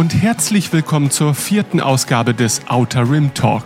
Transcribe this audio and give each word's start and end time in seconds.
Und 0.00 0.14
herzlich 0.14 0.72
willkommen 0.72 1.10
zur 1.10 1.34
vierten 1.34 1.78
Ausgabe 1.78 2.32
des 2.32 2.62
Outer 2.68 3.10
Rim 3.10 3.34
Talk, 3.34 3.64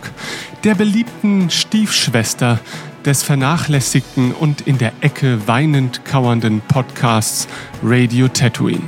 der 0.65 0.75
beliebten 0.75 1.49
Stiefschwester 1.49 2.59
des 3.05 3.23
vernachlässigten 3.23 4.33
und 4.33 4.59
in 4.59 4.77
der 4.77 4.91
Ecke 4.99 5.47
weinend 5.47 6.03
kauernden 6.03 6.59
Podcasts 6.59 7.47
Radio 7.81 8.27
Tatooine. 8.27 8.83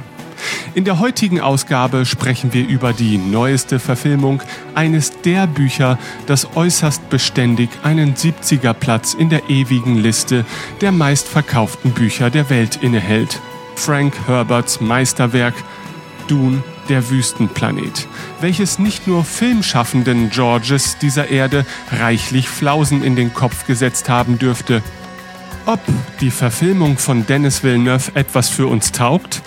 In 0.73 0.83
der 0.83 0.99
heutigen 0.99 1.39
Ausgabe 1.39 2.05
sprechen 2.05 2.51
wir 2.51 2.67
über 2.67 2.91
die 2.91 3.17
neueste 3.17 3.79
Verfilmung 3.79 4.43
eines 4.75 5.21
der 5.21 5.47
Bücher, 5.47 5.97
das 6.25 6.53
äußerst 6.53 7.09
beständig 7.09 7.69
einen 7.81 8.15
70er 8.15 8.73
Platz 8.73 9.13
in 9.13 9.29
der 9.29 9.49
ewigen 9.49 9.95
Liste 9.95 10.45
der 10.81 10.91
meistverkauften 10.91 11.91
Bücher 11.91 12.29
der 12.29 12.49
Welt 12.49 12.75
innehält. 12.83 13.39
Frank 13.77 14.15
Herberts 14.27 14.81
Meisterwerk 14.81 15.55
Dune, 16.27 16.61
der 16.89 17.09
Wüstenplanet, 17.09 18.07
welches 18.41 18.79
nicht 18.79 19.07
nur 19.07 19.23
filmschaffenden 19.23 20.29
Georges 20.29 20.97
dieser 20.97 21.29
Erde 21.29 21.65
reichlich 21.91 22.49
Flausen 22.49 23.03
in 23.03 23.15
den 23.15 23.33
Kopf 23.33 23.65
gesetzt 23.67 24.09
haben 24.09 24.39
dürfte. 24.39 24.81
Ob 25.65 25.79
die 26.21 26.31
Verfilmung 26.31 26.97
von 26.97 27.25
Dennis 27.25 27.63
Villeneuve 27.63 28.11
etwas 28.15 28.49
für 28.49 28.67
uns 28.67 28.91
taugt, 28.91 29.41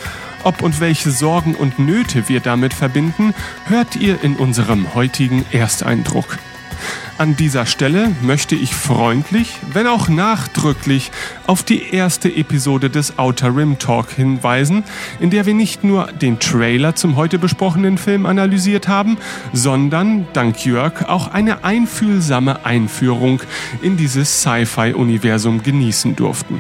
ob 0.44 0.62
und 0.62 0.80
welche 0.80 1.10
Sorgen 1.10 1.54
und 1.54 1.78
Nöte 1.78 2.28
wir 2.28 2.40
damit 2.40 2.74
verbinden, 2.74 3.34
hört 3.66 3.96
ihr 3.96 4.22
in 4.22 4.36
unserem 4.36 4.94
heutigen 4.94 5.44
Ersteindruck. 5.52 6.38
An 7.20 7.36
dieser 7.36 7.66
Stelle 7.66 8.16
möchte 8.22 8.54
ich 8.54 8.74
freundlich, 8.74 9.52
wenn 9.74 9.86
auch 9.86 10.08
nachdrücklich, 10.08 11.10
auf 11.46 11.62
die 11.62 11.92
erste 11.92 12.34
Episode 12.34 12.88
des 12.88 13.18
Outer 13.18 13.54
Rim 13.54 13.78
Talk 13.78 14.10
hinweisen, 14.10 14.84
in 15.20 15.28
der 15.28 15.44
wir 15.44 15.52
nicht 15.52 15.84
nur 15.84 16.06
den 16.12 16.38
Trailer 16.38 16.94
zum 16.94 17.16
heute 17.16 17.38
besprochenen 17.38 17.98
Film 17.98 18.24
analysiert 18.24 18.88
haben, 18.88 19.18
sondern, 19.52 20.28
dank 20.32 20.64
Jörg, 20.64 21.10
auch 21.10 21.28
eine 21.28 21.62
einfühlsame 21.62 22.64
Einführung 22.64 23.42
in 23.82 23.98
dieses 23.98 24.40
Sci-Fi-Universum 24.40 25.62
genießen 25.62 26.16
durften. 26.16 26.58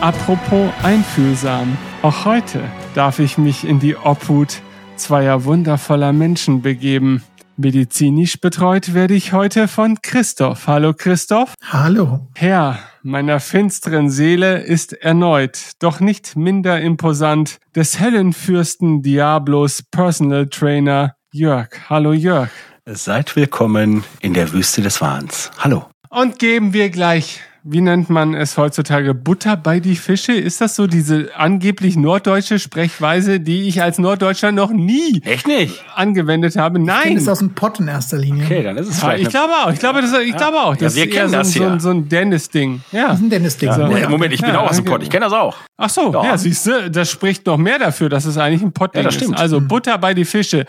Apropos 0.00 0.70
einfühlsam, 0.82 1.76
auch 2.00 2.24
heute 2.24 2.62
darf 2.94 3.18
ich 3.18 3.36
mich 3.36 3.66
in 3.66 3.78
die 3.78 3.94
Obhut 3.94 4.62
zweier 4.98 5.44
wundervoller 5.44 6.12
Menschen 6.12 6.62
begeben. 6.62 7.22
Medizinisch 7.56 8.40
betreut 8.40 8.94
werde 8.94 9.14
ich 9.14 9.32
heute 9.32 9.66
von 9.66 10.00
Christoph. 10.02 10.66
Hallo 10.66 10.92
Christoph. 10.94 11.54
Hallo. 11.70 12.28
Herr 12.34 12.78
meiner 13.02 13.40
finsteren 13.40 14.10
Seele 14.10 14.58
ist 14.58 14.92
erneut, 14.92 15.72
doch 15.80 16.00
nicht 16.00 16.36
minder 16.36 16.80
imposant, 16.80 17.58
des 17.74 17.98
Hellenfürsten 17.98 19.02
Diablos 19.02 19.82
Personal 19.90 20.48
Trainer 20.48 21.14
Jörg. 21.32 21.68
Hallo 21.88 22.12
Jörg. 22.12 22.50
Seid 22.86 23.34
willkommen 23.36 24.04
in 24.20 24.34
der 24.34 24.52
Wüste 24.52 24.82
des 24.82 25.00
Wahns. 25.00 25.50
Hallo. 25.58 25.86
Und 26.10 26.38
geben 26.38 26.72
wir 26.72 26.90
gleich 26.90 27.40
wie 27.70 27.82
nennt 27.82 28.08
man 28.08 28.34
es 28.34 28.56
heutzutage, 28.56 29.12
Butter 29.12 29.56
bei 29.56 29.78
die 29.78 29.96
Fische? 29.96 30.32
Ist 30.32 30.60
das 30.60 30.74
so 30.74 30.86
diese 30.86 31.28
angeblich 31.36 31.96
norddeutsche 31.96 32.58
Sprechweise, 32.58 33.40
die 33.40 33.68
ich 33.68 33.82
als 33.82 33.98
Norddeutscher 33.98 34.52
noch 34.52 34.70
nie 34.70 35.20
Echt 35.24 35.46
nicht? 35.46 35.84
angewendet 35.94 36.56
habe? 36.56 36.78
Nein. 36.78 37.12
Ich 37.12 37.14
ist 37.16 37.28
aus 37.28 37.40
dem 37.40 37.50
Pott 37.50 37.78
in 37.80 37.88
erster 37.88 38.16
Linie. 38.16 38.44
Okay, 38.44 38.62
dann 38.62 38.76
ist 38.78 38.88
es 38.88 39.02
ja, 39.02 39.14
Ich 39.14 39.28
glaube 39.28 39.52
auch. 39.52 39.70
Ich 39.70 39.78
glaube, 39.78 40.00
das, 40.00 40.12
ich 40.18 40.30
ja. 40.30 40.36
glaube 40.36 40.58
auch. 40.58 40.76
Das 40.76 40.96
ja, 40.96 41.04
wir 41.04 41.10
kennen 41.10 41.28
so, 41.28 41.36
das 41.36 41.52
hier. 41.52 41.72
So, 41.72 41.78
so 41.78 41.90
ein 41.90 42.08
Dennis-Ding. 42.08 42.80
Ja. 42.90 43.08
Das 43.08 43.18
ist 43.18 43.24
ein 43.24 43.30
Dennis-Ding. 43.30 43.72
So. 43.72 44.08
Moment, 44.08 44.32
ich 44.32 44.40
bin 44.40 44.56
auch 44.56 44.70
aus 44.70 44.76
dem 44.76 44.84
Pott. 44.86 45.02
Ich 45.02 45.10
kenne 45.10 45.26
das 45.26 45.34
auch. 45.34 45.56
Ach 45.76 45.90
so, 45.90 46.12
ja, 46.12 46.36
siehst 46.36 46.66
du, 46.66 46.90
das 46.90 47.08
spricht 47.10 47.46
noch 47.46 47.56
mehr 47.56 47.78
dafür, 47.78 48.08
dass 48.08 48.24
es 48.24 48.36
eigentlich 48.36 48.62
ein 48.62 48.72
Pott 48.72 48.96
ja, 48.96 49.06
ist. 49.06 49.32
Also 49.34 49.60
mhm. 49.60 49.68
Butter 49.68 49.96
bei 49.98 50.14
die 50.14 50.24
Fische. 50.24 50.64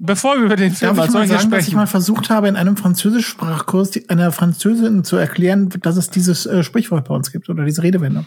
Bevor 0.00 0.36
wir 0.36 0.46
über 0.46 0.56
den 0.56 0.72
Film 0.72 0.96
Darf 0.96 1.06
ich 1.06 1.14
mal 1.14 1.26
sagen, 1.28 1.40
sprechen. 1.40 1.50
dass 1.50 1.68
ich 1.68 1.74
mal 1.74 1.86
versucht 1.86 2.30
habe, 2.30 2.48
in 2.48 2.56
einem 2.56 2.76
Französischsprachkurs 2.76 3.92
einer 4.08 4.32
Französin 4.32 5.04
zu 5.04 5.16
erklären, 5.16 5.68
dass 5.82 5.96
es 5.96 6.10
dieses 6.10 6.37
äh, 6.46 6.62
Sprichwort 6.62 7.08
bei 7.08 7.14
uns 7.14 7.32
gibt 7.32 7.48
oder 7.48 7.64
diese 7.64 7.82
Redewendung. 7.82 8.26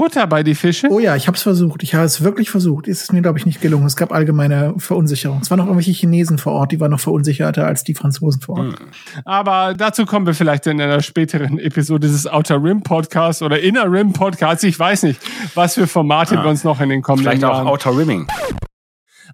Butter 0.00 0.26
bei 0.26 0.42
die 0.42 0.54
Fische? 0.54 0.88
Oh 0.90 0.98
ja, 0.98 1.14
ich 1.14 1.26
habe 1.26 1.36
es 1.36 1.42
versucht. 1.42 1.82
Ich 1.82 1.94
habe 1.94 2.06
es 2.06 2.24
wirklich 2.24 2.50
versucht. 2.50 2.88
Ist 2.88 3.02
es 3.02 3.12
mir, 3.12 3.20
glaube 3.20 3.38
ich, 3.38 3.44
nicht 3.44 3.60
gelungen. 3.60 3.84
Es 3.84 3.96
gab 3.96 4.12
allgemeine 4.12 4.72
Verunsicherung. 4.78 5.40
Es 5.42 5.50
waren 5.50 5.58
noch 5.58 5.66
irgendwelche 5.66 5.92
Chinesen 5.92 6.38
vor 6.38 6.54
Ort, 6.54 6.72
die 6.72 6.80
waren 6.80 6.90
noch 6.90 7.00
verunsicherter 7.00 7.66
als 7.66 7.84
die 7.84 7.92
Franzosen 7.92 8.40
vor 8.40 8.56
Ort. 8.56 8.80
Hm. 8.80 8.86
Aber 9.26 9.74
dazu 9.76 10.06
kommen 10.06 10.24
wir 10.24 10.32
vielleicht 10.32 10.66
in 10.66 10.80
einer 10.80 11.02
späteren 11.02 11.58
Episode 11.58 12.08
des 12.08 12.26
Outer 12.26 12.64
Rim 12.64 12.82
Podcasts 12.82 13.42
oder 13.42 13.60
Inner 13.60 13.92
Rim 13.92 14.14
Podcasts. 14.14 14.64
Ich 14.64 14.78
weiß 14.78 15.02
nicht, 15.02 15.20
was 15.54 15.74
für 15.74 15.86
Formate 15.86 16.38
ah. 16.38 16.44
wir 16.44 16.50
uns 16.50 16.64
noch 16.64 16.80
in 16.80 16.88
den 16.88 17.02
kommenden 17.02 17.24
Vielleicht 17.24 17.42
Jahren... 17.42 17.66
Vielleicht 17.66 17.86
auch 17.86 17.90
Outer 17.90 17.98
Rimming. 17.98 18.26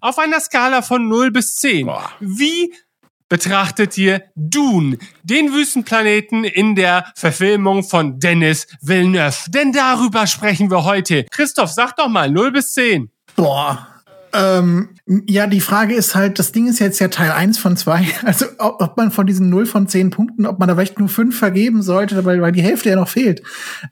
Auf 0.01 0.19
einer 0.19 0.41
Skala 0.41 0.81
von 0.81 1.07
0 1.07 1.31
bis 1.31 1.55
10. 1.55 1.85
Boah. 1.85 2.09
Wie 2.19 2.73
betrachtet 3.29 3.97
ihr 3.97 4.23
Dune, 4.35 4.97
den 5.23 5.53
Wüstenplaneten 5.53 6.43
in 6.43 6.75
der 6.75 7.11
Verfilmung 7.15 7.83
von 7.83 8.19
Dennis 8.19 8.67
Villeneuve. 8.81 9.49
Denn 9.49 9.71
darüber 9.71 10.27
sprechen 10.27 10.71
wir 10.71 10.83
heute. 10.83 11.25
Christoph, 11.31 11.71
sag 11.71 11.95
doch 11.95 12.07
mal, 12.07 12.29
0 12.29 12.51
bis 12.51 12.73
10. 12.73 13.11
Boah. 13.35 13.87
Ähm, 14.33 14.96
ja, 15.25 15.47
die 15.47 15.61
Frage 15.61 15.93
ist 15.95 16.15
halt, 16.15 16.37
das 16.37 16.51
Ding 16.51 16.67
ist 16.67 16.79
jetzt 16.79 16.99
ja 16.99 17.07
Teil 17.07 17.31
1 17.31 17.57
von 17.57 17.77
2. 17.77 18.05
Also 18.27 18.45
ob 18.57 18.97
man 18.97 19.11
von 19.11 19.25
diesen 19.25 19.49
0 19.49 19.65
von 19.65 19.87
10 19.87 20.09
Punkten, 20.09 20.45
ob 20.45 20.59
man 20.59 20.67
da 20.67 20.75
vielleicht 20.75 20.99
nur 20.99 21.07
5 21.07 21.37
vergeben 21.37 21.81
sollte, 21.81 22.25
weil, 22.25 22.41
weil 22.41 22.51
die 22.51 22.61
Hälfte 22.61 22.89
ja 22.89 22.97
noch 22.97 23.07
fehlt. 23.07 23.41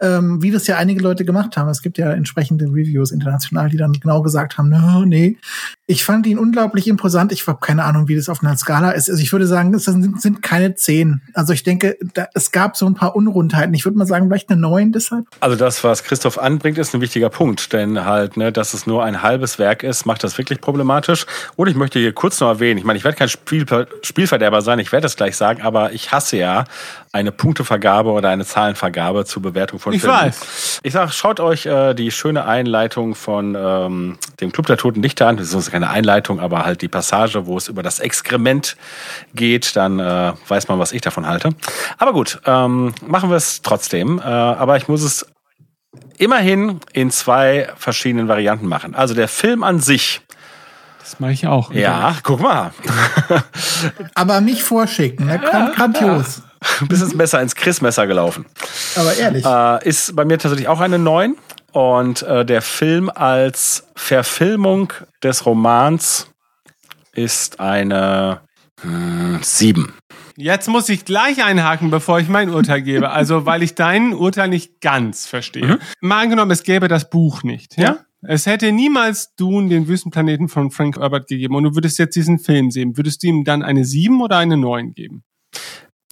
Ähm, 0.02 0.42
wie 0.42 0.52
das 0.52 0.68
ja 0.68 0.76
einige 0.76 1.02
Leute 1.02 1.24
gemacht 1.24 1.56
haben. 1.56 1.70
Es 1.70 1.82
gibt 1.82 1.98
ja 1.98 2.12
entsprechende 2.12 2.66
Reviews 2.66 3.12
international, 3.12 3.70
die 3.70 3.78
dann 3.78 3.94
genau 3.94 4.22
gesagt 4.22 4.58
haben, 4.58 4.70
no, 4.70 5.06
nee, 5.06 5.38
ich 5.88 6.04
fand 6.04 6.28
ihn 6.28 6.38
unglaublich 6.38 6.88
imposant. 6.88 7.32
Ich 7.32 7.48
habe 7.48 7.60
keine 7.62 7.86
Ahnung, 7.86 8.08
wie 8.08 8.16
das 8.16 8.28
auf 8.28 8.44
einer 8.44 8.58
Skala 8.58 8.92
ist. 8.92 9.10
Also 9.10 9.22
ich 9.22 9.32
würde 9.32 9.48
sagen, 9.48 9.74
es 9.74 9.86
sind, 9.86 10.22
sind 10.22 10.42
keine 10.42 10.76
zehn. 10.76 11.22
Also 11.34 11.54
ich 11.54 11.64
denke, 11.64 11.98
da, 12.14 12.28
es 12.34 12.52
gab 12.52 12.76
so 12.76 12.88
ein 12.88 12.96
paar 12.96 13.16
Unrundheiten. 13.16 13.74
Ich 13.74 13.86
würde 13.86 13.98
mal 13.98 14.08
sagen, 14.08 14.28
vielleicht 14.28 14.50
eine 14.50 14.60
neun 14.60 14.92
deshalb. 14.92 15.28
Also 15.40 15.56
das, 15.56 15.84
was 15.84 16.04
Christoph 16.04 16.40
anbringt, 16.40 16.78
ist 16.78 16.94
ein 16.94 17.02
wichtiger 17.02 17.30
Punkt. 17.30 17.72
Denn 17.72 18.04
halt, 18.04 18.36
ne, 18.36 18.52
dass 18.52 18.74
es 18.74 18.86
nur 18.86 19.04
ein 19.04 19.22
halbes 19.22 19.60
Werk 19.60 19.84
ist, 19.84 20.06
macht 20.06 20.24
das 20.24 20.38
wirklich 20.38 20.60
problematisch. 20.60 21.05
Und 21.56 21.68
ich 21.68 21.76
möchte 21.76 22.00
hier 22.00 22.14
kurz 22.14 22.40
noch 22.40 22.48
erwähnen, 22.48 22.78
ich 22.78 22.84
meine, 22.84 22.98
ich 22.98 23.04
werde 23.04 23.18
kein 23.18 23.30
Spiel, 23.30 23.66
Spielverderber 24.02 24.62
sein, 24.62 24.80
ich 24.80 24.92
werde 24.92 25.04
das 25.04 25.16
gleich 25.16 25.36
sagen, 25.36 25.62
aber 25.62 25.92
ich 25.94 26.12
hasse 26.12 26.38
ja 26.38 26.66
eine 27.12 27.32
Punktevergabe 27.32 28.12
oder 28.12 28.30
eine 28.30 28.46
Zahlenvergabe 28.46 29.26
zur 29.26 29.42
Bewertung 29.42 29.80
von 29.80 29.94
ich 29.94 30.02
Filmen. 30.02 30.18
Ich 30.18 30.26
weiß. 30.26 30.80
Ich 30.84 30.94
sag, 30.94 31.14
schaut 31.14 31.40
euch 31.40 31.66
äh, 31.66 31.94
die 31.94 32.12
schöne 32.12 32.46
Einleitung 32.46 33.16
von 33.16 33.56
ähm, 33.58 34.18
dem 34.42 34.52
Club 34.52 34.66
der 34.68 34.78
Toten 34.78 35.02
Dichter 35.02 35.28
an. 35.28 35.38
Das 35.38 35.54
ist 35.54 35.72
keine 35.72 35.90
Einleitung, 35.90 36.40
aber 36.40 36.66
halt 36.66 36.82
die 36.82 36.90
Passage, 36.90 37.46
wo 37.46 37.58
es 37.58 37.70
über 37.70 37.84
das 37.84 38.00
Exkrement 38.00 38.76
geht. 39.34 39.76
Dann 39.76 40.00
äh, 40.00 40.34
weiß 40.48 40.68
man, 40.68 40.80
was 40.80 40.92
ich 40.92 41.02
davon 41.02 41.26
halte. 41.26 41.50
Aber 41.98 42.12
gut, 42.12 42.42
ähm, 42.46 42.94
machen 43.06 43.30
wir 43.30 43.38
es 43.38 43.62
trotzdem. 43.62 44.20
Äh, 44.20 44.24
aber 44.24 44.76
ich 44.76 44.88
muss 44.88 45.02
es 45.02 45.26
immerhin 46.18 46.82
in 46.92 47.12
zwei 47.12 47.70
verschiedenen 47.78 48.28
Varianten 48.28 48.68
machen. 48.68 48.96
Also 48.96 49.14
der 49.14 49.28
Film 49.28 49.64
an 49.64 49.80
sich 49.80 50.22
das 51.06 51.20
mache 51.20 51.34
ich 51.34 51.46
auch. 51.46 51.72
Ja, 51.72 52.16
guck 52.24 52.42
mal. 52.42 52.72
Aber 54.16 54.42
mich 54.42 54.64
vorschicken, 54.64 55.28
ne? 55.28 55.40
grandios. 55.40 56.42
Ja. 56.82 56.88
Bist 56.88 57.04
ins 57.04 57.14
Messer 57.14 57.40
ins 57.44 57.54
Chris-Messer 57.54 58.08
gelaufen. 58.08 58.48
Aber 58.96 59.16
ehrlich. 59.16 59.46
Äh, 59.46 59.88
ist 59.88 60.16
bei 60.16 60.26
mir 60.26 60.40
tatsächlich 60.40 60.68
auch 60.68 60.80
eine 60.80 60.98
9. 60.98 61.36
Und 61.74 62.24
äh, 62.24 62.44
der 62.44 62.64
Film 62.64 63.12
als 63.14 63.88
Verfilmung 63.96 64.92
des 65.22 65.46
Romans 65.46 66.28
ist 67.14 67.60
eine 67.60 68.42
hm, 68.82 69.42
7. 69.44 69.94
Jetzt 70.38 70.68
muss 70.68 70.90
ich 70.90 71.06
gleich 71.06 71.44
einhaken, 71.44 71.92
bevor 71.92 72.20
ich 72.20 72.30
mein 72.30 72.50
Urteil 72.50 72.82
gebe. 72.82 73.12
Also, 73.12 73.46
weil 73.46 73.62
ich 73.62 73.76
dein 73.76 74.16
Urteil 74.16 74.48
nicht 74.48 74.82
ganz 74.82 75.28
verstehe. 75.28 75.68
Mhm. 75.68 75.80
Mal 76.02 76.24
angenommen, 76.24 76.50
es 76.50 76.64
gäbe 76.64 76.88
das 76.88 77.12
Buch 77.12 77.44
nicht, 77.44 77.78
ja? 77.78 77.84
ja? 77.84 77.98
Es 78.28 78.46
hätte 78.46 78.72
niemals 78.72 79.36
Dune, 79.36 79.70
den 79.70 79.88
Wüstenplaneten 79.88 80.48
von 80.48 80.72
Frank 80.72 80.98
Herbert 80.98 81.28
gegeben 81.28 81.56
und 81.56 81.64
du 81.64 81.76
würdest 81.76 82.00
jetzt 82.00 82.16
diesen 82.16 82.40
Film 82.40 82.72
sehen. 82.72 82.98
Würdest 82.98 83.24
du 83.24 83.28
ihm 83.28 83.44
dann 83.44 83.64
eine 83.64 83.86
7 83.86 84.22
oder 84.22 84.38
eine 84.38 84.58
9 84.58 84.94
geben? 84.94 85.24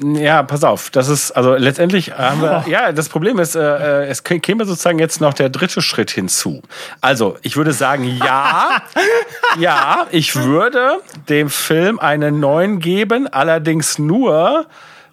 Ja, 0.01 0.41
pass 0.41 0.63
auf, 0.63 0.89
das 0.89 1.07
ist, 1.07 1.31
also 1.31 1.53
letztendlich 1.53 2.17
haben 2.17 2.41
wir, 2.41 2.63
oh. 2.65 2.69
ja, 2.69 2.91
das 2.91 3.09
Problem 3.09 3.37
ist, 3.37 3.55
äh, 3.55 3.61
äh 3.61 4.07
es 4.07 4.23
käme 4.23 4.65
sozusagen 4.65 4.97
jetzt 4.97 5.21
noch 5.21 5.35
der 5.35 5.49
dritte 5.49 5.83
Schritt 5.83 6.09
hinzu. 6.09 6.63
Also, 6.99 7.37
ich 7.43 7.57
würde 7.57 7.73
sagen, 7.73 8.05
ja, 8.17 8.81
ja, 9.59 10.07
ich 10.09 10.35
würde 10.35 10.99
dem 11.29 11.51
Film 11.51 11.99
eine 11.99 12.31
9 12.31 12.79
geben, 12.79 13.27
allerdings 13.27 13.99
nur 13.99 14.65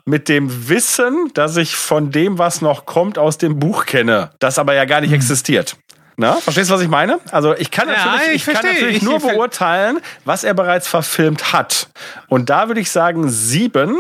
mit 0.07 0.31
dem 0.31 0.71
Wissen, 0.71 1.31
dass 1.35 1.59
ich 1.59 1.77
von 1.77 2.11
dem, 2.11 2.39
was 2.39 2.63
noch 2.63 2.87
kommt, 2.87 3.19
aus 3.19 3.37
dem 3.37 3.59
Buch 3.59 3.85
kenne, 3.85 4.31
das 4.39 4.59
aber 4.59 4.73
ja 4.73 4.87
gar 4.87 5.03
nicht 5.03 5.11
hm. 5.11 5.17
existiert. 5.17 5.77
Na, 6.21 6.35
verstehst 6.35 6.69
du, 6.69 6.75
was 6.75 6.83
ich 6.83 6.89
meine? 6.89 7.19
Also 7.31 7.57
ich 7.57 7.71
kann 7.71 7.89
natürlich, 7.89 8.27
ja, 8.27 8.33
ich, 8.35 8.47
ich 8.47 8.55
kann 8.55 8.67
natürlich 8.67 9.01
nur 9.01 9.21
beurteilen, 9.21 10.01
was 10.27 10.45
er 10.45 10.53
bereits 10.53 10.87
verfilmt 10.87 11.55
hat. 11.55 11.89
Und 12.29 12.51
da 12.51 12.69
würde 12.69 12.83
ich 12.83 12.91
sagen 12.91 13.31
sieben. 13.31 13.97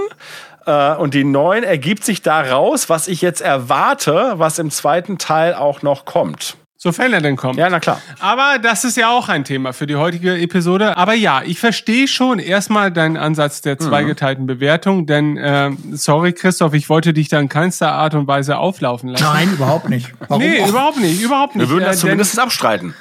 Äh, 0.66 0.96
und 0.96 1.14
die 1.14 1.24
neun 1.24 1.64
ergibt 1.64 2.04
sich 2.04 2.20
daraus, 2.20 2.90
was 2.90 3.08
ich 3.08 3.22
jetzt 3.22 3.40
erwarte, 3.40 4.34
was 4.36 4.58
im 4.58 4.70
zweiten 4.70 5.16
Teil 5.16 5.54
auch 5.54 5.80
noch 5.80 6.04
kommt. 6.04 6.58
Sofern 6.82 7.12
er 7.12 7.20
denn 7.20 7.36
kommt. 7.36 7.58
Ja, 7.58 7.68
na 7.68 7.78
klar. 7.78 8.00
Aber 8.20 8.58
das 8.58 8.84
ist 8.84 8.96
ja 8.96 9.10
auch 9.10 9.28
ein 9.28 9.44
Thema 9.44 9.74
für 9.74 9.86
die 9.86 9.96
heutige 9.96 10.38
Episode. 10.38 10.96
Aber 10.96 11.12
ja, 11.12 11.42
ich 11.44 11.58
verstehe 11.60 12.08
schon 12.08 12.38
erstmal 12.38 12.90
deinen 12.90 13.18
Ansatz 13.18 13.60
der 13.60 13.78
zweigeteilten 13.78 14.46
Bewertung, 14.46 15.04
denn 15.04 15.36
äh, 15.36 15.72
sorry 15.92 16.32
Christoph, 16.32 16.72
ich 16.72 16.88
wollte 16.88 17.12
dich 17.12 17.28
da 17.28 17.38
in 17.38 17.50
keinster 17.50 17.92
Art 17.92 18.14
und 18.14 18.26
Weise 18.26 18.56
auflaufen 18.56 19.10
lassen. 19.10 19.24
Nein, 19.24 19.52
überhaupt 19.52 19.90
nicht. 19.90 20.10
Warum 20.28 20.42
nee, 20.42 20.66
überhaupt 20.66 20.96
nicht, 20.98 21.20
überhaupt 21.20 21.54
nicht. 21.54 21.68
Wir 21.68 21.74
würden 21.74 21.84
Äh, 21.84 21.88
das 21.88 21.96
denn- 21.96 22.08
zumindest 22.08 22.38
abstreiten. 22.38 22.94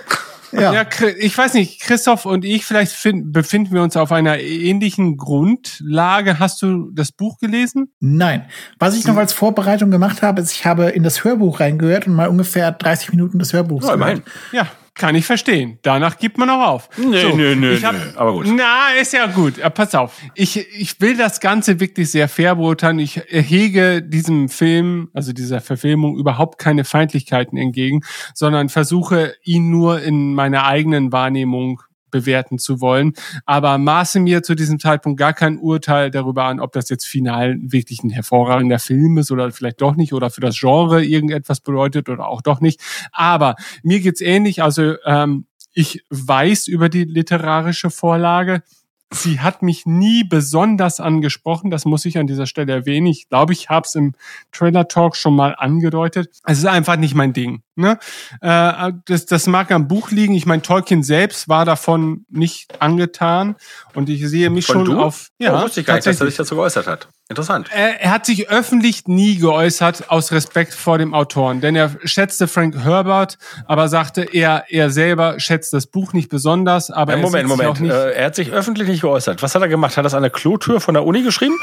Ja. 0.51 0.74
Ja, 0.74 0.86
ich 1.18 1.38
weiß 1.38 1.54
nicht, 1.54 1.81
Christoph 1.81 2.25
und 2.25 2.44
ich, 2.46 2.66
vielleicht 2.66 2.92
fin- 2.94 3.31
befinden 3.31 3.74
wir 3.74 3.84
uns 3.84 3.96
auf 3.98 4.12
einer 4.12 4.40
ähnlichen 4.40 5.18
Grundlage. 5.18 6.40
Hast 6.40 6.62
du 6.62 6.90
das 6.92 7.12
Buch 7.12 7.38
gelesen? 7.40 7.92
Nein. 8.00 8.46
Was 8.80 8.96
ich 8.96 9.06
noch 9.06 9.18
als 9.18 9.34
Vorbereitung 9.34 9.92
gemacht 9.92 10.22
habe, 10.22 10.42
ist, 10.42 10.51
ich 10.51 10.66
habe 10.66 10.86
in 10.90 11.04
das 11.04 11.24
Hörbuch 11.24 11.60
reingehört 11.60 12.07
und 12.07 12.16
mal 12.16 12.28
ungefähr 12.30 12.72
30 12.72 13.12
Minuten 13.12 13.40
des 13.40 13.54
Hörbuchs 13.54 13.88
immerhin. 13.88 14.24
gehört. 14.24 14.31
Ja, 14.51 14.68
kann 15.00 15.16
ich 15.16 15.25
verstehen. 15.25 15.80
Danach 15.81 16.19
gibt 16.19 16.38
man 16.38 16.50
auch 16.51 16.68
auf. 16.68 16.90
Nee, 16.98 17.34
nee, 17.34 17.56
nee, 17.56 17.72
ich 17.72 17.86
hab, 17.86 17.94
nee, 17.94 18.01
aber 18.16 18.34
gut. 18.34 18.48
Na, 18.56 18.90
ist 19.01 19.13
ja 19.13 19.25
gut. 19.25 19.57
Äh, 19.57 19.69
pass 19.72 19.96
auf. 19.96 20.13
Ich, 20.36 20.57
ich 20.57 21.01
will 21.01 21.18
das 21.18 21.40
Ganze 21.40 21.80
wirklich 21.80 22.12
sehr 22.12 22.30
fair 22.30 22.56
beurteilen. 22.56 23.00
Ich 23.00 23.16
hege 23.28 24.04
diesem 24.04 24.50
Film, 24.50 25.10
also 25.13 25.34
dieser 25.34 25.62
Verfilmung, 25.62 26.18
überhaupt 26.18 26.60
keine 26.60 26.84
Feindlichkeiten 26.84 27.57
entgegen, 27.57 28.01
sondern 28.36 28.69
versuche 28.69 29.34
ihn 29.44 29.72
nur 29.72 30.01
in 30.01 30.36
meiner 30.36 30.66
eigenen 30.66 31.12
Wahrnehmung 31.12 31.81
bewerten 32.12 32.58
zu 32.58 32.82
wollen, 32.82 33.14
aber 33.46 33.78
maße 33.78 34.20
mir 34.20 34.44
zu 34.44 34.56
diesem 34.56 34.80
Zeitpunkt 34.80 35.20
gar 35.20 35.34
kein 35.34 35.58
Urteil 35.58 36.12
darüber 36.12 36.46
an, 36.46 36.60
ob 36.60 36.72
das 36.74 36.90
jetzt 36.90 37.06
final 37.06 37.58
wirklich 37.62 38.04
ein 38.04 38.10
hervorragender 38.10 38.80
Film 38.80 39.18
ist 39.18 39.32
oder 39.32 39.52
vielleicht 39.52 39.82
doch 39.82 39.96
nicht 39.96 40.14
oder 40.14 40.30
für 40.30 40.42
das 40.42 40.60
Genre 40.60 41.04
irgendetwas 41.04 41.62
bedeutet 41.62 42.10
oder 42.10 42.28
auch 42.28 42.42
doch 42.42 42.62
nicht. 42.62 42.82
Aber 43.12 43.56
mir 43.84 44.00
geht's 44.00 44.22
ähnlich. 44.22 44.64
Also 44.64 44.96
ähm, 45.06 45.46
ich 45.74 46.04
weiß 46.10 46.68
über 46.68 46.90
die 46.90 47.04
literarische 47.04 47.90
Vorlage. 47.90 48.64
Sie 49.12 49.40
hat 49.40 49.64
mich 49.64 49.88
nie 49.88 50.24
besonders 50.24 51.00
angesprochen. 51.00 51.72
Das 51.72 51.86
muss 51.86 52.06
ich 52.06 52.18
an 52.20 52.28
dieser 52.28 52.46
Stelle 52.46 52.74
erwähnen. 52.74 53.08
Ich 53.08 53.28
glaube, 53.28 53.54
ich 53.54 53.70
habe 53.70 53.86
es 53.86 53.96
im 53.96 54.14
Trailer 54.52 54.88
Talk 54.88 55.16
schon 55.16 55.36
mal 55.36 55.56
angedeutet. 55.58 56.30
Es 56.46 56.60
ist 56.60 56.66
einfach 56.66 56.96
nicht 56.96 57.16
mein 57.16 57.34
Ding. 57.34 57.64
Ne? 57.76 57.98
Äh, 58.42 58.92
das, 59.06 59.26
das 59.26 59.48
mag 59.48 59.72
am 59.72 59.88
Buch 59.88 60.12
liegen. 60.12 60.36
Ich 60.36 60.46
meine, 60.46 60.62
Tolkien 60.62 61.02
selbst 61.02 61.50
war 61.50 61.66
davon 61.66 62.26
nicht 62.30 62.82
angetan. 62.82 63.56
Und 63.96 64.10
ich 64.10 64.28
sehe 64.28 64.52
mich 64.52 64.68
Von 64.68 64.86
schon 64.86 64.86
du? 64.86 65.02
auf. 65.02 65.30
Ja, 65.40 65.64
wusste 65.64 65.80
ich 65.80 65.88
gar 65.88 65.96
nicht, 65.96 66.06
dass 66.06 66.22
er 66.22 66.28
sich 66.28 66.36
dazu 66.36 66.56
geäußert 66.56 66.86
hat. 66.86 67.08
Interessant. 67.31 67.68
Er, 67.72 68.02
er 68.02 68.10
hat 68.10 68.26
sich 68.26 68.50
öffentlich 68.50 69.08
nie 69.08 69.38
geäußert 69.38 70.10
aus 70.10 70.31
Respekt 70.31 70.74
vor 70.74 70.98
dem 70.98 71.14
Autoren, 71.14 71.62
denn 71.62 71.76
er 71.76 71.92
schätzte 72.04 72.48
Frank 72.48 72.84
Herbert, 72.84 73.38
aber 73.68 73.88
sagte, 73.88 74.24
er, 74.24 74.66
er 74.70 74.90
selber 74.90 75.40
schätzt 75.40 75.72
das 75.72 75.86
Buch 75.86 76.14
nicht 76.14 76.30
besonders, 76.30 76.90
aber 76.90 77.12
Ja, 77.12 77.20
er 77.20 77.22
Moment, 77.22 77.48
sich 77.48 77.58
Moment. 77.58 77.81
Äh, 77.81 78.14
er 78.14 78.26
hat 78.26 78.36
sich 78.36 78.52
öffentlich 78.52 78.88
nicht 78.88 79.02
geäußert. 79.02 79.44
Was 79.44 79.54
hat 79.54 79.62
er 79.62 79.68
gemacht? 79.68 79.92
Hat 79.92 79.98
er 79.98 80.04
das 80.04 80.16
an 80.16 80.24
der 80.24 80.31
Klotür 80.31 80.81
von 80.81 80.96
der 80.96 81.06
Uni 81.06 81.22
geschrieben? 81.22 81.56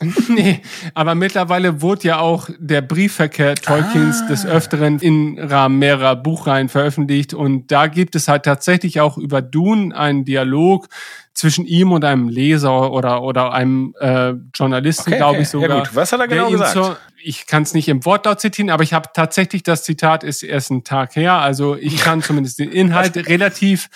Nee, 0.28 0.60
aber 0.94 1.14
mittlerweile 1.14 1.82
wurde 1.82 2.08
ja 2.08 2.18
auch 2.20 2.48
der 2.58 2.80
Briefverkehr 2.80 3.54
Tolkiens 3.54 4.26
des 4.28 4.46
Öfteren 4.46 4.98
im 5.00 5.38
Rahmen 5.38 5.78
mehrerer 5.78 6.16
Buchreihen 6.16 6.68
veröffentlicht 6.68 7.34
und 7.34 7.70
da 7.70 7.86
gibt 7.86 8.14
es 8.16 8.26
halt 8.28 8.44
tatsächlich 8.44 9.00
auch 9.00 9.18
über 9.18 9.42
Dune 9.42 9.94
einen 9.96 10.24
Dialog 10.24 10.88
zwischen 11.34 11.64
ihm 11.66 11.92
und 11.92 12.04
einem 12.04 12.28
Leser 12.28 12.92
oder 12.92 13.22
oder 13.22 13.52
einem 13.52 13.94
äh, 14.00 14.32
Journalisten, 14.54 15.10
Okay, 15.10 15.16
glaube 15.18 15.40
ich 15.42 15.48
sogar. 15.48 15.68
Ja, 15.68 15.78
gut. 15.80 15.90
Was 15.94 16.12
hat 16.12 16.20
er 16.20 16.28
genau 16.28 16.50
gesagt? 16.50 16.72
zur- 16.72 16.96
ich 17.22 17.46
kann 17.46 17.62
es 17.64 17.74
nicht 17.74 17.88
im 17.88 18.02
Wortlaut 18.06 18.40
zitieren, 18.40 18.70
aber 18.70 18.82
ich 18.82 18.94
habe 18.94 19.10
tatsächlich 19.14 19.62
das 19.62 19.82
Zitat 19.84 20.24
ist 20.24 20.42
erst 20.42 20.70
ein 20.70 20.84
Tag 20.84 21.16
her, 21.16 21.34
also 21.34 21.76
ich 21.76 21.98
kann 21.98 22.22
zumindest 22.22 22.58
den 22.58 22.70
Inhalt 22.72 23.16
relativ 23.28 23.90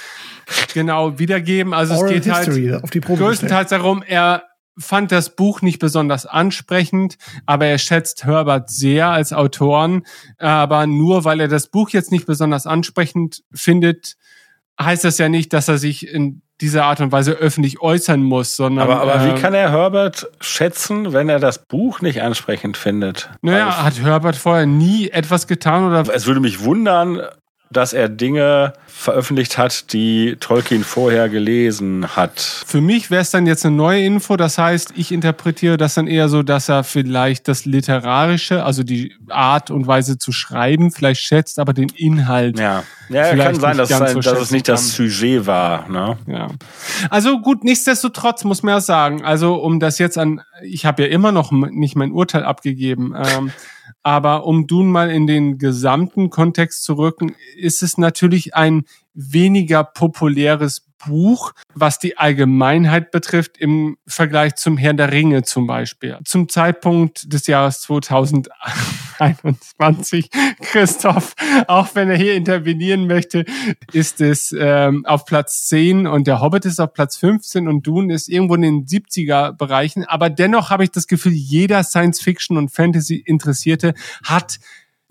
genau 0.75 1.19
wiedergeben. 1.19 1.73
Also 1.73 1.95
es 1.95 2.01
Oral 2.01 2.15
geht 2.15 2.31
halt 2.33 2.47
History 2.47 2.75
auf 2.75 2.91
die 2.91 3.01
Probe 3.01 3.19
gestellt. 3.19 3.29
größtenteils 3.51 3.71
darum, 3.71 4.03
er 4.07 4.45
fand 4.79 5.13
das 5.13 5.37
Buch 5.37 5.63
nicht 5.63 5.79
besonders 5.79 6.27
ansprechend, 6.27 7.17
aber 7.47 7.67
er 7.67 7.79
schätzt 7.79 8.25
Herbert 8.25 8.71
sehr 8.71 9.09
als 9.09 9.33
Autoren. 9.33 10.05
Aber 10.39 10.87
nur 10.87 11.25
weil 11.25 11.41
er 11.41 11.49
das 11.49 11.69
Buch 11.69 11.91
jetzt 11.91 12.13
nicht 12.13 12.27
besonders 12.27 12.67
ansprechend 12.67 13.43
findet, 13.53 14.17
heißt 14.81 15.05
das 15.05 15.19
ja 15.19 15.29
nicht, 15.29 15.53
dass 15.53 15.69
er 15.69 15.79
sich 15.79 16.09
in 16.09 16.43
dieser 16.61 16.85
Art 16.85 17.01
und 17.01 17.11
Weise 17.11 17.33
öffentlich 17.33 17.81
äußern 17.81 18.23
muss, 18.23 18.57
sondern 18.57 18.89
Aber, 18.89 19.01
aber 19.01 19.25
äh, 19.25 19.35
wie 19.35 19.41
kann 19.41 19.55
er 19.55 19.73
Herbert 19.73 20.29
schätzen, 20.41 21.13
wenn 21.13 21.29
er 21.29 21.41
das 21.41 21.67
Buch 21.67 22.01
nicht 22.01 22.23
ansprechend 22.23 22.77
findet? 22.77 23.31
naja, 23.43 23.83
hat 23.83 24.01
Herbert 24.01 24.37
vorher 24.37 24.67
nie 24.67 25.09
etwas 25.09 25.47
getan 25.49 25.85
oder 25.85 26.15
es 26.15 26.27
würde 26.27 26.41
mich 26.41 26.63
wundern, 26.63 27.23
dass 27.71 27.93
er 27.93 28.09
Dinge 28.09 28.73
veröffentlicht 28.87 29.59
hat, 29.59 29.93
die 29.93 30.37
Tolkien 30.39 30.85
vorher 30.85 31.29
gelesen 31.29 32.17
hat. 32.17 32.41
Für 32.41 32.81
mich 32.81 33.11
wäre 33.11 33.23
es 33.23 33.31
dann 33.31 33.47
jetzt 33.47 33.67
eine 33.67 33.75
neue 33.75 34.03
Info. 34.05 34.37
Das 34.37 34.57
heißt, 34.57 34.93
ich 34.97 35.11
interpretiere 35.11 35.77
das 35.77 35.95
dann 35.95 36.07
eher 36.07 36.29
so, 36.29 36.43
dass 36.43 36.69
er 36.69 36.85
vielleicht 36.85 37.49
das 37.49 37.65
Literarische, 37.65 38.65
also 38.65 38.83
die 38.83 39.15
Art 39.29 39.71
und 39.71 39.87
Weise 39.87 40.17
zu 40.17 40.31
schreiben, 40.33 40.93
vielleicht 40.93 41.23
schätzt, 41.23 41.59
aber 41.59 41.73
den 41.73 41.89
Inhalt. 41.89 42.59
Ja, 42.59 42.85
ja 43.09 43.25
Vielleicht 43.25 43.43
kann 43.43 43.61
sein, 43.61 43.77
dass, 43.77 43.89
sein, 43.89 44.15
so 44.15 44.21
dass 44.21 44.41
es 44.41 44.51
nicht 44.53 44.69
das. 44.69 44.95
Sujet 44.95 45.47
war. 45.47 45.89
Ne? 45.89 46.17
Ja. 46.27 46.49
Also 47.11 47.41
gut, 47.41 47.65
nichtsdestotrotz 47.65 48.45
muss 48.45 48.63
man 48.63 48.75
ja 48.75 48.81
sagen, 48.81 49.25
also 49.25 49.57
um 49.57 49.81
das 49.81 49.99
jetzt 49.99 50.17
an, 50.17 50.43
ich 50.63 50.87
habe 50.87 51.03
ja 51.03 51.09
immer 51.09 51.33
noch 51.33 51.51
nicht 51.51 51.97
mein 51.97 52.13
Urteil 52.13 52.45
abgegeben, 52.45 53.15
ähm, 53.17 53.51
aber 54.03 54.47
um 54.47 54.67
Dune 54.67 54.91
mal 54.91 55.11
in 55.11 55.27
den 55.27 55.59
gesamten 55.59 56.31
Kontext 56.31 56.85
zu 56.85 56.95
rücken, 56.95 57.35
ist 57.57 57.83
es 57.83 57.99
natürlich 57.99 58.55
ein 58.55 58.85
weniger 59.15 59.85
populäres 59.85 60.87
Buch, 61.07 61.53
was 61.75 61.99
die 61.99 62.19
Allgemeinheit 62.19 63.11
betrifft 63.11 63.59
im 63.59 63.97
Vergleich 64.07 64.55
zum 64.57 64.77
Herrn 64.77 64.97
der 64.97 65.13
Ringe 65.13 65.43
zum 65.43 65.67
Beispiel. 65.67 66.19
Zum 66.25 66.49
Zeitpunkt 66.49 67.33
des 67.33 67.47
Jahres 67.47 67.81
2021, 67.83 70.31
Christoph, 70.61 71.35
auch 71.67 71.95
wenn 71.95 72.11
er 72.11 72.17
hier 72.17 72.35
intervenieren 72.35 73.07
möchte, 73.07 73.45
ist 73.93 74.21
es 74.21 74.55
ähm, 74.59 75.05
auf 75.07 75.25
Platz 75.25 75.67
10 75.69 76.07
und 76.07 76.27
der 76.27 76.41
Hobbit 76.41 76.65
ist 76.65 76.81
auf 76.81 76.93
Platz 76.93 77.17
15 77.17 77.69
und 77.69 77.87
Dune 77.87 78.15
ist 78.15 78.29
irgendwo 78.29 78.55
in 78.55 78.63
den 78.63 78.87
70er 78.87 79.53
Bereichen. 79.53 80.05
Aber 80.05 80.31
dennoch 80.31 80.71
habe 80.71 80.85
ich 80.85 80.91
das 80.91 81.07
Gefühl, 81.07 81.33
jeder 81.33 81.83
Science-Fiction 81.83 82.57
und 82.57 82.71
Fantasy-Interessierte 82.71 83.95
hat 84.25 84.59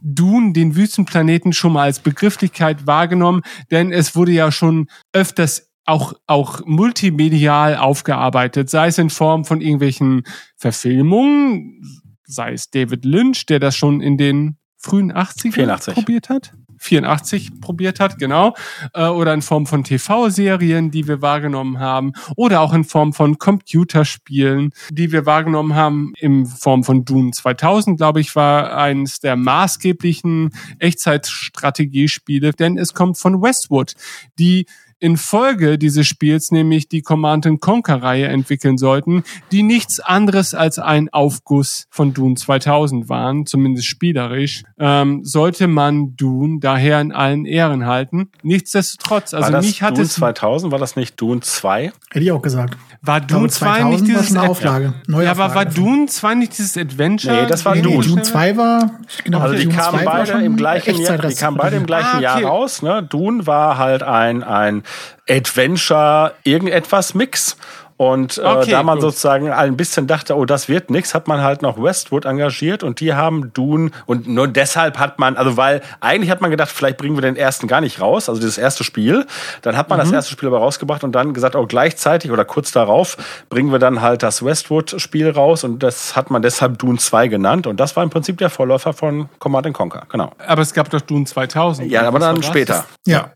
Dune, 0.03 0.53
den 0.53 0.75
Wüstenplaneten, 0.75 1.53
schon 1.53 1.73
mal 1.73 1.83
als 1.83 1.99
Begrifflichkeit 1.99 2.85
wahrgenommen, 2.85 3.41
denn 3.71 3.91
es 3.91 4.15
wurde 4.15 4.33
ja 4.33 4.51
schon 4.51 4.87
öfters 5.13 5.71
auch, 5.85 6.13
auch 6.27 6.65
multimedial 6.65 7.75
aufgearbeitet, 7.75 8.69
sei 8.69 8.87
es 8.87 8.97
in 8.97 9.09
Form 9.09 9.45
von 9.45 9.61
irgendwelchen 9.61 10.23
Verfilmungen, 10.55 11.81
sei 12.25 12.53
es 12.53 12.69
David 12.69 13.05
Lynch, 13.05 13.45
der 13.45 13.59
das 13.59 13.75
schon 13.75 14.01
in 14.01 14.17
den 14.17 14.57
frühen 14.77 15.11
80ern 15.11 15.51
84. 15.51 15.93
probiert 15.95 16.29
hat. 16.29 16.53
84 16.83 17.61
probiert 17.61 17.99
hat, 17.99 18.19
genau. 18.19 18.55
Äh, 18.93 19.07
oder 19.07 19.33
in 19.33 19.41
Form 19.41 19.65
von 19.65 19.83
TV-Serien, 19.83 20.91
die 20.91 21.07
wir 21.07 21.21
wahrgenommen 21.21 21.79
haben. 21.79 22.13
Oder 22.35 22.61
auch 22.61 22.73
in 22.73 22.83
Form 22.83 23.13
von 23.13 23.37
Computerspielen, 23.37 24.71
die 24.91 25.11
wir 25.11 25.25
wahrgenommen 25.25 25.75
haben. 25.75 26.13
In 26.19 26.45
Form 26.45 26.83
von 26.83 27.05
Dune 27.05 27.31
2000, 27.31 27.97
glaube 27.97 28.19
ich, 28.19 28.35
war 28.35 28.77
eines 28.77 29.19
der 29.19 29.35
maßgeblichen 29.35 30.51
Echtzeitstrategiespiele. 30.79 32.51
Denn 32.51 32.77
es 32.77 32.93
kommt 32.93 33.17
von 33.17 33.41
Westwood, 33.41 33.93
die 34.37 34.65
in 35.03 35.17
Folge 35.17 35.77
dieses 35.77 36.07
Spiels 36.07 36.51
nämlich 36.51 36.87
die 36.87 37.01
Command 37.01 37.45
Conquer 37.59 38.01
Reihe 38.01 38.27
entwickeln 38.27 38.77
sollten, 38.77 39.23
die 39.51 39.61
nichts 39.61 39.99
anderes 39.99 40.53
als 40.53 40.79
ein 40.79 41.09
Aufguss 41.11 41.87
von 41.89 42.13
Dune 42.13 42.35
2000 42.35 43.09
waren, 43.09 43.45
zumindest 43.45 43.85
spielerisch, 43.87 44.63
ähm, 44.79 45.25
sollte 45.25 45.67
man 45.67 46.15
Dune 46.15 46.59
daher 46.61 47.01
in 47.01 47.11
allen 47.11 47.45
Ehren 47.45 47.85
halten. 47.85 48.29
Nichtsdestotrotz, 48.43 49.33
also 49.33 49.43
war 49.47 49.51
das 49.51 49.65
mich 49.65 49.81
hat 49.81 49.95
Dune 49.97 50.03
es 50.03 50.13
2000? 50.13 50.71
War 50.71 50.79
das 50.79 50.95
nicht 50.95 51.19
Dune 51.19 51.41
2? 51.41 51.91
Hätte 52.11 52.23
ich 52.23 52.31
auch 52.31 52.41
gesagt. 52.41 52.77
war 53.01 53.19
Dune 53.19 53.49
2 53.49 53.83
nicht 53.83 54.05
2000 54.05 54.07
war 54.07 54.07
dieses 54.07 54.27
schon 54.29 54.37
eine 54.37 54.49
Auflage. 54.49 54.83
Ja, 54.85 54.91
aber 54.91 55.15
war 55.15 55.25
Neuauflage 55.25 55.69
davon. 55.69 55.83
Dune 55.83 56.05
2 56.07 56.35
nicht 56.35 56.57
dieses 56.57 56.77
Adventure? 56.77 57.41
Nee, 57.41 57.47
das 57.49 57.65
war 57.65 57.75
Nee, 57.75 57.81
nee, 57.81 57.93
Dune. 57.93 58.07
Dune 58.07 58.21
2 58.21 58.55
war, 58.55 58.91
genau, 59.25 59.39
Also 59.39 59.55
die 59.55 59.63
Dune 59.63 59.75
kamen 59.75 59.99
2 59.99 60.05
war 60.05 60.13
beide 60.13 60.45
im 60.45 60.55
gleichen 60.55 61.01
Jahr, 61.01 61.17
die 61.17 61.35
kamen 61.35 61.57
beide 61.57 61.75
im 61.75 61.85
gleichen 61.85 62.07
Ah, 62.07 62.13
okay. 62.15 62.23
Jahr 62.23 62.43
raus. 62.43 62.81
Ne? 62.81 63.03
Dune 63.03 63.45
war 63.45 63.77
halt 63.77 64.03
ein, 64.03 64.43
ein 64.43 64.83
Adventure 65.29 66.33
irgendetwas 66.43 67.13
Mix. 67.13 67.57
Und 67.95 68.39
äh, 68.39 68.41
Okay, 68.41 68.71
da 68.71 68.81
man 68.81 68.95
gut. 68.95 69.03
sozusagen 69.03 69.51
ein 69.51 69.77
bisschen 69.77 70.07
dachte, 70.07 70.35
oh, 70.35 70.45
das 70.45 70.67
wird 70.67 70.89
nix, 70.89 71.13
hat 71.13 71.27
man 71.27 71.41
halt 71.43 71.61
noch 71.61 71.81
Westwood 71.81 72.25
engagiert 72.25 72.81
und 72.83 72.99
die 72.99 73.13
haben 73.13 73.53
Dune 73.53 73.91
und 74.07 74.27
nur 74.27 74.47
deshalb 74.47 74.97
hat 74.97 75.19
man, 75.19 75.37
also 75.37 75.57
weil 75.57 75.81
eigentlich 76.01 76.31
hat 76.31 76.41
man 76.41 76.49
gedacht, 76.49 76.71
vielleicht 76.71 76.97
bringen 76.97 77.15
wir 77.15 77.21
den 77.21 77.35
ersten 77.35 77.67
gar 77.67 77.81
nicht 77.81 78.01
raus, 78.01 78.29
also 78.29 78.41
dieses 78.41 78.57
erste 78.57 78.83
Spiel. 78.83 79.27
Dann 79.61 79.77
hat 79.77 79.89
man 79.89 79.99
Mhm. 79.99 80.03
das 80.05 80.11
erste 80.11 80.31
Spiel 80.31 80.47
aber 80.49 80.57
rausgebracht 80.57 81.03
und 81.03 81.11
dann 81.13 81.35
gesagt, 81.35 81.55
oh, 81.55 81.67
gleichzeitig 81.67 82.31
oder 82.31 82.45
kurz 82.45 82.71
darauf 82.71 83.15
bringen 83.49 83.71
wir 83.71 83.79
dann 83.79 84.01
halt 84.01 84.23
das 84.23 84.43
Westwood-Spiel 84.43 85.29
raus 85.29 85.63
und 85.63 85.83
das 85.83 86.15
hat 86.15 86.31
man 86.31 86.41
deshalb 86.41 86.79
Dune 86.79 86.97
2 86.97 87.27
genannt 87.27 87.67
und 87.67 87.79
das 87.79 87.95
war 87.95 88.03
im 88.03 88.09
Prinzip 88.09 88.39
der 88.39 88.49
Vorläufer 88.49 88.93
von 88.93 89.29
Command 89.37 89.71
Conquer, 89.71 90.07
genau. 90.09 90.31
Aber 90.45 90.63
es 90.63 90.73
gab 90.73 90.89
doch 90.89 90.99
Dune 91.01 91.25
2000. 91.25 91.89
Ja, 91.91 92.07
aber 92.07 92.17
dann 92.17 92.37
das? 92.37 92.45
später. 92.47 92.85
Ja. 93.05 93.29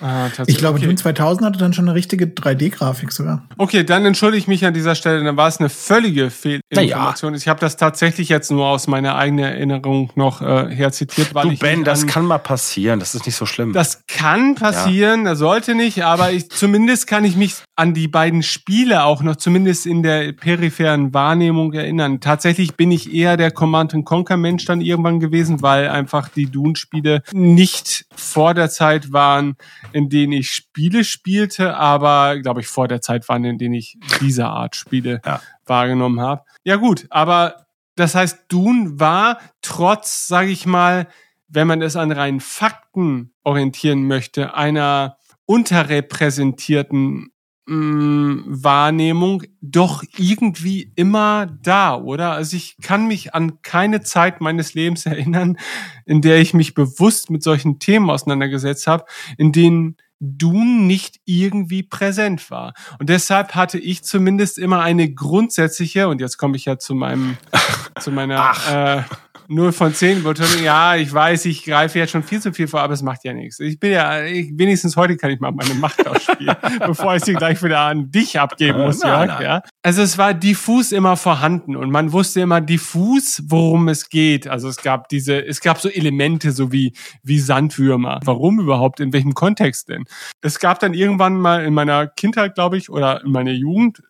Ah, 0.00 0.28
tatsächlich. 0.28 0.54
Ich 0.54 0.58
glaube, 0.58 0.76
okay. 0.76 0.86
Dune 0.86 0.96
2000 0.96 1.46
hatte 1.46 1.58
dann 1.58 1.72
schon 1.72 1.86
eine 1.86 1.94
richtige 1.94 2.26
3D-Grafik 2.26 3.12
sogar. 3.12 3.42
Okay, 3.56 3.84
dann 3.84 4.04
entschuldige 4.04 4.38
ich 4.38 4.48
mich 4.48 4.64
an 4.64 4.74
dieser 4.74 4.94
Stelle. 4.94 5.22
Dann 5.24 5.36
war 5.36 5.48
es 5.48 5.58
eine 5.58 5.68
völlige 5.68 6.30
Fehlinformation. 6.30 7.34
Ich 7.34 7.48
habe 7.48 7.60
das 7.60 7.76
tatsächlich 7.76 8.28
jetzt 8.28 8.50
nur 8.50 8.66
aus 8.66 8.86
meiner 8.86 9.16
eigenen 9.16 9.44
Erinnerung 9.44 10.10
noch 10.14 10.42
äh, 10.42 10.74
herzitiert. 10.74 11.34
Weil 11.34 11.44
Du 11.44 11.50
ich 11.52 11.58
Ben, 11.58 11.84
das 11.84 12.02
an, 12.02 12.08
kann 12.08 12.24
mal 12.24 12.38
passieren, 12.38 13.00
das 13.00 13.14
ist 13.14 13.26
nicht 13.26 13.36
so 13.36 13.46
schlimm. 13.46 13.72
Das 13.72 14.02
kann 14.06 14.54
passieren, 14.54 15.24
das 15.24 15.38
sollte 15.38 15.74
nicht, 15.74 16.04
aber 16.04 16.32
ich, 16.32 16.50
zumindest 16.50 17.06
kann 17.06 17.24
ich 17.24 17.36
mich 17.36 17.56
an 17.76 17.94
die 17.94 18.08
beiden 18.08 18.42
Spiele 18.42 19.04
auch 19.04 19.22
noch 19.22 19.36
zumindest 19.36 19.86
in 19.86 20.02
der 20.02 20.32
peripheren 20.32 21.14
Wahrnehmung 21.14 21.72
erinnern. 21.72 22.20
Tatsächlich 22.20 22.74
bin 22.74 22.90
ich 22.90 23.12
eher 23.12 23.36
der 23.36 23.50
Command 23.50 23.94
Conquer 24.04 24.36
Mensch 24.36 24.64
dann 24.64 24.80
irgendwann 24.80 25.20
gewesen, 25.20 25.62
weil 25.62 25.88
einfach 25.88 26.28
die 26.28 26.46
Dune-Spiele 26.46 27.22
nicht 27.32 28.04
vor 28.14 28.54
der 28.54 28.68
Zeit 28.70 29.12
waren, 29.12 29.56
in 29.92 30.08
denen 30.08 30.32
ich 30.32 30.50
Spiele 30.50 31.04
spielte, 31.04 31.76
aber 31.76 32.38
glaube 32.40 32.60
ich 32.60 32.66
vor 32.68 32.88
der 32.88 33.00
Zeit 33.00 33.28
waren, 33.28 33.44
in 33.44 33.58
denen 33.58 33.74
ich 33.74 33.98
diese 34.20 34.46
Art 34.46 34.76
Spiele 34.76 35.20
Ja. 35.24 35.40
wahrgenommen 35.66 36.20
habe. 36.20 36.42
Ja 36.64 36.76
gut, 36.76 37.06
aber 37.10 37.66
das 37.96 38.14
heißt, 38.14 38.44
Dune 38.48 39.00
war 39.00 39.38
trotz, 39.62 40.28
sage 40.28 40.50
ich 40.50 40.66
mal, 40.66 41.08
wenn 41.48 41.66
man 41.66 41.82
es 41.82 41.96
an 41.96 42.12
reinen 42.12 42.40
Fakten 42.40 43.32
orientieren 43.42 44.06
möchte, 44.06 44.54
einer 44.54 45.16
unterrepräsentierten 45.46 47.32
mh, 47.68 48.42
Wahrnehmung 48.46 49.42
doch 49.60 50.02
irgendwie 50.16 50.92
immer 50.96 51.46
da, 51.46 51.96
oder? 51.96 52.32
Also 52.32 52.56
ich 52.56 52.76
kann 52.82 53.06
mich 53.06 53.34
an 53.34 53.60
keine 53.62 54.00
Zeit 54.00 54.40
meines 54.40 54.74
Lebens 54.74 55.06
erinnern, 55.06 55.58
in 56.06 56.22
der 56.22 56.40
ich 56.40 56.54
mich 56.54 56.74
bewusst 56.74 57.30
mit 57.30 57.42
solchen 57.42 57.78
Themen 57.78 58.10
auseinandergesetzt 58.10 58.86
habe, 58.86 59.04
in 59.36 59.52
denen 59.52 59.96
Dune 60.20 60.82
nicht 60.82 61.20
irgendwie 61.26 61.84
präsent 61.84 62.50
war. 62.50 62.74
Und 62.98 63.08
deshalb 63.08 63.54
hatte 63.54 63.78
ich 63.78 64.02
zumindest 64.02 64.58
immer 64.58 64.80
eine 64.80 65.12
grundsätzliche, 65.12 66.08
und 66.08 66.20
jetzt 66.20 66.38
komme 66.38 66.56
ich 66.56 66.64
ja 66.64 66.78
zu 66.78 66.94
meinem, 66.94 67.36
zu 68.00 68.10
meiner 68.10 68.52
äh, 68.68 69.02
0 69.48 69.72
von 69.72 69.94
10 69.94 70.22
Betonung. 70.24 70.62
Ja, 70.62 70.94
ich 70.96 71.12
weiß, 71.12 71.46
ich 71.46 71.64
greife 71.64 71.98
jetzt 71.98 72.10
schon 72.10 72.22
viel 72.22 72.40
zu 72.40 72.52
viel 72.52 72.68
vor, 72.68 72.80
aber 72.80 72.92
es 72.92 73.02
macht 73.02 73.24
ja 73.24 73.32
nichts. 73.32 73.58
Ich 73.60 73.80
bin 73.80 73.92
ja, 73.92 74.22
ich, 74.24 74.50
wenigstens 74.52 74.96
heute 74.96 75.16
kann 75.16 75.30
ich 75.30 75.40
mal 75.40 75.52
meine 75.52 75.74
Macht 75.74 76.06
ausspielen, 76.06 76.54
bevor 76.86 77.16
ich 77.16 77.24
sie 77.24 77.32
gleich 77.32 77.62
wieder 77.62 77.80
an 77.80 78.10
dich 78.10 78.38
abgeben 78.38 78.80
muss, 78.80 79.00
Nein, 79.00 79.28
Jörg. 79.28 79.28
nein. 79.28 79.42
Ja? 79.42 79.62
Also 79.82 80.02
es 80.02 80.18
war 80.18 80.34
diffus 80.34 80.92
immer 80.92 81.16
vorhanden 81.16 81.76
und 81.76 81.90
man 81.90 82.12
wusste 82.12 82.42
immer 82.42 82.60
diffus, 82.60 83.42
worum 83.46 83.88
es 83.88 84.10
geht. 84.10 84.46
Also 84.46 84.68
es 84.68 84.76
gab 84.82 85.08
diese, 85.08 85.44
es 85.46 85.60
gab 85.60 85.80
so 85.80 85.88
Elemente, 85.88 86.52
so 86.52 86.70
wie, 86.70 86.92
wie 87.22 87.38
Sandwürmer. 87.40 88.20
Warum 88.24 88.60
überhaupt? 88.60 89.00
In 89.00 89.12
welchem 89.14 89.32
Kontext 89.32 89.88
denn? 89.88 90.04
Es 90.42 90.58
gab 90.58 90.78
dann 90.78 90.92
irgendwann 90.92 91.40
mal 91.40 91.64
in 91.64 91.72
meiner 91.72 92.06
Kindheit, 92.06 92.54
glaube 92.54 92.76
ich, 92.76 92.90
oder 92.90 93.24
in 93.24 93.32
meiner 93.32 93.52
Jugend, 93.52 94.02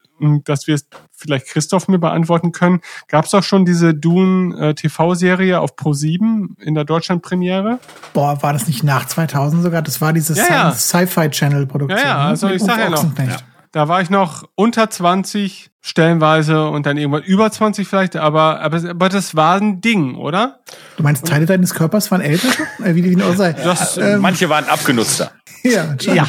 dass 0.45 0.67
wir 0.67 0.75
es 0.75 0.87
vielleicht 1.15 1.47
Christoph 1.47 1.89
mir 1.89 1.99
beantworten 1.99 2.53
können, 2.53 2.81
gab 3.09 3.25
es 3.25 3.35
auch 3.35 3.43
schon 3.43 3.65
diese 3.65 3.95
Dune 3.95 4.57
äh, 4.59 4.75
TV-Serie 4.75 5.61
auf 5.61 5.75
Pro7 5.77 6.61
in 6.61 6.75
der 6.75 6.85
Deutschlandpremiere? 6.85 7.79
Boah, 8.13 8.43
war 8.43 8.53
das 8.53 8.67
nicht 8.67 8.85
nach 8.85 9.07
2000 9.07 9.63
sogar? 9.63 9.83
Das 9.83 10.01
war 10.01 10.13
diese 10.13 10.35
Ja, 10.35 10.45
ja. 10.49 10.73
Sci-Fi-Channel-Produktion. 10.73 11.99
Ja, 11.99 12.07
ja, 12.07 12.19
also 12.29 12.49
ne? 12.49 12.55
ich 12.55 12.63
Mit 12.63 12.71
sag 12.71 12.79
ja 12.79 12.91
noch. 12.91 13.05
Da 13.73 13.87
war 13.87 14.01
ich 14.01 14.09
noch 14.09 14.45
unter 14.55 14.89
20 14.89 15.71
stellenweise 15.83 16.69
und 16.69 16.87
dann 16.87 16.97
irgendwann 16.97 17.23
über 17.23 17.51
20 17.51 17.87
vielleicht, 17.87 18.17
aber, 18.17 18.61
aber, 18.61 18.89
aber 18.89 19.09
das 19.09 19.37
war 19.37 19.61
ein 19.61 19.81
Ding, 19.81 20.15
oder? 20.17 20.61
Du 20.97 21.03
meinst, 21.03 21.27
Teile 21.27 21.47
deines 21.47 21.75
Körpers 21.75 22.11
waren 22.11 22.21
älter? 22.21 22.49
Äh, 22.83 22.95
wie 22.95 23.03
die 23.03 23.17
wie 23.17 23.37
sei. 23.37 23.53
Das, 23.53 23.99
Ähm, 23.99 24.21
Manche 24.21 24.49
waren 24.49 24.65
abgenutzter. 24.65 25.33
ja, 25.63 25.95
ja, 26.01 26.27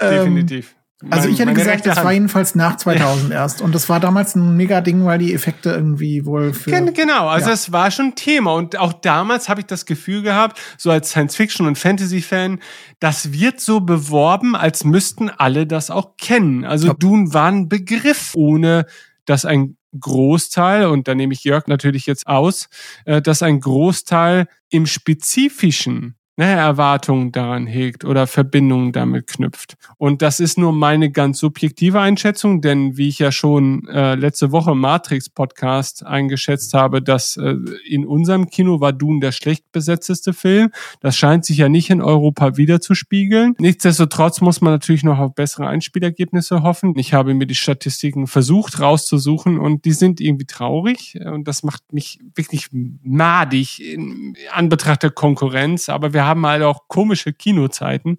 Ähm, 0.00 0.10
definitiv. 0.10 0.74
Also 1.10 1.26
Mein- 1.28 1.34
ich 1.34 1.38
hätte 1.40 1.52
gesagt, 1.54 1.86
das 1.86 1.96
Hand. 1.98 2.04
war 2.06 2.12
jedenfalls 2.12 2.54
nach 2.56 2.76
2000 2.78 3.30
erst. 3.32 3.62
Und 3.62 3.72
das 3.74 3.88
war 3.88 4.00
damals 4.00 4.34
ein 4.34 4.56
mega 4.56 4.80
Ding, 4.80 5.04
weil 5.04 5.18
die 5.20 5.32
Effekte 5.32 5.70
irgendwie 5.70 6.26
wohl 6.26 6.52
für... 6.52 6.70
Gen- 6.70 6.92
Genau, 6.92 7.28
also 7.28 7.48
Ja. 7.48 7.54
es 7.54 7.70
war 7.70 7.90
schon 7.92 8.16
Thema 8.16 8.52
und 8.54 8.76
auch 8.76 8.92
damals 8.92 9.48
habe 9.48 9.60
ich 9.60 9.66
das 9.66 9.86
Gefühl 9.86 10.22
gehabt, 10.22 10.58
so 10.76 10.90
als 10.90 11.10
Science-Fiction- 11.10 11.66
und 11.68 11.78
Fantasy-Fan, 11.78 12.58
das 12.98 13.32
wird 13.32 13.60
so 13.60 13.78
beworben, 13.80 14.56
als 14.56 14.82
müssten 14.82 15.30
alle 15.30 15.66
das 15.68 15.90
auch 15.90 16.16
kennen. 16.16 16.64
Also 16.64 16.88
Ja. 16.88 16.94
Dune 16.94 17.32
war 17.32 17.46
ein 17.48 17.68
Begriff, 17.68 18.32
ohne 18.34 18.86
dass 19.24 19.44
ein 19.44 19.76
Großteil, 19.98 20.86
und 20.86 21.06
da 21.08 21.14
nehme 21.14 21.32
ich 21.32 21.44
Jörg 21.44 21.66
natürlich 21.68 22.06
jetzt 22.06 22.26
aus, 22.26 22.68
äh, 23.04 23.22
dass 23.22 23.42
ein 23.42 23.60
Großteil 23.60 24.46
im 24.68 24.84
Spezifischen 24.86 26.16
ne, 26.38 26.46
Erwartungen 26.46 27.32
daran 27.32 27.66
hegt 27.66 28.04
oder 28.04 28.26
Verbindungen 28.26 28.92
damit 28.92 29.26
knüpft. 29.26 29.74
Und 29.98 30.22
das 30.22 30.38
ist 30.40 30.56
nur 30.56 30.72
meine 30.72 31.10
ganz 31.10 31.40
subjektive 31.40 32.00
Einschätzung, 32.00 32.60
denn 32.60 32.96
wie 32.96 33.08
ich 33.08 33.18
ja 33.18 33.32
schon 33.32 33.86
äh, 33.88 34.14
letzte 34.14 34.52
Woche 34.52 34.70
im 34.70 34.78
Matrix-Podcast 34.78 36.06
eingeschätzt 36.06 36.74
habe, 36.74 37.02
dass 37.02 37.36
äh, 37.36 37.56
in 37.86 38.06
unserem 38.06 38.48
Kino 38.48 38.80
war 38.80 38.92
Dune 38.92 39.18
der 39.20 39.32
schlecht 39.32 39.70
besetzteste 39.72 40.32
Film. 40.32 40.70
Das 41.00 41.16
scheint 41.16 41.44
sich 41.44 41.58
ja 41.58 41.68
nicht 41.68 41.90
in 41.90 42.00
Europa 42.00 42.56
wiederzuspiegeln. 42.56 43.54
Nichtsdestotrotz 43.58 44.40
muss 44.40 44.60
man 44.60 44.72
natürlich 44.72 45.02
noch 45.02 45.18
auf 45.18 45.34
bessere 45.34 45.66
Einspielergebnisse 45.66 46.62
hoffen. 46.62 46.94
Ich 46.96 47.14
habe 47.14 47.34
mir 47.34 47.46
die 47.46 47.56
Statistiken 47.56 48.28
versucht 48.28 48.80
rauszusuchen 48.80 49.58
und 49.58 49.84
die 49.84 49.92
sind 49.92 50.20
irgendwie 50.20 50.46
traurig 50.46 51.18
und 51.20 51.48
das 51.48 51.64
macht 51.64 51.92
mich 51.92 52.20
wirklich 52.36 52.68
madig 52.72 53.82
in 53.82 54.36
Anbetracht 54.52 55.02
der 55.02 55.10
Konkurrenz. 55.10 55.88
Aber 55.88 56.12
wir 56.12 56.27
haben 56.28 56.46
halt 56.46 56.62
auch 56.62 56.88
komische 56.88 57.32
Kinozeiten. 57.32 58.18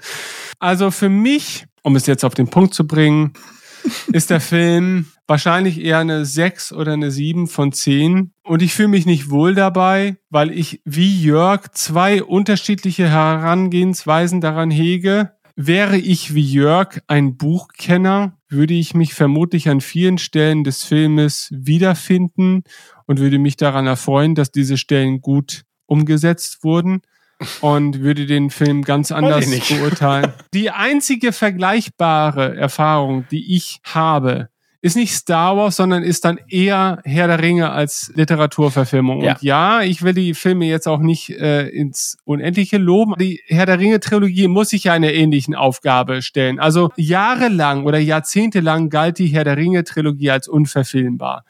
Also 0.60 0.92
für 0.92 1.10
mich, 1.10 1.66
um 1.84 1.96
es 1.96 2.06
jetzt 2.06 2.26
auf 2.26 2.34
den 2.34 2.50
Punkt 2.50 2.74
zu 2.74 2.86
bringen, 2.86 3.34
ist 4.12 4.30
der 4.30 4.42
Film 4.42 5.08
wahrscheinlich 5.28 5.80
eher 5.80 6.00
eine 6.00 6.26
6 6.26 6.74
oder 6.74 6.94
eine 6.94 7.12
7 7.12 7.48
von 7.48 7.72
10. 7.72 8.34
Und 8.44 8.62
ich 8.62 8.74
fühle 8.74 8.90
mich 8.90 9.06
nicht 9.06 9.30
wohl 9.30 9.56
dabei, 9.56 10.18
weil 10.30 10.52
ich 10.52 10.82
wie 10.86 11.22
Jörg 11.22 11.70
zwei 11.72 12.24
unterschiedliche 12.24 13.10
Herangehensweisen 13.10 14.42
daran 14.42 14.72
hege. 14.72 15.32
Wäre 15.56 15.98
ich 15.98 16.34
wie 16.34 16.42
Jörg 16.42 17.02
ein 17.08 17.38
Buchkenner, 17.38 18.38
würde 18.48 18.74
ich 18.74 18.94
mich 18.94 19.14
vermutlich 19.14 19.70
an 19.70 19.82
vielen 19.82 20.18
Stellen 20.18 20.64
des 20.64 20.84
Filmes 20.84 21.50
wiederfinden 21.52 22.64
und 23.06 23.20
würde 23.20 23.40
mich 23.40 23.58
daran 23.58 23.86
erfreuen, 23.86 24.36
dass 24.36 24.52
diese 24.52 24.78
Stellen 24.78 25.22
gut 25.22 25.64
umgesetzt 25.86 26.64
wurden 26.64 27.02
und 27.62 28.02
würde 28.02 28.26
den 28.26 28.50
Film 28.50 28.84
ganz 28.84 29.12
anders 29.12 29.50
beurteilen. 29.68 30.34
Die 30.54 30.72
einzige 30.72 31.32
vergleichbare 31.32 32.56
Erfahrung, 32.56 33.26
die 33.32 33.56
ich 33.56 33.80
habe, 33.84 34.50
ist 34.82 34.96
nicht 34.96 35.14
Star 35.14 35.58
Wars, 35.58 35.76
sondern 35.76 36.04
ist 36.04 36.24
dann 36.24 36.40
eher 36.48 37.00
Herr 37.04 37.28
der 37.28 37.42
Ringe 37.42 37.72
als 37.72 38.12
Literaturverfilmung. 38.16 39.22
Ja. 39.22 39.34
Und 39.34 39.42
ja, 39.42 39.82
ich 39.82 40.04
will 40.04 40.14
die 40.14 40.34
Filme 40.34 40.66
jetzt 40.66 40.88
auch 40.88 41.00
nicht 41.00 41.32
äh, 41.32 41.68
ins 41.68 42.18
Unendliche 42.24 42.78
loben. 42.78 43.16
Die 43.20 43.42
Herr 43.48 43.66
der 43.66 43.80
Ringe-Trilogie 43.80 44.48
muss 44.48 44.70
sich 44.70 44.86
ja 44.86 44.94
einer 44.94 45.12
ähnlichen 45.12 45.54
Aufgabe 45.54 46.22
stellen. 46.22 46.60
Also 46.60 46.92
jahrelang 46.96 47.84
oder 47.84 48.00
jahrzehntelang 48.00 48.90
galt 48.90 49.20
die 49.20 49.28
Herr 49.28 49.44
der 49.44 49.58
Ringe-Trilogie 49.58 50.32
als 50.32 50.48
unverfilmbar. 50.48 51.44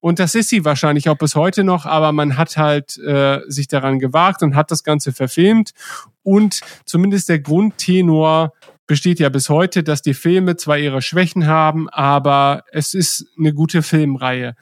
Und 0.00 0.18
das 0.18 0.34
ist 0.34 0.48
sie 0.48 0.64
wahrscheinlich 0.64 1.08
auch 1.08 1.18
bis 1.18 1.34
heute 1.34 1.62
noch, 1.62 1.84
aber 1.86 2.12
man 2.12 2.36
hat 2.36 2.56
halt 2.56 2.98
äh, 2.98 3.40
sich 3.48 3.68
daran 3.68 3.98
gewagt 3.98 4.42
und 4.42 4.54
hat 4.54 4.70
das 4.70 4.82
Ganze 4.82 5.12
verfilmt. 5.12 5.72
Und 6.22 6.60
zumindest 6.86 7.28
der 7.28 7.38
Grundtenor 7.38 8.52
besteht 8.86 9.20
ja 9.20 9.28
bis 9.28 9.48
heute, 9.48 9.84
dass 9.84 10.02
die 10.02 10.14
Filme 10.14 10.56
zwar 10.56 10.78
ihre 10.78 11.00
Schwächen 11.00 11.46
haben, 11.46 11.88
aber 11.90 12.64
es 12.72 12.92
ist 12.94 13.26
eine 13.38 13.54
gute 13.54 13.82
Filmreihe. 13.82 14.56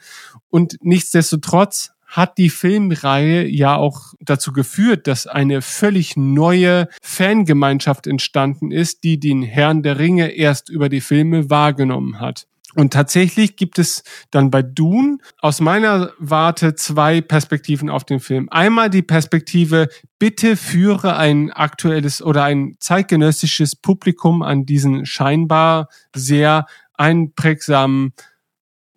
Und 0.49 0.77
nichtsdestotrotz 0.81 1.93
hat 2.05 2.37
die 2.37 2.49
Filmreihe 2.49 3.47
ja 3.47 3.75
auch 3.75 4.13
dazu 4.19 4.51
geführt, 4.51 5.07
dass 5.07 5.27
eine 5.27 5.61
völlig 5.61 6.17
neue 6.17 6.89
Fangemeinschaft 7.01 8.07
entstanden 8.07 8.71
ist, 8.71 9.03
die 9.03 9.19
den 9.19 9.43
Herrn 9.43 9.83
der 9.83 9.99
Ringe 9.99 10.29
erst 10.29 10.69
über 10.69 10.89
die 10.89 11.01
Filme 11.01 11.49
wahrgenommen 11.49 12.19
hat. 12.19 12.47
Und 12.75 12.93
tatsächlich 12.93 13.55
gibt 13.55 13.79
es 13.79 14.03
dann 14.29 14.51
bei 14.51 14.61
Dune 14.61 15.17
aus 15.39 15.59
meiner 15.59 16.11
Warte 16.19 16.75
zwei 16.75 17.19
Perspektiven 17.19 17.89
auf 17.89 18.03
den 18.03 18.19
Film. 18.19 18.47
Einmal 18.51 18.91
die 18.91 19.01
Perspektive, 19.01 19.89
bitte 20.19 20.55
führe 20.55 21.17
ein 21.17 21.51
aktuelles 21.51 22.21
oder 22.21 22.43
ein 22.43 22.75
zeitgenössisches 22.79 23.75
Publikum 23.75 24.43
an 24.43 24.65
diesen 24.65 25.07
scheinbar 25.07 25.89
sehr 26.15 26.67
einprägsamen 26.93 28.13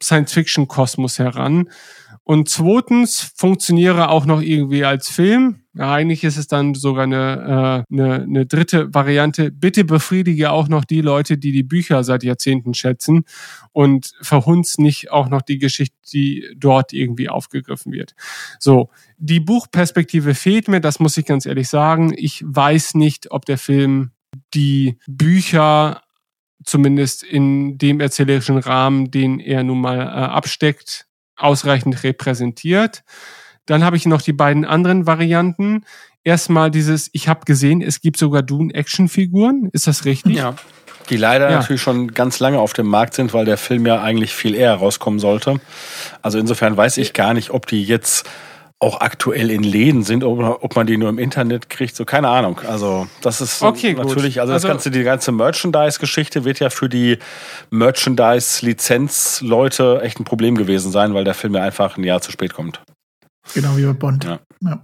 Science-Fiction-Kosmos 0.02 1.18
heran. 1.18 1.70
Und 2.24 2.48
zweitens 2.48 3.32
funktioniere 3.36 4.08
auch 4.08 4.26
noch 4.26 4.40
irgendwie 4.40 4.84
als 4.84 5.10
Film. 5.10 5.62
Ja, 5.74 5.92
eigentlich 5.92 6.22
ist 6.22 6.36
es 6.36 6.46
dann 6.46 6.74
sogar 6.74 7.04
eine, 7.04 7.84
äh, 7.90 7.94
eine, 7.94 8.22
eine 8.22 8.46
dritte 8.46 8.94
Variante. 8.94 9.50
Bitte 9.50 9.84
befriedige 9.84 10.52
auch 10.52 10.68
noch 10.68 10.84
die 10.84 11.00
Leute, 11.00 11.38
die 11.38 11.50
die 11.50 11.62
Bücher 11.62 12.04
seit 12.04 12.22
Jahrzehnten 12.22 12.74
schätzen 12.74 13.24
und 13.72 14.12
verhunz 14.20 14.78
nicht 14.78 15.10
auch 15.10 15.28
noch 15.28 15.42
die 15.42 15.58
Geschichte, 15.58 15.96
die 16.12 16.46
dort 16.56 16.92
irgendwie 16.92 17.28
aufgegriffen 17.28 17.90
wird. 17.92 18.14
So, 18.60 18.90
die 19.16 19.40
Buchperspektive 19.40 20.34
fehlt 20.34 20.68
mir, 20.68 20.80
das 20.80 21.00
muss 21.00 21.16
ich 21.16 21.26
ganz 21.26 21.46
ehrlich 21.46 21.68
sagen. 21.68 22.12
Ich 22.16 22.44
weiß 22.46 22.94
nicht, 22.94 23.30
ob 23.32 23.46
der 23.46 23.58
Film 23.58 24.10
die 24.54 24.98
Bücher 25.08 26.02
zumindest 26.64 27.22
in 27.24 27.78
dem 27.78 28.00
erzählerischen 28.00 28.58
Rahmen, 28.58 29.10
den 29.10 29.40
er 29.40 29.64
nun 29.64 29.80
mal 29.80 29.98
äh, 29.98 30.02
absteckt, 30.02 31.06
ausreichend 31.36 32.02
repräsentiert. 32.04 33.02
Dann 33.66 33.84
habe 33.84 33.96
ich 33.96 34.06
noch 34.06 34.22
die 34.22 34.32
beiden 34.32 34.64
anderen 34.64 35.06
Varianten. 35.06 35.84
Erstmal 36.24 36.70
dieses, 36.70 37.10
ich 37.12 37.28
habe 37.28 37.44
gesehen, 37.44 37.82
es 37.82 38.00
gibt 38.00 38.16
sogar 38.16 38.42
Dune-Action-Figuren. 38.42 39.68
Ist 39.72 39.86
das 39.86 40.04
richtig? 40.04 40.36
Ja. 40.36 40.54
Die 41.10 41.16
leider 41.16 41.50
ja. 41.50 41.58
natürlich 41.58 41.82
schon 41.82 42.14
ganz 42.14 42.38
lange 42.38 42.60
auf 42.60 42.72
dem 42.72 42.86
Markt 42.86 43.14
sind, 43.14 43.34
weil 43.34 43.44
der 43.44 43.56
Film 43.56 43.86
ja 43.86 44.00
eigentlich 44.00 44.32
viel 44.34 44.54
eher 44.54 44.74
rauskommen 44.74 45.18
sollte. 45.18 45.60
Also 46.22 46.38
insofern 46.38 46.76
weiß 46.76 46.96
ich 46.98 47.12
gar 47.12 47.34
nicht, 47.34 47.50
ob 47.50 47.66
die 47.66 47.82
jetzt 47.84 48.28
auch 48.82 49.00
aktuell 49.00 49.50
in 49.50 49.62
Läden 49.62 50.02
sind 50.02 50.24
oder 50.24 50.62
ob 50.64 50.74
man 50.74 50.88
die 50.88 50.96
nur 50.96 51.08
im 51.08 51.18
Internet 51.18 51.70
kriegt, 51.70 51.94
so 51.94 52.04
keine 52.04 52.26
Ahnung. 52.28 52.58
Also 52.66 53.06
das 53.20 53.40
ist 53.40 53.62
okay, 53.62 53.94
natürlich, 53.94 54.40
also 54.40 54.52
das 54.52 54.64
also, 54.64 54.74
ganze, 54.74 54.90
die 54.90 55.04
ganze 55.04 55.30
Merchandise-Geschichte 55.30 56.44
wird 56.44 56.58
ja 56.58 56.68
für 56.68 56.88
die 56.88 57.18
Merchandise-Lizenz-Leute 57.70 60.00
echt 60.02 60.18
ein 60.18 60.24
Problem 60.24 60.56
gewesen 60.56 60.90
sein, 60.90 61.14
weil 61.14 61.22
der 61.22 61.34
Film 61.34 61.54
ja 61.54 61.62
einfach 61.62 61.96
ein 61.96 62.02
Jahr 62.02 62.20
zu 62.20 62.32
spät 62.32 62.54
kommt. 62.54 62.82
Genau 63.54 63.76
wie 63.76 63.86
bei 63.86 63.92
Bond. 63.92 64.24
Ja. 64.24 64.40
ja. 64.60 64.82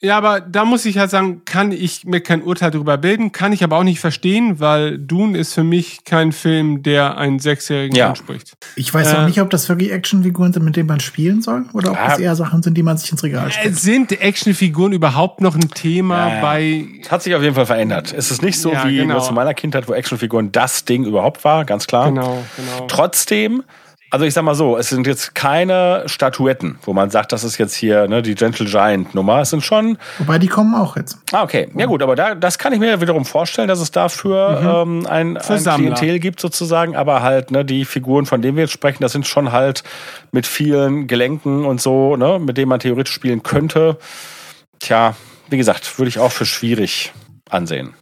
Ja, 0.00 0.16
aber 0.16 0.40
da 0.40 0.64
muss 0.64 0.84
ich 0.86 0.96
halt 0.98 1.10
sagen, 1.10 1.42
kann 1.44 1.72
ich 1.72 2.04
mir 2.04 2.20
kein 2.20 2.42
Urteil 2.42 2.70
darüber 2.70 2.96
bilden, 2.98 3.32
kann 3.32 3.52
ich 3.52 3.64
aber 3.64 3.78
auch 3.78 3.82
nicht 3.82 3.98
verstehen, 3.98 4.60
weil 4.60 4.96
Dune 4.96 5.36
ist 5.36 5.54
für 5.54 5.64
mich 5.64 6.04
kein 6.04 6.30
Film, 6.30 6.84
der 6.84 7.18
einen 7.18 7.40
Sechsjährigen 7.40 7.96
ja. 7.96 8.10
anspricht. 8.10 8.52
Ich 8.76 8.94
weiß 8.94 9.12
äh, 9.12 9.16
auch 9.16 9.26
nicht, 9.26 9.40
ob 9.40 9.50
das 9.50 9.68
wirklich 9.68 9.90
Actionfiguren 9.90 10.52
sind, 10.52 10.64
mit 10.64 10.76
denen 10.76 10.86
man 10.86 11.00
spielen 11.00 11.42
soll, 11.42 11.64
oder 11.72 11.90
ob 11.90 11.96
ja. 11.96 12.10
das 12.10 12.20
eher 12.20 12.36
Sachen 12.36 12.62
sind, 12.62 12.74
die 12.74 12.84
man 12.84 12.96
sich 12.96 13.10
ins 13.10 13.24
Regal 13.24 13.50
stellt. 13.50 13.76
Sind 13.76 14.12
Actionfiguren 14.20 14.92
überhaupt 14.92 15.40
noch 15.40 15.56
ein 15.56 15.68
Thema 15.68 16.28
ja, 16.28 16.40
bei? 16.42 16.86
Hat 17.08 17.24
sich 17.24 17.34
auf 17.34 17.42
jeden 17.42 17.56
Fall 17.56 17.66
verändert. 17.66 18.14
Es 18.16 18.30
ist 18.30 18.40
nicht 18.40 18.60
so 18.60 18.70
wie 18.84 18.98
genau. 18.98 19.18
zu 19.18 19.32
meiner 19.32 19.54
Kindheit, 19.54 19.88
wo 19.88 19.94
Actionfiguren 19.94 20.52
das 20.52 20.84
Ding 20.84 21.06
überhaupt 21.06 21.42
war, 21.42 21.64
ganz 21.64 21.88
klar. 21.88 22.10
Genau, 22.10 22.44
genau. 22.56 22.86
Trotzdem 22.86 23.64
also 24.10 24.24
ich 24.24 24.32
sag 24.32 24.42
mal 24.42 24.54
so, 24.54 24.76
es 24.76 24.88
sind 24.88 25.06
jetzt 25.06 25.34
keine 25.34 26.04
Statuetten, 26.06 26.78
wo 26.82 26.92
man 26.94 27.10
sagt, 27.10 27.32
das 27.32 27.44
ist 27.44 27.58
jetzt 27.58 27.74
hier 27.74 28.08
ne, 28.08 28.22
die 28.22 28.34
Gentle 28.34 28.66
Giant 28.66 29.14
Nummer. 29.14 29.40
Es 29.40 29.50
sind 29.50 29.62
schon. 29.62 29.98
Wobei 30.18 30.38
die 30.38 30.46
kommen 30.46 30.74
auch 30.74 30.96
jetzt. 30.96 31.18
Ah, 31.32 31.42
okay. 31.42 31.68
Ja 31.76 31.86
gut, 31.86 32.02
aber 32.02 32.16
da, 32.16 32.34
das 32.34 32.58
kann 32.58 32.72
ich 32.72 32.80
mir 32.80 33.00
wiederum 33.00 33.24
vorstellen, 33.24 33.68
dass 33.68 33.80
es 33.80 33.90
dafür 33.90 34.84
mhm. 34.86 35.02
ähm, 35.02 35.06
ein, 35.06 35.36
ein 35.36 35.64
Klientel 35.64 36.18
gibt 36.20 36.40
sozusagen. 36.40 36.96
Aber 36.96 37.22
halt, 37.22 37.50
ne, 37.50 37.64
die 37.64 37.84
Figuren, 37.84 38.24
von 38.24 38.40
denen 38.40 38.56
wir 38.56 38.64
jetzt 38.64 38.72
sprechen, 38.72 39.02
das 39.02 39.12
sind 39.12 39.26
schon 39.26 39.52
halt 39.52 39.82
mit 40.32 40.46
vielen 40.46 41.06
Gelenken 41.06 41.66
und 41.66 41.80
so, 41.80 42.16
ne, 42.16 42.38
mit 42.38 42.56
denen 42.56 42.70
man 42.70 42.80
theoretisch 42.80 43.14
spielen 43.14 43.42
könnte. 43.42 43.98
Tja, 44.78 45.16
wie 45.50 45.58
gesagt, 45.58 45.98
würde 45.98 46.08
ich 46.08 46.18
auch 46.18 46.32
für 46.32 46.46
schwierig 46.46 47.12
ansehen. 47.50 47.94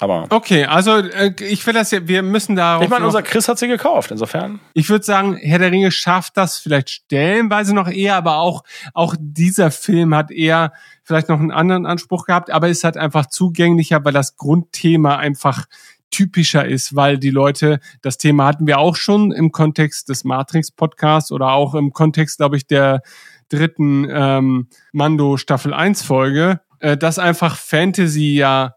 Aber 0.00 0.26
okay, 0.30 0.64
also 0.64 0.96
äh, 0.96 1.32
ich 1.40 1.66
will 1.66 1.74
das 1.74 1.90
ja, 1.90 2.06
wir 2.06 2.22
müssen 2.22 2.56
da. 2.56 2.80
Ich 2.82 2.88
meine, 2.88 3.06
unser 3.06 3.22
Chris 3.22 3.48
hat 3.48 3.58
sie 3.58 3.68
gekauft, 3.68 4.10
insofern. 4.10 4.60
Ich 4.74 4.88
würde 4.88 5.04
sagen, 5.04 5.36
Herr 5.36 5.58
der 5.58 5.72
Ringe 5.72 5.90
schafft 5.90 6.36
das 6.36 6.58
vielleicht 6.58 6.90
stellenweise 6.90 7.74
noch 7.74 7.88
eher, 7.88 8.16
aber 8.16 8.36
auch, 8.38 8.62
auch 8.92 9.14
dieser 9.18 9.70
Film 9.70 10.14
hat 10.14 10.30
eher 10.30 10.72
vielleicht 11.02 11.28
noch 11.28 11.40
einen 11.40 11.50
anderen 11.50 11.86
Anspruch 11.86 12.26
gehabt, 12.26 12.50
aber 12.50 12.68
ist 12.68 12.84
halt 12.84 12.96
einfach 12.96 13.26
zugänglicher, 13.26 14.04
weil 14.04 14.12
das 14.12 14.36
Grundthema 14.36 15.16
einfach 15.16 15.66
typischer 16.10 16.66
ist, 16.66 16.94
weil 16.94 17.18
die 17.18 17.30
Leute, 17.30 17.80
das 18.02 18.18
Thema 18.18 18.46
hatten 18.46 18.66
wir 18.66 18.78
auch 18.78 18.96
schon 18.96 19.32
im 19.32 19.52
Kontext 19.52 20.08
des 20.08 20.24
Matrix-Podcasts 20.24 21.32
oder 21.32 21.52
auch 21.52 21.74
im 21.74 21.92
Kontext, 21.92 22.38
glaube 22.38 22.56
ich, 22.56 22.66
der 22.66 23.02
dritten 23.48 24.06
ähm, 24.10 24.68
Mando 24.92 25.36
Staffel 25.36 25.74
1 25.74 26.02
Folge, 26.02 26.60
äh, 26.80 26.96
dass 26.96 27.18
einfach 27.18 27.56
Fantasy 27.56 28.34
ja 28.34 28.75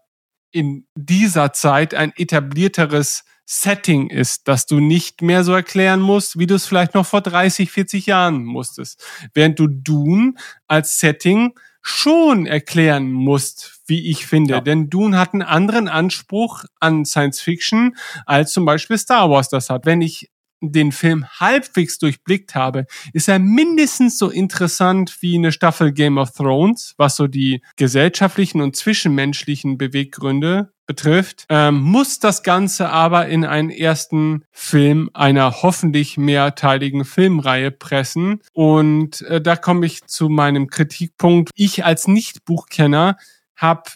in 0.52 0.86
dieser 0.94 1.52
Zeit 1.52 1.94
ein 1.94 2.12
etablierteres 2.16 3.24
Setting 3.52 4.10
ist, 4.10 4.46
dass 4.46 4.66
du 4.66 4.78
nicht 4.78 5.22
mehr 5.22 5.42
so 5.42 5.52
erklären 5.52 6.00
musst, 6.00 6.38
wie 6.38 6.46
du 6.46 6.54
es 6.54 6.66
vielleicht 6.66 6.94
noch 6.94 7.04
vor 7.04 7.20
30, 7.20 7.70
40 7.70 8.06
Jahren 8.06 8.44
musstest. 8.44 9.04
Während 9.34 9.58
du 9.58 9.66
Dune 9.66 10.34
als 10.68 11.00
Setting 11.00 11.54
schon 11.82 12.46
erklären 12.46 13.10
musst, 13.10 13.80
wie 13.86 14.08
ich 14.08 14.26
finde. 14.26 14.54
Ja. 14.54 14.60
Denn 14.60 14.88
Dune 14.88 15.18
hat 15.18 15.32
einen 15.32 15.42
anderen 15.42 15.88
Anspruch 15.88 16.64
an 16.78 17.04
Science 17.04 17.40
Fiction, 17.40 17.96
als 18.24 18.52
zum 18.52 18.64
Beispiel 18.64 18.98
Star 18.98 19.30
Wars 19.30 19.48
das 19.48 19.68
hat. 19.68 19.84
Wenn 19.84 20.00
ich 20.00 20.30
den 20.60 20.92
Film 20.92 21.26
halbwegs 21.38 21.98
durchblickt 21.98 22.54
habe, 22.54 22.86
ist 23.12 23.28
er 23.28 23.38
mindestens 23.38 24.18
so 24.18 24.28
interessant 24.30 25.16
wie 25.20 25.36
eine 25.36 25.52
Staffel 25.52 25.92
Game 25.92 26.18
of 26.18 26.32
Thrones, 26.32 26.94
was 26.96 27.16
so 27.16 27.26
die 27.26 27.62
gesellschaftlichen 27.76 28.60
und 28.60 28.76
zwischenmenschlichen 28.76 29.78
Beweggründe 29.78 30.72
betrifft, 30.90 31.46
ähm, 31.48 31.80
muss 31.80 32.18
das 32.18 32.42
Ganze 32.42 32.88
aber 32.88 33.28
in 33.28 33.44
einen 33.44 33.70
ersten 33.70 34.42
Film 34.50 35.08
einer 35.14 35.62
hoffentlich 35.62 36.18
mehrteiligen 36.18 37.04
Filmreihe 37.04 37.70
pressen. 37.70 38.40
Und 38.54 39.22
äh, 39.22 39.40
da 39.40 39.54
komme 39.54 39.86
ich 39.86 40.04
zu 40.06 40.28
meinem 40.28 40.66
Kritikpunkt. 40.66 41.50
Ich 41.54 41.84
als 41.84 42.08
Nicht-Buchkenner 42.08 43.18
habe 43.54 43.90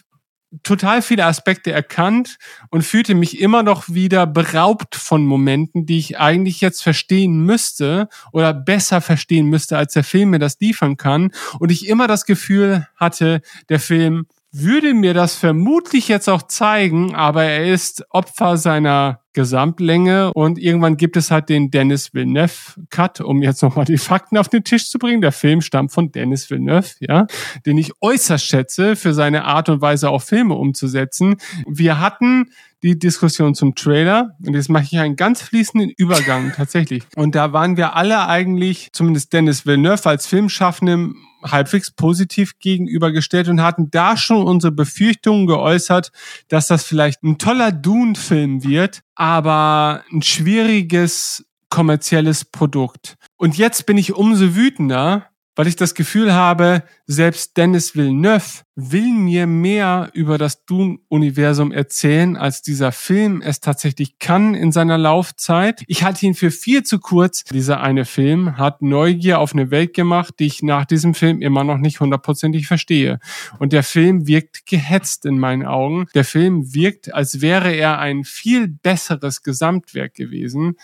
total 0.63 1.01
viele 1.01 1.25
Aspekte 1.25 1.71
erkannt 1.71 2.37
und 2.69 2.83
fühlte 2.83 3.15
mich 3.15 3.39
immer 3.39 3.63
noch 3.63 3.89
wieder 3.89 4.27
beraubt 4.27 4.95
von 4.95 5.25
Momenten, 5.25 5.85
die 5.85 5.97
ich 5.97 6.19
eigentlich 6.19 6.61
jetzt 6.61 6.83
verstehen 6.83 7.45
müsste 7.45 8.09
oder 8.31 8.53
besser 8.53 9.01
verstehen 9.01 9.47
müsste, 9.47 9.77
als 9.77 9.93
der 9.93 10.03
Film 10.03 10.31
mir 10.31 10.39
das 10.39 10.59
liefern 10.59 10.97
kann. 10.97 11.31
Und 11.59 11.71
ich 11.71 11.87
immer 11.87 12.07
das 12.07 12.25
Gefühl 12.25 12.87
hatte, 12.95 13.41
der 13.69 13.79
Film 13.79 14.25
würde 14.57 14.93
mir 14.93 15.13
das 15.13 15.35
vermutlich 15.35 16.07
jetzt 16.07 16.29
auch 16.29 16.43
zeigen, 16.43 17.13
aber 17.13 17.43
er 17.43 17.71
ist 17.71 18.05
Opfer 18.09 18.57
seiner 18.57 19.21
Gesamtlänge 19.33 20.33
und 20.33 20.57
irgendwann 20.57 20.95
gibt 20.95 21.17
es 21.17 21.29
halt 21.29 21.49
den 21.49 21.69
Dennis 21.69 22.13
Villeneuve 22.13 22.53
Cut, 22.89 23.19
um 23.19 23.41
jetzt 23.43 23.61
nochmal 23.61 23.83
die 23.83 23.97
Fakten 23.97 24.37
auf 24.37 24.47
den 24.47 24.63
Tisch 24.63 24.89
zu 24.89 24.97
bringen. 24.97 25.21
Der 25.21 25.33
Film 25.33 25.59
stammt 25.59 25.91
von 25.91 26.11
Dennis 26.11 26.49
Villeneuve, 26.49 26.91
ja, 27.01 27.27
den 27.65 27.77
ich 27.77 27.91
äußerst 27.99 28.45
schätze 28.45 28.95
für 28.95 29.13
seine 29.13 29.43
Art 29.43 29.67
und 29.67 29.81
Weise 29.81 30.09
auch 30.09 30.21
Filme 30.21 30.55
umzusetzen. 30.55 31.35
Wir 31.67 31.99
hatten 31.99 32.49
die 32.81 32.97
Diskussion 32.97 33.55
zum 33.55 33.75
Trailer 33.75 34.37
und 34.45 34.53
jetzt 34.53 34.69
mache 34.69 34.83
ich 34.83 34.97
einen 34.97 35.17
ganz 35.17 35.41
fließenden 35.41 35.89
Übergang 35.89 36.53
tatsächlich. 36.55 37.03
Und 37.15 37.35
da 37.35 37.51
waren 37.51 37.75
wir 37.75 37.95
alle 37.95 38.27
eigentlich, 38.27 38.89
zumindest 38.93 39.33
Dennis 39.33 39.65
Villeneuve 39.65 40.07
als 40.07 40.27
Filmschaffendem, 40.27 41.17
halbwegs 41.45 41.91
positiv 41.91 42.59
gegenübergestellt 42.59 43.47
und 43.47 43.61
hatten 43.61 43.89
da 43.91 44.17
schon 44.17 44.43
unsere 44.43 44.71
Befürchtungen 44.71 45.47
geäußert, 45.47 46.11
dass 46.47 46.67
das 46.67 46.83
vielleicht 46.83 47.23
ein 47.23 47.37
toller 47.37 47.71
Dune-Film 47.71 48.63
wird, 48.63 49.01
aber 49.15 50.03
ein 50.11 50.21
schwieriges 50.21 51.45
kommerzielles 51.69 52.45
Produkt. 52.45 53.15
Und 53.37 53.57
jetzt 53.57 53.85
bin 53.85 53.97
ich 53.97 54.13
umso 54.13 54.55
wütender, 54.55 55.27
weil 55.55 55.67
ich 55.67 55.75
das 55.75 55.95
Gefühl 55.95 56.33
habe, 56.33 56.83
selbst 57.07 57.57
Dennis 57.57 57.95
Villeneuve 57.95 58.63
will 58.75 59.13
mir 59.13 59.47
mehr 59.47 60.09
über 60.13 60.37
das 60.37 60.65
Dune-Universum 60.65 61.71
erzählen, 61.71 62.35
als 62.35 62.61
dieser 62.61 62.91
Film 62.91 63.41
es 63.41 63.61
tatsächlich 63.61 64.19
kann 64.19 64.53
in 64.53 64.73
seiner 64.73 64.97
Laufzeit. 64.97 65.83
Ich 65.87 66.03
halte 66.03 66.25
ihn 66.25 66.33
für 66.33 66.51
viel 66.51 66.83
zu 66.83 66.99
kurz. 66.99 67.45
Dieser 67.45 67.79
eine 67.79 68.03
Film 68.03 68.57
hat 68.57 68.81
Neugier 68.81 69.39
auf 69.39 69.53
eine 69.53 69.71
Welt 69.71 69.93
gemacht, 69.93 70.35
die 70.39 70.47
ich 70.47 70.61
nach 70.61 70.85
diesem 70.85 71.13
Film 71.13 71.41
immer 71.41 71.63
noch 71.63 71.77
nicht 71.77 72.01
hundertprozentig 72.01 72.67
verstehe. 72.67 73.19
Und 73.59 73.71
der 73.71 73.83
Film 73.83 74.27
wirkt 74.27 74.65
gehetzt 74.65 75.25
in 75.25 75.39
meinen 75.39 75.65
Augen. 75.65 76.07
Der 76.13 76.25
Film 76.25 76.73
wirkt, 76.73 77.13
als 77.13 77.39
wäre 77.39 77.71
er 77.71 77.99
ein 77.99 78.25
viel 78.25 78.67
besseres 78.67 79.41
Gesamtwerk 79.41 80.13
gewesen. 80.15 80.75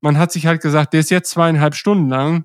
Man 0.00 0.18
hat 0.18 0.32
sich 0.32 0.46
halt 0.46 0.62
gesagt, 0.62 0.92
der 0.92 1.00
ist 1.00 1.10
jetzt 1.10 1.30
zweieinhalb 1.30 1.74
Stunden 1.74 2.08
lang 2.08 2.44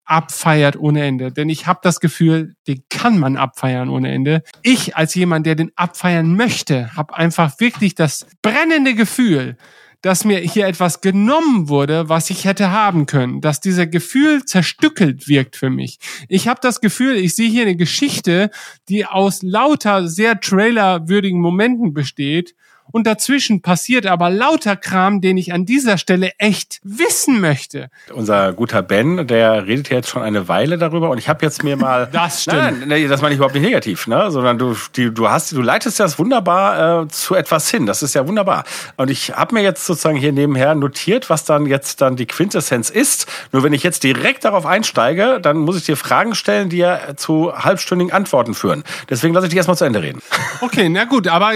abfeiert 0.11 0.77
ohne 0.77 1.03
Ende. 1.03 1.31
Denn 1.31 1.49
ich 1.49 1.65
habe 1.67 1.79
das 1.81 1.99
Gefühl, 2.01 2.55
den 2.67 2.83
kann 2.89 3.17
man 3.17 3.37
abfeiern 3.37 3.89
ohne 3.89 4.11
Ende. 4.11 4.43
Ich 4.61 4.97
als 4.97 5.15
jemand, 5.15 5.45
der 5.45 5.55
den 5.55 5.71
abfeiern 5.75 6.35
möchte, 6.35 6.95
habe 6.95 7.15
einfach 7.15 7.59
wirklich 7.59 7.95
das 7.95 8.27
brennende 8.41 8.93
Gefühl, 8.93 9.57
dass 10.01 10.25
mir 10.25 10.39
hier 10.39 10.67
etwas 10.67 11.01
genommen 11.01 11.69
wurde, 11.69 12.09
was 12.09 12.29
ich 12.29 12.45
hätte 12.45 12.71
haben 12.71 13.05
können, 13.05 13.39
dass 13.39 13.61
dieser 13.61 13.87
Gefühl 13.87 14.43
zerstückelt 14.43 15.27
wirkt 15.27 15.55
für 15.55 15.69
mich. 15.69 15.99
Ich 16.27 16.47
habe 16.47 16.59
das 16.61 16.81
Gefühl, 16.81 17.15
ich 17.15 17.35
sehe 17.35 17.49
hier 17.49 17.61
eine 17.61 17.75
Geschichte, 17.75 18.49
die 18.89 19.05
aus 19.05 19.43
lauter 19.43 20.07
sehr 20.07 20.39
trailerwürdigen 20.39 21.39
Momenten 21.39 21.93
besteht 21.93 22.55
und 22.91 23.07
dazwischen 23.07 23.61
passiert 23.61 24.05
aber 24.05 24.29
lauter 24.29 24.75
Kram, 24.75 25.21
den 25.21 25.37
ich 25.37 25.53
an 25.53 25.65
dieser 25.65 25.97
Stelle 25.97 26.31
echt 26.37 26.79
wissen 26.83 27.41
möchte. 27.41 27.89
Unser 28.13 28.53
guter 28.53 28.81
Ben, 28.81 29.27
der 29.27 29.67
redet 29.67 29.89
jetzt 29.89 30.09
schon 30.09 30.21
eine 30.21 30.47
Weile 30.47 30.77
darüber 30.77 31.09
und 31.09 31.17
ich 31.17 31.29
habe 31.29 31.45
jetzt 31.45 31.63
mir 31.63 31.77
mal 31.77 32.07
das 32.11 32.43
stimmt. 32.43 32.79
Nein, 32.79 32.83
nein, 32.87 33.09
das 33.09 33.21
meine 33.21 33.33
ich 33.33 33.37
überhaupt 33.37 33.55
nicht 33.55 33.63
negativ, 33.63 34.07
ne, 34.07 34.31
sondern 34.31 34.57
du 34.57 34.75
die, 34.95 35.13
du 35.13 35.29
hast 35.29 35.51
du 35.51 35.61
leitest 35.61 35.99
das 35.99 36.19
wunderbar 36.19 37.03
äh, 37.03 37.07
zu 37.07 37.35
etwas 37.35 37.69
hin. 37.69 37.85
Das 37.85 38.03
ist 38.03 38.15
ja 38.15 38.27
wunderbar. 38.27 38.63
Und 38.97 39.09
ich 39.09 39.35
habe 39.35 39.55
mir 39.55 39.61
jetzt 39.61 39.85
sozusagen 39.85 40.17
hier 40.17 40.31
nebenher 40.31 40.75
notiert, 40.75 41.29
was 41.29 41.45
dann 41.45 41.65
jetzt 41.65 42.01
dann 42.01 42.15
die 42.15 42.25
Quintessenz 42.25 42.89
ist. 42.89 43.27
Nur 43.51 43.63
wenn 43.63 43.73
ich 43.73 43.83
jetzt 43.83 44.03
direkt 44.03 44.45
darauf 44.45 44.65
einsteige, 44.65 45.39
dann 45.41 45.57
muss 45.57 45.77
ich 45.77 45.85
dir 45.85 45.97
Fragen 45.97 46.35
stellen, 46.35 46.69
die 46.69 46.77
ja 46.77 47.15
zu 47.15 47.53
halbstündigen 47.55 48.13
Antworten 48.13 48.53
führen. 48.53 48.83
Deswegen 49.09 49.33
lasse 49.33 49.47
ich 49.47 49.51
dich 49.51 49.57
erstmal 49.57 49.77
zu 49.77 49.85
Ende 49.85 50.01
reden. 50.01 50.21
Okay, 50.61 50.89
na 50.89 51.05
gut, 51.05 51.27
aber 51.27 51.51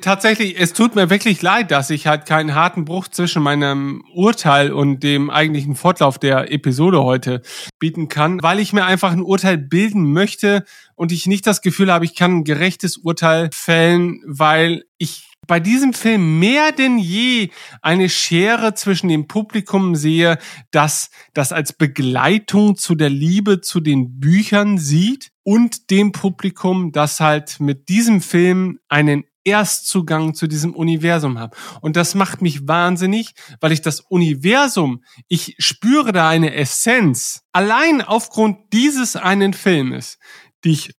tatsächlich 0.00 0.58
es 0.68 0.74
tut 0.74 0.94
mir 0.94 1.08
wirklich 1.08 1.40
leid, 1.40 1.70
dass 1.70 1.88
ich 1.88 2.06
halt 2.06 2.26
keinen 2.26 2.54
harten 2.54 2.84
Bruch 2.84 3.08
zwischen 3.08 3.42
meinem 3.42 4.04
Urteil 4.12 4.70
und 4.70 5.02
dem 5.02 5.30
eigentlichen 5.30 5.74
Fortlauf 5.74 6.18
der 6.18 6.52
Episode 6.52 7.02
heute 7.02 7.40
bieten 7.78 8.08
kann, 8.08 8.42
weil 8.42 8.58
ich 8.58 8.74
mir 8.74 8.84
einfach 8.84 9.12
ein 9.12 9.22
Urteil 9.22 9.56
bilden 9.56 10.12
möchte 10.12 10.64
und 10.94 11.10
ich 11.10 11.26
nicht 11.26 11.46
das 11.46 11.62
Gefühl 11.62 11.90
habe, 11.90 12.04
ich 12.04 12.14
kann 12.14 12.38
ein 12.38 12.44
gerechtes 12.44 12.98
Urteil 12.98 13.48
fällen, 13.50 14.20
weil 14.26 14.84
ich 14.98 15.30
bei 15.46 15.58
diesem 15.58 15.94
Film 15.94 16.38
mehr 16.38 16.72
denn 16.72 16.98
je 16.98 17.48
eine 17.80 18.10
Schere 18.10 18.74
zwischen 18.74 19.08
dem 19.08 19.26
Publikum 19.26 19.96
sehe, 19.96 20.36
das 20.70 21.08
das 21.32 21.50
als 21.50 21.72
Begleitung 21.72 22.76
zu 22.76 22.94
der 22.94 23.08
Liebe 23.08 23.62
zu 23.62 23.80
den 23.80 24.20
Büchern 24.20 24.76
sieht 24.76 25.30
und 25.44 25.90
dem 25.90 26.12
Publikum, 26.12 26.92
das 26.92 27.20
halt 27.20 27.58
mit 27.58 27.88
diesem 27.88 28.20
Film 28.20 28.80
einen 28.90 29.24
Erstzugang 29.48 30.34
zu 30.34 30.46
diesem 30.46 30.74
Universum 30.74 31.38
habe. 31.38 31.56
Und 31.80 31.96
das 31.96 32.14
macht 32.14 32.42
mich 32.42 32.66
wahnsinnig, 32.68 33.34
weil 33.60 33.72
ich 33.72 33.82
das 33.82 34.00
Universum, 34.00 35.02
ich 35.28 35.56
spüre 35.58 36.12
da 36.12 36.28
eine 36.28 36.54
Essenz, 36.54 37.42
allein 37.52 38.02
aufgrund 38.02 38.72
dieses 38.72 39.16
einen 39.16 39.52
Filmes, 39.52 40.18
die 40.64 40.72
ich 40.72 40.94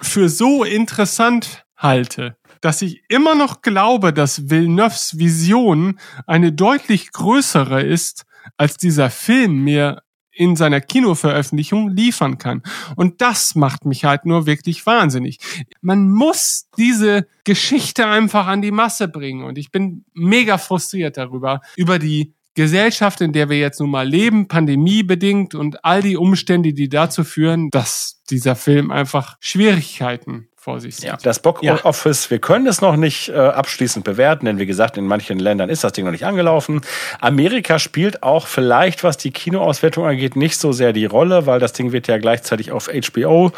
für 0.00 0.28
so 0.28 0.64
interessant 0.64 1.64
halte, 1.76 2.36
dass 2.60 2.82
ich 2.82 3.02
immer 3.08 3.34
noch 3.34 3.62
glaube, 3.62 4.12
dass 4.12 4.48
Villeneuves 4.48 5.18
Vision 5.18 5.98
eine 6.26 6.52
deutlich 6.52 7.12
größere 7.12 7.82
ist, 7.82 8.24
als 8.56 8.76
dieser 8.76 9.10
Film 9.10 9.64
mir 9.64 10.03
in 10.34 10.56
seiner 10.56 10.80
Kinoveröffentlichung 10.80 11.90
liefern 11.90 12.38
kann. 12.38 12.62
Und 12.96 13.20
das 13.20 13.54
macht 13.54 13.84
mich 13.84 14.04
halt 14.04 14.26
nur 14.26 14.46
wirklich 14.46 14.84
wahnsinnig. 14.86 15.38
Man 15.80 16.10
muss 16.10 16.68
diese 16.76 17.26
Geschichte 17.44 18.06
einfach 18.06 18.46
an 18.46 18.62
die 18.62 18.70
Masse 18.70 19.08
bringen. 19.08 19.44
Und 19.44 19.58
ich 19.58 19.70
bin 19.70 20.04
mega 20.12 20.58
frustriert 20.58 21.16
darüber, 21.16 21.60
über 21.76 21.98
die 21.98 22.34
Gesellschaft, 22.54 23.20
in 23.20 23.32
der 23.32 23.48
wir 23.48 23.58
jetzt 23.58 23.80
nun 23.80 23.90
mal 23.90 24.08
leben, 24.08 24.46
pandemiebedingt 24.46 25.54
und 25.54 25.84
all 25.84 26.02
die 26.02 26.16
Umstände, 26.16 26.72
die 26.72 26.88
dazu 26.88 27.24
führen, 27.24 27.68
dass 27.70 28.22
dieser 28.30 28.54
Film 28.54 28.90
einfach 28.92 29.36
Schwierigkeiten 29.40 30.48
vor 30.64 30.80
sich 30.80 30.96
sieht. 30.96 31.04
Ja, 31.04 31.18
das 31.22 31.40
Box 31.40 31.60
Office, 31.84 32.24
ja. 32.24 32.30
wir 32.30 32.38
können 32.38 32.66
es 32.66 32.80
noch 32.80 32.96
nicht 32.96 33.28
äh, 33.28 33.34
abschließend 33.34 34.02
bewerten, 34.02 34.46
denn 34.46 34.58
wie 34.58 34.64
gesagt, 34.64 34.96
in 34.96 35.06
manchen 35.06 35.38
Ländern 35.38 35.68
ist 35.68 35.84
das 35.84 35.92
Ding 35.92 36.06
noch 36.06 36.12
nicht 36.12 36.24
angelaufen. 36.24 36.80
Amerika 37.20 37.78
spielt 37.78 38.22
auch 38.22 38.46
vielleicht, 38.46 39.04
was 39.04 39.18
die 39.18 39.30
Kinoauswertung 39.30 40.06
angeht, 40.06 40.36
nicht 40.36 40.56
so 40.56 40.72
sehr 40.72 40.94
die 40.94 41.04
Rolle, 41.04 41.44
weil 41.44 41.60
das 41.60 41.74
Ding 41.74 41.92
wird 41.92 42.08
ja 42.08 42.16
gleichzeitig 42.16 42.72
auf 42.72 42.88
HBO 42.88 43.52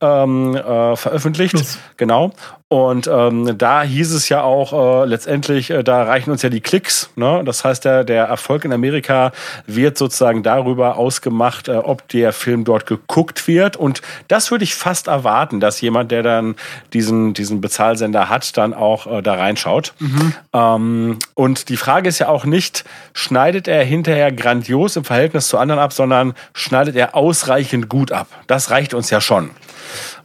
ähm, 0.00 0.54
äh, 0.54 0.94
veröffentlicht. 0.94 1.54
Plus. 1.54 1.78
Genau. 1.96 2.32
Und 2.72 3.06
ähm, 3.06 3.58
da 3.58 3.82
hieß 3.82 4.14
es 4.14 4.30
ja 4.30 4.40
auch 4.40 5.02
äh, 5.02 5.06
letztendlich, 5.06 5.68
äh, 5.68 5.84
da 5.84 6.04
reichen 6.04 6.30
uns 6.30 6.40
ja 6.40 6.48
die 6.48 6.62
Klicks. 6.62 7.10
Ne? 7.16 7.42
Das 7.44 7.66
heißt, 7.66 7.84
der, 7.84 8.02
der 8.02 8.24
Erfolg 8.24 8.64
in 8.64 8.72
Amerika 8.72 9.32
wird 9.66 9.98
sozusagen 9.98 10.42
darüber 10.42 10.96
ausgemacht, 10.96 11.68
äh, 11.68 11.72
ob 11.72 12.08
der 12.08 12.32
Film 12.32 12.64
dort 12.64 12.86
geguckt 12.86 13.46
wird. 13.46 13.76
Und 13.76 14.00
das 14.28 14.50
würde 14.50 14.64
ich 14.64 14.74
fast 14.74 15.08
erwarten, 15.08 15.60
dass 15.60 15.82
jemand, 15.82 16.12
der 16.12 16.22
dann 16.22 16.54
diesen, 16.94 17.34
diesen 17.34 17.60
Bezahlsender 17.60 18.30
hat, 18.30 18.56
dann 18.56 18.72
auch 18.72 19.06
äh, 19.06 19.20
da 19.20 19.34
reinschaut. 19.34 19.92
Mhm. 19.98 20.34
Ähm, 20.54 21.18
und 21.34 21.68
die 21.68 21.76
Frage 21.76 22.08
ist 22.08 22.20
ja 22.20 22.28
auch 22.28 22.46
nicht, 22.46 22.84
schneidet 23.12 23.68
er 23.68 23.84
hinterher 23.84 24.32
grandios 24.32 24.96
im 24.96 25.04
Verhältnis 25.04 25.46
zu 25.48 25.58
anderen 25.58 25.78
ab, 25.78 25.92
sondern 25.92 26.32
schneidet 26.54 26.96
er 26.96 27.14
ausreichend 27.14 27.90
gut 27.90 28.12
ab. 28.12 28.28
Das 28.46 28.70
reicht 28.70 28.94
uns 28.94 29.10
ja 29.10 29.20
schon. 29.20 29.50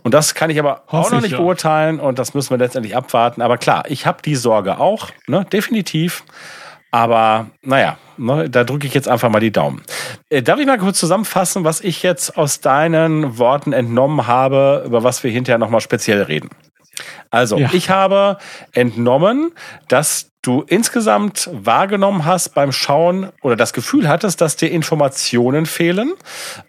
Und 0.07 0.13
das 0.13 0.35
kann 0.35 0.49
ich 0.49 0.57
aber 0.57 0.83
Hoff 0.87 1.07
auch 1.07 1.11
noch 1.11 1.19
nicht 1.19 1.33
ja. 1.33 1.37
beurteilen 1.37 1.99
und 1.99 2.17
das 2.17 2.33
müssen 2.33 2.51
wir 2.51 2.57
letztendlich 2.57 2.95
abwarten. 2.95 3.41
Aber 3.41 3.57
klar, 3.57 3.83
ich 3.89 4.05
habe 4.05 4.21
die 4.21 4.37
Sorge 4.37 4.79
auch, 4.79 5.09
ne, 5.27 5.45
definitiv. 5.51 6.23
Aber 6.91 7.47
naja, 7.61 7.97
ne, 8.15 8.49
da 8.49 8.63
drücke 8.63 8.87
ich 8.87 8.93
jetzt 8.93 9.09
einfach 9.09 9.29
mal 9.29 9.41
die 9.41 9.51
Daumen. 9.51 9.81
Äh, 10.29 10.43
darf 10.43 10.61
ich 10.61 10.65
mal 10.65 10.77
kurz 10.77 10.97
zusammenfassen, 10.97 11.65
was 11.65 11.81
ich 11.81 12.03
jetzt 12.03 12.37
aus 12.37 12.61
deinen 12.61 13.37
Worten 13.37 13.73
entnommen 13.73 14.27
habe, 14.27 14.83
über 14.85 15.03
was 15.03 15.25
wir 15.25 15.31
hinterher 15.31 15.57
nochmal 15.57 15.81
speziell 15.81 16.21
reden? 16.21 16.51
Also, 17.29 17.57
ja. 17.57 17.69
ich 17.73 17.89
habe 17.89 18.37
entnommen, 18.71 19.51
dass 19.89 20.31
du 20.47 20.63
insgesamt 20.65 21.49
wahrgenommen 21.51 22.25
hast 22.25 22.53
beim 22.53 22.71
Schauen 22.71 23.29
oder 23.41 23.57
das 23.57 23.73
Gefühl 23.73 24.07
hattest, 24.07 24.39
dass 24.39 24.55
dir 24.55 24.71
Informationen 24.71 25.65
fehlen. 25.65 26.13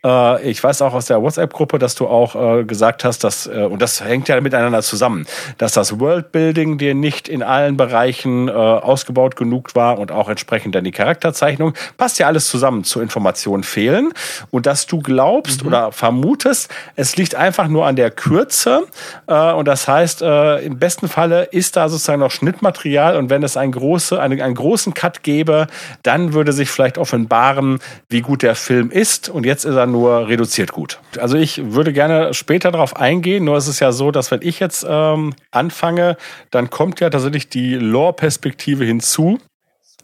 Äh, 0.05 0.51
ich 0.51 0.63
weiß 0.63 0.83
auch 0.83 0.95
aus 0.95 1.07
der 1.07 1.23
WhatsApp-Gruppe, 1.23 1.79
dass 1.79 1.95
du 1.95 2.09
auch 2.09 2.59
äh, 2.59 2.65
gesagt 2.65 3.05
hast, 3.05 3.23
dass, 3.23 3.47
äh, 3.47 3.63
und 3.63 3.81
das 3.81 4.03
hängt 4.03 4.29
ja 4.29 4.41
miteinander 4.41 4.83
zusammen, 4.83 5.27
dass 5.59 5.73
das 5.73 6.01
Worldbuilding 6.01 6.79
dir 6.79 6.95
nicht 6.95 7.29
in 7.29 7.43
allen 7.43 7.77
Bereichen 7.77 8.49
äh, 8.49 8.53
ausgebaut 8.53 9.37
genug 9.37 9.75
war 9.75 9.99
und 9.99 10.11
auch 10.11 10.29
entsprechend 10.29 10.75
dann 10.75 10.85
die 10.85 10.91
Charakterzeichnung. 10.91 11.75
Passt 11.97 12.19
ja 12.19 12.27
alles 12.27 12.49
zusammen 12.49 12.83
zu 12.83 13.01
Informationen 13.01 13.63
fehlen 13.63 14.13
und 14.51 14.67
dass 14.67 14.87
du 14.87 15.01
glaubst 15.01 15.63
mhm. 15.63 15.69
oder 15.69 15.93
vermutest, 15.93 16.69
es 16.97 17.17
liegt 17.17 17.37
einfach 17.37 17.69
nur 17.69 17.87
an 17.87 17.95
der 17.95 18.11
Kürze 18.11 18.83
äh, 19.29 19.53
und 19.53 19.69
das 19.69 19.87
heißt, 19.87 20.23
äh, 20.23 20.59
im 20.65 20.79
besten 20.79 21.09
Falle 21.09 21.45
ist 21.45 21.77
da 21.77 21.89
sozusagen 21.89 22.21
noch 22.21 22.33
Schnittmaterial 22.33 23.17
und 23.17 23.31
wenn 23.31 23.43
es 23.45 23.57
ein 23.57 23.68
große, 23.73 24.21
eine, 24.21 24.43
einen 24.43 24.55
großen 24.55 24.95
Cut 24.95 25.23
gäbe, 25.23 25.67
dann 26.03 26.33
würde 26.33 26.53
sich 26.53 26.71
vielleicht 26.71 26.99
offenbaren, 26.99 27.79
wie 28.09 28.21
gut 28.21 28.43
der 28.43 28.55
Film 28.55 28.91
ist. 28.91 29.29
Und 29.29 29.47
jetzt 29.47 29.65
ist 29.65 29.75
er 29.75 29.87
nur 29.87 30.29
reduziert 30.29 30.73
gut. 30.73 31.01
Also 31.19 31.37
ich 31.37 31.73
würde 31.73 31.93
gerne 31.93 32.35
später 32.35 32.71
darauf 32.71 32.97
eingehen. 32.97 33.45
Nur 33.45 33.57
ist 33.57 33.69
es 33.69 33.81
ja 33.81 33.93
so, 33.93 34.11
dass 34.11 34.31
wenn 34.31 34.43
ich 34.43 34.61
jetzt 34.61 34.87
ähm, 34.89 35.35
anfange, 35.51 36.17
dann 36.51 36.71
kommt 36.71 37.01
ja 37.01 37.11
tatsächlich 37.11 37.49
die 37.49 37.75
Lore-Perspektive 37.75 38.85
hinzu 38.85 39.39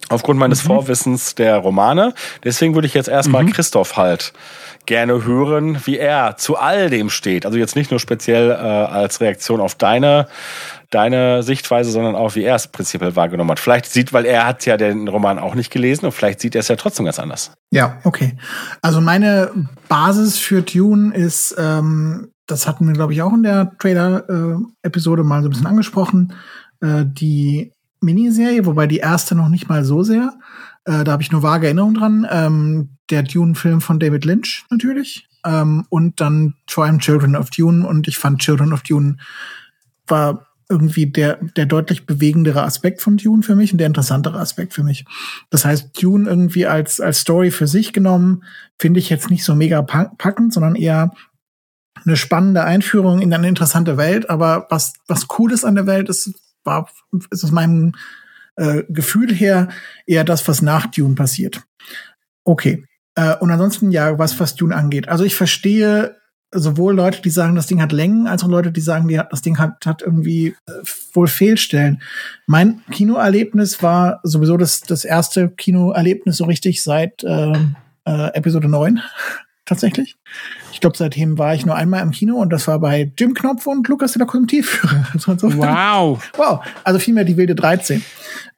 aufgrund 0.09 0.38
meines 0.38 0.64
mhm. 0.64 0.68
Vorwissens 0.68 1.35
der 1.35 1.57
Romane. 1.57 2.14
Deswegen 2.42 2.74
würde 2.74 2.87
ich 2.87 2.94
jetzt 2.94 3.09
erstmal 3.09 3.44
mhm. 3.44 3.53
Christoph 3.53 3.96
halt 3.96 4.33
gerne 4.87 5.24
hören, 5.24 5.81
wie 5.87 5.98
er 5.98 6.37
zu 6.37 6.57
all 6.57 6.90
dem 6.90 7.09
steht. 7.11 7.46
Also 7.46 7.59
jetzt 7.59 7.77
nicht 7.77 7.90
nur 7.90 8.00
speziell 8.00 8.50
äh, 8.50 8.55
als 8.55 9.20
Reaktion 9.20 9.61
auf 9.61 9.74
deine 9.74 10.29
deine 10.94 11.42
Sichtweise, 11.42 11.90
sondern 11.90 12.14
auch 12.14 12.35
wie 12.35 12.42
er 12.42 12.54
es 12.54 12.68
prinzipiell 12.68 13.16
wahrgenommen 13.16 13.50
hat. 13.50 13.61
Vielleicht 13.61 13.87
sieht, 13.87 14.12
weil 14.12 14.24
er 14.24 14.46
hat 14.46 14.64
ja 14.66 14.76
den 14.76 15.09
Roman 15.09 15.38
auch 15.38 15.54
nicht 15.54 15.72
gelesen 15.72 16.07
und 16.07 16.12
vielleicht 16.12 16.40
sieht 16.40 16.54
er 16.54 16.61
es 16.61 16.68
ja 16.68 16.76
trotzdem 16.76 17.04
ganz 17.04 17.18
anders. 17.18 17.52
Ja, 17.70 17.98
okay. 18.04 18.37
Also 18.83 19.00
meine 19.00 19.50
Basis 19.88 20.38
für 20.38 20.62
Dune 20.62 21.14
ist, 21.14 21.54
ähm, 21.59 22.30
das 22.46 22.66
hatten 22.66 22.87
wir 22.87 22.94
glaube 22.94 23.12
ich 23.12 23.22
auch 23.22 23.33
in 23.33 23.42
der 23.42 23.72
Trailer-Episode 23.78 25.22
äh, 25.22 25.24
mal 25.24 25.42
so 25.42 25.48
ein 25.48 25.50
bisschen 25.50 25.66
angesprochen, 25.66 26.35
äh, 26.80 27.04
die 27.04 27.72
Miniserie, 28.00 28.66
wobei 28.66 28.87
die 28.87 28.98
erste 28.98 29.35
noch 29.35 29.48
nicht 29.48 29.68
mal 29.68 29.85
so 29.85 30.02
sehr. 30.02 30.35
Äh, 30.85 31.04
da 31.04 31.12
habe 31.12 31.22
ich 31.22 31.33
nur 31.33 31.42
vage 31.42 31.66
Erinnerungen 31.66 31.94
dran. 31.94 32.26
Ähm, 32.30 32.88
der 33.11 33.22
Dune-Film 33.22 33.80
von 33.80 33.98
David 33.98 34.24
Lynch 34.24 34.64
natürlich. 34.70 35.26
Ähm, 35.44 35.85
und 35.88 36.20
dann 36.20 36.54
vor 36.68 36.85
allem 36.85 36.98
Children 36.98 37.37
of 37.37 37.50
Dune. 37.50 37.87
Und 37.87 38.09
ich 38.09 38.18
fand 38.18 38.40
Children 38.40 38.72
of 38.72 38.83
Dune 38.83 39.16
war 40.07 40.46
irgendwie 40.74 41.06
der, 41.06 41.38
der 41.56 41.66
deutlich 41.66 42.04
bewegendere 42.04 42.64
Aspekt 42.64 43.00
von 43.00 43.16
Dune 43.16 43.42
für 43.42 43.54
mich 43.54 43.70
und 43.72 43.78
der 43.78 43.87
interessantere 43.87 44.40
Aspekt 44.40 44.74
für 44.74 44.82
mich. 44.82 45.04
Das 45.50 45.64
heißt, 45.64 46.02
Dune 46.02 46.28
irgendwie 46.28 46.66
als, 46.66 47.00
als 47.00 47.20
Story 47.20 47.52
für 47.52 47.68
sich 47.68 47.92
genommen, 47.92 48.42
finde 48.78 48.98
ich 48.98 49.08
jetzt 49.08 49.30
nicht 49.30 49.44
so 49.44 49.54
mega 49.54 49.80
packend, 49.82 50.52
sondern 50.52 50.74
eher 50.74 51.12
eine 52.04 52.16
spannende 52.16 52.64
Einführung 52.64 53.20
in 53.20 53.32
eine 53.32 53.48
interessante 53.48 53.96
Welt. 53.96 54.28
Aber 54.28 54.66
was, 54.68 54.94
was 55.06 55.28
cool 55.38 55.54
an 55.62 55.76
der 55.76 55.87
Welt, 55.87 56.08
ist, 56.08 56.34
war, 56.64 56.88
ist 57.30 57.44
aus 57.44 57.52
meinem 57.52 57.92
äh, 58.56 58.82
Gefühl 58.88 59.32
her 59.32 59.68
eher 60.06 60.24
das, 60.24 60.46
was 60.48 60.60
nach 60.60 60.87
Dune 60.87 61.14
passiert. 61.14 61.62
Okay. 62.42 62.84
Äh, 63.14 63.37
und 63.37 63.52
ansonsten 63.52 63.92
ja, 63.92 64.18
was, 64.18 64.40
was 64.40 64.56
Dune 64.56 64.74
angeht. 64.74 65.08
Also 65.08 65.22
ich 65.22 65.37
verstehe 65.37 66.16
sowohl 66.54 66.94
Leute, 66.94 67.20
die 67.20 67.30
sagen, 67.30 67.54
das 67.54 67.66
Ding 67.66 67.82
hat 67.82 67.92
Längen, 67.92 68.26
als 68.26 68.42
auch 68.44 68.48
Leute, 68.48 68.72
die 68.72 68.80
sagen, 68.80 69.08
die 69.08 69.18
hat, 69.18 69.32
das 69.32 69.42
Ding 69.42 69.58
hat, 69.58 69.84
hat 69.84 70.02
irgendwie 70.02 70.54
äh, 70.66 70.72
wohl 71.12 71.26
Fehlstellen. 71.26 72.00
Mein 72.46 72.80
Kinoerlebnis 72.90 73.82
war 73.82 74.20
sowieso 74.22 74.56
das, 74.56 74.80
das 74.80 75.04
erste 75.04 75.48
Kinoerlebnis 75.48 76.36
so 76.36 76.44
richtig 76.44 76.82
seit 76.82 77.24
äh, 77.24 77.52
äh, 78.04 78.34
Episode 78.34 78.68
9 78.68 79.00
tatsächlich. 79.64 80.16
Ich 80.72 80.80
glaube, 80.80 80.96
seitdem 80.96 81.38
war 81.38 81.54
ich 81.54 81.66
nur 81.66 81.74
einmal 81.74 82.02
im 82.02 82.10
Kino 82.10 82.36
und 82.36 82.50
das 82.50 82.66
war 82.68 82.78
bei 82.78 83.12
Jim 83.18 83.34
Knopf 83.34 83.66
und 83.66 83.88
Lukas 83.88 84.12
der 84.12 84.20
Lokomotivführer. 84.20 85.06
Also 85.14 85.56
wow. 85.56 86.30
Wow. 86.36 86.60
Also 86.84 86.98
vielmehr 86.98 87.24
die 87.24 87.36
wilde 87.36 87.54
13. 87.54 88.04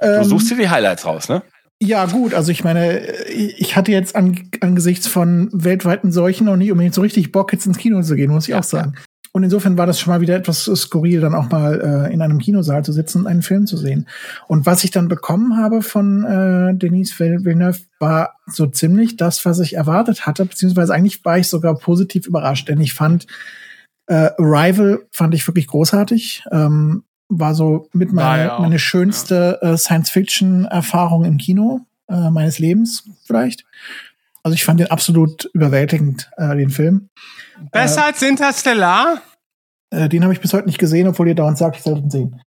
Du 0.01 0.07
ähm, 0.07 0.25
suchst 0.25 0.51
dir 0.51 0.57
die 0.57 0.69
Highlights 0.69 1.05
raus, 1.05 1.29
ne? 1.29 1.43
Ja, 1.83 2.07
gut, 2.07 2.33
also 2.33 2.51
ich 2.51 2.65
meine, 2.65 3.01
ich 3.27 3.77
hatte 3.77 3.93
jetzt 3.93 4.17
an, 4.17 4.51
angesichts 4.61 5.07
von 5.07 5.51
weltweiten 5.53 6.11
Seuchen 6.11 6.47
noch 6.47 6.57
nicht 6.57 6.73
unbedingt 6.73 6.95
so 6.95 7.03
richtig 7.03 7.33
Bock, 7.33 7.53
jetzt 7.53 7.67
ins 7.67 7.77
Kino 7.77 8.01
zu 8.03 8.15
gehen, 8.15 8.31
muss 8.31 8.45
ich 8.45 8.53
ja, 8.53 8.61
auch 8.61 8.65
sagen. 8.65 8.93
Ja. 8.97 9.03
Und 9.33 9.43
insofern 9.43 9.77
war 9.77 9.85
das 9.85 10.01
schon 10.01 10.15
mal 10.15 10.23
wieder 10.23 10.35
etwas 10.35 10.65
skurril, 10.65 11.21
dann 11.21 11.35
auch 11.35 11.51
mal 11.51 12.09
äh, 12.09 12.15
in 12.15 12.23
einem 12.23 12.39
Kinosaal 12.39 12.83
zu 12.83 12.93
sitzen 12.93 13.19
und 13.19 13.27
einen 13.27 13.43
Film 13.43 13.67
zu 13.67 13.77
sehen. 13.77 14.09
Und 14.49 14.65
was 14.65 14.83
ich 14.83 14.91
dann 14.91 15.09
bekommen 15.09 15.59
habe 15.59 15.83
von 15.83 16.25
äh, 16.25 16.75
Denise 16.75 17.21
Villeneuve, 17.21 17.81
war 17.99 18.37
so 18.47 18.67
ziemlich 18.67 19.19
das, 19.19 19.45
was 19.45 19.61
ich 19.61 19.75
erwartet 19.75 20.27
hatte, 20.27 20.47
beziehungsweise 20.47 20.95
eigentlich 20.95 21.23
war 21.27 21.37
ich 21.37 21.49
sogar 21.49 21.75
positiv 21.75 22.27
überrascht, 22.27 22.71
denn 22.71 22.81
ich 22.81 22.95
fand 22.95 23.27
äh, 24.07 24.31
Arrival 24.39 25.01
fand 25.13 25.35
ich 25.35 25.47
wirklich 25.47 25.67
großartig. 25.67 26.45
Ähm, 26.51 27.03
war 27.29 27.55
so 27.55 27.89
mit 27.93 28.13
meine, 28.13 28.45
ja 28.45 28.59
meine 28.59 28.79
schönste 28.79 29.59
äh, 29.63 29.77
Science-Fiction-Erfahrung 29.77 31.25
im 31.25 31.39
Kino 31.39 31.81
äh, 32.09 32.31
meines 32.31 32.59
Lebens 32.59 33.09
vielleicht. 33.25 33.65
Also 34.43 34.55
ich 34.55 34.65
fand 34.65 34.79
den 34.79 34.91
absolut 34.91 35.51
überwältigend, 35.55 36.31
äh, 36.37 36.57
den 36.57 36.71
Film. 36.71 37.09
Besser 37.73 38.03
äh, 38.03 38.05
als 38.05 38.23
Interstellar? 38.23 39.21
Äh, 39.91 40.09
den 40.09 40.23
habe 40.23 40.33
ich 40.33 40.41
bis 40.41 40.53
heute 40.53 40.67
nicht 40.67 40.79
gesehen, 40.79 41.09
obwohl 41.09 41.29
ihr 41.29 41.35
dauernd 41.35 41.59
sagt, 41.59 41.77
ich 41.77 41.83
sollte 41.83 42.03
ihn 42.03 42.11
sehen. 42.11 42.41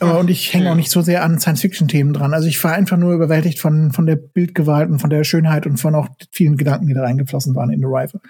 Und 0.00 0.30
ich 0.30 0.54
hänge 0.54 0.70
auch 0.70 0.76
nicht 0.76 0.90
so 0.90 1.02
sehr 1.02 1.22
an 1.22 1.38
Science-Fiction-Themen 1.38 2.14
dran. 2.14 2.32
Also 2.32 2.48
ich 2.48 2.62
war 2.64 2.72
einfach 2.72 2.96
nur 2.96 3.12
überwältigt 3.12 3.58
von, 3.58 3.92
von 3.92 4.06
der 4.06 4.16
Bildgewalt 4.16 4.88
und 4.88 4.98
von 4.98 5.10
der 5.10 5.24
Schönheit 5.24 5.66
und 5.66 5.76
von 5.76 5.94
auch 5.94 6.08
vielen 6.32 6.56
Gedanken, 6.56 6.86
die 6.86 6.94
da 6.94 7.02
reingeflossen 7.02 7.54
waren 7.54 7.70
in 7.70 7.84
Arrival. 7.84 8.20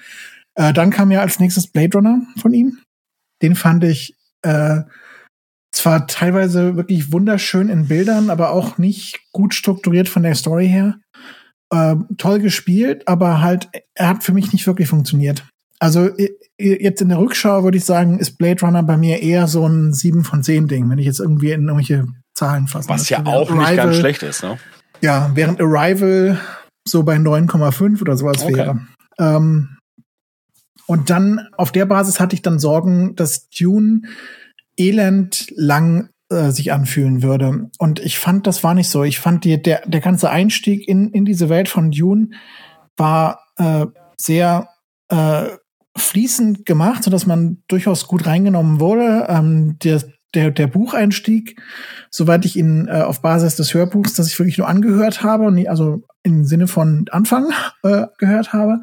Äh, 0.57 0.72
dann 0.72 0.90
kam 0.90 1.11
ja 1.11 1.20
als 1.20 1.38
nächstes 1.38 1.68
Blade 1.68 1.96
Runner 1.96 2.22
von 2.38 2.53
ihm. 2.53 2.79
Den 3.40 3.55
fand 3.55 3.85
ich 3.85 4.16
äh, 4.42 4.81
zwar 5.81 6.07
teilweise 6.07 6.77
wirklich 6.77 7.12
wunderschön 7.12 7.69
in 7.69 7.88
Bildern, 7.88 8.31
aber 8.31 8.51
auch 8.51 8.79
nicht 8.79 9.21
gut 9.33 9.55
strukturiert 9.55 10.09
von 10.09 10.23
der 10.23 10.35
Story 10.35 10.69
her. 10.69 10.99
Äh, 11.73 11.97
toll 12.19 12.40
gespielt, 12.40 13.07
aber 13.07 13.40
halt, 13.40 13.69
er 13.95 14.09
hat 14.09 14.25
für 14.25 14.33
mich 14.33 14.53
nicht 14.53 14.66
wirklich 14.66 14.88
funktioniert. 14.88 15.45
Also 15.79 16.11
jetzt 16.59 17.01
in 17.01 17.09
der 17.09 17.19
Rückschau 17.19 17.64
würde 17.64 17.79
ich 17.79 17.85
sagen, 17.85 18.19
ist 18.19 18.37
Blade 18.37 18.61
Runner 18.61 18.83
bei 18.83 18.99
mir 18.99 19.23
eher 19.23 19.47
so 19.47 19.66
ein 19.66 19.95
7 19.95 20.25
von 20.25 20.43
10 20.43 20.69
Ding, 20.69 20.90
wenn 20.90 20.99
ich 20.99 21.07
jetzt 21.07 21.21
irgendwie 21.21 21.53
in 21.53 21.62
irgendwelche 21.62 22.07
Zahlen 22.35 22.66
fasse. 22.66 22.88
Was 22.90 23.09
ja 23.09 23.25
auch 23.25 23.51
Arrival, 23.51 23.71
nicht 23.71 23.77
ganz 23.77 23.97
schlecht 23.97 24.23
ist, 24.23 24.43
ne? 24.43 24.59
Ja, 25.01 25.31
während 25.35 25.61
Arrival 25.61 26.38
so 26.87 27.03
bei 27.03 27.16
9,5 27.16 28.03
oder 28.03 28.16
sowas 28.19 28.43
okay. 28.43 28.57
wäre. 28.57 28.81
Ähm, 29.19 29.79
und 30.87 31.09
dann 31.09 31.49
auf 31.57 31.73
der 31.73 31.87
Basis 31.87 32.21
hatte 32.21 32.35
ich 32.35 32.43
dann 32.43 32.59
Sorgen, 32.59 33.14
dass 33.16 33.49
Dune 33.49 34.03
elend 34.81 35.47
lang 35.55 36.09
äh, 36.31 36.51
sich 36.51 36.73
anfühlen 36.73 37.23
würde. 37.23 37.71
Und 37.79 38.01
ich 38.01 38.19
fand, 38.19 38.47
das 38.47 38.64
war 38.64 38.75
nicht 38.75 38.88
so. 38.88 39.05
Ich 39.05 39.21
fand, 39.21 39.45
die, 39.45 39.61
der, 39.61 39.83
der 39.87 40.01
ganze 40.01 40.31
Einstieg 40.31 40.88
in, 40.88 41.11
in 41.11 41.25
diese 41.25 41.49
Welt 41.49 41.69
von 41.69 41.90
Dune 41.90 42.31
war 42.97 43.40
äh, 43.57 43.87
sehr 44.16 44.69
äh, 45.09 45.45
fließend 45.97 46.66
gemacht, 46.66 47.05
so 47.05 47.11
dass 47.11 47.27
man 47.27 47.62
durchaus 47.69 48.07
gut 48.07 48.27
reingenommen 48.27 48.81
wurde. 48.81 49.27
Ähm, 49.29 49.77
der, 49.83 50.03
der, 50.35 50.51
der 50.51 50.66
Bucheinstieg, 50.69 51.61
soweit 52.11 52.45
ich 52.45 52.57
ihn 52.57 52.88
äh, 52.88 53.03
auf 53.03 53.21
Basis 53.21 53.57
des 53.57 53.75
Hörbuchs, 53.75 54.14
das 54.14 54.29
ich 54.29 54.38
wirklich 54.38 54.59
nur 54.59 54.69
angehört 54.69 55.23
habe, 55.23 55.45
und 55.45 55.66
also 55.69 56.03
im 56.23 56.45
Sinne 56.45 56.69
von 56.69 57.07
Anfang 57.11 57.51
äh, 57.83 58.07
gehört 58.19 58.53
habe, 58.53 58.83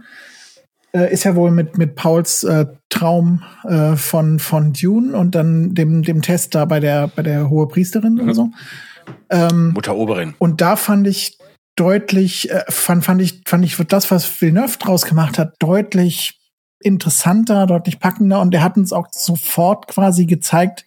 äh, 0.93 1.11
ist 1.11 1.23
ja 1.23 1.35
wohl 1.35 1.51
mit, 1.51 1.77
mit 1.77 1.95
Pauls 1.95 2.43
äh, 2.43 2.65
Traum 2.89 3.43
äh, 3.63 3.95
von, 3.95 4.39
von 4.39 4.73
Dune 4.73 5.17
und 5.17 5.35
dann 5.35 5.73
dem, 5.73 6.03
dem 6.03 6.21
Test 6.21 6.55
da 6.55 6.65
bei 6.65 6.79
der, 6.79 7.07
bei 7.07 7.23
der 7.23 7.49
Hohe 7.49 7.67
Priesterin 7.67 8.15
mhm. 8.15 8.21
oder 8.21 8.33
so. 8.33 8.49
Ähm, 9.29 9.73
Mutter 9.73 9.95
Oberin. 9.95 10.33
Und 10.37 10.61
da 10.61 10.75
fand 10.75 11.07
ich 11.07 11.37
deutlich, 11.75 12.49
äh, 12.51 12.63
fand, 12.69 13.05
fand 13.05 13.21
ich, 13.21 13.41
fand 13.45 13.63
ich 13.63 13.77
das, 13.87 14.11
was 14.11 14.41
Villeneuve 14.41 14.77
draus 14.79 15.05
gemacht 15.05 15.37
hat, 15.37 15.55
deutlich 15.59 16.39
interessanter, 16.79 17.65
deutlich 17.65 17.99
packender 17.99 18.39
und 18.39 18.53
er 18.53 18.63
hat 18.63 18.77
uns 18.77 18.93
auch 18.93 19.07
sofort 19.11 19.87
quasi 19.87 20.25
gezeigt, 20.25 20.85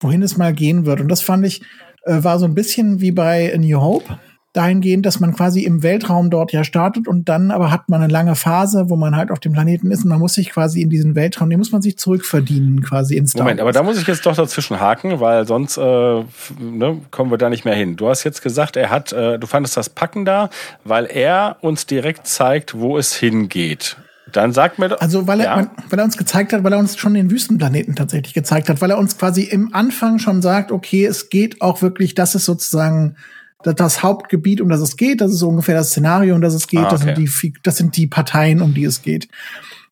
wohin 0.00 0.22
es 0.22 0.36
mal 0.36 0.52
gehen 0.52 0.86
wird. 0.86 1.00
Und 1.00 1.08
das 1.08 1.20
fand 1.20 1.44
ich, 1.44 1.62
äh, 2.04 2.22
war 2.22 2.38
so 2.38 2.46
ein 2.46 2.54
bisschen 2.54 3.00
wie 3.00 3.12
bei 3.12 3.52
A 3.54 3.58
New 3.58 3.80
Hope 3.80 4.18
dahingehend, 4.52 5.06
dass 5.06 5.20
man 5.20 5.34
quasi 5.34 5.62
im 5.62 5.82
Weltraum 5.82 6.28
dort 6.28 6.52
ja 6.52 6.64
startet 6.64 7.06
und 7.06 7.28
dann 7.28 7.52
aber 7.52 7.70
hat 7.70 7.88
man 7.88 8.02
eine 8.02 8.12
lange 8.12 8.34
Phase, 8.34 8.90
wo 8.90 8.96
man 8.96 9.14
halt 9.16 9.30
auf 9.30 9.38
dem 9.38 9.52
Planeten 9.52 9.90
ist 9.92 10.02
und 10.02 10.10
man 10.10 10.18
muss 10.18 10.34
sich 10.34 10.50
quasi 10.50 10.82
in 10.82 10.90
diesen 10.90 11.14
Weltraum, 11.14 11.50
den 11.50 11.58
muss 11.58 11.70
man 11.70 11.82
sich 11.82 11.96
zurückverdienen 11.98 12.82
quasi 12.82 13.16
ins 13.16 13.34
Moment, 13.34 13.60
aber 13.60 13.72
da 13.72 13.84
muss 13.84 14.00
ich 14.00 14.06
jetzt 14.08 14.26
doch 14.26 14.34
dazwischen 14.34 14.80
haken, 14.80 15.20
weil 15.20 15.46
sonst 15.46 15.76
äh, 15.76 15.82
ne, 15.82 17.00
kommen 17.10 17.30
wir 17.30 17.38
da 17.38 17.48
nicht 17.48 17.64
mehr 17.64 17.74
hin. 17.74 17.96
Du 17.96 18.08
hast 18.08 18.24
jetzt 18.24 18.42
gesagt, 18.42 18.76
er 18.76 18.90
hat, 18.90 19.12
äh, 19.12 19.38
du 19.38 19.46
fandest 19.46 19.76
das 19.76 19.88
Packen 19.88 20.24
da, 20.24 20.50
weil 20.84 21.06
er 21.06 21.56
uns 21.60 21.86
direkt 21.86 22.26
zeigt, 22.26 22.78
wo 22.78 22.98
es 22.98 23.14
hingeht. 23.14 23.96
Dann 24.32 24.52
sagt 24.52 24.78
mir 24.78 24.88
doch. 24.88 25.00
Also, 25.00 25.26
weil 25.26 25.40
er, 25.40 25.46
ja. 25.46 25.70
weil 25.88 25.98
er 25.98 26.04
uns 26.04 26.16
gezeigt 26.16 26.52
hat, 26.52 26.62
weil 26.64 26.72
er 26.72 26.78
uns 26.78 26.96
schon 26.96 27.14
den 27.14 27.30
Wüstenplaneten 27.30 27.96
tatsächlich 27.96 28.34
gezeigt 28.34 28.68
hat, 28.68 28.80
weil 28.80 28.90
er 28.90 28.98
uns 28.98 29.18
quasi 29.18 29.42
im 29.42 29.74
Anfang 29.74 30.18
schon 30.18 30.42
sagt, 30.42 30.72
okay, 30.72 31.04
es 31.04 31.30
geht 31.30 31.60
auch 31.62 31.82
wirklich, 31.82 32.14
das 32.14 32.34
ist 32.34 32.44
sozusagen 32.44 33.16
das 33.62 34.02
Hauptgebiet, 34.02 34.60
um 34.60 34.68
das 34.68 34.80
es 34.80 34.96
geht. 34.96 35.20
Das 35.20 35.30
ist 35.30 35.38
so 35.38 35.48
ungefähr 35.48 35.74
das 35.74 35.90
Szenario, 35.90 36.34
um 36.34 36.40
das 36.40 36.54
es 36.54 36.66
geht. 36.66 36.80
Ah, 36.80 36.92
okay. 36.92 36.92
das, 36.92 37.02
sind 37.02 37.18
die, 37.18 37.52
das 37.62 37.76
sind 37.76 37.96
die 37.96 38.06
Parteien, 38.06 38.62
um 38.62 38.74
die 38.74 38.84
es 38.84 39.02
geht. 39.02 39.28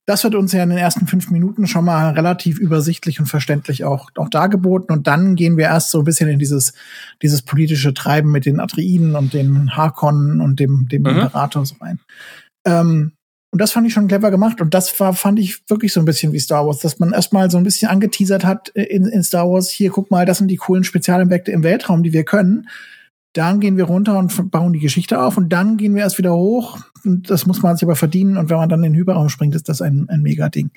Das 0.06 0.24
wird 0.24 0.34
uns 0.34 0.52
ja 0.52 0.62
in 0.62 0.70
den 0.70 0.78
ersten 0.78 1.06
fünf 1.06 1.30
Minuten 1.30 1.66
schon 1.66 1.84
mal 1.84 2.12
relativ 2.14 2.58
übersichtlich 2.58 3.20
und 3.20 3.26
verständlich 3.26 3.84
auch, 3.84 4.08
auch 4.16 4.30
dargeboten. 4.30 4.90
Und 4.90 5.06
dann 5.06 5.34
gehen 5.34 5.58
wir 5.58 5.66
erst 5.66 5.90
so 5.90 5.98
ein 5.98 6.04
bisschen 6.04 6.30
in 6.30 6.38
dieses, 6.38 6.72
dieses 7.20 7.42
politische 7.42 7.92
Treiben 7.92 8.30
mit 8.30 8.46
den 8.46 8.58
Atreiden 8.58 9.16
und 9.16 9.34
den 9.34 9.76
Harkonnen 9.76 10.40
und 10.40 10.60
dem, 10.60 10.88
dem 10.88 11.02
mhm. 11.02 11.08
Imperator 11.08 11.66
so 11.66 11.74
rein. 11.80 12.00
Ähm, 12.64 13.12
und 13.50 13.60
das 13.60 13.72
fand 13.72 13.86
ich 13.86 13.92
schon 13.92 14.08
clever 14.08 14.30
gemacht. 14.30 14.62
Und 14.62 14.72
das 14.72 14.98
war, 14.98 15.12
fand 15.12 15.38
ich 15.38 15.62
wirklich 15.68 15.92
so 15.92 16.00
ein 16.00 16.06
bisschen 16.06 16.32
wie 16.32 16.40
Star 16.40 16.66
Wars, 16.66 16.78
dass 16.78 16.98
man 16.98 17.12
erstmal 17.12 17.50
so 17.50 17.58
ein 17.58 17.64
bisschen 17.64 17.90
angeteasert 17.90 18.46
hat 18.46 18.70
in, 18.70 19.06
in 19.06 19.22
Star 19.22 19.46
Wars. 19.50 19.68
Hier, 19.68 19.90
guck 19.90 20.10
mal, 20.10 20.24
das 20.24 20.38
sind 20.38 20.48
die 20.48 20.56
coolen 20.56 20.84
Spezialeffekte 20.84 21.50
im 21.50 21.62
Weltraum, 21.62 22.02
die 22.02 22.14
wir 22.14 22.24
können 22.24 22.66
dann 23.32 23.60
gehen 23.60 23.76
wir 23.76 23.84
runter 23.84 24.18
und 24.18 24.50
bauen 24.50 24.72
die 24.72 24.80
Geschichte 24.80 25.20
auf 25.20 25.36
und 25.36 25.50
dann 25.50 25.76
gehen 25.76 25.94
wir 25.94 26.02
erst 26.02 26.18
wieder 26.18 26.34
hoch. 26.34 26.78
Und 27.04 27.30
das 27.30 27.46
muss 27.46 27.62
man 27.62 27.76
sich 27.76 27.84
aber 27.84 27.96
verdienen. 27.96 28.36
Und 28.36 28.50
wenn 28.50 28.56
man 28.56 28.68
dann 28.68 28.82
in 28.82 28.92
den 28.92 28.98
Hyperraum 28.98 29.28
springt, 29.28 29.54
ist 29.54 29.68
das 29.68 29.82
ein, 29.82 30.06
ein 30.08 30.22
Mega-Ding. 30.22 30.70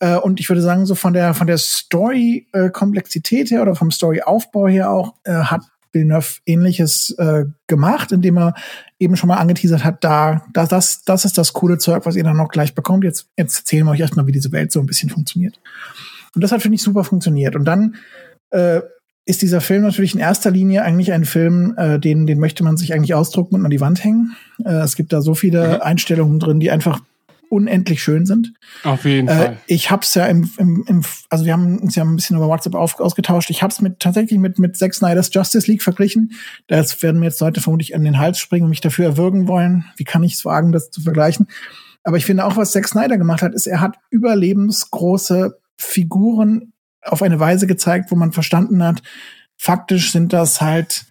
Äh, 0.00 0.16
und 0.16 0.40
ich 0.40 0.48
würde 0.48 0.62
sagen, 0.62 0.86
so 0.86 0.94
von 0.94 1.12
der, 1.12 1.34
von 1.34 1.46
der 1.46 1.58
Story-Komplexität 1.58 3.50
her 3.50 3.62
oder 3.62 3.74
vom 3.74 3.90
Story-Aufbau 3.90 4.68
her 4.68 4.90
auch, 4.90 5.14
äh, 5.24 5.32
hat 5.32 5.62
Villeneuve 5.94 6.40
ähnliches 6.44 7.10
äh, 7.18 7.44
gemacht, 7.66 8.12
indem 8.12 8.38
er 8.38 8.54
eben 8.98 9.16
schon 9.16 9.28
mal 9.28 9.36
angeteasert 9.36 9.84
hat, 9.84 10.02
da, 10.02 10.44
da 10.52 10.66
das, 10.66 11.04
das 11.04 11.24
ist 11.24 11.38
das 11.38 11.52
coole 11.52 11.78
Zeug, 11.78 12.04
was 12.04 12.16
ihr 12.16 12.24
dann 12.24 12.36
noch 12.36 12.48
gleich 12.48 12.74
bekommt. 12.74 13.04
Jetzt, 13.04 13.28
jetzt 13.36 13.58
erzählen 13.60 13.86
wir 13.86 13.92
euch 13.92 14.00
erstmal, 14.00 14.26
wie 14.26 14.32
diese 14.32 14.52
Welt 14.52 14.72
so 14.72 14.80
ein 14.80 14.86
bisschen 14.86 15.10
funktioniert. 15.10 15.60
Und 16.34 16.42
das 16.42 16.50
hat, 16.50 16.62
finde 16.62 16.76
ich, 16.76 16.82
super 16.82 17.04
funktioniert. 17.04 17.54
Und 17.54 17.64
dann 17.64 17.94
äh, 18.50 18.80
ist 19.26 19.42
dieser 19.42 19.60
Film 19.60 19.82
natürlich 19.82 20.14
in 20.14 20.20
erster 20.20 20.50
Linie 20.50 20.82
eigentlich 20.82 21.12
ein 21.12 21.24
Film, 21.24 21.74
äh, 21.76 21.98
den, 21.98 22.26
den 22.26 22.38
möchte 22.38 22.62
man 22.62 22.76
sich 22.76 22.92
eigentlich 22.92 23.14
ausdrucken 23.14 23.54
und 23.54 23.64
an 23.64 23.70
die 23.70 23.80
Wand 23.80 24.04
hängen. 24.04 24.36
Äh, 24.64 24.74
es 24.74 24.96
gibt 24.96 25.12
da 25.12 25.22
so 25.22 25.34
viele 25.34 25.76
mhm. 25.76 25.82
Einstellungen 25.82 26.38
drin, 26.38 26.60
die 26.60 26.70
einfach 26.70 27.00
unendlich 27.48 28.02
schön 28.02 28.26
sind. 28.26 28.52
Auf 28.82 29.04
jeden 29.04 29.28
äh, 29.28 29.34
Fall. 29.34 29.56
Ich 29.66 29.90
hab's 29.90 30.14
ja 30.14 30.26
im, 30.26 30.50
im, 30.58 30.84
im, 30.88 31.02
also 31.30 31.44
wir 31.44 31.52
haben 31.52 31.78
uns 31.78 31.94
ja 31.94 32.02
ein 32.02 32.16
bisschen 32.16 32.36
über 32.36 32.48
WhatsApp 32.48 32.74
auf, 32.74 32.98
ausgetauscht. 32.98 33.48
Ich 33.48 33.62
hab's 33.62 33.80
mit 33.80 34.00
tatsächlich 34.00 34.38
mit 34.38 34.58
mit 34.58 34.76
Zack 34.76 34.94
Snyder's 34.94 35.30
Justice 35.32 35.70
League 35.70 35.82
verglichen. 35.82 36.32
Das 36.66 37.00
werden 37.02 37.20
mir 37.20 37.26
jetzt 37.26 37.40
Leute 37.40 37.60
vermutlich 37.60 37.94
an 37.94 38.04
den 38.04 38.18
Hals 38.18 38.38
springen 38.38 38.64
und 38.64 38.70
mich 38.70 38.80
dafür 38.80 39.06
erwürgen 39.06 39.46
wollen. 39.46 39.84
Wie 39.96 40.04
kann 40.04 40.22
ich 40.22 40.34
es 40.34 40.44
wagen, 40.44 40.72
das 40.72 40.90
zu 40.90 41.00
vergleichen? 41.00 41.46
Aber 42.02 42.18
ich 42.18 42.26
finde 42.26 42.44
auch, 42.44 42.56
was 42.56 42.72
Zack 42.72 42.88
Snyder 42.88 43.16
gemacht 43.16 43.40
hat, 43.40 43.54
ist, 43.54 43.66
er 43.66 43.80
hat 43.80 43.96
überlebensgroße 44.10 45.58
Figuren 45.76 46.73
auf 47.04 47.22
eine 47.22 47.40
Weise 47.40 47.66
gezeigt, 47.66 48.10
wo 48.10 48.16
man 48.16 48.32
verstanden 48.32 48.82
hat, 48.82 49.02
faktisch 49.56 50.12
sind 50.12 50.32
das 50.32 50.60
halt, 50.60 51.06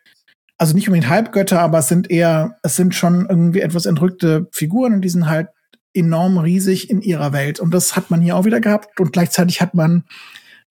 also 0.57 0.73
nicht 0.73 0.87
unbedingt 0.87 1.09
Halbgötter, 1.09 1.59
aber 1.59 1.79
es 1.79 1.87
sind 1.87 2.09
eher, 2.09 2.57
es 2.63 2.75
sind 2.75 2.95
schon 2.95 3.27
irgendwie 3.29 3.61
etwas 3.61 3.85
entrückte 3.85 4.47
Figuren 4.51 4.93
und 4.93 5.01
die 5.01 5.09
sind 5.09 5.29
halt 5.29 5.49
enorm 5.93 6.37
riesig 6.37 6.89
in 6.89 7.01
ihrer 7.01 7.33
Welt. 7.33 7.59
Und 7.59 7.73
das 7.73 7.95
hat 7.95 8.09
man 8.09 8.21
hier 8.21 8.35
auch 8.35 8.45
wieder 8.45 8.59
gehabt. 8.59 8.99
Und 8.99 9.13
gleichzeitig 9.13 9.61
hat 9.61 9.73
man 9.73 10.03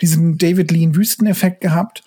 diesen 0.01 0.37
David 0.37 0.71
Lean 0.71 0.97
Wüsteneffekt 0.97 1.61
gehabt 1.61 2.03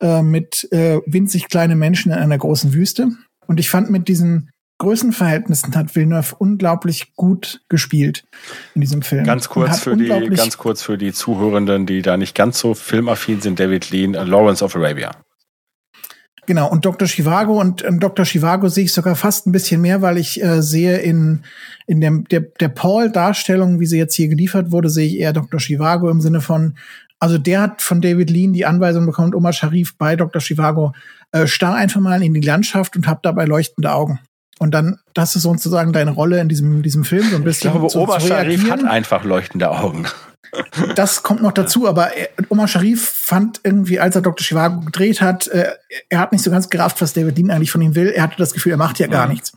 äh, 0.00 0.22
mit 0.22 0.70
äh, 0.70 1.00
winzig 1.06 1.48
kleine 1.48 1.76
Menschen 1.76 2.12
in 2.12 2.18
einer 2.18 2.38
großen 2.38 2.74
Wüste. 2.74 3.08
Und 3.46 3.58
ich 3.58 3.70
fand 3.70 3.90
mit 3.90 4.08
diesen 4.08 4.50
Größenverhältnissen 4.78 5.74
hat 5.74 5.94
Villeneuve 5.94 6.36
unglaublich 6.38 7.14
gut 7.16 7.60
gespielt 7.68 8.24
in 8.74 8.80
diesem 8.80 9.02
Film. 9.02 9.24
Ganz 9.24 9.48
kurz 9.48 9.80
für 9.80 9.96
die, 9.96 10.06
ganz 10.06 10.56
kurz 10.56 10.82
für 10.82 10.96
die 10.96 11.12
Zuhörenden, 11.12 11.84
die 11.84 12.00
da 12.00 12.16
nicht 12.16 12.34
ganz 12.34 12.60
so 12.60 12.74
filmaffin 12.74 13.40
sind, 13.40 13.58
David 13.58 13.90
Lean, 13.90 14.14
uh, 14.14 14.22
Lawrence 14.22 14.64
of 14.64 14.76
Arabia. 14.76 15.10
Genau, 16.46 16.70
und 16.70 16.86
Dr. 16.86 17.06
Chivago 17.06 17.60
und 17.60 17.84
ähm, 17.84 18.00
Dr. 18.00 18.24
Chivago 18.24 18.68
sehe 18.68 18.84
ich 18.84 18.92
sogar 18.94 19.16
fast 19.16 19.46
ein 19.46 19.52
bisschen 19.52 19.82
mehr, 19.82 20.00
weil 20.00 20.16
ich 20.16 20.42
äh, 20.42 20.62
sehe 20.62 20.96
in, 20.96 21.44
in 21.86 22.00
dem, 22.00 22.24
der, 22.28 22.40
der 22.40 22.68
Paul-Darstellung, 22.68 23.80
wie 23.80 23.86
sie 23.86 23.98
jetzt 23.98 24.14
hier 24.14 24.28
geliefert 24.28 24.70
wurde, 24.72 24.88
sehe 24.88 25.06
ich 25.06 25.18
eher 25.18 25.34
Dr. 25.34 25.60
Chivago 25.60 26.08
im 26.08 26.22
Sinne 26.22 26.40
von, 26.40 26.78
also 27.18 27.36
der 27.36 27.60
hat 27.60 27.82
von 27.82 28.00
David 28.00 28.30
Lean 28.30 28.54
die 28.54 28.64
Anweisung 28.64 29.04
bekommen, 29.04 29.34
Omar 29.34 29.52
Sharif 29.52 29.98
bei 29.98 30.16
Dr. 30.16 30.40
Chivago, 30.40 30.94
äh, 31.32 31.46
starr 31.46 31.74
einfach 31.74 32.00
mal 32.00 32.22
in 32.22 32.32
die 32.32 32.40
Landschaft 32.40 32.96
und 32.96 33.06
hab 33.06 33.22
dabei 33.22 33.44
leuchtende 33.44 33.92
Augen. 33.92 34.20
Und 34.58 34.72
dann, 34.72 34.98
das 35.14 35.36
ist 35.36 35.42
sozusagen 35.42 35.92
deine 35.92 36.10
Rolle 36.10 36.40
in 36.40 36.48
diesem, 36.48 36.82
diesem 36.82 37.04
Film, 37.04 37.28
so 37.30 37.36
ein 37.36 37.44
bisschen. 37.44 37.70
Ich 37.70 37.74
glaube, 37.74 37.88
zu, 37.88 38.00
Omar 38.00 38.20
Sharif 38.20 38.68
hat 38.70 38.84
einfach 38.84 39.24
leuchtende 39.24 39.70
Augen. 39.70 40.06
Das 40.94 41.22
kommt 41.22 41.42
noch 41.42 41.52
dazu, 41.52 41.86
aber 41.86 42.10
Omar 42.48 42.68
Sharif 42.68 43.06
fand 43.06 43.60
irgendwie, 43.64 44.00
als 44.00 44.16
er 44.16 44.22
Dr. 44.22 44.44
Chivago 44.44 44.80
gedreht 44.80 45.20
hat, 45.20 45.46
äh, 45.48 45.72
er 46.08 46.20
hat 46.20 46.32
nicht 46.32 46.42
so 46.42 46.50
ganz 46.50 46.70
gerafft, 46.70 47.02
was 47.02 47.12
David 47.12 47.36
Lean 47.36 47.50
eigentlich 47.50 47.70
von 47.70 47.82
ihm 47.82 47.94
will. 47.94 48.08
Er 48.08 48.22
hatte 48.22 48.36
das 48.38 48.54
Gefühl, 48.54 48.72
er 48.72 48.78
macht 48.78 48.98
ja 48.98 49.08
gar 49.08 49.26
mhm. 49.26 49.32
nichts. 49.32 49.52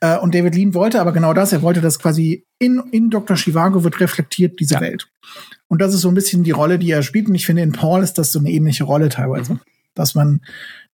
Äh, 0.00 0.16
und 0.18 0.34
David 0.34 0.54
Lean 0.54 0.74
wollte 0.74 1.00
aber 1.00 1.12
genau 1.12 1.34
das. 1.34 1.52
Er 1.52 1.62
wollte, 1.62 1.80
dass 1.80 1.98
quasi 1.98 2.46
in, 2.58 2.82
in 2.90 3.10
Dr. 3.10 3.36
Chivago 3.36 3.84
wird 3.84 4.00
reflektiert, 4.00 4.58
diese 4.58 4.74
ja. 4.74 4.80
Welt. 4.80 5.08
Und 5.68 5.80
das 5.80 5.94
ist 5.94 6.00
so 6.00 6.08
ein 6.08 6.14
bisschen 6.14 6.44
die 6.44 6.50
Rolle, 6.50 6.78
die 6.78 6.90
er 6.90 7.02
spielt. 7.02 7.28
Und 7.28 7.34
ich 7.34 7.46
finde, 7.46 7.62
in 7.62 7.72
Paul 7.72 8.02
ist 8.02 8.18
das 8.18 8.32
so 8.32 8.38
eine 8.38 8.50
ähnliche 8.50 8.84
Rolle 8.84 9.08
teilweise. 9.08 9.54
Mhm. 9.54 9.60
Dass 9.94 10.14
man 10.14 10.40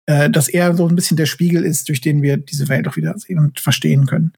äh, 0.07 0.31
dass 0.31 0.49
er 0.49 0.75
so 0.77 0.89
ein 0.89 0.95
bisschen 0.95 1.17
der 1.17 1.27
Spiegel 1.27 1.65
ist, 1.65 1.89
durch 1.89 2.01
den 2.01 2.23
wir 2.23 2.37
diese 2.37 2.69
Welt 2.69 2.89
auch 2.89 2.97
wieder 2.97 3.19
sehen 3.19 3.39
und 3.39 3.61
verstehen 3.61 4.07
können. 4.07 4.33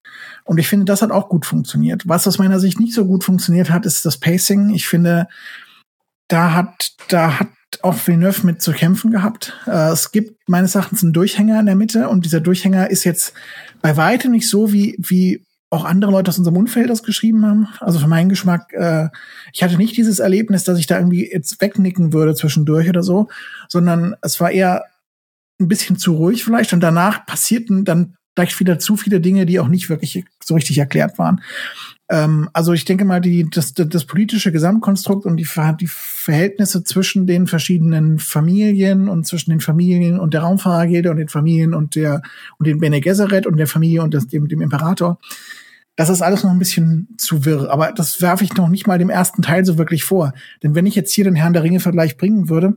Und 0.44 0.58
ich 0.58 0.68
finde, 0.68 0.86
das 0.86 1.02
hat 1.02 1.10
auch 1.10 1.28
gut 1.28 1.46
funktioniert. 1.46 2.08
Was 2.08 2.26
aus 2.26 2.38
meiner 2.38 2.58
Sicht 2.58 2.80
nicht 2.80 2.94
so 2.94 3.06
gut 3.06 3.24
funktioniert 3.24 3.70
hat, 3.70 3.86
ist 3.86 4.04
das 4.04 4.18
Pacing. 4.18 4.70
Ich 4.70 4.88
finde, 4.88 5.28
da 6.28 6.54
hat, 6.54 6.92
da 7.08 7.40
hat 7.40 7.48
auch 7.82 8.06
Villeneuve 8.06 8.46
mit 8.46 8.62
zu 8.62 8.72
kämpfen 8.72 9.10
gehabt. 9.10 9.52
Äh, 9.66 9.90
es 9.90 10.10
gibt 10.10 10.48
meines 10.48 10.74
Erachtens 10.74 11.02
einen 11.02 11.12
Durchhänger 11.12 11.60
in 11.60 11.66
der 11.66 11.76
Mitte 11.76 12.08
und 12.08 12.24
dieser 12.24 12.40
Durchhänger 12.40 12.90
ist 12.90 13.04
jetzt 13.04 13.34
bei 13.82 13.96
weitem 13.96 14.32
nicht 14.32 14.48
so, 14.48 14.72
wie, 14.72 14.96
wie 14.98 15.44
auch 15.70 15.84
andere 15.84 16.10
Leute 16.10 16.30
aus 16.30 16.38
unserem 16.38 16.56
Umfeld 16.56 16.88
das 16.88 17.02
geschrieben 17.02 17.44
haben. 17.44 17.68
Also 17.80 17.98
für 17.98 18.08
meinen 18.08 18.30
Geschmack, 18.30 18.72
äh, 18.72 19.08
ich 19.52 19.62
hatte 19.62 19.76
nicht 19.76 19.96
dieses 19.96 20.18
Erlebnis, 20.18 20.64
dass 20.64 20.78
ich 20.78 20.86
da 20.86 20.96
irgendwie 20.96 21.30
jetzt 21.30 21.60
wegnicken 21.60 22.14
würde 22.14 22.34
zwischendurch 22.34 22.88
oder 22.88 23.02
so, 23.02 23.28
sondern 23.68 24.16
es 24.22 24.40
war 24.40 24.50
eher 24.50 24.84
ein 25.60 25.68
bisschen 25.68 25.98
zu 25.98 26.14
ruhig 26.14 26.44
vielleicht 26.44 26.72
und 26.72 26.80
danach 26.80 27.26
passierten 27.26 27.84
dann 27.84 28.14
vielleicht 28.34 28.60
wieder 28.60 28.78
zu 28.78 28.96
viele 28.96 29.20
Dinge, 29.20 29.46
die 29.46 29.58
auch 29.58 29.66
nicht 29.66 29.90
wirklich 29.90 30.24
so 30.42 30.54
richtig 30.54 30.78
erklärt 30.78 31.18
waren. 31.18 31.40
Ähm, 32.08 32.48
also 32.52 32.72
ich 32.72 32.84
denke 32.84 33.04
mal, 33.04 33.20
die, 33.20 33.48
das, 33.50 33.74
das 33.74 34.04
politische 34.04 34.52
Gesamtkonstrukt 34.52 35.26
und 35.26 35.36
die, 35.36 35.48
die 35.80 35.88
Verhältnisse 35.88 36.84
zwischen 36.84 37.26
den 37.26 37.48
verschiedenen 37.48 38.20
Familien 38.20 39.08
und 39.08 39.26
zwischen 39.26 39.50
den 39.50 39.60
Familien 39.60 40.20
und 40.20 40.34
der 40.34 40.42
Raumfahrergilde 40.42 41.10
und 41.10 41.16
den 41.16 41.28
Familien 41.28 41.74
und 41.74 41.96
der 41.96 42.22
und 42.58 42.66
den 42.66 42.78
Bene 42.78 43.00
Gesserit 43.00 43.46
und 43.46 43.56
der 43.56 43.66
Familie 43.66 44.02
und 44.02 44.14
das, 44.14 44.28
dem, 44.28 44.46
dem 44.46 44.60
Imperator, 44.60 45.18
das 45.96 46.08
ist 46.08 46.22
alles 46.22 46.44
noch 46.44 46.52
ein 46.52 46.60
bisschen 46.60 47.08
zu 47.18 47.44
wirr. 47.44 47.72
Aber 47.72 47.90
das 47.90 48.22
werfe 48.22 48.44
ich 48.44 48.54
noch 48.54 48.68
nicht 48.68 48.86
mal 48.86 48.98
dem 48.98 49.10
ersten 49.10 49.42
Teil 49.42 49.64
so 49.64 49.78
wirklich 49.78 50.04
vor. 50.04 50.32
Denn 50.62 50.76
wenn 50.76 50.86
ich 50.86 50.94
jetzt 50.94 51.12
hier 51.12 51.24
den 51.24 51.34
Herrn 51.34 51.54
der 51.54 51.64
Ringe 51.64 51.80
Vergleich 51.80 52.16
bringen 52.16 52.48
würde, 52.48 52.76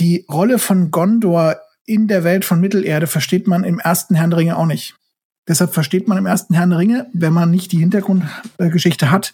die 0.00 0.26
Rolle 0.28 0.58
von 0.58 0.90
Gondor 0.90 1.56
in 1.86 2.08
der 2.08 2.24
Welt 2.24 2.44
von 2.44 2.60
Mittelerde 2.60 3.06
versteht 3.06 3.46
man 3.46 3.64
im 3.64 3.78
ersten 3.78 4.14
Herrn 4.14 4.30
der 4.30 4.40
Ringe 4.40 4.56
auch 4.56 4.66
nicht. 4.66 4.96
Deshalb 5.48 5.72
versteht 5.72 6.08
man 6.08 6.18
im 6.18 6.26
ersten 6.26 6.54
Herrn 6.54 6.70
der 6.70 6.80
Ringe, 6.80 7.06
wenn 7.12 7.32
man 7.32 7.50
nicht 7.50 7.70
die 7.70 7.78
Hintergrundgeschichte 7.78 9.12
hat, 9.12 9.32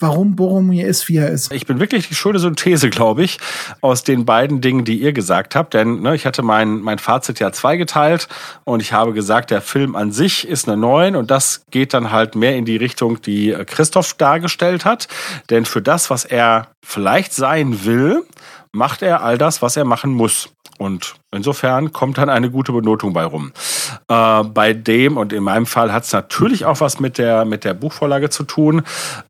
warum 0.00 0.34
Boromir 0.34 0.88
ist, 0.88 1.08
wie 1.08 1.18
er 1.18 1.28
ist. 1.28 1.52
Ich 1.52 1.66
bin 1.66 1.78
wirklich 1.78 2.08
die 2.08 2.14
schöne 2.14 2.40
Synthese, 2.40 2.90
glaube 2.90 3.22
ich, 3.22 3.38
aus 3.80 4.02
den 4.02 4.24
beiden 4.24 4.60
Dingen, 4.60 4.84
die 4.84 5.00
ihr 5.00 5.12
gesagt 5.12 5.54
habt. 5.54 5.74
Denn 5.74 6.00
ne, 6.00 6.16
ich 6.16 6.26
hatte 6.26 6.42
mein, 6.42 6.80
mein 6.80 6.98
Fazit 6.98 7.38
ja 7.38 7.52
zweigeteilt 7.52 8.26
und 8.64 8.80
ich 8.80 8.92
habe 8.92 9.12
gesagt, 9.12 9.50
der 9.50 9.60
Film 9.60 9.94
an 9.94 10.10
sich 10.10 10.48
ist 10.48 10.68
eine 10.68 10.76
9 10.76 11.14
und 11.14 11.30
das 11.30 11.64
geht 11.70 11.94
dann 11.94 12.10
halt 12.10 12.34
mehr 12.34 12.56
in 12.56 12.64
die 12.64 12.76
Richtung, 12.76 13.22
die 13.22 13.54
Christoph 13.66 14.14
dargestellt 14.14 14.84
hat. 14.84 15.06
Denn 15.50 15.64
für 15.64 15.82
das, 15.82 16.10
was 16.10 16.24
er 16.24 16.68
vielleicht 16.84 17.34
sein 17.34 17.84
will, 17.84 18.24
macht 18.72 19.02
er 19.02 19.22
all 19.22 19.38
das, 19.38 19.62
was 19.62 19.76
er 19.76 19.84
machen 19.84 20.12
muss. 20.12 20.48
Und 20.78 21.19
insofern 21.32 21.92
kommt 21.92 22.18
dann 22.18 22.28
eine 22.28 22.50
gute 22.50 22.72
Benotung 22.72 23.12
bei 23.12 23.24
rum. 23.24 23.52
Äh, 24.08 24.44
bei 24.44 24.72
dem 24.72 25.16
und 25.16 25.32
in 25.32 25.42
meinem 25.42 25.66
Fall 25.66 25.92
hat 25.92 26.04
es 26.04 26.12
natürlich 26.12 26.64
auch 26.64 26.80
was 26.80 27.00
mit 27.00 27.18
der, 27.18 27.44
mit 27.44 27.64
der 27.64 27.74
Buchvorlage 27.74 28.30
zu 28.30 28.44
tun. 28.44 28.82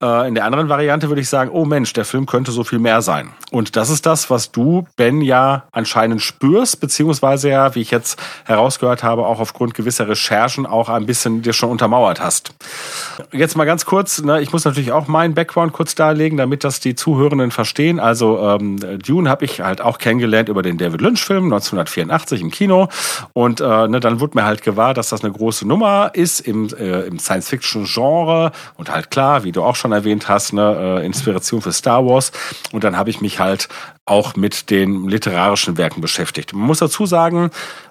Äh, 0.02 0.28
in 0.28 0.34
der 0.34 0.44
anderen 0.44 0.68
Variante 0.68 1.08
würde 1.08 1.20
ich 1.20 1.28
sagen, 1.28 1.50
oh 1.52 1.64
Mensch, 1.64 1.92
der 1.92 2.04
Film 2.04 2.26
könnte 2.26 2.52
so 2.52 2.64
viel 2.64 2.78
mehr 2.78 3.02
sein. 3.02 3.30
Und 3.50 3.76
das 3.76 3.90
ist 3.90 4.06
das, 4.06 4.30
was 4.30 4.52
du, 4.52 4.86
Ben, 4.96 5.20
ja 5.20 5.64
anscheinend 5.72 6.22
spürst, 6.22 6.80
beziehungsweise 6.80 7.50
ja, 7.50 7.74
wie 7.74 7.80
ich 7.80 7.90
jetzt 7.90 8.20
herausgehört 8.44 9.02
habe, 9.02 9.26
auch 9.26 9.40
aufgrund 9.40 9.74
gewisser 9.74 10.08
Recherchen 10.08 10.66
auch 10.66 10.88
ein 10.88 11.06
bisschen 11.06 11.42
dir 11.42 11.52
schon 11.52 11.70
untermauert 11.70 12.20
hast. 12.20 12.52
Jetzt 13.32 13.56
mal 13.56 13.64
ganz 13.64 13.84
kurz, 13.84 14.22
ne, 14.22 14.40
ich 14.40 14.52
muss 14.52 14.64
natürlich 14.64 14.92
auch 14.92 15.08
meinen 15.08 15.34
Background 15.34 15.72
kurz 15.72 15.94
darlegen, 15.94 16.36
damit 16.36 16.64
das 16.64 16.80
die 16.80 16.94
Zuhörenden 16.94 17.50
verstehen. 17.50 18.00
Also 18.00 18.38
ähm, 18.40 18.78
Dune 19.04 19.28
habe 19.28 19.44
ich 19.44 19.60
halt 19.60 19.80
auch 19.80 19.98
kennengelernt 19.98 20.48
über 20.48 20.62
den 20.62 20.78
David 20.78 21.00
Lynch-Film 21.00 21.48
1984 21.90 22.40
im 22.40 22.50
Kino. 22.50 22.88
Und 23.32 23.60
äh, 23.60 23.88
ne, 23.88 24.00
dann 24.00 24.20
wurde 24.20 24.38
mir 24.38 24.44
halt 24.44 24.62
gewahr, 24.62 24.94
dass 24.94 25.10
das 25.10 25.22
eine 25.24 25.32
große 25.32 25.66
Nummer 25.66 26.10
ist 26.14 26.40
im, 26.40 26.68
äh, 26.74 27.02
im 27.02 27.18
Science-Fiction-Genre 27.18 28.52
und 28.76 28.90
halt 28.90 29.10
klar, 29.10 29.44
wie 29.44 29.52
du 29.52 29.62
auch 29.62 29.76
schon 29.76 29.92
erwähnt 29.92 30.28
hast, 30.28 30.52
ne, 30.52 31.00
äh, 31.00 31.06
Inspiration 31.06 31.62
für 31.62 31.72
Star 31.72 32.04
Wars. 32.06 32.32
Und 32.72 32.84
dann 32.84 32.96
habe 32.96 33.10
ich 33.10 33.20
mich 33.20 33.38
halt 33.38 33.68
auch 34.06 34.34
mit 34.36 34.70
den 34.70 35.08
literarischen 35.08 35.76
Werken 35.76 36.00
beschäftigt. 36.00 36.52
Man 36.52 36.66
muss 36.66 36.78
dazu 36.78 37.06
sagen, 37.06 37.50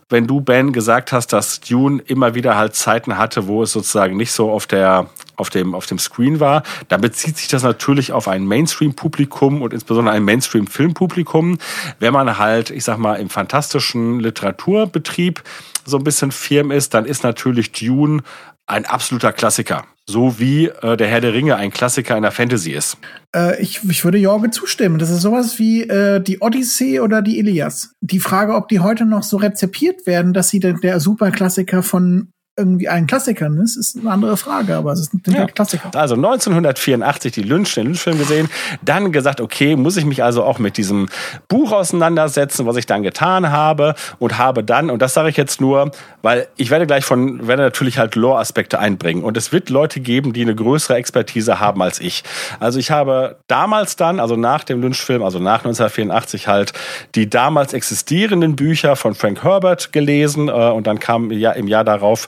wenn 0.10 0.26
du, 0.26 0.41
Ben, 0.41 0.74
gesagt 0.74 1.12
hast, 1.12 1.34
dass 1.34 1.62
Dune 1.62 2.02
immer 2.06 2.34
wieder 2.34 2.58
halt 2.58 2.76
Zeiten 2.76 3.17
hatte, 3.17 3.48
wo 3.48 3.63
es 3.63 3.72
sozusagen 3.72 4.17
nicht 4.17 4.32
so 4.32 4.52
auf 4.52 4.65
der 4.65 5.10
auf 5.39 5.50
dem, 5.50 5.74
auf 5.74 5.86
dem 5.86 6.00
Screen 6.00 6.39
war, 6.39 6.63
dann 6.89 7.02
bezieht 7.02 7.38
sich 7.38 7.48
das 7.48 7.63
natürlich 7.63 8.12
auf 8.12 8.28
ein 8.28 8.45
Mainstream-Publikum 8.45 9.62
und 9.62 9.74
insbesondere 9.74 10.13
ein 10.13 10.24
Mainstream-Filmpublikum. 10.24 11.58
Wenn 12.00 12.13
man 12.13 12.38
halt, 12.38 12.72
ich 12.72 12.84
sag 12.84 12.98
mal, 12.98 13.15
im 13.15 13.30
fantastischen 13.30 14.19
Literaturbetrieb 14.19 15.41
so 15.86 15.98
ein 15.98 16.04
bisschen 16.04 16.32
firm 16.32 16.72
ist, 16.72 16.93
dann 16.93 17.06
ist 17.06 17.24
natürlich 17.24 17.72
Dune 17.72 18.22
ein 18.69 18.86
absoluter 18.86 19.34
Klassiker. 19.34 19.86
So 20.05 20.39
wie 20.39 20.67
äh, 20.67 20.97
der 20.97 21.08
Herr 21.08 21.21
der 21.21 21.34
Ringe 21.34 21.55
ein 21.55 21.71
Klassiker 21.71 22.15
in 22.15 22.23
der 22.23 22.32
Fantasy 22.32 22.71
ist. 22.71 22.97
Äh, 23.36 23.62
ich, 23.62 23.82
ich 23.88 24.03
würde 24.03 24.17
Jorge 24.17 24.49
zustimmen. 24.49 24.97
Das 24.97 25.10
ist 25.10 25.21
sowas 25.21 25.60
wie 25.60 25.84
äh, 25.84 26.19
die 26.19 26.39
Odyssee 26.39 26.99
oder 26.99 27.21
die 27.21 27.38
Ilias. 27.38 27.93
Die 28.01 28.19
Frage, 28.19 28.55
ob 28.55 28.69
die 28.69 28.79
heute 28.79 29.05
noch 29.05 29.23
so 29.23 29.38
rezipiert 29.38 30.08
werden, 30.08 30.34
dass 30.34 30.49
sie 30.49 30.60
der, 30.60 30.73
der 30.73 30.99
Superklassiker 30.99 31.84
von 31.84 32.32
irgendwie 32.60 32.89
ein 32.89 33.08
Klassiker 33.08 33.50
ist, 33.63 33.78
ist 33.78 33.98
eine 33.98 34.12
andere 34.12 34.38
Frage, 34.38 34.76
aber 34.76 34.91
es 34.91 35.00
ist 35.00 35.13
ein 35.13 35.22
ja. 35.34 35.45
Klassiker. 35.48 35.89
Also 35.95 36.15
1984 36.15 37.32
die 37.32 37.41
Lynch, 37.41 37.74
den 37.74 37.88
Lynch-Film 37.88 38.19
gesehen, 38.19 38.50
dann 38.82 39.12
gesagt, 39.12 39.41
okay, 39.41 39.76
muss 39.76 39.98
ich 39.98 40.06
mich 40.06 40.24
also 40.24 40.43
auch 40.43 40.60
mit 40.60 40.78
diesem 40.78 41.08
Buch 41.48 41.72
auseinandersetzen, 41.72 42.65
was 42.65 42.76
ich 42.76 42.86
dann 42.86 43.04
getan 43.04 43.52
habe 43.52 43.95
und 44.19 44.38
habe 44.38 44.63
dann, 44.63 44.89
und 44.89 45.02
das 45.02 45.13
sage 45.13 45.30
ich 45.30 45.38
jetzt 45.38 45.62
nur, 45.62 45.91
weil 46.22 46.48
ich 46.58 46.69
werde 46.69 46.86
gleich 46.86 47.06
von, 47.06 47.48
werde 47.48 47.63
natürlich 47.63 47.98
halt 47.98 48.15
Lore-Aspekte 48.15 48.79
einbringen 48.79 49.23
und 49.23 49.38
es 49.38 49.52
wird 49.52 49.69
Leute 49.69 50.00
geben, 50.00 50.33
die 50.33 50.42
eine 50.42 50.56
größere 50.56 50.96
Expertise 50.96 51.60
haben 51.60 51.81
als 51.81 52.00
ich. 52.00 52.23
Also 52.60 52.79
ich 52.79 52.92
habe 52.92 53.38
damals 53.48 53.96
dann, 53.96 54.19
also 54.19 54.36
nach 54.36 54.63
dem 54.63 54.81
Lynch-Film, 54.81 55.23
also 55.23 55.40
nach 55.40 55.60
1984 55.60 56.48
halt, 56.48 56.73
die 57.15 57.29
damals 57.29 57.73
existierenden 57.73 58.56
Bücher 58.56 58.96
von 58.96 59.15
Frank 59.15 59.44
Herbert 59.44 59.92
gelesen 59.92 60.50
äh, 60.50 60.52
und 60.52 60.88
dann 60.88 61.00
kam 61.00 61.31
ja 61.31 61.52
im 61.52 61.67
Jahr 61.67 61.83
darauf 61.83 62.27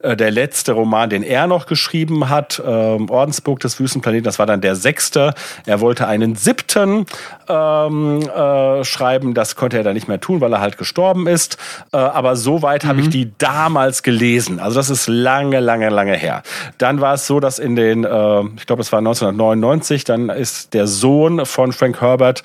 äh, 0.00 0.16
der 0.16 0.30
letzte 0.30 0.72
Roman, 0.72 1.10
den 1.10 1.22
er 1.22 1.46
noch 1.46 1.66
geschrieben 1.66 2.28
hat, 2.28 2.62
ähm, 2.64 3.10
Ordensburg 3.10 3.60
des 3.60 3.80
Wüstenplaneten, 3.80 4.24
das 4.24 4.38
war 4.38 4.46
dann 4.46 4.60
der 4.60 4.76
sechste. 4.76 5.34
Er 5.66 5.80
wollte 5.80 6.06
einen 6.06 6.36
siebten 6.36 7.06
ähm, 7.48 8.20
äh, 8.22 8.84
schreiben, 8.84 9.34
das 9.34 9.56
konnte 9.56 9.78
er 9.78 9.82
dann 9.82 9.94
nicht 9.94 10.06
mehr 10.06 10.20
tun, 10.20 10.40
weil 10.40 10.52
er 10.52 10.60
halt 10.60 10.78
gestorben 10.78 11.26
ist. 11.26 11.58
Äh, 11.92 11.96
aber 11.96 12.36
soweit 12.36 12.84
mhm. 12.84 12.88
habe 12.88 13.00
ich 13.00 13.08
die 13.08 13.32
damals 13.38 14.04
gelesen. 14.04 14.60
Also 14.60 14.76
das 14.76 14.88
ist 14.88 15.08
lange, 15.08 15.58
lange, 15.58 15.88
lange 15.88 16.14
her. 16.14 16.42
Dann 16.78 17.00
war 17.00 17.14
es 17.14 17.26
so, 17.26 17.40
dass 17.40 17.58
in 17.58 17.74
den, 17.74 18.04
äh, 18.04 18.40
ich 18.56 18.66
glaube, 18.66 18.82
es 18.82 18.92
war 18.92 19.00
1999, 19.00 20.04
dann 20.04 20.28
ist 20.28 20.74
der 20.74 20.86
Sohn 20.86 21.44
von 21.44 21.72
Frank 21.72 22.00
Herbert, 22.00 22.44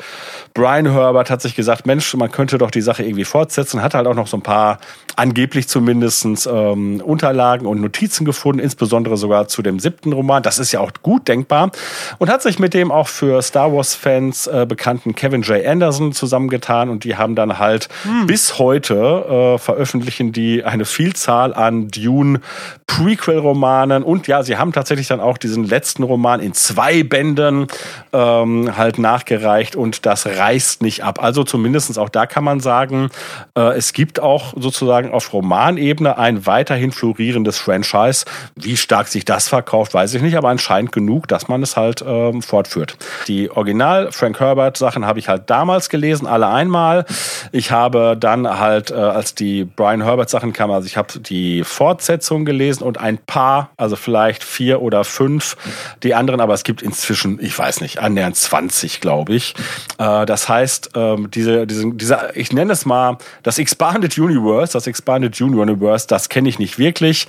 Brian 0.56 0.92
Herbert, 0.92 1.30
hat 1.30 1.42
sich 1.42 1.56
gesagt, 1.56 1.86
Mensch, 1.86 2.16
man 2.16 2.32
könnte 2.32 2.58
doch 2.58 2.72
die 2.72 2.82
Sache 2.82 3.04
irgendwie 3.04 3.26
fortsetzen, 3.26 3.84
hat 3.84 3.94
halt 3.94 4.08
auch 4.08 4.16
noch 4.16 4.28
so 4.28 4.38
ein 4.38 4.44
paar, 4.44 4.80
angeblich 5.16 5.68
zumindestens 5.68 6.48
ähm, 6.48 7.00
Unterlagen 7.02 7.43
und 7.52 7.82
Notizen 7.82 8.26
gefunden, 8.26 8.60
insbesondere 8.60 9.18
sogar 9.18 9.48
zu 9.48 9.62
dem 9.62 9.80
siebten 9.80 10.14
Roman. 10.14 10.44
Das 10.44 10.60
ist 10.60 10.72
ja 10.72 10.80
auch 10.80 10.92
gut 11.02 11.28
denkbar. 11.28 11.72
Und 12.20 12.30
hat 12.30 12.42
sich 12.42 12.60
mit 12.60 12.74
dem 12.74 12.92
auch 12.92 13.08
für 13.08 13.42
Star 13.42 13.74
Wars-Fans 13.74 14.48
äh, 14.48 14.66
bekannten 14.68 15.16
Kevin 15.16 15.42
J. 15.42 15.66
Anderson 15.66 16.14
zusammengetan 16.14 16.90
und 16.90 17.04
die 17.04 17.16
haben 17.16 17.36
dann 17.36 17.60
halt 17.60 17.90
hm. 18.04 18.28
bis 18.28 18.58
heute 18.60 19.56
äh, 19.56 19.58
veröffentlichen 19.58 20.32
die 20.32 20.64
eine 20.64 20.86
Vielzahl 20.86 21.54
an 21.54 21.90
Dune 21.90 22.40
Prequel-Romanen 22.88 24.04
und 24.04 24.28
ja, 24.28 24.44
sie 24.44 24.58
haben 24.58 24.72
tatsächlich 24.72 25.08
dann 25.08 25.20
auch 25.20 25.38
diesen 25.38 25.64
letzten 25.64 26.04
Roman 26.04 26.40
in 26.40 26.54
zwei 26.54 27.04
Bänden 27.04 27.68
ähm, 28.12 28.78
halt 28.78 29.00
nachgereicht 29.00 29.76
und 29.76 30.06
das 30.06 30.26
reißt 30.26 30.82
nicht 30.82 31.04
ab. 31.04 31.22
Also 31.22 31.44
zumindestens 31.44 31.98
auch 31.98 32.10
da 32.10 32.26
kann 32.26 32.44
man 32.44 32.60
sagen, 32.60 33.10
äh, 33.58 33.76
es 33.76 33.94
gibt 33.94 34.20
auch 34.20 34.54
sozusagen 34.56 35.12
auf 35.12 35.34
Romanebene 35.34 36.18
ein 36.18 36.46
weiterhin 36.46 36.92
florierendes 36.92 37.33
Franchise. 37.58 38.26
Wie 38.56 38.78
stark 38.78 39.08
sich 39.08 39.26
das 39.26 39.48
verkauft, 39.48 39.94
weiß 39.94 40.14
ich 40.14 40.22
nicht, 40.22 40.38
aber 40.38 40.50
anscheinend 40.50 40.92
genug, 40.92 41.28
dass 41.28 41.48
man 41.48 41.64
es 41.64 41.78
halt 41.78 42.04
ähm, 42.06 42.42
fortführt. 42.42 42.98
Die 43.28 43.50
Original 43.52 44.12
Frank 44.12 44.40
Herbert 44.40 44.78
Sachen 44.78 45.06
habe 45.06 45.20
ich 45.20 45.28
halt 45.28 45.50
damals 45.50 45.90
gelesen, 45.90 46.28
alle 46.28 46.48
einmal. 46.48 47.06
Ich 47.52 47.72
habe 47.72 48.16
dann 48.20 48.48
halt, 48.60 48.92
äh, 48.92 48.96
als 48.96 49.36
die 49.36 49.66
Brian 49.66 50.04
Herbert 50.04 50.30
Sachen 50.30 50.54
kamen, 50.54 50.74
also 50.74 50.86
ich 50.86 50.98
habe 50.98 51.20
die 51.20 51.64
Fortsetzung 51.64 52.46
gelesen 52.46 52.84
und 52.84 53.00
ein 53.00 53.18
paar, 53.18 53.70
also 53.78 53.96
vielleicht 53.96 54.44
vier 54.44 54.82
oder 54.82 55.04
fünf, 55.04 55.58
die 56.04 56.16
anderen, 56.16 56.42
aber 56.42 56.54
es 56.54 56.64
gibt 56.64 56.82
inzwischen, 56.82 57.40
ich 57.42 57.58
weiß 57.58 57.82
nicht, 57.82 58.00
annähernd 58.00 58.36
20, 58.36 59.02
glaube 59.02 59.34
ich. 59.34 59.56
Äh, 59.98 60.26
das 60.26 60.50
heißt, 60.50 60.92
ähm, 60.96 61.30
diese, 61.32 61.68
diese, 61.68 61.92
diese, 61.94 62.32
ich 62.36 62.52
nenne 62.52 62.74
es 62.74 62.86
mal 62.86 63.18
das 63.44 63.58
Expanded 63.58 64.18
Universe, 64.18 64.74
das 64.74 64.88
Expanded 64.88 65.40
Universe, 65.40 66.08
das 66.08 66.30
kenne 66.30 66.50
ich 66.50 66.60
nicht 66.60 66.78
wirklich. 66.78 67.23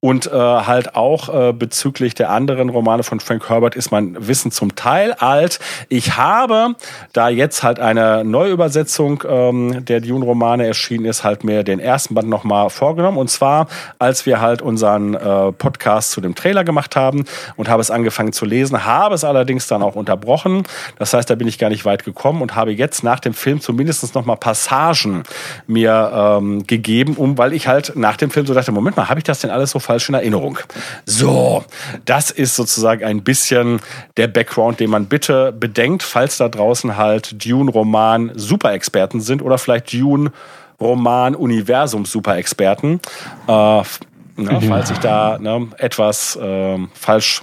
Und 0.00 0.26
äh, 0.26 0.30
halt 0.30 0.94
auch 0.94 1.28
äh, 1.28 1.52
bezüglich 1.52 2.14
der 2.14 2.30
anderen 2.30 2.68
Romane 2.68 3.02
von 3.02 3.20
Frank 3.20 3.48
Herbert 3.48 3.76
ist 3.76 3.90
mein 3.90 4.16
Wissen 4.18 4.50
zum 4.50 4.74
Teil 4.74 5.12
alt. 5.12 5.58
Ich 5.88 6.16
habe, 6.16 6.74
da 7.12 7.28
jetzt 7.28 7.62
halt 7.62 7.80
eine 7.80 8.24
Neuübersetzung 8.24 9.24
ähm, 9.28 9.84
der 9.84 10.00
Dune-Romane 10.00 10.66
erschienen 10.66 11.04
ist, 11.04 11.24
halt 11.24 11.44
mir 11.44 11.64
den 11.64 11.80
ersten 11.80 12.14
Band 12.14 12.28
nochmal 12.28 12.70
vorgenommen. 12.70 13.18
Und 13.18 13.28
zwar, 13.28 13.68
als 13.98 14.26
wir 14.26 14.40
halt 14.40 14.62
unseren 14.62 15.14
äh, 15.14 15.52
Podcast 15.52 16.12
zu 16.12 16.20
dem 16.20 16.34
Trailer 16.34 16.64
gemacht 16.64 16.96
haben 16.96 17.24
und 17.56 17.68
habe 17.68 17.80
es 17.80 17.90
angefangen 17.90 18.32
zu 18.32 18.44
lesen, 18.44 18.84
habe 18.84 19.14
es 19.14 19.24
allerdings 19.24 19.66
dann 19.66 19.82
auch 19.82 19.94
unterbrochen. 19.94 20.64
Das 20.98 21.14
heißt, 21.14 21.28
da 21.28 21.34
bin 21.34 21.48
ich 21.48 21.58
gar 21.58 21.70
nicht 21.70 21.84
weit 21.84 22.04
gekommen 22.04 22.42
und 22.42 22.54
habe 22.54 22.72
jetzt 22.72 23.02
nach 23.04 23.20
dem 23.20 23.34
Film 23.34 23.60
zumindest 23.60 24.14
nochmal 24.14 24.36
Passagen 24.36 25.24
mir 25.66 26.10
ähm, 26.14 26.66
gegeben, 26.66 27.14
um, 27.16 27.38
weil 27.38 27.52
ich 27.52 27.68
halt 27.68 27.92
nach 27.96 28.16
dem 28.16 28.30
Film 28.30 28.46
so 28.46 28.54
dachte, 28.54 28.72
Moment 28.72 28.96
mal, 28.96 29.08
habe 29.08 29.20
ich 29.20 29.24
das 29.24 29.37
denn 29.42 29.50
alles 29.50 29.70
so 29.70 29.78
falsch 29.78 30.08
in 30.08 30.14
Erinnerung? 30.14 30.58
So, 31.06 31.64
das 32.04 32.30
ist 32.30 32.56
sozusagen 32.56 33.04
ein 33.04 33.22
bisschen 33.22 33.80
der 34.16 34.28
Background, 34.28 34.80
den 34.80 34.90
man 34.90 35.06
bitte 35.06 35.52
bedenkt, 35.52 36.02
falls 36.02 36.36
da 36.36 36.48
draußen 36.48 36.96
halt 36.96 37.44
Dune-Roman 37.44 38.32
Super-Experten 38.34 39.20
sind 39.20 39.42
oder 39.42 39.58
vielleicht 39.58 39.92
Dune 39.92 40.32
Roman 40.80 41.34
Universum 41.34 42.04
Super-Experten. 42.04 43.00
Äh, 43.46 43.52
ne, 43.52 44.60
falls 44.68 44.90
ich 44.90 44.98
da 44.98 45.38
ne, 45.38 45.68
etwas 45.78 46.36
äh, 46.36 46.78
falsch 46.94 47.42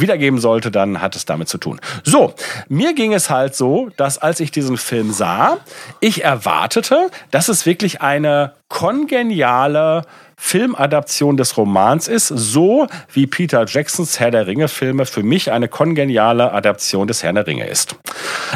wiedergeben 0.00 0.38
sollte, 0.38 0.70
dann 0.70 1.00
hat 1.00 1.16
es 1.16 1.24
damit 1.24 1.48
zu 1.48 1.58
tun. 1.58 1.80
So, 2.02 2.34
mir 2.68 2.94
ging 2.94 3.12
es 3.12 3.30
halt 3.30 3.54
so, 3.54 3.90
dass 3.96 4.18
als 4.18 4.40
ich 4.40 4.50
diesen 4.50 4.76
Film 4.76 5.12
sah, 5.12 5.58
ich 6.00 6.24
erwartete, 6.24 7.10
dass 7.30 7.48
es 7.48 7.64
wirklich 7.64 8.02
eine 8.02 8.54
kongeniale 8.68 10.02
Filmadaption 10.36 11.36
des 11.36 11.56
Romans 11.56 12.08
ist, 12.08 12.28
so 12.28 12.86
wie 13.12 13.26
Peter 13.26 13.64
Jacksons 13.66 14.20
Herr 14.20 14.30
der 14.30 14.46
Ringe 14.46 14.68
Filme 14.68 15.06
für 15.06 15.22
mich 15.22 15.52
eine 15.52 15.68
kongeniale 15.68 16.52
Adaption 16.52 17.06
des 17.06 17.22
Herrn 17.22 17.34
der 17.36 17.46
Ringe 17.46 17.66
ist. 17.66 17.96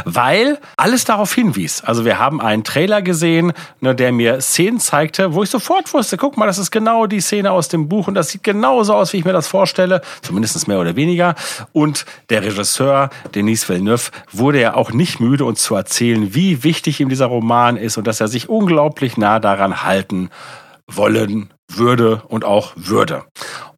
Weil 0.04 0.58
alles 0.76 1.04
darauf 1.04 1.34
hinwies. 1.34 1.82
Also 1.82 2.04
wir 2.04 2.18
haben 2.18 2.40
einen 2.40 2.64
Trailer 2.64 3.02
gesehen, 3.02 3.52
ne, 3.80 3.94
der 3.94 4.12
mir 4.12 4.40
Szenen 4.40 4.80
zeigte, 4.80 5.34
wo 5.34 5.42
ich 5.42 5.50
sofort 5.50 5.92
wusste, 5.94 6.16
guck 6.16 6.36
mal, 6.36 6.46
das 6.46 6.58
ist 6.58 6.70
genau 6.70 7.06
die 7.06 7.20
Szene 7.20 7.50
aus 7.50 7.68
dem 7.68 7.88
Buch 7.88 8.08
und 8.08 8.14
das 8.14 8.30
sieht 8.30 8.42
genauso 8.42 8.94
aus, 8.94 9.12
wie 9.12 9.18
ich 9.18 9.24
mir 9.24 9.32
das 9.32 9.48
vorstelle, 9.48 10.02
zumindest 10.22 10.68
mehr 10.68 10.80
oder 10.80 10.96
weniger. 10.96 11.34
Und 11.72 12.04
der 12.30 12.42
Regisseur 12.42 13.10
Denis 13.34 13.68
Villeneuve 13.68 14.10
wurde 14.32 14.60
ja 14.60 14.74
auch 14.74 14.92
nicht 14.92 15.20
müde, 15.20 15.44
uns 15.44 15.62
zu 15.62 15.74
erzählen, 15.74 16.34
wie 16.34 16.64
wichtig 16.64 17.00
ihm 17.00 17.08
dieser 17.08 17.26
Roman 17.26 17.76
ist 17.76 17.96
und 17.96 18.06
dass 18.06 18.20
er 18.20 18.28
sich 18.28 18.48
unglaublich 18.48 19.16
nah 19.16 19.40
daran 19.40 19.82
halten 19.82 20.30
wollen 20.86 21.50
würde 21.68 22.22
und 22.28 22.44
auch 22.44 22.72
würde. 22.76 23.24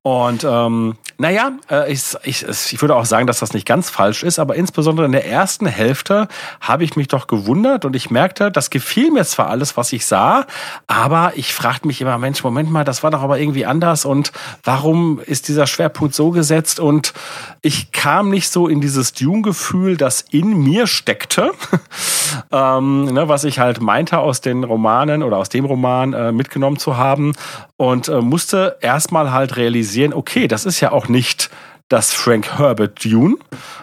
Und 0.02 0.44
ähm, 0.48 0.96
naja, 1.18 1.52
äh, 1.70 1.92
ich, 1.92 2.16
ich, 2.22 2.46
ich 2.48 2.80
würde 2.80 2.96
auch 2.96 3.04
sagen, 3.04 3.26
dass 3.26 3.40
das 3.40 3.52
nicht 3.52 3.66
ganz 3.66 3.90
falsch 3.90 4.22
ist, 4.22 4.38
aber 4.38 4.54
insbesondere 4.54 5.04
in 5.04 5.12
der 5.12 5.26
ersten 5.26 5.66
Hälfte 5.66 6.26
habe 6.62 6.84
ich 6.84 6.96
mich 6.96 7.08
doch 7.08 7.26
gewundert 7.26 7.84
und 7.84 7.94
ich 7.94 8.10
merkte, 8.10 8.50
das 8.50 8.70
gefiel 8.70 9.10
mir 9.10 9.26
zwar 9.26 9.48
alles, 9.48 9.76
was 9.76 9.92
ich 9.92 10.06
sah, 10.06 10.46
aber 10.86 11.32
ich 11.36 11.52
fragte 11.52 11.86
mich 11.86 12.00
immer, 12.00 12.16
Mensch, 12.16 12.42
Moment 12.42 12.70
mal, 12.70 12.84
das 12.84 13.02
war 13.02 13.10
doch 13.10 13.20
aber 13.20 13.38
irgendwie 13.38 13.66
anders 13.66 14.06
und 14.06 14.32
warum 14.64 15.20
ist 15.20 15.48
dieser 15.48 15.66
Schwerpunkt 15.66 16.14
so 16.14 16.30
gesetzt? 16.30 16.80
Und 16.80 17.12
ich 17.60 17.92
kam 17.92 18.30
nicht 18.30 18.48
so 18.48 18.68
in 18.68 18.80
dieses 18.80 19.12
Dune-Gefühl, 19.12 19.98
das 19.98 20.22
in 20.30 20.56
mir 20.56 20.86
steckte, 20.86 21.52
ähm, 22.50 23.04
ne, 23.04 23.28
was 23.28 23.44
ich 23.44 23.58
halt 23.58 23.82
meinte 23.82 24.16
aus 24.16 24.40
den 24.40 24.64
Romanen 24.64 25.22
oder 25.22 25.36
aus 25.36 25.50
dem 25.50 25.66
Roman 25.66 26.14
äh, 26.14 26.32
mitgenommen 26.32 26.78
zu 26.78 26.96
haben 26.96 27.34
und 27.76 28.08
äh, 28.08 28.22
musste 28.22 28.78
erstmal 28.80 29.32
halt 29.32 29.58
realisieren, 29.58 29.89
okay, 30.12 30.48
das 30.48 30.64
ist 30.64 30.80
ja 30.80 30.92
auch 30.92 31.08
nicht 31.08 31.50
das 31.90 32.14
Frank 32.14 32.56
Herbert 32.56 33.04
Dune, 33.04 33.36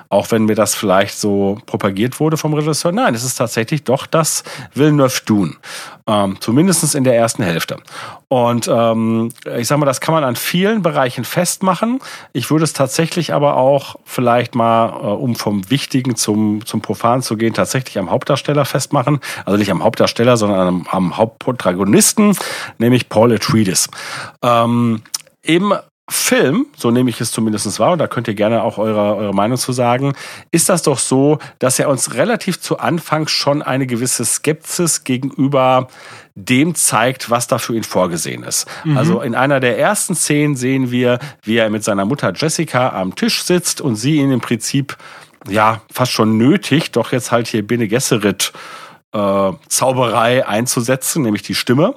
auch 0.07 0.31
wenn 0.31 0.45
mir 0.45 0.55
das 0.55 0.75
vielleicht 0.75 1.19
so 1.19 1.59
propagiert 1.65 2.21
wurde 2.21 2.37
vom 2.37 2.53
Regisseur. 2.53 2.93
Nein, 2.93 3.13
es 3.13 3.25
ist 3.25 3.35
tatsächlich 3.35 3.83
doch 3.83 4.05
das 4.07 4.45
Villeneuve 4.73 5.21
Dune, 5.25 5.55
ähm, 6.07 6.37
zumindest 6.39 6.95
in 6.95 7.03
der 7.03 7.17
ersten 7.17 7.43
Hälfte. 7.43 7.75
Und 8.29 8.69
ähm, 8.71 9.33
ich 9.57 9.67
sag 9.67 9.77
mal, 9.77 9.85
das 9.85 9.99
kann 9.99 10.15
man 10.15 10.23
an 10.23 10.37
vielen 10.37 10.81
Bereichen 10.81 11.25
festmachen. 11.25 11.99
Ich 12.31 12.49
würde 12.49 12.63
es 12.63 12.71
tatsächlich 12.71 13.33
aber 13.33 13.57
auch 13.57 13.97
vielleicht 14.05 14.55
mal, 14.55 14.87
äh, 14.87 14.91
um 14.91 15.35
vom 15.35 15.69
Wichtigen 15.69 16.15
zum, 16.15 16.65
zum 16.65 16.81
Profan 16.81 17.21
zu 17.21 17.35
gehen, 17.35 17.53
tatsächlich 17.53 17.99
am 17.99 18.09
Hauptdarsteller 18.09 18.63
festmachen. 18.63 19.19
Also 19.43 19.57
nicht 19.57 19.69
am 19.69 19.83
Hauptdarsteller, 19.83 20.37
sondern 20.37 20.65
am, 20.65 20.87
am 20.89 21.17
Hauptprotagonisten, 21.17 22.37
nämlich 22.77 23.09
Paul 23.09 23.33
Atreides. 23.33 23.89
Ähm, 24.41 25.01
Im 25.41 25.73
Film, 26.09 26.67
so 26.77 26.89
nehme 26.89 27.09
ich 27.09 27.19
es 27.19 27.31
zumindest 27.31 27.79
wahr, 27.79 27.91
und 27.91 27.99
da 27.99 28.07
könnt 28.07 28.29
ihr 28.29 28.33
gerne 28.33 28.63
auch 28.63 28.77
eure, 28.77 29.15
eure 29.17 29.33
Meinung 29.33 29.57
zu 29.57 29.73
sagen, 29.73 30.13
ist 30.51 30.69
das 30.69 30.81
doch 30.81 30.99
so, 30.99 31.39
dass 31.59 31.79
er 31.79 31.89
uns 31.89 32.13
relativ 32.13 32.61
zu 32.61 32.79
Anfang 32.79 33.27
schon 33.27 33.61
eine 33.61 33.87
gewisse 33.87 34.23
Skepsis 34.23 35.03
gegenüber 35.03 35.89
dem 36.33 36.75
zeigt, 36.75 37.29
was 37.29 37.47
da 37.47 37.57
für 37.57 37.75
ihn 37.75 37.83
vorgesehen 37.83 38.43
ist. 38.43 38.67
Mhm. 38.85 38.97
Also 38.97 39.21
in 39.21 39.35
einer 39.35 39.59
der 39.59 39.77
ersten 39.79 40.15
Szenen 40.15 40.55
sehen 40.55 40.91
wir, 40.91 41.19
wie 41.43 41.57
er 41.57 41.69
mit 41.69 41.83
seiner 41.83 42.05
Mutter 42.05 42.31
Jessica 42.33 42.89
am 42.89 43.15
Tisch 43.15 43.43
sitzt 43.43 43.81
und 43.81 43.95
sie 43.97 44.17
ihn 44.17 44.31
im 44.31 44.39
Prinzip 44.39 44.95
ja 45.49 45.81
fast 45.91 46.13
schon 46.13 46.37
nötigt, 46.37 46.95
doch 46.95 47.11
jetzt 47.11 47.31
halt 47.31 47.47
hier 47.47 47.67
Bene 47.67 47.87
Gesserit 47.87 48.53
äh, 49.13 49.51
Zauberei 49.67 50.47
einzusetzen, 50.47 51.23
nämlich 51.23 51.41
die 51.41 51.55
Stimme. 51.55 51.95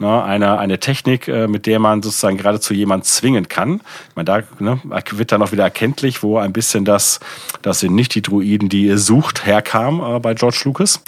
Ne, 0.00 0.24
eine, 0.24 0.58
eine 0.58 0.80
Technik, 0.80 1.28
äh, 1.28 1.46
mit 1.46 1.66
der 1.66 1.78
man 1.78 2.00
sozusagen 2.02 2.38
geradezu 2.38 2.72
jemand 2.72 3.04
zwingen 3.04 3.48
kann. 3.48 3.82
Ich 4.08 4.16
meine, 4.16 4.24
da 4.24 4.40
ne, 4.58 4.80
wird 5.10 5.30
dann 5.30 5.42
auch 5.42 5.52
wieder 5.52 5.64
erkenntlich, 5.64 6.22
wo 6.22 6.38
ein 6.38 6.54
bisschen 6.54 6.86
das, 6.86 7.20
das 7.60 7.80
sind 7.80 7.94
nicht 7.94 8.14
die 8.14 8.22
Druiden, 8.22 8.70
die 8.70 8.86
ihr 8.86 8.96
sucht, 8.96 9.44
herkam 9.44 10.00
äh, 10.00 10.18
bei 10.18 10.32
George 10.32 10.62
Lucas. 10.64 11.02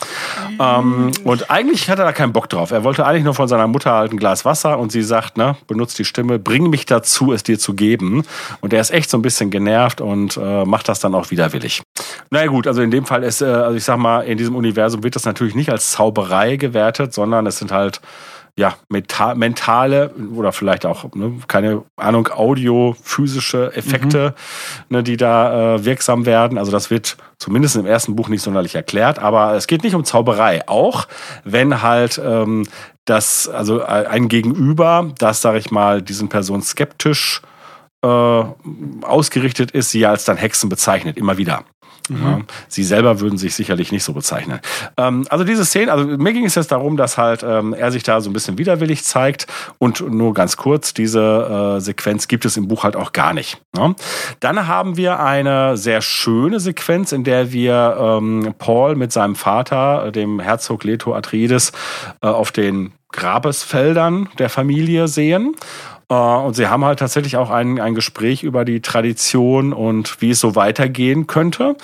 Ähm, 0.61 1.11
und 1.24 1.51
eigentlich 1.51 1.88
hat 1.88 2.01
er 2.01 2.05
da 2.05 2.12
keinen 2.12 2.34
Bock 2.34 2.51
drauf. 2.51 2.70
Er 2.70 2.84
wollte 2.84 3.07
eigentlich 3.07 3.24
nur 3.24 3.32
von 3.32 3.49
seiner 3.49 3.66
Mutter 3.66 3.93
halt 3.93 4.12
ein 4.12 4.18
Glas 4.18 4.45
Wasser 4.45 4.78
und 4.78 4.93
sie 4.93 5.03
sagt, 5.03 5.38
ne, 5.38 5.57
benutzt 5.68 5.99
die 5.99 6.05
Stimme, 6.05 6.38
bring 6.38 6.68
mich 6.68 6.84
dazu, 6.84 7.32
es 7.32 7.43
dir 7.43 7.59
zu 7.59 7.72
geben. 7.72 8.24
Und 8.61 8.74
er 8.74 8.82
ist 8.82 8.90
echt 8.90 9.09
so 9.09 9.16
ein 9.16 9.22
bisschen 9.22 9.49
genervt 9.49 10.03
und 10.03 10.36
äh, 10.36 10.66
macht 10.66 10.90
das 10.90 11.01
dann 11.01 11.14
auch 11.14 11.30
widerwillig. 11.30 11.80
Naja 12.28 12.49
gut, 12.49 12.66
also 12.66 12.82
in 12.82 12.90
dem 12.90 13.07
Fall 13.07 13.22
ist, 13.22 13.40
äh, 13.40 13.47
also 13.47 13.74
ich 13.74 13.84
sag 13.84 13.97
mal, 13.97 14.20
in 14.20 14.36
diesem 14.36 14.55
Universum 14.55 15.03
wird 15.03 15.16
das 15.16 15.24
natürlich 15.24 15.55
nicht 15.55 15.70
als 15.70 15.93
Zauberei 15.93 16.57
gewertet, 16.57 17.14
sondern 17.14 17.47
es 17.47 17.57
sind 17.57 17.72
halt 17.72 18.03
ja, 18.59 18.74
mentale 18.88 20.11
oder 20.34 20.53
vielleicht 20.53 20.84
auch, 20.84 21.14
ne, 21.14 21.38
keine 21.48 21.84
Ahnung, 21.96 22.28
Audio, 22.28 22.94
physische 23.03 23.74
Effekte, 23.74 24.34
mhm. 24.88 24.96
ne, 24.96 25.03
die 25.03 25.16
da 25.16 25.76
äh, 25.76 25.84
wirksam 25.86 26.26
werden. 26.26 26.59
Also 26.59 26.70
das 26.70 26.90
wird 26.90 27.16
zumindest 27.38 27.76
im 27.76 27.86
ersten 27.86 28.14
Buch 28.14 28.28
nicht 28.28 28.42
sonderlich 28.42 28.74
erklärt, 28.74 29.18
aber 29.18 29.55
es 29.55 29.66
geht 29.66 29.82
nicht 29.82 29.94
um 29.94 30.05
Zauberei. 30.05 30.68
Auch 30.68 31.09
wenn 31.44 31.80
halt 31.80 32.20
ähm, 32.22 32.66
das, 33.07 33.48
also 33.48 33.82
ein 33.82 34.28
Gegenüber, 34.28 35.11
das, 35.18 35.40
sag 35.40 35.57
ich 35.57 35.70
mal, 35.70 36.03
diesen 36.03 36.28
Personen 36.28 36.62
skeptisch 36.62 37.40
äh, 38.05 38.09
ausgerichtet 38.09 39.70
ist, 39.70 39.90
sie 39.90 40.05
als 40.05 40.24
dann 40.24 40.36
Hexen 40.36 40.68
bezeichnet, 40.68 41.16
immer 41.16 41.38
wieder. 41.38 41.64
Mhm. 42.09 42.22
Ja, 42.22 42.40
sie 42.68 42.84
selber 42.84 43.20
würden 43.20 43.38
sich 43.38 43.55
sicherlich 43.55 43.92
nicht 43.92 44.05
so 44.05 44.12
bezeichnen. 44.12 44.61
Ähm, 44.96 45.26
also 45.28 45.44
diese 45.44 45.64
Szene, 45.64 45.92
also 45.92 46.07
mir 46.07 46.32
ging 46.32 46.44
es 46.44 46.55
jetzt 46.55 46.72
darum, 46.72 46.96
dass 46.96 47.18
halt 47.18 47.42
ähm, 47.42 47.74
er 47.74 47.90
sich 47.90 48.03
da 48.03 48.20
so 48.20 48.30
ein 48.30 48.32
bisschen 48.32 48.59
widerwillig 48.59 49.05
zeigt 49.05 49.46
und 49.78 50.00
nur 50.00 50.34
ganz 50.34 50.57
kurz, 50.57 50.94
diese 50.94 51.76
äh, 51.76 51.80
Sequenz 51.80 52.28
gibt 52.28 52.44
es 52.44 52.57
im 52.57 52.68
Buch 52.68 52.84
halt 52.84 52.96
auch 52.96 53.12
gar 53.12 53.34
nicht. 53.34 53.61
Ne? 53.76 53.94
Dann 54.40 54.66
haben 54.66 54.96
wir 54.96 55.20
eine 55.20 55.76
sehr 55.76 56.03
schöne 56.03 56.61
Sequenz, 56.61 57.12
in 57.12 57.24
der 57.24 57.53
wir 57.53 57.96
ähm, 57.98 58.55
Paul 58.59 58.96
mit 58.96 59.12
seinem 59.12 59.36
Vater, 59.36 60.11
dem 60.12 60.40
Herzog 60.40 60.84
Leto 60.84 61.14
Atreides, 61.14 61.72
äh, 62.22 62.26
auf 62.26 62.53
den 62.53 62.92
Grabesfeldern 63.12 64.28
der 64.38 64.48
Familie 64.48 65.07
sehen. 65.07 65.55
Äh, 66.13 66.15
und 66.15 66.55
sie 66.55 66.67
haben 66.67 66.85
halt 66.85 66.99
tatsächlich 66.99 67.37
auch 67.37 67.51
ein, 67.51 67.81
ein 67.81 67.95
Gespräch 67.95 68.43
über 68.43 68.65
die 68.65 68.81
Tradition 68.81 69.73
und 69.73 70.21
wie 70.21 70.31
es 70.31 70.41
so 70.41 70.55
weitergehen 70.55 71.27
könnte. 71.27 71.77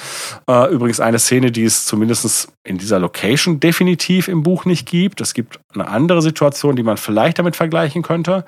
Äh, 0.47 0.71
übrigens 0.71 1.01
eine 1.01 1.19
Szene, 1.19 1.51
die 1.51 1.65
es 1.65 1.87
zumindest 1.87 2.53
in 2.63 2.77
dieser 2.77 2.99
Location 2.99 3.61
definitiv 3.61 4.29
im 4.29 4.43
Buch 4.43 4.67
nicht 4.67 4.87
gibt. 4.87 5.23
Es 5.23 5.33
gibt 5.33 5.59
eine 5.73 5.89
andere 5.89 6.21
Situation, 6.21 6.77
die 6.77 6.83
man 6.83 6.99
vielleicht 6.99 7.39
damit 7.39 7.57
vergleichen 7.57 8.03
könnte. 8.03 8.45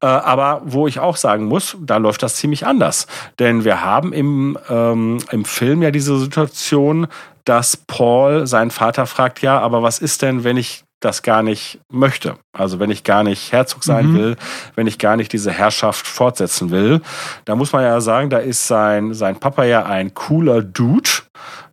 Äh, 0.00 0.06
aber 0.06 0.62
wo 0.64 0.88
ich 0.88 0.98
auch 0.98 1.16
sagen 1.16 1.44
muss, 1.44 1.76
da 1.80 1.98
läuft 1.98 2.24
das 2.24 2.34
ziemlich 2.34 2.66
anders. 2.66 3.06
Denn 3.38 3.64
wir 3.64 3.84
haben 3.84 4.12
im, 4.12 4.58
ähm, 4.68 5.18
im 5.30 5.44
Film 5.44 5.82
ja 5.82 5.92
diese 5.92 6.18
Situation, 6.18 7.06
dass 7.44 7.76
Paul 7.76 8.46
seinen 8.46 8.70
Vater 8.70 9.06
fragt, 9.06 9.42
ja, 9.42 9.58
aber 9.60 9.82
was 9.82 9.98
ist 9.98 10.22
denn, 10.22 10.44
wenn 10.44 10.56
ich 10.56 10.84
das 11.00 11.22
gar 11.22 11.42
nicht 11.42 11.80
möchte. 11.90 12.36
Also 12.52 12.78
wenn 12.78 12.90
ich 12.90 13.04
gar 13.04 13.24
nicht 13.24 13.52
Herzog 13.52 13.82
sein 13.84 14.12
mhm. 14.12 14.18
will, 14.18 14.36
wenn 14.76 14.86
ich 14.86 14.98
gar 14.98 15.16
nicht 15.16 15.32
diese 15.32 15.50
Herrschaft 15.50 16.06
fortsetzen 16.06 16.70
will, 16.70 17.00
da 17.46 17.56
muss 17.56 17.72
man 17.72 17.82
ja 17.82 18.00
sagen, 18.00 18.30
da 18.30 18.38
ist 18.38 18.66
sein, 18.66 19.14
sein 19.14 19.40
Papa 19.40 19.64
ja 19.64 19.84
ein 19.84 20.14
cooler 20.14 20.62
Dude, 20.62 21.10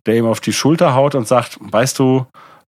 der 0.06 0.16
ihm 0.16 0.26
auf 0.26 0.40
die 0.40 0.52
Schulter 0.52 0.94
haut 0.94 1.14
und 1.14 1.28
sagt, 1.28 1.58
weißt 1.60 1.98
du, 1.98 2.26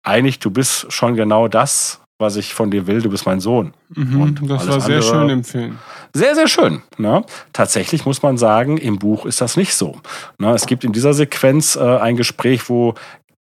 eigentlich, 0.04 0.38
du 0.38 0.50
bist 0.50 0.92
schon 0.92 1.16
genau 1.16 1.48
das, 1.48 2.00
was 2.18 2.36
ich 2.36 2.54
von 2.54 2.70
dir 2.70 2.86
will, 2.86 3.02
du 3.02 3.10
bist 3.10 3.26
mein 3.26 3.40
Sohn. 3.40 3.72
Mhm, 3.88 4.20
und 4.20 4.50
das 4.50 4.68
war 4.68 4.80
sehr 4.80 5.02
schön 5.02 5.28
im 5.30 5.42
Film. 5.42 5.78
Sehr, 6.12 6.36
sehr 6.36 6.46
schön. 6.46 6.82
Ne? 6.96 7.24
Tatsächlich 7.52 8.06
muss 8.06 8.22
man 8.22 8.38
sagen, 8.38 8.76
im 8.78 9.00
Buch 9.00 9.26
ist 9.26 9.40
das 9.40 9.56
nicht 9.56 9.74
so. 9.74 10.00
Ne? 10.38 10.52
Es 10.52 10.66
gibt 10.66 10.84
in 10.84 10.92
dieser 10.92 11.12
Sequenz 11.12 11.74
äh, 11.74 11.80
ein 11.80 12.16
Gespräch, 12.16 12.68
wo 12.68 12.94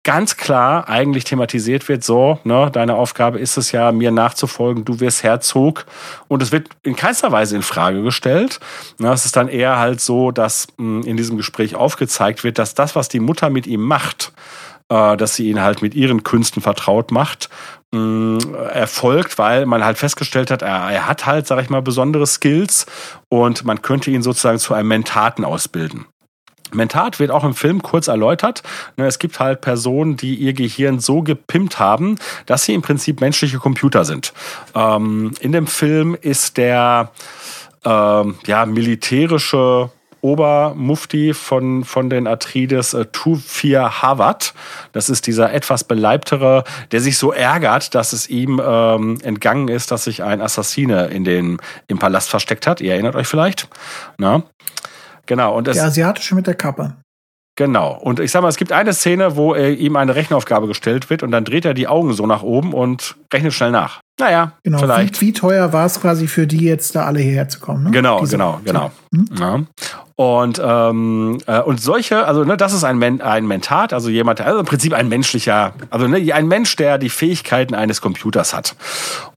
ganz 0.04 0.36
klar 0.36 0.90
eigentlich 0.90 1.24
thematisiert 1.24 1.88
wird, 1.88 2.04
so, 2.04 2.40
ne, 2.44 2.70
deine 2.72 2.96
Aufgabe 2.96 3.40
ist 3.40 3.58
es 3.58 3.72
ja, 3.72 3.92
mir 3.92 4.12
nachzufolgen, 4.12 4.84
du 4.84 5.00
wirst 5.00 5.24
Herzog. 5.24 5.86
Und 6.28 6.44
es 6.44 6.52
wird 6.52 6.68
in 6.84 6.96
keinster 6.96 7.32
Weise 7.32 7.56
in 7.56 7.62
Frage 7.62 8.04
gestellt. 8.04 8.60
Ne, 9.00 9.12
es 9.14 9.26
ist 9.26 9.36
dann 9.38 9.48
eher 9.48 9.80
halt 9.80 10.02
so, 10.02 10.32
dass 10.32 10.68
mh, 10.78 11.04
hm, 11.04 11.08
in 11.08 11.18
diesem 11.18 11.38
Gespräch 11.38 11.76
aufgezeigt 11.76 12.44
wird, 12.44 12.60
dass 12.60 12.76
das, 12.76 12.96
was 12.96 13.08
die 13.08 13.22
Mutter 13.22 13.50
mit 13.50 13.66
ihm 13.66 13.82
macht, 13.82 14.34
äh, 14.90 15.16
dass 15.16 15.36
sie 15.36 15.50
ihn 15.50 15.62
halt 15.62 15.82
mit 15.82 15.96
ihren 15.96 16.24
Künsten 16.24 16.62
vertraut 16.62 17.12
macht, 17.12 17.50
mh, 17.92 18.00
hm, 18.44 18.56
erfolgt, 18.74 19.38
weil 19.38 19.66
man 19.66 19.86
halt 19.86 19.98
festgestellt 19.98 20.52
hat, 20.52 20.64
er, 20.64 20.92
er 20.92 21.08
hat 21.08 21.26
halt, 21.26 21.48
sag 21.48 21.62
ich 21.62 21.70
mal, 21.70 21.82
besondere 21.82 22.28
Skills 22.28 22.88
und 23.30 23.64
man 23.64 23.82
könnte 23.82 24.12
ihn 24.12 24.22
sozusagen 24.22 24.60
zu 24.60 24.74
einem 24.74 24.90
Mentaten 24.90 25.46
ausbilden. 25.46 26.08
Mentat 26.74 27.20
wird 27.20 27.32
auch 27.32 27.44
im 27.44 27.54
Film 27.54 27.82
kurz 27.82 28.08
erläutert. 28.08 28.64
Ne, 28.98 29.06
es 29.06 29.20
gibt 29.20 29.40
halt 29.40 29.62
Personen, 29.62 30.18
die 30.18 30.36
ihr 30.36 30.54
Gehirn 30.54 31.00
so 31.00 31.22
gepimpt 31.22 31.80
haben, 31.80 32.18
dass 32.46 32.66
sie 32.66 32.74
im 32.74 32.82
Prinzip 32.82 33.22
menschliche 33.22 33.58
Computer 33.58 34.06
sind. 34.06 34.34
Ähm, 34.76 35.32
in 35.40 35.52
dem 35.52 35.68
Film 35.68 36.16
ist 36.20 36.58
der 36.58 37.12
ähm, 37.86 38.36
ja, 38.46 38.66
militärische 38.66 39.92
Obermufti 40.24 41.34
von, 41.34 41.84
von 41.84 42.10
den 42.10 42.28
Atrides 42.28 42.94
äh, 42.94 43.06
Tufir 43.12 44.02
Hawat. 44.02 44.54
Das 44.94 45.10
ist 45.10 45.28
dieser 45.28 45.54
etwas 45.54 45.84
beleibtere, 45.84 46.64
der 46.92 47.02
sich 47.02 47.18
so 47.18 47.34
ärgert, 47.34 47.94
dass 47.94 48.14
es 48.14 48.30
ihm 48.30 48.62
ähm, 48.66 49.20
entgangen 49.22 49.68
ist, 49.68 49.92
dass 49.92 50.06
sich 50.06 50.24
ein 50.24 50.42
Assassine 50.42 51.08
in 51.08 51.26
den, 51.26 51.58
im 51.88 52.00
Palast 52.00 52.30
versteckt 52.30 52.68
hat. 52.68 52.80
Ihr 52.80 52.94
erinnert 52.94 53.16
euch 53.16 53.28
vielleicht. 53.28 53.68
Na? 54.18 54.44
Genau. 55.26 55.56
Und 55.56 55.68
es, 55.68 55.78
der 55.78 55.86
Asiatische 55.86 56.36
mit 56.36 56.48
der 56.48 56.56
Kappe. 56.56 56.96
Genau. 57.56 57.94
Und 57.94 58.20
ich 58.20 58.32
sag 58.32 58.42
mal, 58.42 58.50
es 58.50 58.58
gibt 58.58 58.72
eine 58.72 58.94
Szene, 58.94 59.36
wo 59.36 59.54
er, 59.54 59.72
ihm 59.78 59.96
eine 59.96 60.16
Rechenaufgabe 60.16 60.68
gestellt 60.68 61.10
wird 61.12 61.22
und 61.22 61.32
dann 61.32 61.46
dreht 61.46 61.66
er 61.66 61.76
die 61.76 61.88
Augen 61.88 62.14
so 62.14 62.26
nach 62.26 62.42
oben 62.42 62.74
und 62.74 63.16
rechnet 63.32 63.54
schnell 63.54 63.72
nach. 63.72 64.02
Naja, 64.20 64.54
genau. 64.64 64.80
vielleicht. 64.80 65.22
Wie, 65.22 65.28
wie 65.28 65.34
teuer 65.34 65.72
war 65.72 65.86
es 65.86 66.02
quasi 66.02 66.28
für 66.28 66.48
die 66.48 66.66
jetzt 66.66 66.96
da 66.96 67.06
alle 67.06 67.20
hierher 67.20 67.50
zu 67.50 67.60
kommen? 67.60 67.86
Ne? 67.86 67.92
Genau, 67.92 68.20
Diese, 68.22 68.32
genau, 68.32 68.60
genau. 68.64 68.92
Hm? 69.14 69.26
Ja. 69.40 69.60
Und, 70.16 70.62
ähm, 70.64 71.40
äh, 71.48 71.60
und 71.60 71.82
solche, 71.82 72.26
also 72.26 72.44
ne, 72.44 72.56
das 72.56 72.74
ist 72.74 72.84
ein, 72.84 73.00
Men 73.00 73.22
ein 73.22 73.48
Mentat, 73.48 73.94
also 73.94 74.10
jemand, 74.10 74.42
also 74.42 74.60
im 74.60 74.66
Prinzip 74.66 74.94
ein 74.94 75.10
menschlicher, 75.10 75.74
also 75.90 76.08
ne, 76.08 76.32
ein 76.34 76.48
Mensch, 76.48 76.76
der 76.76 77.00
die 77.00 77.10
Fähigkeiten 77.10 77.74
eines 77.74 78.00
Computers 78.00 78.54
hat. 78.54 78.76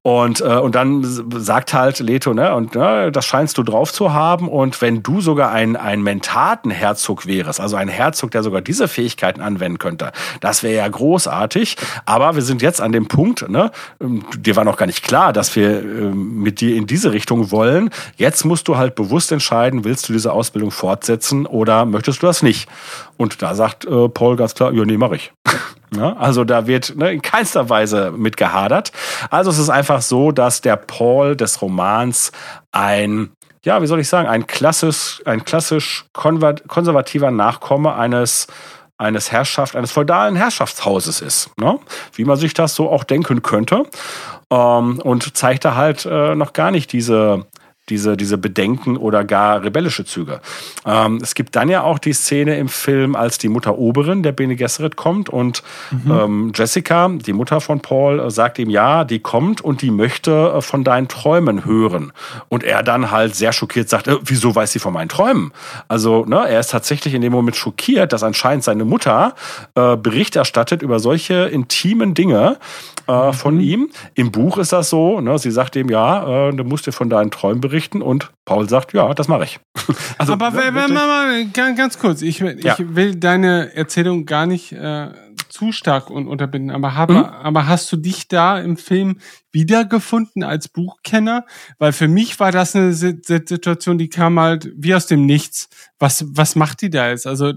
Und, 0.07 0.41
äh, 0.41 0.45
und 0.45 0.77
dann 0.77 1.03
sagt 1.03 1.75
halt 1.75 1.99
Leto, 1.99 2.33
ne, 2.33 2.55
und 2.55 2.77
ne, 2.77 3.11
das 3.11 3.27
scheinst 3.27 3.59
du 3.59 3.65
drauf 3.65 3.93
zu 3.93 4.13
haben. 4.13 4.49
Und 4.49 4.81
wenn 4.81 5.03
du 5.03 5.21
sogar 5.21 5.51
ein, 5.51 5.75
ein 5.75 6.01
Mentatenherzog 6.01 7.27
wärst, 7.27 7.61
also 7.61 7.75
ein 7.75 7.89
Herzog, 7.89 8.31
der 8.31 8.45
sogar 8.45 8.61
diese 8.61 8.87
Fähigkeiten 8.87 9.41
anwenden 9.41 9.81
könnte, 9.81 10.13
das 10.39 10.63
wäre 10.63 10.77
ja 10.77 10.87
großartig. 10.87 11.77
Aber 12.05 12.37
wir 12.37 12.43
sind 12.43 12.63
jetzt 12.63 12.81
an 12.81 12.93
dem 12.93 13.09
Punkt, 13.09 13.49
ne, 13.49 13.73
dir 13.99 14.55
war 14.55 14.65
noch 14.65 14.77
gar 14.77 14.87
nicht 14.87 15.03
klar, 15.03 15.33
dass 15.33 15.57
wir 15.57 15.81
äh, 15.81 15.83
mit 15.83 16.61
dir 16.61 16.77
in 16.77 16.87
diese 16.87 17.11
Richtung 17.11 17.51
wollen. 17.51 17.91
Jetzt 18.17 18.45
musst 18.45 18.69
du 18.69 18.77
halt 18.77 18.95
bewusst 18.95 19.33
entscheiden, 19.33 19.83
willst 19.83 20.09
du 20.09 20.13
diese 20.13 20.33
Ausbildung 20.33 20.71
fortsetzen 20.71 21.47
oder 21.47 21.85
möchtest 21.85 22.23
du 22.23 22.29
das 22.29 22.45
nicht? 22.45 22.69
Und 23.17 23.43
da 23.43 23.55
sagt 23.55 23.85
äh, 23.85 24.09
Paul 24.09 24.37
ganz 24.37 24.55
klar, 24.55 24.73
ja, 24.73 24.85
nee, 24.85 24.97
mache 24.97 25.17
ich. 25.17 25.33
ja, 25.97 26.17
also 26.17 26.45
da 26.45 26.67
wird 26.67 26.97
ne, 26.97 27.12
in 27.12 27.23
keinster 27.23 27.69
Weise 27.69 28.12
mit 28.17 28.37
gehadert. 28.37 28.93
Also 29.31 29.51
es 29.51 29.59
ist 29.59 29.71
einfach 29.71 30.03
so, 30.03 30.33
dass 30.33 30.61
der 30.61 30.77
Paul 30.77 31.37
des 31.37 31.62
Romans 31.62 32.33
ein 32.73 33.31
ja, 33.64 33.83
wie 33.83 33.89
soll 33.89 33.99
ich 33.99 34.09
sagen, 34.09 34.29
ein 34.29 34.47
klassisch, 34.47 35.21
ein 35.25 35.45
klassisch 35.45 36.05
konservativer 36.12 37.33
Nachkomme 37.33 37.95
eines 37.95 38.47
eines 38.99 39.31
Herrschaft, 39.31 39.77
eines 39.77 39.93
feudalen 39.93 40.37
Herrschaftshauses 40.37 41.21
ist, 41.21 41.51
ne? 41.59 41.79
wie 42.14 42.25
man 42.25 42.37
sich 42.37 42.55
das 42.55 42.75
so 42.75 42.91
auch 42.91 43.05
denken 43.05 43.43
könnte. 43.43 43.85
Ähm, 44.51 45.01
und 45.01 45.37
zeigt 45.37 45.64
da 45.64 45.75
halt 45.75 46.07
äh, 46.07 46.35
noch 46.35 46.53
gar 46.53 46.71
nicht 46.71 46.93
diese 46.93 47.45
diese, 47.89 48.16
diese 48.16 48.37
Bedenken 48.37 48.97
oder 48.97 49.24
gar 49.24 49.62
rebellische 49.62 50.05
Züge. 50.05 50.41
Ähm, 50.84 51.20
es 51.22 51.34
gibt 51.34 51.55
dann 51.55 51.68
ja 51.68 51.82
auch 51.82 51.99
die 51.99 52.12
Szene 52.12 52.59
im 52.59 52.68
Film, 52.68 53.14
als 53.14 53.39
die 53.39 53.49
Mutter 53.49 53.78
Oberin, 53.78 54.22
der 54.22 54.32
Bene 54.32 54.57
Gesserit, 54.57 54.97
kommt 54.97 55.28
und 55.28 55.62
mhm. 55.93 56.11
ähm, 56.11 56.53
Jessica, 56.55 57.09
die 57.09 57.32
Mutter 57.32 57.61
von 57.61 57.80
Paul, 57.80 58.18
äh, 58.18 58.30
sagt 58.30 58.59
ihm, 58.59 58.70
ja, 58.70 59.05
die 59.05 59.20
kommt 59.20 59.61
und 59.61 59.82
die 59.82 59.93
möchte 59.93 60.55
äh, 60.57 60.61
von 60.61 60.82
deinen 60.82 61.07
Träumen 61.07 61.64
hören. 61.64 62.12
Und 62.49 62.64
er 62.64 62.82
dann 62.82 63.11
halt 63.12 63.37
sehr 63.37 63.53
schockiert 63.53 63.89
sagt, 63.89 64.09
äh, 64.09 64.16
wieso 64.24 64.55
weiß 64.55 64.72
sie 64.72 64.80
von 64.80 64.93
meinen 64.93 65.09
Träumen? 65.09 65.53
Also, 65.87 66.24
ne, 66.24 66.49
er 66.49 66.61
ist 66.61 66.72
tatsächlich 66.72 67.14
in 67.14 67.22
dem 67.22 67.32
Moment 67.32 67.57
schockiert, 67.57 68.12
dass 68.12 68.24
anscheinend 68.24 68.64
seine 68.64 68.84
Mutter 68.84 69.34
äh, 69.76 69.97
Bericht 69.97 70.34
erstattet 70.34 70.82
über 70.82 70.99
solche 70.99 71.34
intimen 71.45 72.14
Dinge 72.14 72.59
äh, 73.07 73.32
von 73.32 73.55
mhm. 73.55 73.61
ihm. 73.61 73.91
Im 74.14 74.32
Buch 74.32 74.59
ist 74.59 74.72
das 74.72 74.91
so, 74.91 75.20
ne, 75.20 75.39
sie 75.39 75.53
sagt 75.53 75.76
ihm, 75.76 75.89
ja, 75.89 76.51
du 76.51 76.64
musst 76.64 76.87
dir 76.87 76.93
von 76.93 77.09
deinen 77.09 77.30
Träumen 77.30 77.61
berichten 77.61 77.76
berichten 77.77 78.01
und 78.01 78.31
Paul 78.47 78.68
sagt, 78.68 78.95
ja, 78.95 79.12
das 79.12 79.29
mache 79.29 79.45
ich. 79.45 79.61
also, 80.18 80.33
Aber 80.33 80.47
ja, 80.64 80.70
mal, 80.70 80.89
mal, 80.89 81.47
ganz, 81.51 81.99
kurz, 81.99 82.22
ich, 82.22 82.41
ich 82.41 82.64
ja. 82.64 82.77
will 82.79 83.16
deine 83.16 83.74
Erzählung 83.74 84.24
gar 84.24 84.47
nicht 84.47 84.72
äh, 84.72 85.11
zu 85.51 85.72
stark 85.72 86.11
un 86.11 86.27
unterbinden, 86.27 86.70
aber, 86.70 86.95
hab, 86.95 87.11
mhm. 87.11 87.16
aber 87.16 87.66
hast 87.66 87.93
du 87.93 87.99
dich 87.99 88.29
da 88.29 88.59
im 88.59 88.79
Film 88.79 89.18
wiedergefunden 89.53 90.43
als 90.43 90.68
Buchkenner? 90.68 91.45
Weil 91.79 91.93
für 91.93 92.09
mich 92.09 92.41
war 92.41 92.51
das 92.51 92.74
eine 92.74 92.95
Situation, 92.95 93.99
die 93.99 94.09
kam 94.09 94.41
halt 94.41 94.72
wie 94.74 94.95
aus 94.95 95.07
dem 95.07 95.27
Nichts. 95.27 95.68
Was, 95.99 96.24
was 96.29 96.57
macht 96.57 96.81
die 96.81 96.91
da 96.91 97.11
jetzt? 97.11 97.27
Also 97.27 97.53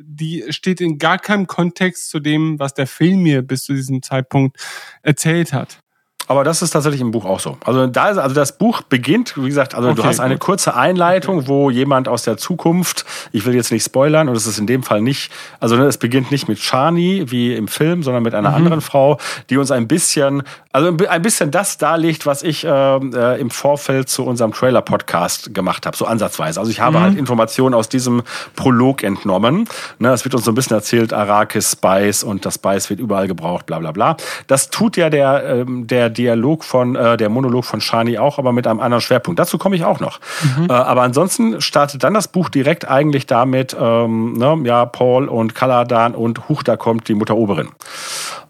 die 0.00 0.44
steht 0.50 0.80
in 0.80 0.96
gar 0.96 1.18
keinem 1.18 1.46
Kontext 1.46 2.08
zu 2.08 2.18
dem, 2.18 2.58
was 2.58 2.72
der 2.72 2.86
Film 2.86 3.22
mir 3.24 3.42
bis 3.42 3.64
zu 3.64 3.74
diesem 3.74 4.02
Zeitpunkt 4.02 4.56
erzählt 5.02 5.52
hat. 5.52 5.80
Aber 6.28 6.44
das 6.44 6.60
ist 6.60 6.70
tatsächlich 6.70 7.00
im 7.00 7.10
Buch 7.10 7.24
auch 7.24 7.40
so. 7.40 7.56
Also 7.64 7.86
da 7.86 8.10
ist, 8.10 8.18
also 8.18 8.34
das 8.34 8.58
Buch 8.58 8.82
beginnt, 8.82 9.34
wie 9.36 9.48
gesagt, 9.48 9.74
also 9.74 9.88
okay, 9.88 9.96
du 9.96 10.04
hast 10.04 10.20
eine 10.20 10.34
gut. 10.34 10.42
kurze 10.42 10.76
Einleitung, 10.76 11.48
wo 11.48 11.70
jemand 11.70 12.06
aus 12.06 12.22
der 12.22 12.36
Zukunft, 12.36 13.06
ich 13.32 13.46
will 13.46 13.54
jetzt 13.54 13.72
nicht 13.72 13.82
spoilern, 13.82 14.28
und 14.28 14.36
es 14.36 14.46
ist 14.46 14.58
in 14.58 14.66
dem 14.66 14.82
Fall 14.82 15.00
nicht, 15.00 15.32
also 15.58 15.76
ne, 15.76 15.86
es 15.86 15.96
beginnt 15.96 16.30
nicht 16.30 16.46
mit 16.46 16.58
Shani 16.58 17.24
wie 17.28 17.54
im 17.54 17.66
Film, 17.66 18.02
sondern 18.02 18.22
mit 18.22 18.34
einer 18.34 18.50
mhm. 18.50 18.56
anderen 18.56 18.80
Frau, 18.82 19.18
die 19.48 19.56
uns 19.56 19.70
ein 19.70 19.88
bisschen, 19.88 20.42
also 20.70 20.94
ein 21.08 21.22
bisschen 21.22 21.50
das 21.50 21.78
darlegt, 21.78 22.26
was 22.26 22.42
ich 22.42 22.64
äh, 22.64 22.68
äh, 22.68 23.40
im 23.40 23.50
Vorfeld 23.50 24.10
zu 24.10 24.24
unserem 24.26 24.52
Trailer-Podcast 24.52 25.54
gemacht 25.54 25.86
habe, 25.86 25.96
so 25.96 26.04
ansatzweise. 26.04 26.60
Also 26.60 26.70
ich 26.70 26.80
habe 26.80 26.98
mhm. 26.98 27.02
halt 27.02 27.18
Informationen 27.18 27.74
aus 27.74 27.88
diesem 27.88 28.22
Prolog 28.54 29.02
entnommen. 29.02 29.66
Ne, 29.98 30.10
es 30.10 30.24
wird 30.24 30.34
uns 30.34 30.44
so 30.44 30.52
ein 30.52 30.54
bisschen 30.54 30.76
erzählt, 30.76 31.14
Arrakis, 31.14 31.72
Spice 31.72 32.22
und 32.22 32.44
das 32.44 32.56
Spice 32.56 32.90
wird 32.90 33.00
überall 33.00 33.28
gebraucht, 33.28 33.64
bla 33.64 33.78
bla 33.78 33.92
bla. 33.92 34.18
Das 34.46 34.68
tut 34.68 34.98
ja 34.98 35.08
der, 35.08 35.44
ähm, 35.44 35.86
der 35.86 36.17
Dialog 36.18 36.64
von, 36.64 36.96
äh, 36.96 37.16
der 37.16 37.28
Monolog 37.28 37.64
von 37.64 37.80
Shani 37.80 38.18
auch, 38.18 38.38
aber 38.38 38.52
mit 38.52 38.66
einem 38.66 38.80
anderen 38.80 39.00
Schwerpunkt. 39.00 39.38
Dazu 39.38 39.56
komme 39.56 39.76
ich 39.76 39.84
auch 39.84 40.00
noch. 40.00 40.20
Mhm. 40.56 40.66
Äh, 40.68 40.72
aber 40.72 41.02
ansonsten 41.02 41.60
startet 41.60 42.02
dann 42.04 42.14
das 42.14 42.28
Buch 42.28 42.48
direkt 42.48 42.88
eigentlich 42.88 43.26
damit, 43.26 43.76
ähm, 43.80 44.34
ne, 44.34 44.58
ja, 44.64 44.84
Paul 44.84 45.28
und 45.28 45.54
Kaladan 45.54 46.14
und 46.14 46.48
Huch, 46.48 46.62
da 46.62 46.76
kommt 46.76 47.08
die 47.08 47.14
Mutter 47.14 47.36
Oberin. 47.36 47.68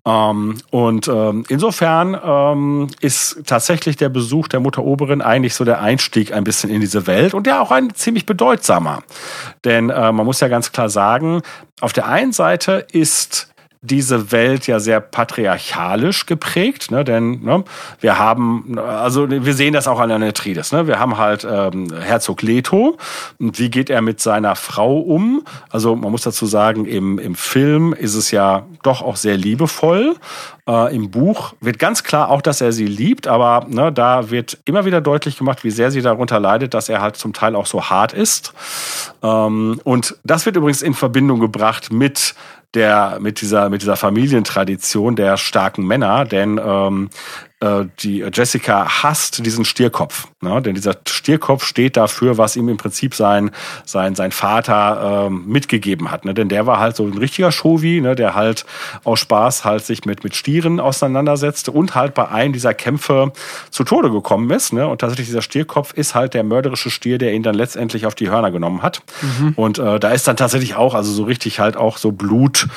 Ähm, 0.08 0.56
und 0.70 1.08
ähm, 1.08 1.44
insofern 1.48 2.18
ähm, 2.24 2.86
ist 3.00 3.42
tatsächlich 3.46 3.96
der 3.96 4.08
Besuch 4.08 4.48
der 4.48 4.60
Mutter 4.60 4.82
Oberin 4.82 5.20
eigentlich 5.20 5.54
so 5.54 5.64
der 5.64 5.82
Einstieg 5.82 6.32
ein 6.32 6.44
bisschen 6.44 6.70
in 6.70 6.80
diese 6.80 7.06
Welt 7.06 7.34
und 7.34 7.46
ja 7.46 7.60
auch 7.60 7.70
ein 7.70 7.94
ziemlich 7.94 8.24
bedeutsamer. 8.24 9.02
Denn 9.64 9.90
äh, 9.90 10.12
man 10.12 10.24
muss 10.24 10.40
ja 10.40 10.48
ganz 10.48 10.72
klar 10.72 10.88
sagen, 10.88 11.42
auf 11.80 11.92
der 11.92 12.06
einen 12.08 12.32
Seite 12.32 12.86
ist 12.90 13.52
diese 13.80 14.32
Welt 14.32 14.66
ja 14.66 14.80
sehr 14.80 15.00
patriarchalisch 15.00 16.26
geprägt, 16.26 16.90
ne? 16.90 17.04
denn 17.04 17.42
ne, 17.42 17.64
wir 18.00 18.18
haben, 18.18 18.78
also 18.78 19.30
wir 19.30 19.54
sehen 19.54 19.72
das 19.72 19.86
auch 19.86 20.00
an 20.00 20.08
der 20.08 20.18
Netrides, 20.18 20.72
ne? 20.72 20.86
wir 20.86 20.98
haben 20.98 21.16
halt 21.16 21.46
ähm, 21.48 21.92
Herzog 21.92 22.42
Leto 22.42 22.96
und 23.38 23.58
wie 23.58 23.70
geht 23.70 23.88
er 23.88 24.02
mit 24.02 24.20
seiner 24.20 24.56
Frau 24.56 24.98
um? 24.98 25.44
Also 25.70 25.94
man 25.94 26.10
muss 26.10 26.22
dazu 26.22 26.46
sagen, 26.46 26.86
im, 26.86 27.18
im 27.18 27.34
Film 27.36 27.92
ist 27.92 28.14
es 28.14 28.30
ja 28.32 28.66
doch 28.82 29.02
auch 29.02 29.16
sehr 29.16 29.36
liebevoll. 29.36 30.16
Äh, 30.68 30.94
Im 30.94 31.10
Buch 31.10 31.54
wird 31.60 31.78
ganz 31.78 32.04
klar 32.04 32.30
auch, 32.30 32.42
dass 32.42 32.60
er 32.60 32.72
sie 32.72 32.86
liebt, 32.86 33.26
aber 33.26 33.66
ne, 33.68 33.90
da 33.90 34.30
wird 34.30 34.58
immer 34.66 34.84
wieder 34.84 35.00
deutlich 35.00 35.38
gemacht, 35.38 35.64
wie 35.64 35.70
sehr 35.70 35.90
sie 35.90 36.02
darunter 36.02 36.38
leidet, 36.38 36.74
dass 36.74 36.90
er 36.90 37.00
halt 37.00 37.16
zum 37.16 37.32
Teil 37.32 37.56
auch 37.56 37.66
so 37.66 37.84
hart 37.84 38.12
ist. 38.12 38.52
Ähm, 39.22 39.80
und 39.84 40.16
das 40.24 40.44
wird 40.44 40.56
übrigens 40.56 40.82
in 40.82 40.94
Verbindung 40.94 41.40
gebracht 41.40 41.90
mit 41.90 42.34
der 42.74 43.18
mit 43.20 43.40
dieser 43.40 43.70
mit 43.70 43.80
dieser 43.80 43.96
Familientradition 43.96 45.16
der 45.16 45.38
starken 45.38 45.86
Männer, 45.86 46.26
denn 46.26 46.60
ähm, 46.62 47.08
äh, 47.08 47.47
die 47.60 48.24
Jessica 48.32 49.02
hasst 49.02 49.44
diesen 49.44 49.64
Stierkopf, 49.64 50.28
ne? 50.40 50.62
denn 50.62 50.76
dieser 50.76 50.94
Stierkopf 51.08 51.64
steht 51.64 51.96
dafür, 51.96 52.38
was 52.38 52.54
ihm 52.54 52.68
im 52.68 52.76
Prinzip 52.76 53.16
sein 53.16 53.50
sein 53.84 54.14
sein 54.14 54.30
Vater 54.30 55.26
ähm, 55.26 55.44
mitgegeben 55.46 56.12
hat, 56.12 56.24
ne? 56.24 56.34
denn 56.34 56.48
der 56.48 56.66
war 56.66 56.78
halt 56.78 56.94
so 56.94 57.04
ein 57.04 57.18
richtiger 57.18 57.50
Shovi, 57.50 58.00
ne? 58.00 58.14
der 58.14 58.36
halt 58.36 58.64
aus 59.02 59.18
Spaß 59.18 59.64
halt 59.64 59.84
sich 59.84 60.04
mit 60.04 60.22
mit 60.22 60.36
Stieren 60.36 60.78
auseinandersetzte 60.78 61.72
und 61.72 61.96
halt 61.96 62.14
bei 62.14 62.28
einem 62.28 62.52
dieser 62.52 62.74
Kämpfe 62.74 63.32
zu 63.70 63.82
Tode 63.82 64.12
gekommen 64.12 64.48
ist, 64.50 64.72
ne? 64.72 64.86
und 64.86 65.00
tatsächlich 65.00 65.26
dieser 65.26 65.42
Stierkopf 65.42 65.92
ist 65.92 66.14
halt 66.14 66.34
der 66.34 66.44
mörderische 66.44 66.90
Stier, 66.90 67.18
der 67.18 67.32
ihn 67.32 67.42
dann 67.42 67.56
letztendlich 67.56 68.06
auf 68.06 68.14
die 68.14 68.30
Hörner 68.30 68.52
genommen 68.52 68.82
hat 68.82 69.02
mhm. 69.20 69.54
und 69.56 69.78
äh, 69.80 69.98
da 69.98 70.10
ist 70.10 70.28
dann 70.28 70.36
tatsächlich 70.36 70.76
auch 70.76 70.94
also 70.94 71.10
so 71.10 71.24
richtig 71.24 71.58
halt 71.58 71.76
auch 71.76 71.98
so 71.98 72.12
Blut 72.12 72.68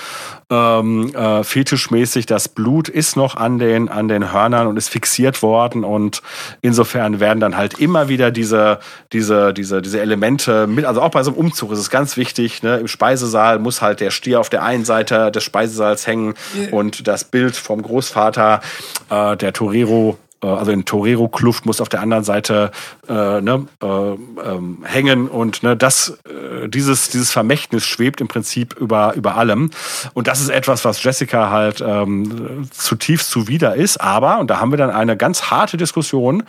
ähm, 0.50 1.16
äh, 1.16 1.44
fetischmäßig, 1.44 2.26
das 2.26 2.50
Blut 2.50 2.90
ist 2.90 3.16
noch 3.16 3.36
an 3.36 3.58
den 3.58 3.88
an 3.88 4.08
den 4.08 4.34
Hörnern 4.34 4.71
und 4.72 4.78
ist 4.78 4.90
fixiert 4.90 5.42
worden. 5.44 5.84
Und 5.84 6.22
insofern 6.62 7.20
werden 7.20 7.40
dann 7.40 7.56
halt 7.56 7.80
immer 7.80 8.10
wieder 8.10 8.32
diese, 8.32 8.80
diese, 9.14 9.54
diese, 9.54 9.82
diese 9.82 10.02
Elemente 10.02 10.66
mit, 10.68 10.86
also 10.86 11.02
auch 11.02 11.12
bei 11.12 11.24
so 11.24 11.32
einem 11.32 11.40
Umzug 11.40 11.72
ist 11.72 11.80
es 11.80 11.90
ganz 11.90 12.18
wichtig, 12.18 12.64
ne, 12.64 12.78
im 12.78 12.88
Speisesaal 12.88 13.60
muss 13.60 13.82
halt 13.82 14.00
der 14.00 14.12
Stier 14.12 14.40
auf 14.40 14.50
der 14.50 14.64
einen 14.64 14.86
Seite 14.86 15.32
des 15.32 15.44
Speisesaals 15.44 16.08
hängen 16.08 16.34
und 16.72 17.08
das 17.08 17.24
Bild 17.24 17.56
vom 17.56 17.82
Großvater, 17.82 18.62
äh, 19.10 19.38
der 19.38 19.54
Torero, 19.54 20.18
also 20.48 20.72
in 20.72 20.86
Torero-Kluft 20.86 21.66
muss 21.66 21.82
auf 21.82 21.90
der 21.90 22.02
anderen 22.02 22.24
Seite 22.24 22.72
äh, 23.08 23.42
ne, 23.42 23.68
äh, 23.82 23.86
ähm, 23.86 24.80
hängen 24.84 25.28
und 25.28 25.64
ne, 25.64 25.78
das, 25.78 26.18
äh, 26.26 26.68
dieses, 26.68 27.10
dieses 27.10 27.32
Vermächtnis 27.32 27.86
schwebt 27.86 28.22
im 28.22 28.28
Prinzip 28.28 28.76
über, 28.80 29.14
über 29.16 29.36
allem. 29.36 29.72
Und 30.14 30.28
das 30.28 30.42
ist 30.42 30.50
etwas, 30.50 30.86
was 30.86 31.04
Jessica 31.04 31.50
halt 31.50 31.84
ähm, 31.86 32.68
zutiefst 32.72 33.30
zuwider 33.30 33.76
ist. 33.76 34.02
Aber, 34.02 34.40
und 34.40 34.50
da 34.50 34.60
haben 34.60 34.72
wir 34.72 34.78
dann 34.78 34.90
eine 34.90 35.16
ganz 35.18 35.52
harte 35.52 35.78
Diskussion, 35.78 36.44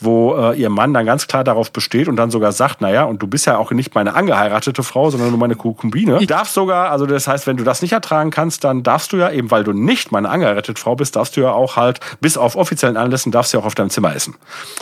wo 0.00 0.34
äh, 0.36 0.58
ihr 0.58 0.70
Mann 0.70 0.94
dann 0.94 1.06
ganz 1.06 1.26
klar 1.26 1.44
darauf 1.44 1.70
besteht 1.72 2.08
und 2.08 2.16
dann 2.16 2.30
sogar 2.30 2.52
sagt, 2.52 2.80
naja, 2.80 3.04
und 3.04 3.22
du 3.22 3.26
bist 3.26 3.46
ja 3.46 3.58
auch 3.58 3.70
nicht 3.72 3.94
meine 3.94 4.14
angeheiratete 4.14 4.82
Frau, 4.82 5.10
sondern 5.10 5.30
nur 5.30 5.38
meine 5.38 5.56
Konkubine. 5.56 6.18
Ich 6.20 6.26
darf 6.26 6.48
sogar, 6.48 6.90
also 6.90 7.06
das 7.06 7.28
heißt, 7.28 7.46
wenn 7.46 7.56
du 7.56 7.64
das 7.64 7.82
nicht 7.82 7.92
ertragen 7.92 8.30
kannst, 8.30 8.64
dann 8.64 8.82
darfst 8.82 9.12
du 9.12 9.16
ja 9.16 9.30
eben, 9.30 9.50
weil 9.50 9.64
du 9.64 9.72
nicht 9.72 10.12
meine 10.12 10.28
angeheiratete 10.28 10.80
Frau 10.80 10.96
bist, 10.96 11.16
darfst 11.16 11.36
du 11.36 11.42
ja 11.42 11.52
auch 11.52 11.76
halt 11.76 12.00
bis 12.20 12.36
auf 12.36 12.56
offiziellen 12.56 12.96
Anlässen 12.96 13.33
darfst 13.34 13.52
ja 13.52 13.60
auch 13.60 13.64
auf 13.64 13.74
deinem 13.74 13.90
Zimmer 13.90 14.14
essen. 14.14 14.34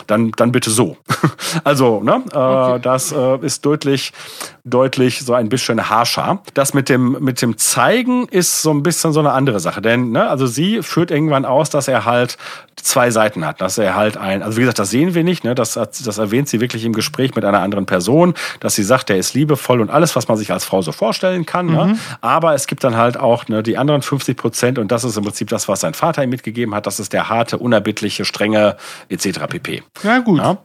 Dann, 0.07 0.31
dann 0.31 0.51
bitte 0.51 0.69
so. 0.69 0.97
also, 1.63 2.01
ne, 2.01 2.23
äh, 2.31 2.37
okay. 2.37 2.79
das 2.81 3.11
äh, 3.11 3.37
ist 3.39 3.65
deutlich, 3.65 4.13
deutlich 4.63 5.19
so 5.19 5.33
ein 5.33 5.49
bisschen 5.49 5.89
harscher. 5.89 6.39
Das 6.53 6.73
mit 6.73 6.89
dem, 6.89 7.17
mit 7.19 7.41
dem 7.41 7.57
Zeigen 7.57 8.27
ist 8.27 8.61
so 8.61 8.71
ein 8.71 8.83
bisschen 8.83 9.13
so 9.13 9.19
eine 9.19 9.31
andere 9.31 9.59
Sache. 9.59 9.81
Denn, 9.81 10.11
ne, 10.11 10.29
also 10.29 10.47
sie 10.47 10.81
führt 10.83 11.11
irgendwann 11.11 11.45
aus, 11.45 11.69
dass 11.69 11.87
er 11.87 12.05
halt 12.05 12.37
zwei 12.75 13.11
Seiten 13.11 13.45
hat. 13.45 13.61
Dass 13.61 13.77
er 13.77 13.95
halt 13.95 14.17
ein, 14.17 14.43
also 14.43 14.57
wie 14.57 14.61
gesagt, 14.61 14.79
das 14.79 14.89
sehen 14.89 15.13
wir 15.13 15.23
nicht, 15.23 15.43
ne, 15.43 15.55
das, 15.55 15.73
das 15.73 16.17
erwähnt 16.17 16.49
sie 16.49 16.59
wirklich 16.59 16.85
im 16.85 16.93
Gespräch 16.93 17.35
mit 17.35 17.45
einer 17.45 17.59
anderen 17.59 17.85
Person, 17.85 18.33
dass 18.59 18.75
sie 18.75 18.83
sagt, 18.83 19.09
er 19.09 19.17
ist 19.17 19.33
liebevoll 19.33 19.81
und 19.81 19.89
alles, 19.89 20.15
was 20.15 20.27
man 20.27 20.37
sich 20.37 20.51
als 20.51 20.65
Frau 20.65 20.81
so 20.81 20.91
vorstellen 20.91 21.45
kann. 21.45 21.67
Ne? 21.67 21.85
Mhm. 21.85 21.91
Ne? 21.91 21.97
Aber 22.21 22.53
es 22.53 22.67
gibt 22.67 22.83
dann 22.83 22.97
halt 22.97 23.17
auch 23.17 23.47
ne, 23.47 23.63
die 23.63 23.77
anderen 23.77 24.01
50 24.01 24.37
Prozent 24.37 24.79
und 24.79 24.91
das 24.91 25.03
ist 25.03 25.17
im 25.17 25.23
Prinzip 25.23 25.49
das, 25.49 25.67
was 25.67 25.81
sein 25.81 25.93
Vater 25.93 26.23
ihm 26.23 26.29
mitgegeben 26.29 26.75
hat. 26.75 26.85
Das 26.85 26.99
ist 26.99 27.13
der 27.13 27.29
harte, 27.29 27.57
unerbittliche, 27.57 28.25
strenge 28.25 28.42
etc. 29.09 29.39
pp. 29.47 29.83
Ja, 30.03 30.19
gut. 30.19 30.39
Ja? 30.39 30.57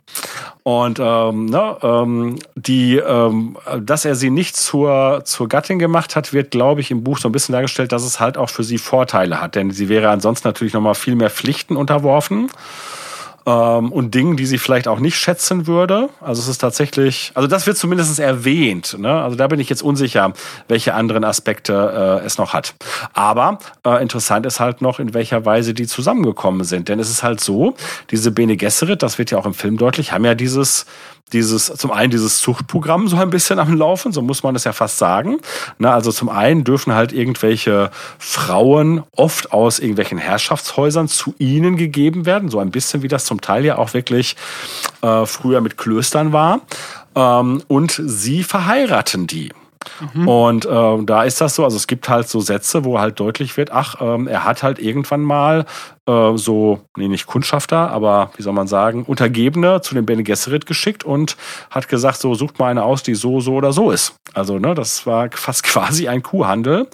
Und 0.62 0.98
ähm, 1.00 1.46
ne, 1.46 1.76
ähm, 1.82 2.38
die, 2.54 2.96
ähm, 2.96 3.56
dass 3.80 4.04
er 4.04 4.14
sie 4.14 4.30
nicht 4.30 4.56
zur, 4.56 5.22
zur 5.24 5.48
Gattin 5.48 5.78
gemacht 5.78 6.16
hat, 6.16 6.32
wird, 6.32 6.50
glaube 6.50 6.80
ich, 6.80 6.90
im 6.90 7.04
Buch 7.04 7.18
so 7.18 7.28
ein 7.28 7.32
bisschen 7.32 7.54
dargestellt, 7.54 7.92
dass 7.92 8.04
es 8.04 8.20
halt 8.20 8.36
auch 8.36 8.50
für 8.50 8.64
sie 8.64 8.78
Vorteile 8.78 9.40
hat. 9.40 9.54
Denn 9.54 9.70
sie 9.70 9.88
wäre 9.88 10.10
ansonsten 10.10 10.48
natürlich 10.48 10.74
nochmal 10.74 10.94
viel 10.94 11.14
mehr 11.14 11.30
Pflichten 11.30 11.76
unterworfen 11.76 12.50
ähm, 13.48 13.90
und 13.92 14.14
Dingen, 14.14 14.36
die 14.36 14.44
sie 14.44 14.58
vielleicht 14.58 14.86
auch 14.88 15.00
nicht 15.00 15.16
schätzen 15.16 15.66
würde. 15.66 16.10
Also 16.20 16.42
es 16.42 16.48
ist 16.48 16.58
tatsächlich, 16.58 17.32
also 17.34 17.48
das 17.48 17.66
wird 17.66 17.78
zumindest 17.78 18.20
erwähnt. 18.20 18.96
Ne? 18.98 19.10
Also 19.10 19.36
da 19.36 19.46
bin 19.46 19.58
ich 19.58 19.70
jetzt 19.70 19.82
unsicher, 19.82 20.34
welche 20.68 20.92
anderen 20.92 21.24
Aspekte 21.24 22.20
äh, 22.22 22.26
es 22.26 22.36
noch 22.36 22.52
hat. 22.52 22.74
Aber 23.14 23.58
äh, 23.86 24.02
interessant 24.02 24.44
ist 24.44 24.60
halt 24.60 24.82
noch, 24.82 24.98
in 25.00 25.14
welcher 25.14 25.46
Weise 25.46 25.72
die 25.72 25.86
zusammengekommen 25.86 26.64
sind. 26.64 26.90
Denn 26.90 27.00
es 27.00 27.08
ist 27.08 27.22
halt 27.22 27.40
so, 27.40 27.74
diese 28.10 28.30
Bene 28.30 28.58
Gesserit, 28.58 29.02
das 29.02 29.18
wird 29.18 29.30
ja 29.30 29.38
auch 29.38 29.46
im 29.46 29.54
Film 29.54 29.78
deutlich, 29.78 30.12
haben 30.12 30.26
ja 30.26 30.34
dieses 30.34 30.84
dieses, 31.32 31.66
zum 31.66 31.90
einen 31.90 32.10
dieses 32.10 32.38
Zuchtprogramm 32.38 33.08
so 33.08 33.16
ein 33.16 33.30
bisschen 33.30 33.58
am 33.58 33.74
Laufen, 33.74 34.12
so 34.12 34.22
muss 34.22 34.42
man 34.42 34.54
das 34.54 34.64
ja 34.64 34.72
fast 34.72 34.98
sagen. 34.98 35.38
Na, 35.78 35.94
also 35.94 36.12
zum 36.12 36.28
einen 36.28 36.64
dürfen 36.64 36.94
halt 36.94 37.12
irgendwelche 37.12 37.90
Frauen 38.18 39.02
oft 39.16 39.52
aus 39.52 39.78
irgendwelchen 39.78 40.18
Herrschaftshäusern 40.18 41.08
zu 41.08 41.34
ihnen 41.38 41.76
gegeben 41.76 42.26
werden, 42.26 42.48
so 42.48 42.58
ein 42.58 42.70
bisschen 42.70 43.02
wie 43.02 43.08
das 43.08 43.24
zum 43.24 43.40
Teil 43.40 43.64
ja 43.64 43.78
auch 43.78 43.94
wirklich 43.94 44.36
äh, 45.02 45.26
früher 45.26 45.60
mit 45.60 45.76
Klöstern 45.76 46.32
war. 46.32 46.60
Ähm, 47.14 47.62
und 47.68 48.00
sie 48.04 48.44
verheiraten 48.44 49.26
die. 49.26 49.52
Mhm. 50.14 50.28
Und 50.28 50.66
äh, 50.66 51.04
da 51.04 51.24
ist 51.24 51.40
das 51.40 51.54
so, 51.54 51.64
also 51.64 51.76
es 51.76 51.86
gibt 51.86 52.08
halt 52.08 52.28
so 52.28 52.40
Sätze, 52.40 52.84
wo 52.84 52.98
halt 52.98 53.18
deutlich 53.20 53.56
wird, 53.56 53.70
ach, 53.70 53.96
ähm, 54.00 54.26
er 54.26 54.44
hat 54.44 54.62
halt 54.62 54.78
irgendwann 54.78 55.22
mal 55.22 55.64
äh, 56.08 56.36
so, 56.38 56.80
nee, 56.96 57.06
nicht 57.06 57.26
Kundschafter, 57.26 57.90
aber 57.90 58.30
wie 58.36 58.42
soll 58.42 58.54
man 58.54 58.66
sagen, 58.66 59.04
Untergebene 59.04 59.82
zu 59.82 59.94
dem 59.94 60.06
Bene 60.06 60.22
Gesserit 60.22 60.64
geschickt 60.64 61.04
und 61.04 61.36
hat 61.70 61.88
gesagt, 61.88 62.18
so 62.18 62.34
sucht 62.34 62.58
mal 62.58 62.70
eine 62.70 62.82
aus, 62.82 63.02
die 63.02 63.14
so, 63.14 63.40
so 63.40 63.52
oder 63.54 63.72
so 63.72 63.90
ist. 63.90 64.14
Also, 64.32 64.58
ne, 64.58 64.74
das 64.74 65.06
war 65.06 65.28
fast 65.34 65.64
quasi 65.64 66.08
ein 66.08 66.22
Kuhhandel. 66.22 66.88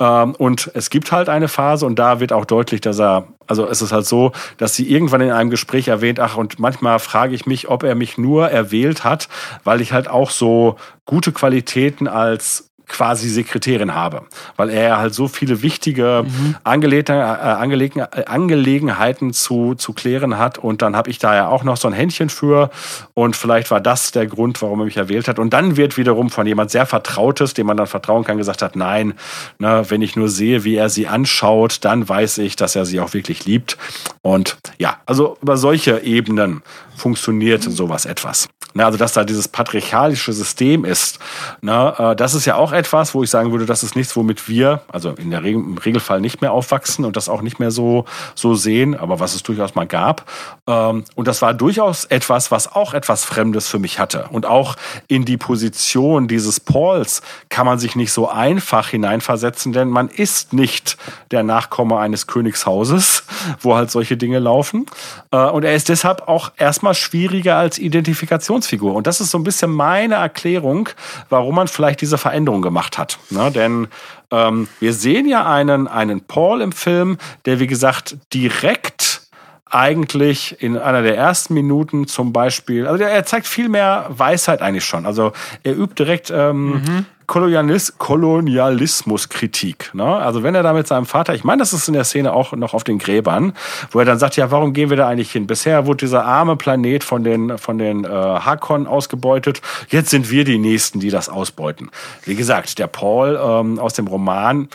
Ähm, 0.00 0.34
und 0.34 0.70
es 0.74 0.90
gibt 0.90 1.12
halt 1.12 1.28
eine 1.28 1.48
Phase 1.48 1.86
und 1.86 1.98
da 1.98 2.18
wird 2.18 2.32
auch 2.32 2.44
deutlich, 2.44 2.80
dass 2.80 2.98
er, 2.98 3.28
also 3.46 3.66
es 3.66 3.80
ist 3.80 3.92
halt 3.92 4.06
so, 4.06 4.32
dass 4.56 4.74
sie 4.74 4.90
irgendwann 4.90 5.20
in 5.20 5.30
einem 5.30 5.50
Gespräch 5.50 5.88
erwähnt, 5.88 6.18
ach, 6.18 6.36
und 6.36 6.58
manchmal 6.58 6.98
frage 6.98 7.34
ich 7.34 7.46
mich, 7.46 7.68
ob 7.68 7.84
er 7.84 7.94
mich 7.94 8.18
nur 8.18 8.50
erwählt 8.50 9.04
hat, 9.04 9.28
weil 9.62 9.80
ich 9.80 9.92
halt 9.92 10.08
auch 10.08 10.30
so 10.30 10.76
gute 11.06 11.30
Qualitäten 11.32 12.08
als 12.08 12.67
quasi 12.88 13.28
Sekretärin 13.28 13.94
habe, 13.94 14.22
weil 14.56 14.70
er 14.70 14.98
halt 14.98 15.14
so 15.14 15.28
viele 15.28 15.62
wichtige 15.62 16.24
mhm. 16.26 16.56
Angelegen, 16.64 17.14
äh, 17.14 17.20
Angelegen, 17.20 18.00
äh, 18.00 18.24
Angelegenheiten 18.26 19.32
zu, 19.32 19.74
zu 19.74 19.92
klären 19.92 20.38
hat 20.38 20.58
und 20.58 20.82
dann 20.82 20.96
habe 20.96 21.10
ich 21.10 21.18
da 21.18 21.34
ja 21.34 21.48
auch 21.48 21.64
noch 21.64 21.76
so 21.76 21.88
ein 21.88 21.94
Händchen 21.94 22.30
für 22.30 22.70
und 23.14 23.36
vielleicht 23.36 23.70
war 23.70 23.80
das 23.80 24.10
der 24.10 24.26
Grund, 24.26 24.60
warum 24.62 24.80
er 24.80 24.84
mich 24.86 24.96
erwählt 24.96 25.28
hat 25.28 25.38
und 25.38 25.52
dann 25.52 25.76
wird 25.76 25.96
wiederum 25.96 26.30
von 26.30 26.46
jemand 26.46 26.70
sehr 26.70 26.86
Vertrautes, 26.86 27.54
dem 27.54 27.66
man 27.66 27.76
dann 27.76 27.86
vertrauen 27.86 28.24
kann, 28.24 28.38
gesagt 28.38 28.62
hat, 28.62 28.74
nein, 28.74 29.14
ne, 29.58 29.84
wenn 29.88 30.02
ich 30.02 30.16
nur 30.16 30.28
sehe, 30.28 30.64
wie 30.64 30.76
er 30.76 30.88
sie 30.88 31.06
anschaut, 31.06 31.84
dann 31.84 32.08
weiß 32.08 32.38
ich, 32.38 32.56
dass 32.56 32.74
er 32.74 32.86
sie 32.86 33.00
auch 33.00 33.14
wirklich 33.14 33.44
liebt 33.44 33.76
und 34.22 34.58
ja, 34.78 34.98
also 35.06 35.36
über 35.42 35.56
solche 35.56 36.00
Ebenen 36.00 36.62
funktioniert 36.96 37.62
sowas 37.62 38.04
etwas. 38.04 38.48
Ne, 38.74 38.84
also 38.84 38.98
dass 38.98 39.12
da 39.12 39.24
dieses 39.24 39.48
patriarchalische 39.48 40.32
System 40.32 40.84
ist. 40.84 41.18
Ne, 41.62 41.94
äh, 41.98 42.16
das 42.16 42.34
ist 42.34 42.44
ja 42.44 42.56
auch 42.56 42.72
etwas, 42.78 43.14
wo 43.14 43.22
ich 43.22 43.30
sagen 43.30 43.50
würde, 43.52 43.66
das 43.66 43.82
ist 43.82 43.96
nichts, 43.96 44.16
womit 44.16 44.48
wir, 44.48 44.82
also 44.90 45.10
in 45.10 45.30
der 45.30 45.42
Regel, 45.42 45.60
im 45.60 45.78
Regelfall 45.78 46.20
nicht 46.20 46.40
mehr 46.40 46.52
aufwachsen 46.52 47.04
und 47.04 47.16
das 47.16 47.28
auch 47.28 47.42
nicht 47.42 47.58
mehr 47.58 47.70
so, 47.70 48.04
so 48.34 48.54
sehen, 48.54 48.96
aber 48.96 49.20
was 49.20 49.34
es 49.34 49.42
durchaus 49.42 49.74
mal 49.74 49.86
gab. 49.86 50.24
Ähm, 50.66 51.04
und 51.14 51.28
das 51.28 51.42
war 51.42 51.54
durchaus 51.54 52.04
etwas, 52.04 52.50
was 52.50 52.72
auch 52.74 52.94
etwas 52.94 53.24
Fremdes 53.24 53.68
für 53.68 53.78
mich 53.78 53.98
hatte. 53.98 54.26
Und 54.30 54.46
auch 54.46 54.76
in 55.08 55.24
die 55.24 55.36
Position 55.36 56.28
dieses 56.28 56.60
Pauls 56.60 57.22
kann 57.48 57.66
man 57.66 57.78
sich 57.78 57.96
nicht 57.96 58.12
so 58.12 58.28
einfach 58.28 58.88
hineinversetzen, 58.88 59.72
denn 59.72 59.88
man 59.88 60.08
ist 60.08 60.52
nicht 60.52 60.96
der 61.30 61.42
Nachkomme 61.42 61.98
eines 61.98 62.26
Königshauses, 62.26 63.24
wo 63.60 63.74
halt 63.74 63.90
solche 63.90 64.16
Dinge 64.16 64.38
laufen. 64.38 64.86
Äh, 65.32 65.38
und 65.38 65.64
er 65.64 65.74
ist 65.74 65.88
deshalb 65.88 66.28
auch 66.28 66.52
erstmal 66.56 66.94
schwieriger 66.94 67.56
als 67.56 67.78
Identifikationsfigur. 67.78 68.94
Und 68.94 69.06
das 69.06 69.20
ist 69.20 69.30
so 69.30 69.38
ein 69.38 69.44
bisschen 69.44 69.70
meine 69.70 70.14
Erklärung, 70.14 70.88
warum 71.28 71.56
man 71.56 71.68
vielleicht 71.68 72.00
diese 72.00 72.18
Veränderung 72.18 72.62
gemacht 72.68 72.98
hat. 72.98 73.18
Ne? 73.30 73.50
Denn 73.50 73.88
ähm, 74.30 74.68
wir 74.78 74.92
sehen 74.92 75.26
ja 75.26 75.50
einen, 75.50 75.88
einen 75.88 76.20
Paul 76.20 76.60
im 76.60 76.72
Film, 76.72 77.18
der 77.46 77.60
wie 77.60 77.66
gesagt 77.66 78.16
direkt 78.32 79.22
eigentlich 79.70 80.62
in 80.62 80.78
einer 80.78 81.02
der 81.02 81.16
ersten 81.16 81.54
Minuten 81.54 82.06
zum 82.06 82.32
Beispiel, 82.32 82.86
also 82.86 83.02
er 83.04 83.24
zeigt 83.24 83.46
viel 83.46 83.68
mehr 83.68 84.06
Weisheit 84.08 84.62
eigentlich 84.62 84.84
schon. 84.84 85.06
Also 85.06 85.32
er 85.62 85.76
übt 85.76 85.94
direkt 85.98 86.30
ähm, 86.30 86.70
mhm. 86.70 87.06
Kolonialis 87.28 87.98
Kolonialismuskritik. 87.98 89.90
Ne? 89.92 90.02
Also 90.02 90.42
wenn 90.42 90.54
er 90.54 90.62
da 90.62 90.72
mit 90.72 90.88
seinem 90.88 91.04
Vater, 91.04 91.34
ich 91.34 91.44
meine, 91.44 91.60
das 91.60 91.74
ist 91.74 91.86
in 91.86 91.92
der 91.92 92.04
Szene 92.04 92.32
auch 92.32 92.52
noch 92.52 92.72
auf 92.72 92.84
den 92.84 92.98
Gräbern, 92.98 93.52
wo 93.90 93.98
er 93.98 94.06
dann 94.06 94.18
sagt, 94.18 94.36
ja, 94.36 94.50
warum 94.50 94.72
gehen 94.72 94.88
wir 94.88 94.96
da 94.96 95.06
eigentlich 95.06 95.30
hin? 95.30 95.46
Bisher 95.46 95.86
wurde 95.86 96.06
dieser 96.06 96.24
arme 96.24 96.56
Planet 96.56 97.04
von 97.04 97.22
den 97.22 97.58
von 97.58 97.76
den 97.78 98.04
äh, 98.04 98.08
Hakon 98.08 98.86
ausgebeutet. 98.86 99.60
Jetzt 99.90 100.08
sind 100.08 100.30
wir 100.30 100.44
die 100.44 100.56
Nächsten, 100.56 101.00
die 101.00 101.10
das 101.10 101.28
ausbeuten. 101.28 101.90
Wie 102.24 102.34
gesagt, 102.34 102.78
der 102.78 102.86
Paul 102.86 103.38
ähm, 103.40 103.78
aus 103.78 103.92
dem 103.92 104.06
Roman 104.06 104.70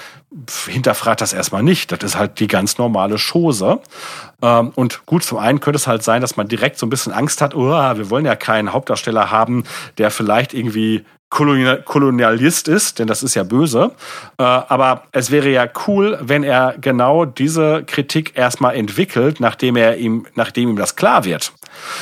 hinterfragt 0.67 1.21
das 1.21 1.33
erstmal 1.33 1.63
nicht. 1.63 1.91
Das 1.91 2.03
ist 2.03 2.17
halt 2.17 2.39
die 2.39 2.47
ganz 2.47 2.77
normale 2.77 3.17
Chose. 3.17 3.79
Ähm, 4.43 4.71
und 4.75 5.07
gut, 5.07 5.23
zum 5.23 5.39
einen 5.39 5.59
könnte 5.59 5.77
es 5.77 5.87
halt 5.87 6.03
sein, 6.03 6.21
dass 6.21 6.37
man 6.37 6.47
direkt 6.47 6.77
so 6.77 6.85
ein 6.85 6.91
bisschen 6.91 7.13
Angst 7.13 7.41
hat, 7.41 7.55
oh, 7.55 7.71
wir 7.71 8.11
wollen 8.11 8.25
ja 8.25 8.35
keinen 8.35 8.73
Hauptdarsteller 8.73 9.31
haben, 9.31 9.63
der 9.97 10.11
vielleicht 10.11 10.53
irgendwie 10.53 11.03
Kolonialist 11.33 12.67
ist, 12.67 12.99
denn 12.99 13.07
das 13.07 13.23
ist 13.23 13.33
ja 13.33 13.43
böse. 13.43 13.91
Äh, 14.37 14.43
aber 14.43 15.03
es 15.11 15.31
wäre 15.31 15.49
ja 15.49 15.67
cool, 15.87 16.17
wenn 16.21 16.43
er 16.43 16.75
genau 16.79 17.25
diese 17.25 17.83
Kritik 17.85 18.33
erstmal 18.35 18.75
entwickelt, 18.75 19.39
nachdem 19.39 19.75
er 19.75 19.97
ihm, 19.97 20.27
nachdem 20.35 20.69
ihm 20.69 20.75
das 20.75 20.95
klar 20.95 21.25
wird. 21.25 21.51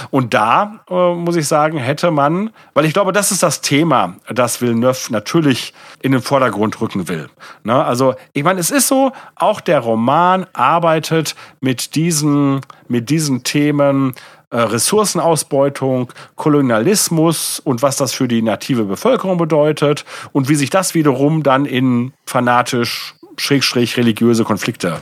Und 0.10 0.34
da 0.34 0.82
äh, 0.90 1.14
muss 1.14 1.38
ich 1.38 1.48
sagen, 1.48 1.78
hätte 1.78 2.12
man, 2.12 2.50
weil 2.74 2.86
ich 2.86 2.94
glaube, 2.94 3.14
das 3.14 3.32
ist 3.32 3.42
das 3.42 3.62
Thema, 3.62 4.16
das 4.30 4.62
Villeneuve 4.62 5.12
natürlich 5.14 5.74
in 6.02 6.12
den 6.12 6.22
Vordergrund 6.22 6.82
rücken 6.82 7.08
will. 7.08 7.30
Ne? 7.64 7.84
Also, 7.84 8.16
ich 8.34 8.44
meine, 8.44 8.60
es 8.60 8.70
ist 8.70 8.90
so, 8.90 9.14
auch 9.36 9.62
der 9.62 9.80
Roman 9.80 10.46
arbeitet 10.52 11.36
mit 11.62 11.96
diesen, 11.96 12.62
mit 12.90 13.10
diesen 13.10 13.44
Themen 13.44 14.14
Ressourcenausbeutung, 14.58 16.12
Kolonialismus 16.36 17.60
und 17.60 17.82
was 17.82 17.98
das 17.98 18.14
für 18.14 18.28
die 18.28 18.42
native 18.42 18.84
Bevölkerung 18.84 19.38
bedeutet 19.38 20.06
und 20.32 20.50
wie 20.50 20.56
sich 20.56 20.70
das 20.70 20.94
wiederum 20.94 21.44
dann 21.44 21.66
in 21.66 22.14
fanatisch, 22.26 23.16
schrägstrich 23.38 23.98
religiöse 23.98 24.44
Konflikte 24.44 25.00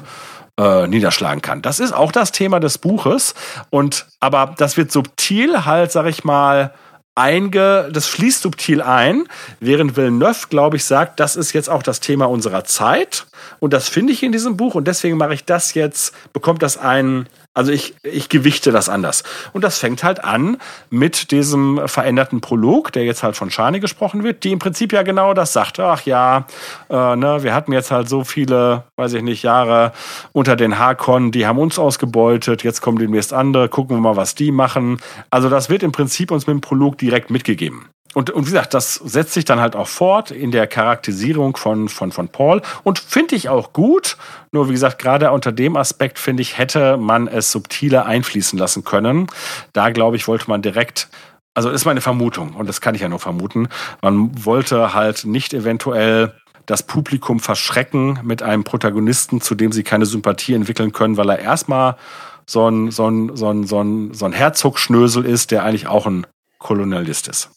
äh, 0.60 0.88
niederschlagen 0.88 1.42
kann. 1.42 1.62
Das 1.62 1.80
ist 1.80 1.94
auch 1.94 2.12
das 2.12 2.32
Thema 2.32 2.60
des 2.60 2.78
Buches 2.78 3.34
und 3.70 4.08
aber 4.20 4.54
das 4.58 4.78
wird 4.78 4.92
subtil 4.92 5.66
halt, 5.66 5.92
sag 5.92 6.06
ich 6.06 6.24
mal, 6.24 6.74
einge, 7.16 7.90
das 7.92 8.08
fließt 8.08 8.42
subtil 8.42 8.82
ein, 8.82 9.26
während 9.60 9.98
Villeneuve, 9.98 10.48
glaube 10.50 10.78
ich, 10.78 10.86
sagt, 10.86 11.20
das 11.20 11.36
ist 11.36 11.54
jetzt 11.54 11.70
auch 11.70 11.84
das 11.84 12.00
Thema 12.00 12.30
unserer 12.30 12.64
Zeit. 12.64 13.26
Und 13.60 13.74
das 13.74 13.90
finde 13.90 14.14
ich 14.14 14.24
in 14.24 14.32
diesem 14.32 14.58
Buch 14.58 14.76
und 14.76 14.88
deswegen 14.88 15.18
mache 15.18 15.34
ich 15.34 15.46
das 15.46 15.74
jetzt, 15.74 16.14
bekommt 16.34 16.62
das 16.62 16.78
einen 16.78 17.28
also 17.60 17.72
ich, 17.72 17.96
ich 18.04 18.30
gewichte 18.30 18.72
das 18.72 18.88
anders. 18.90 19.24
Und 19.52 19.64
das 19.66 19.80
fängt 19.80 20.04
halt 20.04 20.24
an 20.24 20.58
mit 20.90 21.32
diesem 21.32 21.82
veränderten 21.88 22.42
Prolog, 22.42 22.94
der 22.94 23.04
jetzt 23.04 23.22
halt 23.22 23.36
von 23.36 23.52
Schani 23.52 23.82
gesprochen 23.82 24.24
wird, 24.24 24.46
die 24.46 24.52
im 24.52 24.60
Prinzip 24.60 24.94
ja 24.94 25.02
genau 25.02 25.34
das 25.34 25.52
sagt. 25.52 25.80
Ach 25.80 26.06
ja, 26.06 26.46
äh, 26.90 27.16
ne, 27.16 27.44
wir 27.44 27.54
hatten 27.54 27.74
jetzt 27.74 27.92
halt 27.92 28.08
so 28.08 28.24
viele, 28.24 28.84
weiß 28.96 29.14
ich 29.14 29.24
nicht, 29.24 29.44
Jahre 29.44 29.92
unter 30.32 30.56
den 30.56 30.80
Hakon, 30.80 31.32
die 31.32 31.48
haben 31.48 31.60
uns 31.60 31.80
ausgebeutet, 31.80 32.64
jetzt 32.64 32.82
kommen 32.82 33.00
demnächst 33.00 33.34
andere, 33.34 33.68
gucken 33.68 33.98
wir 33.98 34.02
mal, 34.02 34.16
was 34.16 34.36
die 34.36 34.52
machen. 34.52 35.00
Also 35.30 35.50
das 35.50 35.70
wird 35.70 35.84
im 35.84 35.92
Prinzip 35.92 36.32
uns 36.32 36.48
mit 36.48 36.54
dem 36.54 36.62
Prolog 36.62 36.98
direkt 36.98 37.30
mitgegeben 37.30 37.90
und, 38.16 38.32
und 38.32 38.48
wie 38.48 38.52
gesagt, 38.52 38.74
das 38.74 38.96
setzt 38.96 39.34
sich 39.34 39.46
dann 39.46 39.60
halt 39.60 39.76
auch 39.76 39.88
fort 39.88 40.32
in 40.32 40.52
der 40.52 40.66
Charakterisierung 40.66 41.56
von, 41.56 41.90
von, 41.90 42.12
von 42.12 42.28
Paul 42.30 42.62
und 42.84 42.98
finde 42.98 43.36
ich 43.36 43.50
auch 43.50 43.72
gut. 43.72 44.18
Nur 44.52 44.68
wie 44.68 44.74
gesagt, 44.74 45.00
gerade 45.00 45.32
unter 45.32 45.52
dem 45.52 45.78
Aspekt 45.78 46.18
finde 46.18 46.42
ich, 46.42 46.58
hätte 46.58 46.98
man 46.98 47.28
es 47.28 47.52
subtiler 47.52 48.08
einfließen 48.08 48.58
lassen 48.58 48.84
können. 48.84 49.28
Da 49.74 49.92
glaube 49.92 50.16
ich, 50.16 50.28
wollte 50.28 50.50
man 50.50 50.62
direkt 50.62 51.10
also 51.56 51.70
ist 51.70 51.84
meine 51.84 52.00
Vermutung 52.00 52.54
und 52.54 52.70
das 52.70 52.80
kann 52.80 52.96
ich 52.96 53.02
ja 53.02 53.10
nur 53.10 53.20
vermuten. 53.20 53.68
Man 54.02 54.46
wollte 54.46 54.94
halt 54.94 55.26
nicht 55.26 55.54
eventuell 55.54 56.34
das 56.66 56.84
Publikum 56.84 57.40
verschrecken 57.40 58.20
mit 58.24 58.44
einem 58.44 58.64
Protagonisten, 58.64 59.42
zu 59.42 59.56
dem 59.56 59.72
sie 59.72 59.84
keine 59.84 60.06
Sympathie 60.06 60.54
entwickeln 60.54 60.94
können, 60.94 61.18
weil 61.18 61.30
er 61.30 61.40
erstmal 61.40 61.98
so 62.46 62.70
ein, 62.70 62.92
so 62.92 63.10
ein, 63.10 63.36
so 63.36 63.50
ein, 63.50 63.66
so 63.66 63.84
ein, 63.84 64.14
so 64.14 64.26
ein 64.26 64.32
Herzogschnösel 64.32 65.26
ist, 65.26 65.52
der 65.52 65.64
eigentlich 65.64 65.88
auch 65.88 66.06
ein 66.06 66.26
Kolonialist 66.60 67.28
ist. 67.28 67.50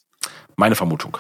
Meine 0.57 0.75
Vermutung. 0.75 1.19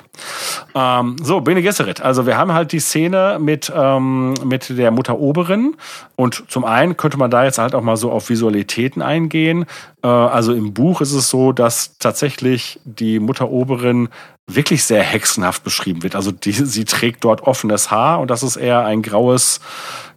Ähm, 0.75 1.17
so, 1.23 1.41
Bene 1.41 1.63
Gesserit. 1.63 2.01
Also 2.01 2.27
wir 2.27 2.37
haben 2.37 2.53
halt 2.53 2.73
die 2.73 2.81
Szene 2.81 3.39
mit, 3.41 3.73
ähm, 3.75 4.35
mit 4.45 4.69
der 4.77 4.91
Mutter 4.91 5.19
Oberin. 5.19 5.77
Und 6.17 6.45
zum 6.49 6.65
einen 6.65 6.97
könnte 6.97 7.19
man 7.19 7.31
da 7.31 7.45
jetzt 7.45 7.59
halt 7.59 7.75
auch 7.75 7.83
mal 7.83 7.97
so 7.97 8.11
auf 8.11 8.29
Visualitäten 8.29 9.03
eingehen. 9.03 9.67
Äh, 10.03 10.09
also 10.09 10.53
im 10.53 10.75
Buch 10.75 11.01
ist 11.01 11.13
es 11.13 11.31
so, 11.31 11.53
dass 11.53 11.99
tatsächlich 11.99 12.81
die 12.85 13.21
Mutter 13.21 13.51
Oberin 13.51 14.09
wirklich 14.47 14.85
sehr 14.85 15.03
hexenhaft 15.03 15.65
beschrieben 15.65 16.03
wird. 16.03 16.17
Also 16.17 16.33
die, 16.33 16.53
sie 16.53 16.85
trägt 16.85 17.25
dort 17.25 17.43
offenes 17.43 17.91
Haar 17.91 18.21
und 18.21 18.31
das 18.31 18.43
ist 18.43 18.57
eher 18.57 18.85
ein 18.85 19.03
graues, 19.03 19.61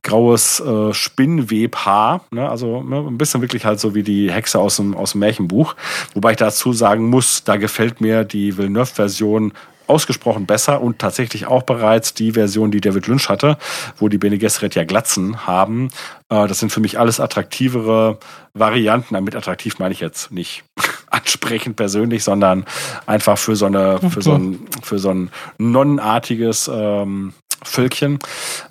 graues 0.06 0.62
äh, 0.62 0.94
Spinnwebhaar. 0.94 2.22
Ne? 2.32 2.50
Also 2.50 2.82
ne? 2.82 2.98
ein 2.98 3.18
bisschen 3.18 3.42
wirklich 3.42 3.66
halt 3.66 3.82
so 3.82 3.94
wie 3.94 4.04
die 4.04 4.32
Hexe 4.32 4.60
aus 4.60 4.78
dem, 4.78 4.96
aus 4.96 5.12
dem 5.12 5.20
Märchenbuch. 5.20 5.76
Wobei 6.14 6.32
ich 6.32 6.38
dazu 6.38 6.72
sagen 6.72 7.10
muss, 7.10 7.44
da 7.44 7.58
gefällt 7.58 8.00
mir 8.00 8.24
die 8.24 8.58
Villeneuve-Version 8.58 9.52
ausgesprochen 9.88 10.46
besser 10.46 10.82
und 10.82 11.00
tatsächlich 11.00 11.48
auch 11.48 11.64
bereits 11.64 12.14
die 12.14 12.32
Version, 12.32 12.72
die 12.72 12.82
David 12.82 13.08
Lynch 13.08 13.30
hatte, 13.30 13.58
wo 13.98 14.10
die 14.10 14.18
Bene 14.18 14.38
Gesserit 14.38 14.76
ja 14.76 14.84
Glatzen 14.84 15.46
haben. 15.46 15.90
Äh, 16.30 16.48
das 16.48 16.60
sind 16.60 16.72
für 16.72 16.80
mich 16.80 17.00
alles 17.00 17.20
attraktivere 17.20 18.18
Varianten. 18.54 19.14
Damit 19.14 19.36
attraktiv 19.36 19.80
meine 19.80 19.94
ich 19.94 20.00
jetzt 20.00 20.32
nicht 20.32 20.64
ansprechend 21.10 21.76
persönlich, 21.76 22.24
sondern 22.24 22.66
einfach 23.06 23.38
für 23.38 23.56
so 23.56 23.66
eine, 23.66 24.00
für 24.10 24.22
so 24.22 24.34
ein, 24.34 24.68
für 24.82 25.00
so 25.00 25.10
ein 25.10 25.30
nonnenartiges 25.58 26.70
ähm, 26.74 27.34
Völkchen. 27.68 28.20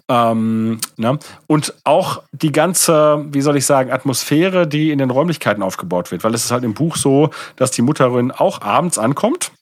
Ähm, 0.09 0.81
ne? 0.97 1.19
Und 1.47 1.75
auch 1.85 2.23
die 2.33 2.53
ganze, 2.53 3.25
wie 3.29 3.41
soll 3.41 3.57
ich 3.57 3.67
sagen, 3.67 3.91
Atmosphäre, 3.91 4.67
die 4.67 4.91
in 4.91 4.99
den 4.99 5.11
Räumlichkeiten 5.11 5.63
aufgebaut 5.63 6.11
wird. 6.11 6.25
Weil 6.25 6.35
es 6.35 6.45
ist 6.45 6.51
halt 6.51 6.65
im 6.65 6.75
Buch 6.75 6.97
so, 6.97 7.31
dass 7.57 7.71
die 7.71 7.83
Mutterin 7.83 8.31
auch 8.31 8.61
abends 8.63 8.99
ankommt 8.99 9.53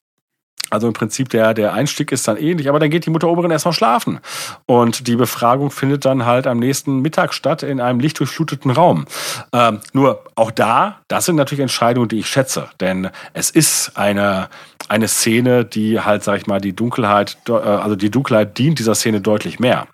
also 0.73 0.87
im 0.87 0.95
Prinzip 0.95 1.29
der, 1.29 1.53
der 1.53 1.75
Einstieg 1.75 2.13
ist 2.13 2.27
dann 2.27 2.39
ähnlich, 2.39 2.69
aber 2.69 2.79
dann 2.79 2.89
geht 2.89 3.05
die 3.05 3.11
Mutter 3.11 3.29
Oberin 3.29 3.51
erstmal 3.51 3.75
schlafen. 3.75 4.21
Und 4.65 5.07
die 5.07 5.17
Befragung 5.17 5.71
findet 5.71 6.05
dann 6.07 6.25
halt 6.25 6.47
am 6.47 6.59
nächsten 6.59 7.01
Mittag 7.01 7.35
statt 7.35 7.63
in 7.63 7.79
einem 7.79 8.01
lichtdurchfluteten 8.01 8.71
Raum. 8.71 9.05
Ähm, 9.53 9.81
nur 9.93 10.25
auch 10.35 10.51
da, 10.51 11.01
das 11.09 11.27
sind 11.27 11.37
natürlich 11.37 11.61
Entscheidungen, 11.61 12.09
die 12.09 12.21
ich 12.21 12.27
schätze. 12.27 12.69
Denn 12.81 13.11
es 13.35 13.51
ist 13.51 13.99
eine, 13.99 14.49
eine 14.89 15.09
Szene, 15.09 15.67
die 15.67 16.01
halt, 16.01 16.25
sag 16.25 16.39
ich 16.39 16.47
mal, 16.47 16.61
die 16.61 16.75
Dunkelheit, 16.75 17.37
äh, 17.49 17.53
also 17.53 17.95
die 17.95 18.11
Dunkelheit 18.11 18.57
dient 18.57 18.79
dieser 18.79 18.95
Szene 18.95 19.21
deutlich 19.21 19.61
mehr. 19.61 19.89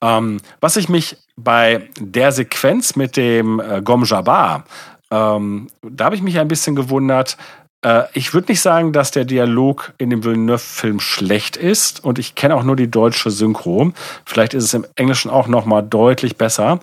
Ähm, 0.00 0.40
was 0.60 0.76
ich 0.76 0.88
mich 0.88 1.16
bei 1.36 1.88
der 1.98 2.30
Sequenz 2.30 2.94
mit 2.94 3.16
dem 3.16 3.58
äh, 3.58 3.82
Gom 3.82 4.04
Jabbar, 4.04 4.64
ähm, 5.10 5.68
da 5.82 6.04
habe 6.04 6.14
ich 6.14 6.22
mich 6.22 6.38
ein 6.38 6.48
bisschen 6.48 6.76
gewundert, 6.76 7.36
äh, 7.84 8.04
ich 8.14 8.34
würde 8.34 8.50
nicht 8.50 8.60
sagen, 8.60 8.92
dass 8.92 9.10
der 9.10 9.24
Dialog 9.24 9.92
in 9.98 10.10
dem 10.10 10.24
Villeneuve-Film 10.24 10.98
schlecht 10.98 11.56
ist 11.56 12.02
und 12.02 12.18
ich 12.18 12.34
kenne 12.34 12.56
auch 12.56 12.64
nur 12.64 12.76
die 12.76 12.90
deutsche 12.90 13.30
Synchro. 13.30 13.92
Vielleicht 14.24 14.54
ist 14.54 14.64
es 14.64 14.74
im 14.74 14.86
Englischen 14.96 15.30
auch 15.30 15.46
noch 15.46 15.66
mal 15.66 15.82
deutlich 15.82 16.36
besser. 16.36 16.80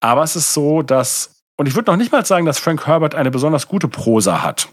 Aber 0.00 0.22
es 0.22 0.36
ist 0.36 0.54
so, 0.54 0.82
dass 0.82 1.30
und 1.56 1.68
ich 1.68 1.76
würde 1.76 1.88
noch 1.92 1.96
nicht 1.96 2.10
mal 2.10 2.26
sagen, 2.26 2.46
dass 2.46 2.58
Frank 2.58 2.84
Herbert 2.88 3.14
eine 3.14 3.30
besonders 3.30 3.68
gute 3.68 3.86
Prosa 3.86 4.42
hat. 4.42 4.68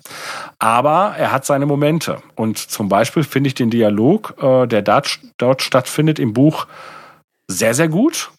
Aber 0.57 1.13
er 1.15 1.31
hat 1.31 1.45
seine 1.45 1.67
Momente. 1.67 2.23
Und 2.33 2.57
zum 2.57 2.89
Beispiel 2.89 3.23
finde 3.23 3.49
ich 3.49 3.53
den 3.53 3.69
Dialog, 3.69 4.33
äh, 4.41 4.65
der 4.65 4.81
dort, 4.81 5.61
stattfindet, 5.61 6.17
im 6.17 6.33
Buch 6.33 6.65
sehr, 7.47 7.75
sehr 7.75 7.87
gut. 7.87 8.31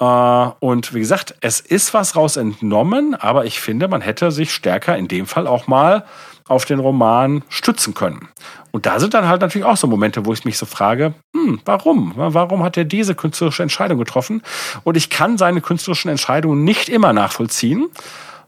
Äh, 0.00 0.04
und 0.04 0.94
wie 0.94 1.00
gesagt, 1.00 1.34
es 1.42 1.60
ist 1.60 1.92
was 1.92 2.16
raus 2.16 2.38
entnommen, 2.38 3.14
aber 3.14 3.44
ich 3.44 3.60
finde, 3.60 3.88
man 3.88 4.00
hätte 4.00 4.30
sich 4.30 4.54
stärker 4.54 4.96
in 4.96 5.06
dem 5.06 5.26
Fall 5.26 5.46
auch 5.46 5.66
mal 5.66 6.06
auf 6.48 6.64
den 6.64 6.78
Roman 6.78 7.42
stützen 7.48 7.94
können. 7.94 8.28
Und 8.70 8.86
da 8.86 8.98
sind 8.98 9.14
dann 9.14 9.28
halt 9.28 9.42
natürlich 9.42 9.66
auch 9.66 9.76
so 9.76 9.86
Momente, 9.86 10.24
wo 10.24 10.32
ich 10.32 10.44
mich 10.44 10.58
so 10.58 10.66
frage, 10.66 11.14
hm, 11.34 11.60
warum? 11.64 12.12
Warum 12.16 12.62
hat 12.62 12.76
er 12.76 12.84
diese 12.84 13.14
künstlerische 13.14 13.62
Entscheidung 13.62 13.98
getroffen? 13.98 14.42
Und 14.84 14.96
ich 14.96 15.10
kann 15.10 15.38
seine 15.38 15.60
künstlerischen 15.60 16.10
Entscheidungen 16.10 16.64
nicht 16.64 16.88
immer 16.88 17.12
nachvollziehen. 17.12 17.90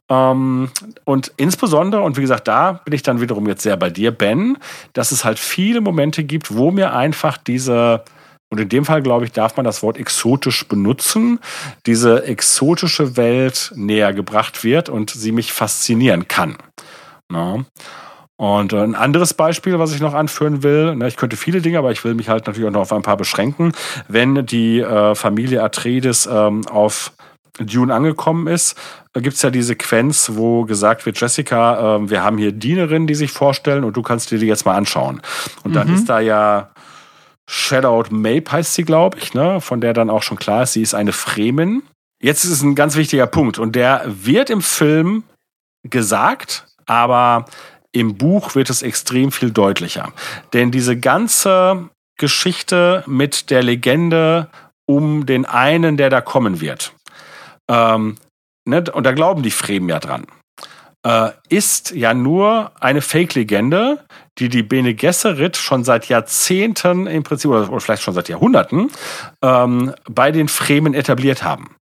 Ähm, 0.08 0.70
und 1.04 1.32
insbesondere, 1.36 2.02
und 2.02 2.16
wie 2.16 2.22
gesagt, 2.22 2.48
da 2.48 2.72
bin 2.84 2.94
ich 2.94 3.02
dann 3.02 3.20
wiederum 3.20 3.46
jetzt 3.46 3.62
sehr 3.62 3.76
bei 3.76 3.90
dir, 3.90 4.10
Ben, 4.10 4.58
dass 4.92 5.12
es 5.12 5.24
halt 5.24 5.38
viele 5.38 5.80
Momente 5.80 6.24
gibt, 6.24 6.54
wo 6.54 6.70
mir 6.70 6.94
einfach 6.94 7.38
diese, 7.38 8.04
und 8.50 8.60
in 8.60 8.68
dem 8.68 8.84
Fall, 8.84 9.02
glaube 9.02 9.24
ich, 9.24 9.32
darf 9.32 9.56
man 9.56 9.64
das 9.64 9.82
Wort 9.82 9.96
exotisch 9.96 10.66
benutzen, 10.68 11.40
diese 11.86 12.24
exotische 12.26 13.16
Welt 13.16 13.72
näher 13.74 14.12
gebracht 14.12 14.62
wird 14.62 14.88
und 14.88 15.10
sie 15.10 15.32
mich 15.32 15.52
faszinieren 15.52 16.28
kann. 16.28 16.56
Na? 17.30 17.64
Und 18.36 18.74
ein 18.74 18.96
anderes 18.96 19.34
Beispiel, 19.34 19.78
was 19.78 19.94
ich 19.94 20.00
noch 20.00 20.14
anführen 20.14 20.64
will, 20.64 20.96
ne, 20.96 21.06
ich 21.06 21.16
könnte 21.16 21.36
viele 21.36 21.60
Dinge, 21.60 21.78
aber 21.78 21.92
ich 21.92 22.02
will 22.04 22.14
mich 22.14 22.28
halt 22.28 22.46
natürlich 22.46 22.68
auch 22.68 22.72
noch 22.72 22.80
auf 22.80 22.92
ein 22.92 23.02
paar 23.02 23.16
beschränken. 23.16 23.72
Wenn 24.08 24.44
die 24.46 24.80
äh, 24.80 25.14
Familie 25.14 25.62
Atreides 25.62 26.26
ähm, 26.26 26.66
auf 26.66 27.12
Dune 27.60 27.94
angekommen 27.94 28.48
ist, 28.48 28.76
gibt 29.14 29.36
es 29.36 29.42
ja 29.42 29.50
die 29.50 29.62
Sequenz, 29.62 30.32
wo 30.34 30.64
gesagt 30.64 31.06
wird, 31.06 31.20
Jessica, 31.20 31.96
äh, 31.96 32.10
wir 32.10 32.24
haben 32.24 32.36
hier 32.36 32.50
Dienerinnen, 32.50 33.06
die 33.06 33.14
sich 33.14 33.30
vorstellen 33.30 33.84
und 33.84 33.96
du 33.96 34.02
kannst 34.02 34.32
dir 34.32 34.38
die 34.38 34.46
jetzt 34.46 34.66
mal 34.66 34.74
anschauen. 34.74 35.22
Und 35.62 35.70
mhm. 35.70 35.74
dann 35.74 35.94
ist 35.94 36.08
da 36.08 36.18
ja 36.18 36.70
Shadowed 37.48 38.10
Mape 38.10 38.50
heißt 38.50 38.74
sie, 38.74 38.84
glaube 38.84 39.18
ich, 39.18 39.34
ne? 39.34 39.60
von 39.60 39.80
der 39.80 39.92
dann 39.92 40.10
auch 40.10 40.22
schon 40.22 40.38
klar 40.38 40.64
ist, 40.64 40.72
sie 40.72 40.82
ist 40.82 40.94
eine 40.94 41.12
Fremen. 41.12 41.82
Jetzt 42.20 42.44
ist 42.44 42.50
es 42.50 42.62
ein 42.62 42.74
ganz 42.74 42.96
wichtiger 42.96 43.26
Punkt 43.26 43.58
und 43.58 43.76
der 43.76 44.02
wird 44.06 44.50
im 44.50 44.62
Film 44.62 45.24
gesagt, 45.88 46.66
aber 46.86 47.46
im 47.92 48.16
Buch 48.16 48.54
wird 48.54 48.70
es 48.70 48.82
extrem 48.82 49.30
viel 49.32 49.50
deutlicher. 49.50 50.12
Denn 50.52 50.70
diese 50.70 50.98
ganze 50.98 51.88
Geschichte 52.18 53.04
mit 53.06 53.50
der 53.50 53.62
Legende 53.62 54.48
um 54.86 55.26
den 55.26 55.46
einen, 55.46 55.96
der 55.96 56.10
da 56.10 56.20
kommen 56.20 56.60
wird, 56.60 56.92
ähm, 57.68 58.16
ne, 58.66 58.84
und 58.92 59.04
da 59.04 59.12
glauben 59.12 59.42
die 59.42 59.50
Fremen 59.50 59.88
ja 59.88 59.98
dran, 59.98 60.26
äh, 61.04 61.30
ist 61.48 61.92
ja 61.92 62.14
nur 62.14 62.72
eine 62.80 63.02
Fake-Legende, 63.02 64.04
die 64.38 64.48
die 64.48 64.62
Bene 64.62 64.94
Gesserit 64.94 65.56
schon 65.56 65.84
seit 65.84 66.08
Jahrzehnten 66.08 67.06
im 67.06 67.22
Prinzip, 67.22 67.50
oder 67.50 67.80
vielleicht 67.80 68.02
schon 68.02 68.14
seit 68.14 68.28
Jahrhunderten, 68.28 68.90
ähm, 69.42 69.94
bei 70.08 70.32
den 70.32 70.48
Fremen 70.48 70.94
etabliert 70.94 71.44
haben. 71.44 71.76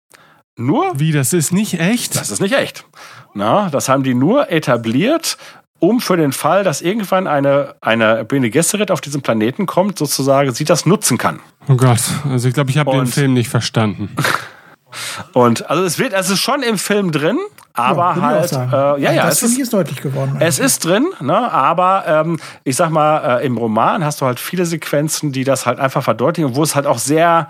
Nur. 0.58 1.00
Wie, 1.00 1.12
das 1.12 1.34
ist 1.34 1.52
nicht 1.52 1.80
echt? 1.80 2.16
Das 2.16 2.30
ist 2.30 2.42
nicht 2.42 2.54
echt. 2.54 2.86
Na, 3.34 3.70
das 3.70 3.90
haben 3.90 4.04
die 4.04 4.14
nur 4.14 4.52
etabliert, 4.52 5.38
um 5.80 6.00
für 6.00 6.16
den 6.16 6.32
Fall, 6.32 6.64
dass 6.64 6.82
irgendwann 6.82 7.28
eine, 7.28 7.76
eine 7.82 8.24
Bene 8.24 8.50
Gesserit 8.50 8.90
auf 8.90 9.02
diesem 9.02 9.22
Planeten 9.22 9.66
kommt, 9.66 9.98
sozusagen, 9.98 10.54
sie 10.54 10.64
das 10.64 10.86
nutzen 10.86 11.18
kann. 11.18 11.40
Oh 11.68 11.76
Gott, 11.76 12.00
also 12.30 12.48
ich 12.48 12.54
glaube, 12.54 12.70
ich 12.70 12.78
habe 12.78 12.92
den 12.92 13.08
Film 13.08 13.34
nicht 13.34 13.50
verstanden. 13.50 14.16
Und 15.34 15.70
also 15.70 15.84
es 15.84 15.98
wird, 16.00 16.14
es 16.14 16.30
ist 16.30 16.40
schon 16.40 16.62
im 16.62 16.78
Film 16.78 17.12
drin, 17.12 17.38
aber 17.74 18.14
ja, 18.16 18.22
halt, 18.22 18.52
äh, 18.52 19.02
ja, 19.02 19.12
ja, 19.12 19.26
das 19.26 19.40
finde 19.40 19.56
ich 19.56 19.62
ist 19.62 19.74
deutlich 19.74 20.02
geworden. 20.02 20.38
Es 20.40 20.60
ist 20.60 20.86
drin, 20.86 21.08
ne, 21.20 21.52
aber 21.52 22.04
ähm, 22.08 22.40
ich 22.64 22.76
sag 22.76 22.92
mal, 22.92 23.40
äh, 23.40 23.46
im 23.46 23.58
Roman 23.58 24.06
hast 24.06 24.22
du 24.22 24.26
halt 24.26 24.40
viele 24.40 24.66
Sequenzen, 24.66 25.32
die 25.32 25.44
das 25.44 25.66
halt 25.66 25.80
einfach 25.80 26.04
verdeutlichen, 26.04 26.56
wo 26.56 26.62
es 26.62 26.76
halt 26.76 26.86
auch 26.86 27.00
sehr 27.00 27.50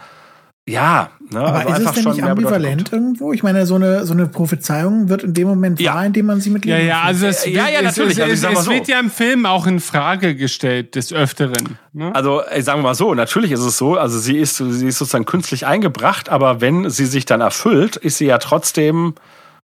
ja, 0.66 1.10
ne, 1.30 1.42
aber 1.42 1.60
also 1.60 1.82
ist 1.82 1.98
es 1.98 2.04
denn 2.04 2.14
nicht 2.14 2.24
ambivalent 2.24 2.94
irgendwo? 2.94 3.34
Ich 3.34 3.44
meine, 3.44 3.66
so 3.66 3.76
eine, 3.76 4.06
so 4.06 4.14
eine 4.14 4.28
Prophezeiung 4.28 5.10
wird 5.10 5.22
in 5.22 5.34
dem 5.34 5.50
Moment 5.50 5.82
ja. 5.82 5.96
wahr, 5.96 6.06
indem 6.06 6.28
man 6.28 6.40
sie 6.40 6.52
mit 6.52 6.66
Ja, 6.66 6.78
ja, 6.78 7.02
also 7.02 7.26
es, 7.28 7.46
ja, 7.46 7.68
ja, 7.68 7.82
natürlich. 7.82 8.18
Es, 8.18 8.40
es, 8.40 8.46
also 8.46 8.60
es 8.60 8.66
so. 8.66 8.72
wird 8.72 8.88
ja 8.88 8.98
im 8.98 9.12
Film 9.12 9.46
auch 9.46 9.68
in 9.68 9.82
Frage 9.82 10.36
gestellt, 10.36 10.96
des 10.96 11.12
Öfteren. 11.12 11.78
Ne? 11.92 12.16
Also, 12.16 12.42
sagen 12.60 12.80
wir 12.80 12.84
mal 12.84 12.96
so, 12.96 13.14
natürlich 13.14 13.52
ist 13.52 13.60
es 13.60 13.78
so, 13.78 13.98
also 13.98 14.18
sie 14.18 14.38
ist, 14.38 14.56
sie 14.56 14.88
ist 14.88 15.00
sozusagen 15.00 15.26
künstlich 15.26 15.66
eingebracht, 15.66 16.30
aber 16.30 16.62
wenn 16.62 16.90
sie 16.90 17.08
sich 17.08 17.26
dann 17.26 17.42
erfüllt, 17.42 17.98
ist 17.98 18.20
sie 18.20 18.28
ja 18.28 18.38
trotzdem, 18.38 19.16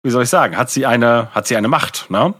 wie 0.03 0.09
soll 0.09 0.23
ich 0.23 0.29
sagen, 0.29 0.57
hat 0.57 0.71
sie 0.71 0.85
eine, 0.85 1.29
hat 1.31 1.47
sie 1.47 1.55
eine 1.55 1.69
Macht, 1.69 2.09
ne? 2.09 2.33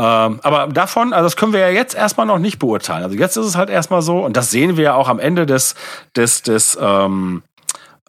Ähm, 0.00 0.40
aber 0.42 0.68
davon, 0.68 1.14
also 1.14 1.24
das 1.24 1.36
können 1.36 1.54
wir 1.54 1.60
ja 1.60 1.70
jetzt 1.70 1.94
erstmal 1.94 2.26
noch 2.26 2.38
nicht 2.38 2.58
beurteilen. 2.58 3.02
Also 3.02 3.16
jetzt 3.16 3.36
ist 3.36 3.46
es 3.46 3.56
halt 3.56 3.70
erstmal 3.70 4.02
so, 4.02 4.24
und 4.24 4.36
das 4.36 4.50
sehen 4.50 4.76
wir 4.76 4.84
ja 4.84 4.94
auch 4.94 5.08
am 5.08 5.18
Ende 5.18 5.46
des, 5.46 5.74
des, 6.14 6.42
des, 6.42 6.78
ähm, 6.80 7.42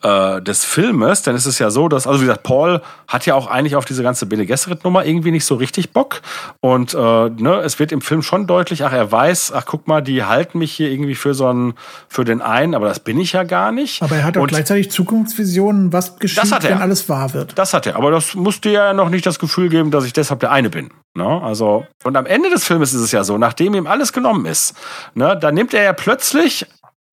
äh, 0.04 0.42
des 0.42 0.66
Filmes, 0.66 1.22
denn 1.22 1.36
es 1.36 1.46
ist 1.46 1.60
ja 1.60 1.70
so, 1.70 1.90
dass, 1.90 2.08
also 2.08 2.22
wie 2.22 2.26
gesagt, 2.26 2.44
Paul 2.44 2.82
hat 3.08 3.26
ja 3.26 3.36
auch 3.36 3.48
eigentlich 3.48 3.76
auf 3.76 3.86
diese 3.86 4.04
ganze 4.04 4.26
Bene 4.26 4.46
Gesserit-Nummer 4.46 5.06
irgendwie 5.06 5.32
nicht 5.32 5.46
so 5.46 5.56
richtig 5.56 5.92
Bock. 5.92 6.22
Und 6.62 6.94
äh, 6.94 6.98
ne, 6.98 7.62
es 7.64 7.80
wird 7.80 7.92
im 7.92 8.02
Film 8.02 8.22
schon 8.22 8.48
deutlich, 8.48 8.84
ach, 8.84 8.94
er 8.94 9.12
weiß, 9.12 9.52
ach, 9.54 9.66
guck 9.66 9.88
mal, 9.88 10.02
die 10.02 10.24
halten 10.24 10.60
mich 10.60 10.72
hier 10.72 10.90
irgendwie 10.90 11.16
für 11.16 11.34
so 11.34 11.48
einen, 11.48 11.74
für 12.08 12.24
den 12.24 12.42
einen, 12.42 12.76
aber 12.76 12.88
das 12.88 13.00
bin 13.00 13.20
ich 13.20 13.34
ja 13.34 13.44
gar 13.44 13.72
nicht. 13.72 14.02
Aber 14.02 14.16
er 14.16 14.24
hat 14.24 14.38
auch 14.38 14.42
und 14.44 14.50
gleichzeitig 14.50 14.92
Zukunftsvisionen, 14.92 15.92
was 15.92 16.18
geschieht, 16.18 16.64
wenn 16.64 16.78
alles 16.78 17.10
wahr 17.10 17.34
wird. 17.34 17.58
Das 17.58 17.74
hat 17.74 17.86
er, 17.88 17.96
aber 17.96 18.12
das 18.12 18.36
muss 18.36 18.62
dir 18.62 18.72
ja 18.72 18.94
noch 18.94 19.10
nicht 19.10 19.26
das 19.26 19.40
Gefühl 19.40 19.70
geben, 19.70 19.92
dass 19.92 20.06
ich 20.06 20.14
deshalb 20.14 20.40
der 20.40 20.52
eine 20.52 20.70
bin. 20.70 20.92
Ne? 21.16 21.42
Also, 21.42 21.86
und 22.04 22.16
am 22.16 22.26
Ende 22.26 22.50
des 22.50 22.64
Filmes 22.64 22.94
ist 22.94 23.02
es 23.02 23.12
ja 23.12 23.24
so, 23.24 23.38
nachdem 23.38 23.74
ihm 23.74 23.88
alles 23.88 24.14
genommen 24.14 24.46
ist, 24.46 24.76
ne, 25.16 25.38
da 25.40 25.52
nimmt 25.52 25.74
er 25.74 25.84
ja 25.84 25.94
plötzlich 25.94 26.68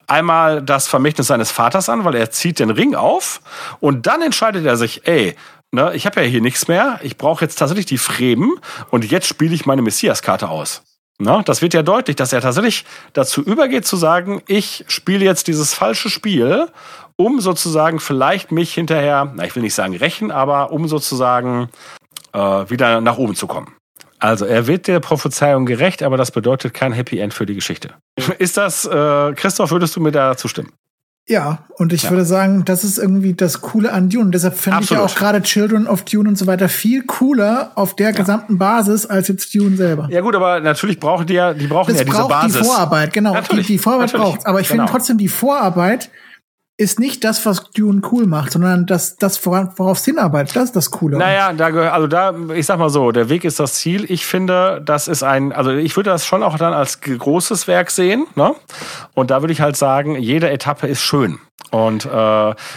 einmal 0.06 0.62
das 0.62 0.88
Vermächtnis 0.88 1.26
seines 1.28 1.50
Vaters 1.50 1.88
an, 1.88 2.04
weil 2.04 2.14
er 2.14 2.30
zieht 2.30 2.58
den 2.58 2.70
Ring 2.70 2.94
auf 2.94 3.40
und 3.80 4.06
dann 4.06 4.22
entscheidet 4.22 4.64
er 4.66 4.76
sich, 4.76 5.06
ey, 5.06 5.36
ne, 5.72 5.92
ich 5.94 6.06
habe 6.06 6.22
ja 6.22 6.26
hier 6.26 6.40
nichts 6.40 6.68
mehr, 6.68 7.00
ich 7.02 7.16
brauche 7.16 7.44
jetzt 7.44 7.56
tatsächlich 7.56 7.86
die 7.86 7.98
Fremen 7.98 8.52
und 8.90 9.10
jetzt 9.10 9.26
spiele 9.26 9.54
ich 9.54 9.66
meine 9.66 9.82
Messias-Karte 9.82 10.48
aus. 10.48 10.82
Ne, 11.18 11.42
das 11.46 11.62
wird 11.62 11.72
ja 11.72 11.82
deutlich, 11.82 12.16
dass 12.16 12.32
er 12.32 12.40
tatsächlich 12.40 12.84
dazu 13.14 13.42
übergeht 13.42 13.86
zu 13.86 13.96
sagen, 13.96 14.42
ich 14.46 14.84
spiele 14.88 15.24
jetzt 15.24 15.46
dieses 15.46 15.72
falsche 15.72 16.10
Spiel, 16.10 16.68
um 17.16 17.40
sozusagen 17.40 18.00
vielleicht 18.00 18.52
mich 18.52 18.74
hinterher, 18.74 19.32
na, 19.34 19.44
ich 19.44 19.56
will 19.56 19.62
nicht 19.62 19.74
sagen 19.74 19.96
rächen, 19.96 20.30
aber 20.30 20.72
um 20.72 20.88
sozusagen 20.88 21.70
äh, 22.32 22.38
wieder 22.38 23.00
nach 23.00 23.16
oben 23.16 23.34
zu 23.34 23.46
kommen. 23.46 23.75
Also 24.18 24.44
er 24.44 24.66
wird 24.66 24.86
der 24.86 25.00
Prophezeiung 25.00 25.66
gerecht, 25.66 26.02
aber 26.02 26.16
das 26.16 26.30
bedeutet 26.30 26.74
kein 26.74 26.92
Happy 26.92 27.18
End 27.18 27.34
für 27.34 27.46
die 27.46 27.54
Geschichte. 27.54 27.90
Ist 28.38 28.56
das, 28.56 28.84
äh, 28.84 29.32
Christoph, 29.34 29.70
würdest 29.70 29.96
du 29.96 30.00
mir 30.00 30.12
da 30.12 30.36
zustimmen? 30.36 30.72
Ja, 31.28 31.64
und 31.76 31.92
ich 31.92 32.04
ja. 32.04 32.10
würde 32.10 32.24
sagen, 32.24 32.64
das 32.64 32.84
ist 32.84 32.98
irgendwie 32.98 33.34
das 33.34 33.60
Coole 33.60 33.92
an 33.92 34.08
Dune. 34.08 34.30
Deshalb 34.30 34.56
finde 34.56 34.84
ich 34.84 34.90
ja 34.90 35.00
auch 35.00 35.12
gerade 35.12 35.42
Children 35.42 35.88
of 35.88 36.04
Dune 36.04 36.28
und 36.28 36.38
so 36.38 36.46
weiter 36.46 36.68
viel 36.68 37.02
cooler 37.02 37.72
auf 37.74 37.96
der 37.96 38.10
ja. 38.10 38.16
gesamten 38.16 38.58
Basis 38.58 39.06
als 39.06 39.26
jetzt 39.26 39.52
Dune 39.52 39.76
selber. 39.76 40.06
Ja 40.08 40.20
gut, 40.20 40.36
aber 40.36 40.60
natürlich 40.60 41.00
brauchen 41.00 41.26
die 41.26 41.34
ja, 41.34 41.52
die 41.52 41.66
brauchen 41.66 41.92
das 41.92 41.98
ja 41.98 42.04
diese 42.04 42.28
Basis. 42.28 42.60
Die 42.60 42.64
Vorarbeit, 42.64 43.12
genau. 43.12 43.34
Natürlich. 43.34 43.66
Die, 43.66 43.72
die 43.72 43.78
Vorarbeit 43.80 44.12
braucht. 44.12 44.46
Aber 44.46 44.60
ich 44.60 44.68
finde 44.68 44.84
genau. 44.84 44.92
trotzdem 44.92 45.18
die 45.18 45.26
Vorarbeit 45.26 46.10
ist 46.78 47.00
nicht 47.00 47.24
das, 47.24 47.46
was 47.46 47.70
Dune 47.70 48.02
cool 48.12 48.26
macht, 48.26 48.52
sondern 48.52 48.84
das, 48.84 49.16
das 49.16 49.44
worauf 49.46 49.98
es 49.98 50.04
hinarbeitet. 50.04 50.54
Das 50.56 50.64
ist 50.64 50.76
das 50.76 50.90
Coole. 50.90 51.16
Naja, 51.16 51.52
da 51.54 51.70
gehört, 51.70 51.92
also 51.92 52.06
da, 52.06 52.34
ich 52.54 52.66
sag 52.66 52.78
mal 52.78 52.90
so, 52.90 53.12
der 53.12 53.30
Weg 53.30 53.44
ist 53.44 53.58
das 53.58 53.74
Ziel. 53.74 54.04
Ich 54.10 54.26
finde, 54.26 54.82
das 54.84 55.08
ist 55.08 55.22
ein, 55.22 55.52
also 55.52 55.70
ich 55.70 55.96
würde 55.96 56.10
das 56.10 56.26
schon 56.26 56.42
auch 56.42 56.58
dann 56.58 56.74
als 56.74 57.00
großes 57.00 57.66
Werk 57.66 57.90
sehen, 57.90 58.26
ne? 58.34 58.54
Und 59.14 59.30
da 59.30 59.40
würde 59.40 59.52
ich 59.52 59.62
halt 59.62 59.76
sagen, 59.76 60.16
jede 60.16 60.50
Etappe 60.50 60.86
ist 60.86 61.00
schön. 61.00 61.38
Und, 61.70 62.04
äh, 62.04 62.08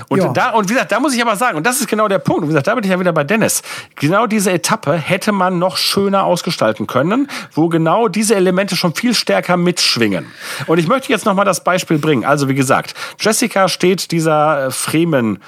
und 0.08 0.18
ja. 0.18 0.34
da, 0.34 0.50
und 0.52 0.68
wie 0.68 0.74
gesagt, 0.74 0.92
da 0.92 1.00
muss 1.00 1.14
ich 1.14 1.22
aber 1.22 1.36
sagen, 1.36 1.58
und 1.58 1.66
das 1.66 1.80
ist 1.80 1.88
genau 1.88 2.08
der 2.08 2.20
Punkt, 2.20 2.42
und 2.42 2.48
wie 2.48 2.54
gesagt, 2.54 2.68
da 2.68 2.76
bin 2.76 2.84
ich 2.84 2.90
ja 2.90 3.00
wieder 3.00 3.14
bei 3.14 3.24
Dennis. 3.24 3.62
Genau 3.96 4.26
diese 4.26 4.52
Etappe 4.52 4.94
hätte 4.94 5.32
man 5.32 5.60
noch 5.60 5.78
schöner 5.78 6.24
ausgestalten 6.24 6.88
können, 6.88 7.28
wo 7.54 7.70
genau 7.70 8.08
diese 8.08 8.36
Elemente 8.36 8.76
schon 8.76 8.96
viel 8.96 9.14
stärker 9.14 9.58
mitschwingen. 9.58 10.26
Und 10.66 10.80
ich 10.80 10.88
möchte 10.88 11.10
jetzt 11.10 11.26
nochmal 11.26 11.46
das 11.46 11.64
Beispiel 11.64 12.00
bringen. 12.00 12.26
Also, 12.26 12.50
wie 12.50 12.56
gesagt, 12.56 12.96
Jessica 13.20 13.68
steht 13.68 14.12
dieser 14.12 14.68
äh, 14.68 14.72
Fremen 14.72 15.40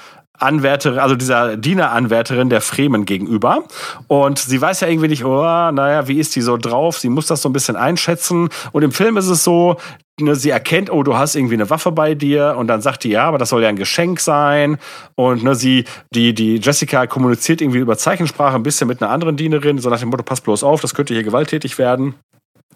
Anwärterin, 0.42 0.98
also 0.98 1.14
dieser 1.14 1.56
Dieneranwärterin 1.56 2.50
der 2.50 2.60
Fremen 2.60 3.04
gegenüber. 3.04 3.64
Und 4.08 4.38
sie 4.38 4.60
weiß 4.60 4.80
ja 4.80 4.88
irgendwie 4.88 5.08
nicht, 5.08 5.24
oh, 5.24 5.70
naja, 5.70 6.08
wie 6.08 6.18
ist 6.18 6.34
die 6.36 6.42
so 6.42 6.56
drauf? 6.56 6.98
Sie 6.98 7.08
muss 7.08 7.26
das 7.26 7.42
so 7.42 7.48
ein 7.48 7.52
bisschen 7.52 7.76
einschätzen. 7.76 8.48
Und 8.72 8.82
im 8.82 8.92
Film 8.92 9.16
ist 9.16 9.28
es 9.28 9.44
so, 9.44 9.76
ne, 10.20 10.34
sie 10.34 10.50
erkennt, 10.50 10.90
oh, 10.90 11.02
du 11.02 11.16
hast 11.16 11.34
irgendwie 11.34 11.54
eine 11.54 11.70
Waffe 11.70 11.92
bei 11.92 12.14
dir 12.14 12.56
und 12.58 12.66
dann 12.68 12.80
sagt 12.80 13.04
die, 13.04 13.10
ja, 13.10 13.24
aber 13.24 13.38
das 13.38 13.48
soll 13.48 13.62
ja 13.62 13.68
ein 13.68 13.76
Geschenk 13.76 14.20
sein. 14.20 14.78
Und 15.14 15.42
ne, 15.42 15.54
sie, 15.54 15.84
die, 16.14 16.34
die 16.34 16.56
Jessica 16.56 17.06
kommuniziert 17.06 17.60
irgendwie 17.60 17.80
über 17.80 17.96
Zeichensprache 17.96 18.56
ein 18.56 18.62
bisschen 18.62 18.88
mit 18.88 19.02
einer 19.02 19.10
anderen 19.10 19.36
Dienerin, 19.36 19.78
so 19.78 19.90
nach 19.90 20.00
dem 20.00 20.10
Motto, 20.10 20.22
pass 20.22 20.40
bloß 20.40 20.64
auf, 20.64 20.80
das 20.80 20.94
könnte 20.94 21.14
hier 21.14 21.22
gewalttätig 21.22 21.78
werden. 21.78 22.14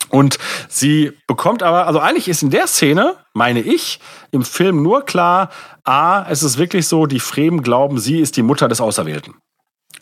Und 0.09 0.39
sie 0.69 1.13
bekommt 1.27 1.63
aber, 1.63 1.87
also 1.87 1.99
eigentlich 1.99 2.29
ist 2.29 2.43
in 2.43 2.51
der 2.51 2.67
Szene, 2.67 3.17
meine 3.33 3.61
ich, 3.61 4.01
im 4.31 4.45
Film 4.45 4.83
nur 4.83 5.05
klar, 5.05 5.51
A, 5.85 6.27
es 6.31 6.43
ist 6.43 6.59
wirklich 6.59 6.87
so, 6.87 7.07
die 7.07 7.21
Fremen 7.21 7.63
glauben, 7.63 7.99
sie 7.99 8.21
ist 8.21 8.37
die 8.37 8.43
Mutter 8.43 8.69
des 8.69 8.81
Auserwählten. 8.81 9.35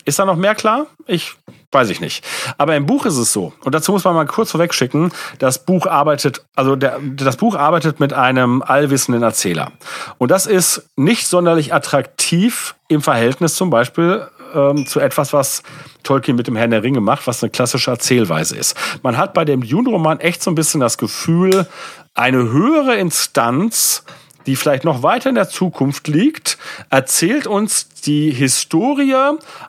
Ist 0.03 0.19
da 0.19 0.25
noch 0.25 0.35
mehr 0.35 0.53
klar? 0.53 0.85
Ich 1.07 1.35
weiß 1.75 1.89
ich 1.89 1.99
nicht. 1.99 2.25
Aber 2.57 2.75
im 2.75 2.85
Buch 2.85 3.05
ist 3.05 3.17
es 3.17 3.33
so. 3.33 3.53
Und 3.63 3.75
dazu 3.75 3.91
muss 3.91 4.03
man 4.03 4.15
mal 4.15 4.25
kurz 4.25 4.51
vorweg 4.51 4.73
schicken. 4.73 5.11
Das 5.39 5.65
Buch 5.65 5.85
arbeitet, 5.85 6.45
also 6.55 6.75
der, 6.75 6.99
das 7.01 7.37
Buch 7.37 7.55
arbeitet 7.55 7.99
mit 7.99 8.13
einem 8.13 8.61
allwissenden 8.61 9.21
Erzähler. 9.23 9.73
Und 10.17 10.31
das 10.31 10.45
ist 10.45 10.89
nicht 10.95 11.27
sonderlich 11.27 11.73
attraktiv 11.73 12.75
im 12.87 13.01
Verhältnis 13.01 13.55
zum 13.55 13.69
Beispiel 13.69 14.27
ähm, 14.55 14.87
zu 14.87 14.99
etwas, 14.99 15.33
was 15.33 15.63
Tolkien 16.03 16.37
mit 16.37 16.47
dem 16.47 16.55
Herrn 16.55 16.71
der 16.71 16.83
Ringe 16.83 17.01
macht, 17.01 17.27
was 17.27 17.43
eine 17.43 17.49
klassische 17.49 17.91
Erzählweise 17.91 18.55
ist. 18.55 18.75
Man 19.03 19.17
hat 19.17 19.33
bei 19.33 19.45
dem 19.45 19.67
Dune-Roman 19.67 20.19
echt 20.19 20.41
so 20.41 20.51
ein 20.51 20.55
bisschen 20.55 20.79
das 20.79 20.97
Gefühl, 20.97 21.67
eine 22.13 22.49
höhere 22.49 22.95
Instanz 22.95 24.03
die 24.45 24.55
vielleicht 24.55 24.83
noch 24.83 25.03
weiter 25.03 25.29
in 25.29 25.35
der 25.35 25.49
Zukunft 25.49 26.07
liegt, 26.07 26.57
erzählt 26.89 27.47
uns 27.47 27.89
die 28.05 28.31
Historie, 28.31 29.15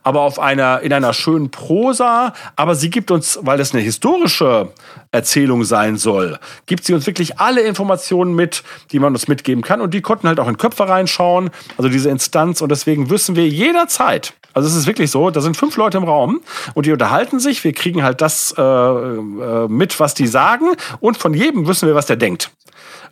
aber 0.03 0.21
auf 0.21 0.39
einer, 0.39 0.81
in 0.81 0.93
einer 0.93 1.13
schönen 1.15 1.51
Prosa, 1.51 2.35
aber 2.57 2.75
sie 2.75 2.91
gibt 2.91 3.11
uns, 3.11 3.39
weil 3.43 3.61
es 3.61 3.73
eine 3.73 3.83
historische 3.83 4.73
Erzählung 5.17 5.65
sein 5.65 5.97
soll, 5.97 6.39
gibt 6.67 6.85
sie 6.85 6.95
uns 6.95 7.07
wirklich 7.07 7.41
alle 7.41 7.63
Informationen 7.63 8.35
mit, 8.35 8.63
die 8.93 8.99
man 8.99 9.13
uns 9.13 9.27
mitgeben 9.29 9.63
kann? 9.63 9.81
Und 9.81 9.95
die 9.95 10.03
konnten 10.03 10.29
halt 10.29 10.39
auch 10.39 10.49
in 10.49 10.59
Köpfe 10.59 10.89
reinschauen, 10.89 11.51
also 11.77 11.89
diese 11.89 12.11
Instanz. 12.11 12.61
Und 12.61 12.71
deswegen 12.71 13.11
wissen 13.11 13.35
wir 13.35 13.49
jederzeit, 13.49 14.35
also 14.57 14.69
es 14.69 14.75
ist 14.75 14.87
wirklich 14.87 15.11
so, 15.11 15.29
da 15.31 15.41
sind 15.41 15.57
fünf 15.57 15.77
Leute 15.77 15.99
im 15.99 16.05
Raum 16.05 16.41
und 16.75 16.87
die 16.87 16.93
unterhalten 16.93 17.41
sich, 17.41 17.63
wir 17.63 17.75
kriegen 17.75 18.03
halt 18.03 18.21
das 18.21 18.55
äh, 18.57 18.63
äh, 18.63 19.69
mit, 19.69 20.01
was 20.01 20.15
die 20.15 20.27
sagen. 20.27 20.77
Und 21.01 21.19
von 21.19 21.35
jedem 21.35 21.67
wissen 21.67 21.87
wir, 21.87 21.95
was 21.95 22.07
der 22.07 22.17
denkt. 22.17 22.51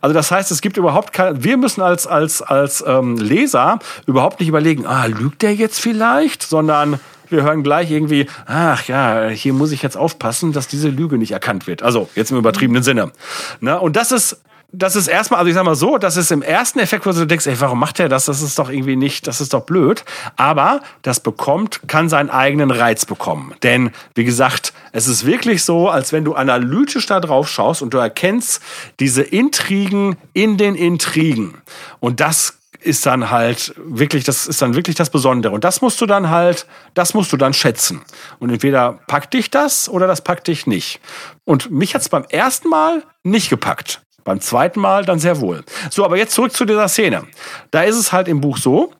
Also 0.01 0.13
das 0.13 0.31
heißt, 0.31 0.51
es 0.51 0.61
gibt 0.61 0.77
überhaupt 0.77 1.13
kein, 1.13 1.43
wir 1.43 1.57
müssen 1.57 1.81
als, 1.81 2.07
als, 2.07 2.41
als 2.41 2.83
ähm, 2.87 3.17
Leser 3.17 3.79
überhaupt 4.07 4.39
nicht 4.39 4.49
überlegen, 4.49 4.85
ah, 4.85 5.05
lügt 5.05 5.41
der 5.41 5.53
jetzt 5.53 5.79
vielleicht, 5.79 6.43
sondern 6.43 6.99
wir 7.29 7.43
hören 7.43 7.63
gleich 7.63 7.91
irgendwie, 7.91 8.27
ach 8.45 8.87
ja, 8.87 9.27
hier 9.29 9.53
muss 9.53 9.71
ich 9.71 9.81
jetzt 9.81 9.97
aufpassen, 9.97 10.53
dass 10.53 10.67
diese 10.67 10.89
Lüge 10.89 11.17
nicht 11.17 11.31
erkannt 11.31 11.67
wird. 11.67 11.83
Also 11.83 12.09
jetzt 12.15 12.31
im 12.31 12.37
übertriebenen 12.37 12.83
Sinne. 12.83 13.11
Ne? 13.59 13.79
Und 13.79 13.95
das 13.95 14.11
ist 14.11 14.41
das 14.77 14.95
ist 14.95 15.07
erstmal, 15.07 15.39
also 15.39 15.49
ich 15.49 15.55
sag 15.55 15.63
mal 15.63 15.75
so, 15.75 15.97
das 15.97 16.17
ist 16.17 16.31
im 16.31 16.41
ersten 16.41 16.79
Effekt, 16.79 17.05
wo 17.05 17.11
du 17.11 17.25
denkst, 17.25 17.47
ey, 17.47 17.59
warum 17.59 17.79
macht 17.79 17.99
er 17.99 18.09
das? 18.09 18.25
Das 18.25 18.41
ist 18.41 18.59
doch 18.59 18.69
irgendwie 18.69 18.95
nicht, 18.95 19.27
das 19.27 19.41
ist 19.41 19.53
doch 19.53 19.61
blöd. 19.61 20.03
Aber 20.35 20.81
das 21.01 21.19
bekommt, 21.19 21.87
kann 21.87 22.09
seinen 22.09 22.29
eigenen 22.29 22.71
Reiz 22.71 23.05
bekommen. 23.05 23.53
Denn, 23.63 23.91
wie 24.15 24.25
gesagt, 24.25 24.73
es 24.91 25.07
ist 25.07 25.25
wirklich 25.25 25.63
so, 25.63 25.89
als 25.89 26.11
wenn 26.11 26.25
du 26.25 26.33
analytisch 26.33 27.05
da 27.05 27.19
drauf 27.19 27.47
schaust 27.49 27.81
und 27.81 27.93
du 27.93 27.97
erkennst 27.97 28.61
diese 28.99 29.21
Intrigen 29.21 30.17
in 30.33 30.57
den 30.57 30.75
Intrigen. 30.75 31.55
Und 31.99 32.19
das 32.19 32.57
ist 32.85 33.05
dann 33.05 33.31
halt 33.31 33.73
wirklich, 33.77 34.23
das 34.23 34.47
ist 34.47 34.61
dann 34.61 34.75
wirklich 34.75 34.95
das 34.95 35.09
Besondere. 35.09 35.53
Und 35.53 35.63
das 35.63 35.81
musst 35.81 35.99
du 36.01 36.05
dann 36.05 36.29
halt, 36.29 36.67
das 36.93 37.13
musst 37.13 37.33
du 37.33 37.37
dann 37.37 37.53
schätzen. 37.53 38.01
Und 38.39 38.51
entweder 38.51 38.99
packt 39.07 39.33
dich 39.33 39.49
das 39.49 39.89
oder 39.89 40.07
das 40.07 40.21
packt 40.21 40.47
dich 40.47 40.67
nicht. 40.67 40.99
Und 41.43 41.71
mich 41.71 41.95
hat's 41.95 42.09
beim 42.09 42.25
ersten 42.29 42.69
Mal 42.69 43.03
nicht 43.23 43.49
gepackt. 43.49 44.01
Beim 44.23 44.39
zweiten 44.39 44.79
Mal 44.79 45.05
dann 45.05 45.19
sehr 45.19 45.39
wohl. 45.39 45.63
So, 45.89 46.03
aber 46.05 46.17
jetzt 46.17 46.33
zurück 46.33 46.53
zu 46.53 46.65
dieser 46.65 46.87
Szene. 46.87 47.27
Da 47.71 47.83
ist 47.83 47.95
es 47.95 48.11
halt 48.11 48.27
im 48.27 48.41
Buch 48.41 48.57
so, 48.57 48.91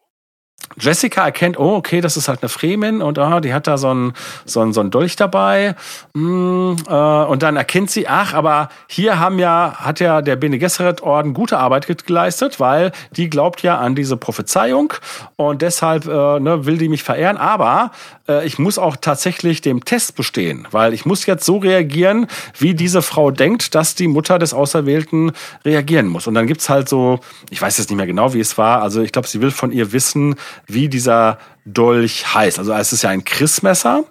Jessica 0.78 1.24
erkennt, 1.24 1.58
oh, 1.58 1.76
okay, 1.76 2.02
das 2.02 2.18
ist 2.18 2.28
halt 2.28 2.42
eine 2.42 2.50
Fremen 2.50 3.02
und 3.02 3.18
ah, 3.18 3.40
die 3.40 3.54
hat 3.54 3.68
da 3.68 3.78
so 3.78 3.94
ein 3.94 4.14
so 4.46 4.62
ein, 4.62 4.74
so 4.74 4.82
ein 4.82 4.92
Dolch 4.92 5.16
dabei. 5.16 5.76
Mm, 6.14 6.74
äh, 6.88 6.94
und 6.94 7.44
dann 7.44 7.56
erkennt 7.56 7.92
sie, 7.92 8.08
ach, 8.08 8.34
aber 8.34 8.70
hier 8.88 9.20
haben 9.20 9.40
ja, 9.40 9.76
hat 9.78 10.00
ja 10.00 10.22
der 10.22 10.36
Bene 10.36 10.60
Gesserit 10.60 11.02
Orden 11.02 11.34
gute 11.34 11.60
Arbeit 11.60 12.06
geleistet, 12.06 12.60
weil 12.60 12.92
die 13.12 13.30
glaubt 13.30 13.62
ja 13.62 13.78
an 13.78 13.96
diese 13.96 14.18
Prophezeiung 14.18 14.94
und 15.38 15.62
deshalb 15.62 16.08
äh, 16.08 16.40
ne, 16.40 16.66
will 16.66 16.78
die 16.78 16.90
mich 16.90 17.04
verehren. 17.04 17.38
Aber 17.38 17.92
äh, 18.28 18.46
ich 18.46 18.60
muss 18.60 18.78
auch 18.78 18.98
tatsächlich 18.98 19.62
dem 19.62 19.86
Test 19.86 20.16
bestehen, 20.16 20.68
weil 20.72 20.94
ich 20.94 21.06
muss 21.06 21.26
jetzt 21.26 21.46
so 21.46 21.58
reagieren, 21.58 22.28
wie 22.58 22.74
diese 22.74 23.02
Frau 23.02 23.32
denkt, 23.32 23.76
dass 23.76 23.96
die 23.96 24.08
Mutter 24.08 24.40
des 24.40 24.54
Auserwählten 24.54 25.32
reagieren 25.64 26.08
muss. 26.08 26.28
Und 26.28 26.34
dann 26.34 26.48
gibt's 26.48 26.70
halt 26.70 26.90
so, 26.90 27.20
ich 27.50 27.62
weiß 27.62 27.78
jetzt 27.78 27.90
nicht 27.90 27.98
mehr 27.98 28.08
genau, 28.08 28.34
wie 28.34 28.40
es 28.42 28.58
war, 28.58 28.82
also 28.82 29.02
ich 29.02 29.12
glaube, 29.12 29.28
sie 29.28 29.42
will 29.42 29.52
von 29.52 29.72
ihr 29.72 29.94
wissen, 29.94 30.36
wie 30.68 30.90
dieser 30.90 31.38
Dolch 31.66 32.34
heißt. 32.34 32.60
Also 32.60 32.74
es 32.74 32.94
ist 32.94 33.04
ja 33.04 33.10
ein 33.10 33.24
Christmesser 33.24 34.04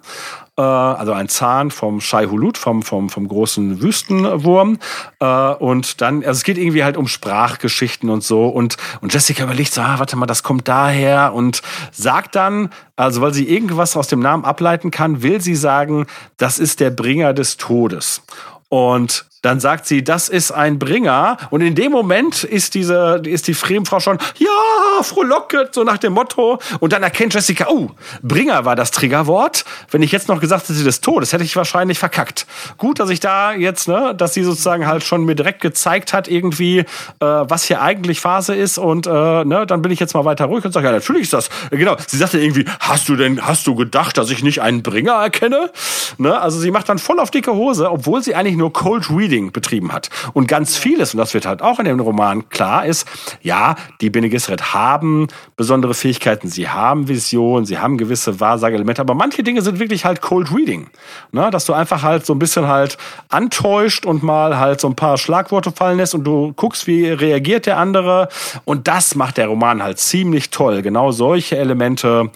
äh, 0.57 0.61
also 0.61 1.11
ein 1.11 1.29
Zahn 1.29 1.71
vom 1.71 2.01
Shai 2.01 2.27
Hulut, 2.27 2.57
vom, 2.57 2.81
vom, 2.81 3.09
vom 3.09 3.27
großen 3.27 3.81
Wüstenwurm. 3.81 4.79
Äh, 5.19 5.25
und 5.25 6.01
dann, 6.01 6.17
also 6.17 6.31
es 6.31 6.43
geht 6.43 6.57
irgendwie 6.57 6.83
halt 6.83 6.97
um 6.97 7.07
Sprachgeschichten 7.07 8.09
und 8.09 8.23
so. 8.23 8.47
Und, 8.47 8.77
und 9.01 9.13
Jessica 9.13 9.43
überlegt 9.43 9.73
so, 9.73 9.81
ah, 9.81 9.99
warte 9.99 10.15
mal, 10.15 10.25
das 10.25 10.43
kommt 10.43 10.67
daher 10.67 11.33
und 11.33 11.61
sagt 11.91 12.35
dann, 12.35 12.69
also 12.95 13.21
weil 13.21 13.33
sie 13.33 13.47
irgendwas 13.47 13.97
aus 13.97 14.07
dem 14.07 14.19
Namen 14.19 14.45
ableiten 14.45 14.91
kann, 14.91 15.21
will 15.21 15.41
sie 15.41 15.55
sagen, 15.55 16.07
das 16.37 16.59
ist 16.59 16.79
der 16.79 16.89
Bringer 16.89 17.33
des 17.33 17.57
Todes. 17.57 18.21
Und 18.69 19.25
dann 19.45 19.59
sagt 19.59 19.85
sie, 19.85 20.03
das 20.03 20.27
ist 20.27 20.51
ein 20.51 20.79
Bringer. 20.79 21.37
Und 21.51 21.61
in 21.61 21.75
dem 21.75 21.91
Moment 21.91 22.43
ist 22.43 22.73
diese, 22.73 23.21
ist 23.23 23.47
die 23.47 23.53
Fremenfrau 23.53 23.99
schon, 23.99 24.17
ja, 24.37 25.03
frohlocket, 25.03 25.71
so 25.71 25.83
nach 25.83 25.99
dem 25.99 26.13
Motto. 26.13 26.57
Und 26.79 26.93
dann 26.93 27.03
erkennt 27.03 27.35
Jessica, 27.35 27.67
oh, 27.69 27.91
Bringer 28.23 28.65
war 28.65 28.75
das 28.75 28.89
Triggerwort. 28.89 29.63
Wenn 29.91 30.01
ich 30.01 30.11
jetzt 30.11 30.29
noch 30.29 30.39
gesagt 30.41 30.67
hätte, 30.67 30.83
des 30.83 30.99
Todes, 30.99 31.31
hätte 31.31 31.43
ich 31.43 31.55
wahrscheinlich 31.55 31.99
verkackt. 31.99 32.47
Gut, 32.77 32.99
dass 32.99 33.11
ich 33.11 33.19
da 33.19 33.53
jetzt, 33.53 33.87
ne, 33.87 34.15
dass 34.17 34.33
sie 34.33 34.43
sozusagen 34.43 34.87
halt 34.87 35.03
schon 35.03 35.25
mir 35.25 35.35
direkt 35.35 35.61
gezeigt 35.61 36.11
hat, 36.11 36.27
irgendwie, 36.27 36.79
äh, 36.79 36.85
was 37.19 37.65
hier 37.65 37.83
eigentlich 37.83 38.21
Phase 38.21 38.55
ist. 38.55 38.79
Und, 38.79 39.05
äh, 39.05 39.11
ne, 39.11 39.65
dann 39.67 39.83
bin 39.83 39.91
ich 39.91 39.99
jetzt 39.99 40.15
mal 40.15 40.25
weiter 40.25 40.45
ruhig 40.45 40.65
und 40.65 40.71
sage, 40.71 40.87
ja, 40.87 40.91
natürlich 40.91 41.23
ist 41.23 41.33
das. 41.33 41.49
Genau. 41.69 41.95
Sie 42.07 42.17
sagte 42.17 42.39
irgendwie, 42.39 42.65
hast 42.79 43.07
du 43.09 43.15
denn, 43.15 43.45
hast 43.45 43.67
du 43.67 43.75
gedacht, 43.75 44.17
dass 44.17 44.31
ich 44.31 44.41
nicht 44.41 44.63
einen 44.63 44.81
Bringer 44.81 45.13
erkenne? 45.13 45.69
Ne, 46.17 46.35
also 46.39 46.59
sie 46.59 46.71
macht 46.71 46.89
dann 46.89 46.97
voll 46.97 47.19
auf 47.19 47.29
dicke 47.29 47.53
Hose, 47.53 47.91
obwohl 47.91 48.23
sie 48.23 48.33
eigentlich 48.33 48.57
nur 48.57 48.73
Cold 48.73 49.07
Reading 49.11 49.34
Reading 49.35 49.51
betrieben 49.51 49.91
hat. 49.91 50.09
Und 50.33 50.47
ganz 50.47 50.77
vieles, 50.77 51.13
und 51.13 51.17
das 51.17 51.33
wird 51.33 51.45
halt 51.45 51.61
auch 51.61 51.79
in 51.79 51.85
dem 51.85 51.99
Roman 51.99 52.49
klar, 52.49 52.85
ist, 52.85 53.07
ja, 53.41 53.75
die 54.01 54.09
Bene 54.09 54.29
Gesserit 54.29 54.73
haben 54.73 55.27
besondere 55.55 55.93
Fähigkeiten, 55.93 56.47
sie 56.47 56.69
haben 56.69 57.07
Visionen, 57.07 57.65
sie 57.65 57.77
haben 57.77 57.97
gewisse 57.97 58.39
Wahrsageelemente, 58.39 59.01
aber 59.01 59.13
manche 59.13 59.43
Dinge 59.43 59.61
sind 59.61 59.79
wirklich 59.79 60.05
halt 60.05 60.21
Cold 60.21 60.53
Reading. 60.53 60.87
Ne? 61.31 61.49
Dass 61.51 61.65
du 61.65 61.73
einfach 61.73 62.03
halt 62.03 62.25
so 62.25 62.33
ein 62.33 62.39
bisschen 62.39 62.67
halt 62.67 62.97
antäuscht 63.29 64.05
und 64.05 64.23
mal 64.23 64.57
halt 64.57 64.79
so 64.79 64.87
ein 64.87 64.95
paar 64.95 65.17
Schlagworte 65.17 65.71
fallen 65.71 65.97
lässt 65.97 66.15
und 66.15 66.23
du 66.23 66.53
guckst, 66.55 66.87
wie 66.87 67.09
reagiert 67.09 67.65
der 67.65 67.77
andere. 67.77 68.29
Und 68.63 68.87
das 68.87 69.15
macht 69.15 69.37
der 69.37 69.47
Roman 69.47 69.83
halt 69.83 69.99
ziemlich 69.99 70.49
toll. 70.49 70.81
Genau 70.81 71.11
solche 71.11 71.57
Elemente 71.57 72.31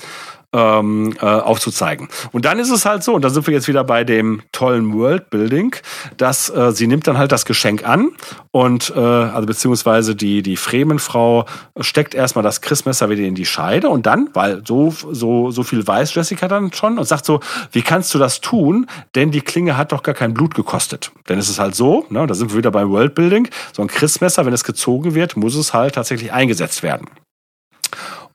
ähm, 0.52 1.16
äh, 1.22 1.26
aufzuzeigen. 1.26 2.08
Und 2.32 2.46
dann 2.46 2.60
ist 2.60 2.72
es 2.72 2.86
halt 2.86 3.04
so, 3.04 3.14
und 3.14 3.24
da 3.24 3.30
sind 3.30 3.46
wir 3.46 3.54
jetzt 3.54 3.68
wieder 3.68 3.84
bei 3.84 4.04
dem 4.04 4.42
tollen 4.52 4.94
Worldbuilding, 4.94 5.76
dass 6.18 6.50
äh, 6.50 6.72
sie 6.72 6.88
nimmt 6.88 7.08
dann 7.08 7.18
halt 7.18 7.32
das 7.32 7.46
Geschenk 7.46 7.88
an 7.88 8.12
und 8.52 8.92
äh, 8.96 9.00
also 9.00 9.46
beziehungsweise 9.46 10.16
die 10.16 10.42
die 10.42 10.58
Fremenfrau 10.58 11.46
steckt 11.80 12.16
erstmal 12.16 12.44
das 12.44 12.62
Christmesser 12.62 13.10
wieder 13.10 13.24
in 13.24 13.36
die 13.36 13.46
Scheide 13.46 13.90
und 13.90 14.06
dann, 14.06 14.30
weil 14.34 14.64
so 14.66 14.92
so 15.12 15.52
so 15.52 15.64
viel 15.64 15.86
weiß 15.86 16.16
Jessica 16.16 16.48
dann 16.48 16.74
schon 16.74 16.98
und 16.98 17.06
sagt 17.06 17.26
so, 17.26 17.40
wie 17.72 17.84
kannst 17.84 18.14
du 18.16 18.18
das 18.18 18.42
tun? 18.42 18.88
Denn 19.16 19.32
die 19.32 19.42
Klinge 19.42 19.78
hat 19.78 19.92
doch 19.92 20.02
gar 20.02 20.16
kein 20.16 20.34
Blut 20.34 20.56
gekostet. 20.56 21.12
Denn 21.28 21.38
es 21.38 21.50
ist 21.50 21.60
halt 21.60 21.76
so, 21.76 22.06
ne, 22.10 22.26
da 22.26 22.34
sind 22.34 22.52
wir 22.52 22.58
wieder 22.58 22.72
beim 22.72 22.90
Worldbuilding, 22.90 23.50
so 23.74 23.84
ein 23.84 23.88
Christmesser, 23.88 24.46
wenn 24.46 24.54
es 24.54 24.64
gezogen 24.64 25.14
wird, 25.14 25.38
muss 25.38 25.56
es 25.56 25.74
halt 25.74 25.96
tatsächlich 25.96 26.34
eingesetzt 26.34 26.82
werden. 26.82 27.08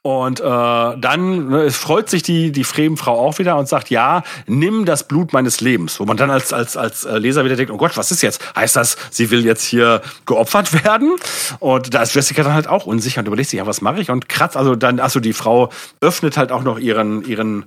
Und 0.07 0.39
äh, 0.41 0.45
dann 0.45 1.49
ne, 1.49 1.71
freut 1.71 2.11
sich 2.11 2.23
die, 2.23 2.53
die 2.53 2.65
Fremenfrau 2.65 3.19
auch 3.19 3.39
wieder 3.39 3.57
und 3.57 3.71
sagt, 3.71 3.89
ja, 3.89 4.23
nimm 4.47 4.85
das 4.85 5.09
Blut 5.09 5.33
meines 5.33 5.63
Lebens. 5.63 5.99
Wo 5.99 6.05
man 6.05 6.19
dann 6.19 6.29
als, 6.29 6.53
als, 6.53 6.77
als 6.77 7.07
äh, 7.07 7.17
Leser 7.17 7.47
wieder 7.47 7.57
denkt, 7.57 7.73
oh 7.73 7.79
Gott, 7.79 7.97
was 7.97 8.11
ist 8.11 8.21
jetzt? 8.21 8.55
Heißt 8.55 8.77
das, 8.77 8.99
sie 9.11 9.31
will 9.31 9.47
jetzt 9.47 9.65
hier 9.65 10.03
geopfert 10.27 10.75
werden? 10.85 11.17
Und 11.59 11.95
da 11.95 12.03
ist 12.03 12.15
Jessica 12.15 12.43
dann 12.43 12.53
halt 12.53 12.69
auch 12.69 12.85
unsicher 12.85 13.21
und 13.21 13.29
überlegt 13.29 13.49
sich, 13.49 13.57
ja, 13.57 13.67
was 13.67 13.81
mache 13.81 14.03
ich? 14.03 14.11
Und 14.11 14.29
kratzt, 14.29 14.59
also 14.59 14.77
dann, 14.77 15.01
also 15.01 15.21
die 15.21 15.33
Frau 15.33 15.71
öffnet 16.03 16.37
halt 16.37 16.53
auch 16.53 16.65
noch 16.65 16.79
ihren, 16.79 17.25
ihren 17.25 17.65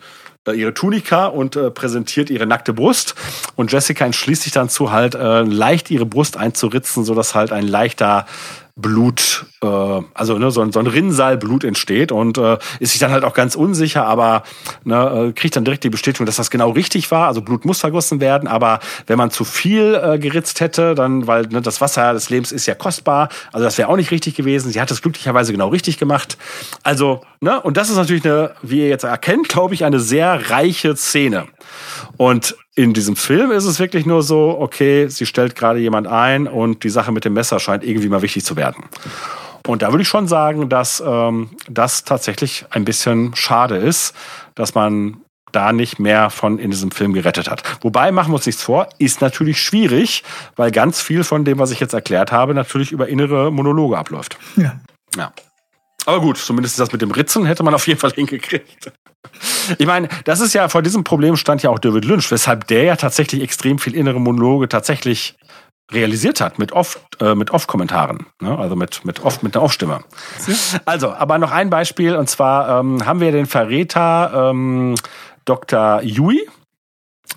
äh, 0.47 0.51
ihre 0.51 0.75
Tunika 0.75 1.25
und 1.25 1.55
äh, 1.55 1.71
präsentiert 1.71 2.29
ihre 2.29 2.45
nackte 2.45 2.71
Brust. 2.71 3.15
Und 3.55 3.71
Jessica 3.71 4.05
entschließt 4.05 4.43
sich 4.43 4.51
dann 4.51 4.69
zu 4.69 4.91
halt 4.91 5.15
äh, 5.15 5.41
leicht 5.41 5.89
ihre 5.89 6.05
Brust 6.05 6.37
einzuritzen, 6.37 7.03
so 7.03 7.15
dass 7.15 7.33
halt 7.33 7.51
ein 7.51 7.67
leichter 7.67 8.27
Blut, 8.79 9.47
äh, 9.63 9.67
also 9.67 10.37
ne, 10.37 10.51
so, 10.51 10.61
ein, 10.61 10.71
so 10.71 10.79
ein 10.79 10.85
Rinnsal 10.85 11.37
Blut 11.37 11.63
entsteht 11.63 12.11
und 12.11 12.37
äh, 12.37 12.59
ist 12.79 12.91
sich 12.91 12.99
dann 12.99 13.11
halt 13.11 13.23
auch 13.23 13.33
ganz 13.33 13.55
unsicher, 13.55 14.05
aber 14.05 14.43
ne, 14.83 15.29
äh, 15.29 15.33
kriegt 15.33 15.55
dann 15.55 15.65
direkt 15.65 15.83
die 15.83 15.89
Bestätigung, 15.89 16.27
dass 16.27 16.35
das 16.35 16.51
genau 16.51 16.69
richtig 16.69 17.09
war. 17.09 17.27
Also 17.27 17.41
Blut 17.41 17.65
muss 17.65 17.79
vergossen 17.79 18.21
werden, 18.21 18.47
aber 18.47 18.79
wenn 19.07 19.17
man 19.17 19.31
zu 19.31 19.45
viel 19.45 19.95
äh, 19.95 20.19
geritzt 20.19 20.59
hätte, 20.59 20.93
dann, 20.93 21.25
weil 21.25 21.47
ne, 21.47 21.61
das 21.61 21.81
Wasser 21.81 22.13
des 22.13 22.29
Lebens 22.29 22.51
ist 22.51 22.67
ja 22.67 22.75
kostbar, 22.75 23.29
also 23.51 23.65
das 23.65 23.79
wäre 23.79 23.89
auch 23.89 23.97
nicht 23.97 24.11
richtig 24.11 24.35
gewesen. 24.35 24.71
Sie 24.71 24.79
hat 24.79 24.91
es 24.91 25.01
glücklicherweise 25.01 25.51
genau 25.51 25.69
richtig 25.69 25.97
gemacht. 25.97 26.37
Also, 26.83 27.21
ne, 27.41 27.59
und 27.59 27.77
das 27.77 27.89
ist 27.89 27.95
natürlich 27.97 28.25
eine, 28.25 28.53
wie 28.61 28.81
ihr 28.81 28.89
jetzt 28.89 29.03
erkennt, 29.03 29.49
glaube 29.49 29.73
ich, 29.73 29.85
eine 29.85 29.99
sehr 29.99 30.51
reiche 30.51 30.95
Szene. 30.95 31.47
Und 32.17 32.55
in 32.77 32.93
diesem 32.93 33.15
Film 33.15 33.49
ist 33.49 33.65
es 33.65 33.79
wirklich 33.79 34.05
nur 34.05 34.21
so, 34.21 34.55
okay, 34.59 35.07
sie 35.07 35.25
stellt 35.25 35.55
gerade 35.55 35.79
jemand 35.79 36.05
ein 36.05 36.45
und 36.45 36.83
die 36.83 36.89
Sache 36.89 37.11
mit 37.11 37.25
dem 37.25 37.33
Messer 37.33 37.59
scheint 37.59 37.83
irgendwie 37.83 38.07
mal 38.07 38.21
wichtig 38.21 38.45
zu 38.45 38.55
werden. 38.55 38.83
Und 39.65 39.81
da 39.81 39.91
würde 39.91 40.03
ich 40.03 40.07
schon 40.07 40.27
sagen, 40.27 40.69
dass 40.69 41.03
ähm, 41.05 41.49
das 41.67 42.03
tatsächlich 42.03 42.65
ein 42.69 42.85
bisschen 42.85 43.35
schade 43.35 43.77
ist, 43.77 44.13
dass 44.53 44.75
man 44.75 45.17
da 45.51 45.73
nicht 45.73 45.97
mehr 45.97 46.29
von 46.29 46.59
in 46.59 46.69
diesem 46.69 46.91
Film 46.91 47.13
gerettet 47.13 47.49
hat. 47.49 47.63
Wobei, 47.81 48.11
machen 48.11 48.31
wir 48.31 48.35
uns 48.35 48.45
nichts 48.45 48.61
vor, 48.61 48.87
ist 48.99 49.21
natürlich 49.21 49.59
schwierig, 49.59 50.23
weil 50.55 50.69
ganz 50.69 51.01
viel 51.01 51.23
von 51.23 51.45
dem, 51.45 51.57
was 51.57 51.71
ich 51.71 51.79
jetzt 51.79 51.93
erklärt 51.93 52.31
habe, 52.31 52.53
natürlich 52.53 52.91
über 52.91 53.07
innere 53.07 53.51
Monologe 53.51 53.97
abläuft. 53.97 54.37
Ja. 54.55 54.79
Ja. 55.15 55.33
Aber 56.07 56.21
gut, 56.21 56.37
zumindest 56.37 56.79
das 56.79 56.93
mit 56.93 57.01
dem 57.01 57.11
Ritzen 57.11 57.45
hätte 57.45 57.63
man 57.63 57.73
auf 57.73 57.85
jeden 57.85 57.99
Fall 57.99 58.11
hingekriegt. 58.11 58.93
Ich 59.77 59.85
meine, 59.85 60.07
das 60.23 60.39
ist 60.39 60.53
ja, 60.53 60.69
vor 60.69 60.81
diesem 60.81 61.03
Problem 61.03 61.35
stand 61.35 61.63
ja 61.63 61.69
auch 61.69 61.79
David 61.79 62.05
Lynch, 62.05 62.31
weshalb 62.31 62.65
der 62.67 62.83
ja 62.83 62.95
tatsächlich 62.95 63.41
extrem 63.41 63.77
viel 63.77 63.93
innere 63.93 64.21
Monologe 64.21 64.69
tatsächlich 64.69 65.35
realisiert 65.91 66.39
hat 66.39 66.59
mit 66.59 66.71
oft 66.71 67.01
äh, 67.21 67.35
mit 67.35 67.51
Off-Kommentaren, 67.51 68.25
ne? 68.41 68.57
also 68.57 68.77
mit 68.77 69.03
mit 69.03 69.19
oft 69.19 69.43
mit 69.43 69.55
der 69.55 69.63
Off-Stimme. 69.63 70.01
Also, 70.85 71.11
aber 71.11 71.37
noch 71.39 71.51
ein 71.51 71.69
Beispiel 71.69 72.15
und 72.15 72.29
zwar 72.29 72.79
ähm, 72.79 73.05
haben 73.05 73.19
wir 73.19 73.33
den 73.33 73.45
Verräter 73.45 74.49
ähm, 74.51 74.95
Dr. 75.43 76.01
Yui, 76.03 76.47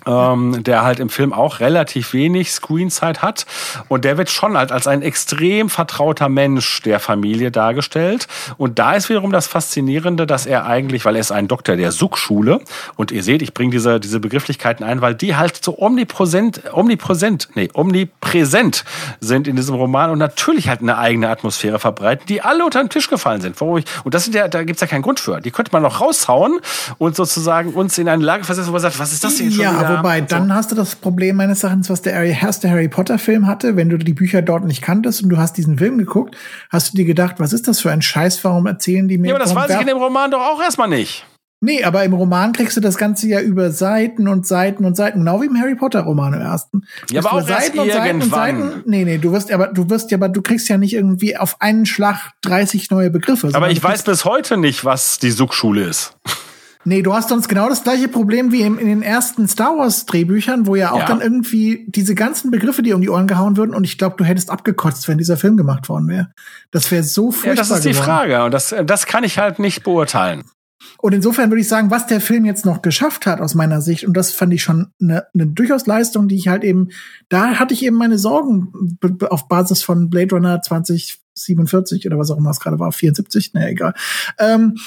ähm, 0.05 0.63
der 0.63 0.83
halt 0.83 0.99
im 0.99 1.09
Film 1.09 1.33
auch 1.33 1.59
relativ 1.59 2.13
wenig 2.13 2.51
Screenzeit 2.51 3.21
hat. 3.21 3.45
Und 3.87 4.05
der 4.05 4.17
wird 4.17 4.29
schon 4.29 4.57
halt 4.57 4.71
als 4.71 4.87
ein 4.87 5.01
extrem 5.01 5.69
vertrauter 5.69 6.29
Mensch 6.29 6.81
der 6.81 6.99
Familie 6.99 7.51
dargestellt. 7.51 8.27
Und 8.57 8.79
da 8.79 8.93
ist 8.93 9.09
wiederum 9.09 9.31
das 9.31 9.47
Faszinierende, 9.47 10.25
dass 10.25 10.45
er 10.45 10.65
eigentlich, 10.65 11.05
weil 11.05 11.15
er 11.15 11.21
ist 11.21 11.31
ein 11.31 11.47
Doktor 11.47 11.75
der 11.75 11.91
Suk-Schule, 11.91 12.61
und 12.95 13.11
ihr 13.11 13.23
seht, 13.23 13.41
ich 13.41 13.53
bringe 13.53 13.71
diese, 13.71 13.99
diese 13.99 14.19
Begrifflichkeiten 14.19 14.83
ein, 14.83 15.01
weil 15.01 15.15
die 15.15 15.35
halt 15.35 15.63
so 15.63 15.77
omnipräsent, 15.77 16.61
omnipräsent, 16.73 17.49
nee, 17.55 17.69
omnipräsent 17.73 18.83
sind 19.19 19.47
in 19.47 19.55
diesem 19.55 19.75
Roman 19.75 20.09
und 20.09 20.17
natürlich 20.17 20.69
halt 20.69 20.81
eine 20.81 20.97
eigene 20.97 21.29
Atmosphäre 21.29 21.79
verbreiten, 21.79 22.25
die 22.27 22.41
alle 22.41 22.65
unter 22.65 22.81
den 22.81 22.89
Tisch 22.89 23.09
gefallen 23.09 23.41
sind. 23.41 23.55
Ich, 23.61 23.85
und 24.03 24.13
das 24.13 24.23
sind 24.23 24.33
ja, 24.35 24.47
da 24.47 24.63
gibt's 24.63 24.81
ja 24.81 24.87
keinen 24.87 25.01
Grund 25.01 25.19
für. 25.19 25.41
Die 25.41 25.51
könnte 25.51 25.71
man 25.71 25.83
noch 25.83 26.01
raushauen 26.01 26.59
und 26.97 27.15
sozusagen 27.15 27.73
uns 27.73 27.97
in 27.97 28.09
eine 28.09 28.23
Lage 28.23 28.43
versetzen, 28.43 28.69
wo 28.69 28.73
man 28.73 28.81
sagt, 28.81 28.99
was 28.99 29.13
ist 29.13 29.23
das 29.23 29.37
denn 29.37 29.51
schon 29.51 29.80
Ja, 29.81 29.97
wobei, 29.97 30.21
Und 30.21 30.29
so. 30.29 30.35
dann 30.35 30.53
hast 30.53 30.71
du 30.71 30.75
das 30.75 30.95
Problem 30.95 31.35
meines 31.35 31.63
Erachtens, 31.63 31.89
was 31.89 32.01
der 32.01 32.15
Harry, 32.15 32.35
erste 32.39 32.69
Harry 32.69 32.87
Potter 32.87 33.19
Film 33.19 33.47
hatte, 33.47 33.75
wenn 33.75 33.89
du 33.89 33.97
die 33.97 34.13
Bücher 34.13 34.41
dort 34.41 34.65
nicht 34.65 34.81
kanntest 34.81 35.23
und 35.23 35.29
du 35.29 35.37
hast 35.37 35.57
diesen 35.57 35.77
Film 35.77 35.97
geguckt, 35.97 36.35
hast 36.69 36.93
du 36.93 36.97
dir 36.97 37.05
gedacht, 37.05 37.35
was 37.39 37.53
ist 37.53 37.67
das 37.67 37.79
für 37.79 37.91
ein 37.91 38.01
Scheiß, 38.01 38.43
warum 38.43 38.65
erzählen 38.67 39.07
die 39.07 39.17
mir? 39.17 39.29
Ja, 39.29 39.35
aber 39.35 39.43
das 39.43 39.55
weiß 39.55 39.71
ich 39.71 39.81
in 39.81 39.87
dem 39.87 39.97
Roman 39.97 40.31
doch 40.31 40.41
auch 40.41 40.61
erstmal 40.61 40.87
nicht. 40.87 41.25
Nee, 41.63 41.83
aber 41.83 42.03
im 42.03 42.13
Roman 42.13 42.53
kriegst 42.53 42.75
du 42.75 42.81
das 42.81 42.97
Ganze 42.97 43.27
ja 43.27 43.39
über 43.39 43.69
Seiten 43.69 44.27
und 44.27 44.47
Seiten 44.47 44.83
und 44.83 44.97
Seiten, 44.97 45.19
genau 45.19 45.43
wie 45.43 45.45
im 45.45 45.59
Harry 45.59 45.75
Potter 45.75 46.01
Roman 46.01 46.33
im 46.33 46.41
ersten. 46.41 46.81
Ja, 47.11 47.21
Kriegst 47.21 47.27
aber 47.27 47.41
du 47.41 47.45
auch 47.45 47.49
erst 47.49 47.75
irgendwann. 47.75 48.81
Nee, 48.87 49.05
nee, 49.05 49.19
du 49.19 49.31
wirst 49.31 49.51
aber 49.51 49.67
du 49.67 49.87
wirst 49.87 50.09
ja, 50.09 50.17
aber 50.17 50.27
du 50.27 50.41
kriegst 50.41 50.67
ja 50.69 50.79
nicht 50.79 50.93
irgendwie 50.93 51.37
auf 51.37 51.57
einen 51.61 51.85
Schlag 51.85 52.31
30 52.41 52.89
neue 52.89 53.11
Begriffe. 53.11 53.51
Aber 53.53 53.69
ich 53.69 53.79
du 53.79 53.87
weiß 53.87 54.01
bis 54.01 54.25
heute 54.25 54.57
nicht, 54.57 54.85
was 54.85 55.19
die 55.19 55.29
Suk-Schule 55.29 55.83
ist. 55.83 56.17
Nee, 56.83 57.01
du 57.03 57.13
hast 57.13 57.29
sonst 57.29 57.47
genau 57.47 57.69
das 57.69 57.83
gleiche 57.83 58.07
Problem 58.07 58.51
wie 58.51 58.61
im, 58.61 58.79
in 58.79 58.87
den 58.87 59.03
ersten 59.03 59.47
Star 59.47 59.77
Wars 59.77 60.05
Drehbüchern, 60.07 60.65
wo 60.65 60.75
ja 60.75 60.91
auch 60.91 60.99
Ja. 61.01 61.05
dann 61.05 61.21
irgendwie 61.21 61.85
diese 61.87 62.15
ganzen 62.15 62.49
Begriffe 62.49 62.81
dir 62.81 62.95
um 62.95 63.01
die 63.01 63.09
Ohren 63.09 63.27
gehauen 63.27 63.55
würden 63.55 63.75
und 63.75 63.83
ich 63.83 63.97
glaube, 63.99 64.15
du 64.17 64.23
hättest 64.23 64.49
abgekotzt, 64.49 65.07
wenn 65.07 65.17
dieser 65.19 65.37
Film 65.37 65.57
gemacht 65.57 65.89
worden 65.89 66.07
wäre. 66.07 66.31
Das 66.71 66.89
wäre 66.91 67.03
so 67.03 67.31
furchtbar 67.31 67.49
Ja, 67.49 67.55
das 67.55 67.69
ist 67.71 67.85
die 67.85 67.89
geworden. 67.91 68.05
Frage. 68.05 68.43
Und 68.45 68.51
das, 68.51 68.73
das 68.85 69.05
kann 69.05 69.23
ich 69.23 69.37
halt 69.37 69.59
nicht 69.59 69.83
beurteilen. 69.83 70.43
Und 70.97 71.13
insofern 71.13 71.51
würde 71.51 71.61
ich 71.61 71.67
sagen, 71.67 71.91
was 71.91 72.07
der 72.07 72.21
Film 72.21 72.45
jetzt 72.45 72.65
noch 72.65 72.81
geschafft 72.81 73.27
hat 73.27 73.39
aus 73.41 73.53
meiner 73.53 73.81
Sicht, 73.81 74.05
und 74.07 74.15
das 74.17 74.31
fand 74.33 74.51
ich 74.53 74.63
schon 74.63 74.87
eine, 74.99 75.25
eine 75.35 75.45
durchaus 75.47 75.85
Leistung, 75.85 76.27
die 76.27 76.35
ich 76.35 76.47
halt 76.47 76.63
eben, 76.63 76.89
da 77.29 77.59
hatte 77.59 77.73
ich 77.75 77.83
eben 77.85 77.95
meine 77.95 78.17
Sorgen 78.17 78.97
auf 79.29 79.47
Basis 79.47 79.83
von 79.83 80.09
Blade 80.09 80.33
Runner 80.35 80.61
2047 80.61 82.07
oder 82.07 82.17
was 82.17 82.31
auch 82.31 82.37
immer 82.37 82.49
es 82.49 82.59
gerade 82.59 82.79
war, 82.79 82.91
74, 82.91 83.53
naja, 83.53 83.67
egal. 83.69 83.93
Ähm, 84.39 84.77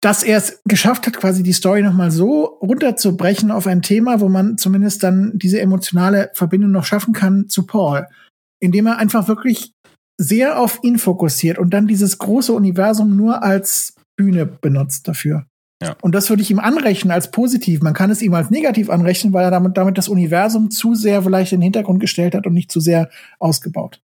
dass 0.00 0.22
er 0.22 0.38
es 0.38 0.60
geschafft 0.64 1.06
hat, 1.06 1.16
quasi 1.16 1.42
die 1.42 1.52
Story 1.52 1.82
nochmal 1.82 2.10
so 2.10 2.44
runterzubrechen 2.62 3.50
auf 3.50 3.66
ein 3.66 3.82
Thema, 3.82 4.20
wo 4.20 4.28
man 4.28 4.56
zumindest 4.56 5.02
dann 5.02 5.32
diese 5.34 5.60
emotionale 5.60 6.30
Verbindung 6.34 6.70
noch 6.70 6.84
schaffen 6.84 7.12
kann 7.12 7.48
zu 7.48 7.66
Paul. 7.66 8.06
Indem 8.60 8.86
er 8.86 8.98
einfach 8.98 9.28
wirklich 9.28 9.72
sehr 10.20 10.60
auf 10.60 10.80
ihn 10.82 10.98
fokussiert 10.98 11.58
und 11.58 11.70
dann 11.70 11.86
dieses 11.86 12.18
große 12.18 12.52
Universum 12.52 13.16
nur 13.16 13.42
als 13.42 13.94
Bühne 14.16 14.46
benutzt 14.46 15.06
dafür. 15.06 15.46
Ja. 15.80 15.96
Und 16.02 16.14
das 16.14 16.28
würde 16.28 16.42
ich 16.42 16.50
ihm 16.50 16.58
anrechnen 16.58 17.12
als 17.12 17.30
positiv. 17.30 17.82
Man 17.82 17.94
kann 17.94 18.10
es 18.10 18.20
ihm 18.20 18.34
als 18.34 18.50
negativ 18.50 18.90
anrechnen, 18.90 19.32
weil 19.32 19.44
er 19.44 19.52
damit, 19.52 19.76
damit 19.76 19.96
das 19.96 20.08
Universum 20.08 20.70
zu 20.70 20.96
sehr 20.96 21.22
vielleicht 21.22 21.52
in 21.52 21.60
den 21.60 21.66
Hintergrund 21.66 22.00
gestellt 22.00 22.34
hat 22.34 22.46
und 22.46 22.52
nicht 22.52 22.72
zu 22.72 22.80
sehr 22.80 23.10
ausgebaut. 23.38 24.00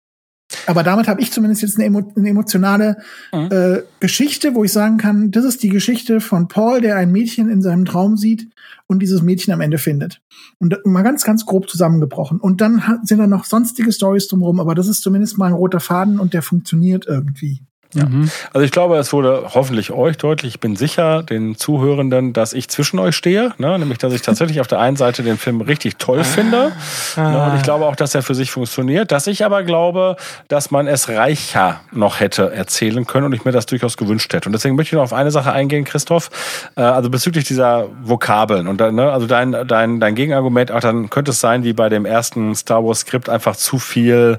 Aber 0.69 0.83
damit 0.83 1.09
habe 1.09 1.21
ich 1.21 1.33
zumindest 1.33 1.63
jetzt 1.63 1.77
eine, 1.77 1.87
emo 1.87 2.13
eine 2.15 2.29
emotionale 2.29 2.99
Mhm. 3.33 3.49
äh, 3.51 3.83
Geschichte, 4.01 4.55
wo 4.55 4.65
ich 4.65 4.73
sagen 4.73 4.99
kann, 4.99 5.31
das 5.31 5.45
ist 5.45 5.63
die 5.63 5.69
Geschichte 5.71 6.21
von 6.21 6.49
Paul, 6.49 6.81
der 6.81 6.97
ein 6.97 7.11
Mädchen 7.11 7.49
in 7.49 7.63
seinem 7.63 7.85
Traum 7.85 8.17
sieht 8.17 8.49
und 8.87 9.01
dieses 9.01 9.23
Mädchen 9.23 9.53
am 9.53 9.61
Ende 9.61 9.79
findet. 9.79 10.21
Und 10.59 10.77
mal 10.85 11.03
ganz, 11.03 11.25
ganz 11.25 11.47
grob 11.47 11.69
zusammengebrochen. 11.69 12.39
Und 12.39 12.61
dann 12.61 12.87
hat, 12.87 13.07
sind 13.07 13.19
da 13.19 13.27
noch 13.27 13.45
sonstige 13.45 13.93
Stories 13.93 14.29
drumherum, 14.29 14.61
aber 14.61 14.75
das 14.75 14.89
ist 14.89 15.03
zumindest 15.03 15.39
mal 15.39 15.47
ein 15.47 15.53
roter 15.53 15.81
Faden 15.81 16.21
und 16.21 16.35
der 16.35 16.43
funktioniert 16.43 17.07
irgendwie. 17.07 17.61
Ja. 17.95 18.07
Also 18.53 18.65
ich 18.65 18.71
glaube, 18.71 18.99
es 18.99 19.15
wurde 19.15 19.51
hoffentlich 19.55 19.93
euch 19.93 20.19
deutlich, 20.19 20.55
ich 20.55 20.61
bin 20.61 20.77
sicher, 20.77 21.23
den 21.23 21.57
Zuhörenden, 21.57 22.35
dass 22.35 22.53
ich 22.53 22.69
zwischen 22.69 22.99
euch 22.99 23.17
stehe. 23.17 23.55
Ne? 23.57 23.79
Nämlich, 23.79 23.97
dass 23.97 24.13
ich 24.13 24.21
tatsächlich 24.21 24.61
auf 24.61 24.67
der 24.67 24.79
einen 24.79 24.97
Seite 24.97 25.23
den 25.23 25.39
Film 25.39 25.63
richtig 25.63 25.97
toll 25.97 26.23
finde. 26.23 26.73
Ne? 27.17 27.47
Und 27.47 27.57
ich 27.57 27.63
glaube 27.63 27.87
auch, 27.87 27.97
dass 27.97 28.15
er 28.15 28.23
für 28.23 28.35
sich 28.35 28.51
funktioniert. 28.51 29.11
Dass 29.11 29.27
ich 29.27 29.45
aber 29.45 29.63
glaube, 29.63 30.17
dass 30.49 30.71
man 30.71 30.87
es 30.87 31.09
reicher 31.09 31.81
noch 31.91 32.21
hätte 32.21 32.53
erzählen 32.53 33.07
können 33.07 33.25
und 33.25 33.33
ich 33.33 33.47
mir 33.47 33.53
das 33.53 33.65
durchaus 33.65 33.97
gewünscht 33.97 34.33
hätte. 34.35 34.49
Und 34.49 34.53
deswegen 34.53 34.77
möchte 34.77 34.95
ich 34.95 34.99
noch 34.99 35.05
auf 35.05 35.15
eine 35.15 35.31
Sache 35.31 35.53
eingehen, 35.53 35.85
Christoph. 35.85 36.31
Äh, 36.77 36.83
also 36.83 37.09
bezüglich 37.09 37.45
dieser 37.45 37.87
Vokabeln. 38.03 38.69
Und 38.69 38.81
dann, 38.81 38.97
ne? 38.97 39.11
also 39.11 39.27
dein, 39.27 39.67
dein, 39.67 39.99
dein 39.99 40.15
Gegenargument, 40.15 40.73
auch 40.73 40.81
dann 40.81 41.09
könnte 41.09 41.31
es 41.31 41.41
sein, 41.41 41.65
wie 41.65 41.73
bei 41.73 41.89
dem 41.89 42.05
ersten 42.05 42.55
Star 42.55 42.85
Wars 42.85 43.01
Skript 43.01 43.31
einfach 43.31 43.57
zu 43.57 43.79
viel 43.79 44.39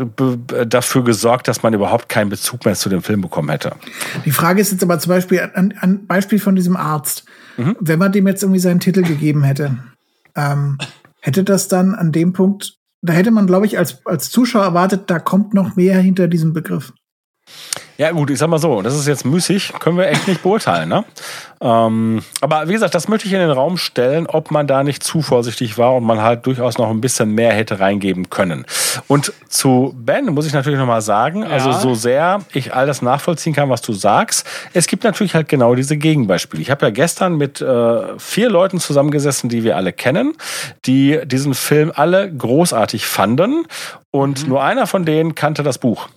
dafür 0.64 1.04
gesorgt, 1.04 1.46
dass 1.46 1.62
man 1.62 1.72
überhaupt 1.72 2.08
keinen 2.08 2.30
Bezug 2.30 2.64
mehr 2.64 2.74
zu 2.74 2.88
dem 2.88 3.02
Film 3.02 3.20
bekommen 3.20 3.50
hätte. 3.50 3.76
Die 4.24 4.32
Frage 4.32 4.60
ist 4.60 4.72
jetzt 4.72 4.82
aber 4.82 4.98
zum 4.98 5.10
Beispiel 5.10 5.50
an, 5.54 5.74
an 5.78 6.06
Beispiel 6.06 6.40
von 6.40 6.56
diesem 6.56 6.76
Arzt. 6.76 7.24
Mhm. 7.56 7.76
Wenn 7.78 7.98
man 7.98 8.12
dem 8.12 8.26
jetzt 8.26 8.42
irgendwie 8.42 8.60
seinen 8.60 8.80
Titel 8.80 9.02
gegeben 9.02 9.44
hätte, 9.44 9.78
ähm, 10.34 10.78
hätte 11.20 11.44
das 11.44 11.68
dann 11.68 11.94
an 11.94 12.10
dem 12.10 12.32
Punkt, 12.32 12.76
da 13.02 13.12
hätte 13.12 13.30
man, 13.30 13.46
glaube 13.46 13.66
ich, 13.66 13.78
als, 13.78 14.04
als 14.04 14.30
Zuschauer 14.30 14.64
erwartet, 14.64 15.10
da 15.10 15.18
kommt 15.18 15.54
noch 15.54 15.76
mehr 15.76 16.00
hinter 16.00 16.26
diesem 16.26 16.52
Begriff. 16.52 16.92
Ja, 17.96 18.10
gut, 18.10 18.30
ich 18.30 18.38
sag 18.38 18.48
mal 18.48 18.58
so, 18.58 18.82
das 18.82 18.96
ist 18.96 19.06
jetzt 19.06 19.24
müßig, 19.24 19.72
können 19.78 19.96
wir 19.96 20.08
echt 20.08 20.26
nicht 20.26 20.42
beurteilen, 20.42 20.88
ne? 20.88 21.04
Ähm, 21.60 22.22
aber 22.40 22.68
wie 22.68 22.72
gesagt, 22.72 22.92
das 22.94 23.06
möchte 23.06 23.28
ich 23.28 23.32
in 23.32 23.38
den 23.38 23.52
Raum 23.52 23.76
stellen, 23.76 24.26
ob 24.26 24.50
man 24.50 24.66
da 24.66 24.82
nicht 24.82 25.04
zu 25.04 25.22
vorsichtig 25.22 25.78
war 25.78 25.94
und 25.94 26.02
man 26.02 26.20
halt 26.20 26.44
durchaus 26.44 26.76
noch 26.76 26.90
ein 26.90 27.00
bisschen 27.00 27.30
mehr 27.30 27.52
hätte 27.52 27.78
reingeben 27.78 28.30
können. 28.30 28.66
Und 29.06 29.32
zu 29.48 29.94
Ben 29.96 30.26
muss 30.26 30.44
ich 30.44 30.52
natürlich 30.52 30.78
nochmal 30.78 31.02
sagen, 31.02 31.44
also 31.44 31.70
so 31.70 31.94
sehr 31.94 32.40
ich 32.52 32.74
all 32.74 32.86
das 32.86 33.00
nachvollziehen 33.00 33.54
kann, 33.54 33.70
was 33.70 33.80
du 33.80 33.92
sagst, 33.92 34.44
es 34.72 34.88
gibt 34.88 35.04
natürlich 35.04 35.36
halt 35.36 35.48
genau 35.48 35.76
diese 35.76 35.96
Gegenbeispiele. 35.96 36.60
Ich 36.60 36.72
habe 36.72 36.86
ja 36.86 36.90
gestern 36.90 37.36
mit 37.36 37.60
äh, 37.60 38.18
vier 38.18 38.50
Leuten 38.50 38.80
zusammengesessen, 38.80 39.48
die 39.48 39.62
wir 39.62 39.76
alle 39.76 39.92
kennen, 39.92 40.34
die 40.84 41.20
diesen 41.24 41.54
Film 41.54 41.92
alle 41.94 42.30
großartig 42.32 43.06
fanden 43.06 43.66
und 44.10 44.48
nur 44.48 44.64
einer 44.64 44.88
von 44.88 45.04
denen 45.04 45.36
kannte 45.36 45.62
das 45.62 45.78
Buch. 45.78 46.08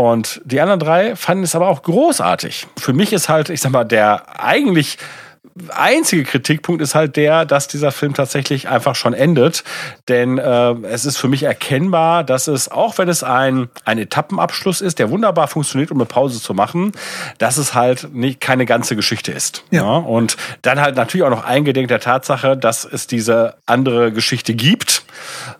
Und 0.00 0.40
die 0.44 0.60
anderen 0.60 0.78
drei 0.78 1.16
fanden 1.16 1.42
es 1.42 1.56
aber 1.56 1.66
auch 1.66 1.82
großartig. 1.82 2.68
Für 2.78 2.92
mich 2.92 3.12
ist 3.12 3.28
halt, 3.28 3.50
ich 3.50 3.60
sag 3.60 3.72
mal, 3.72 3.82
der 3.82 4.38
eigentlich 4.40 4.96
einzige 5.68 6.24
Kritikpunkt 6.24 6.82
ist 6.82 6.94
halt 6.94 7.16
der, 7.16 7.44
dass 7.44 7.68
dieser 7.68 7.92
Film 7.92 8.14
tatsächlich 8.14 8.68
einfach 8.68 8.94
schon 8.94 9.14
endet. 9.14 9.64
Denn 10.08 10.38
äh, 10.38 10.72
es 10.82 11.04
ist 11.04 11.16
für 11.16 11.28
mich 11.28 11.42
erkennbar, 11.42 12.24
dass 12.24 12.48
es, 12.48 12.70
auch 12.70 12.98
wenn 12.98 13.08
es 13.08 13.22
ein, 13.22 13.68
ein 13.84 13.98
Etappenabschluss 13.98 14.80
ist, 14.80 14.98
der 14.98 15.10
wunderbar 15.10 15.48
funktioniert, 15.48 15.90
um 15.90 15.98
eine 15.98 16.06
Pause 16.06 16.40
zu 16.40 16.54
machen, 16.54 16.92
dass 17.38 17.56
es 17.56 17.74
halt 17.74 18.14
nicht 18.14 18.40
keine 18.40 18.66
ganze 18.66 18.96
Geschichte 18.96 19.32
ist. 19.32 19.64
Ja. 19.70 19.82
ja? 19.82 19.96
Und 19.96 20.36
dann 20.62 20.80
halt 20.80 20.96
natürlich 20.96 21.24
auch 21.24 21.30
noch 21.30 21.44
eingedenk 21.44 21.88
der 21.88 22.00
Tatsache, 22.00 22.56
dass 22.56 22.84
es 22.84 23.06
diese 23.06 23.54
andere 23.66 24.12
Geschichte 24.12 24.54
gibt, 24.54 25.04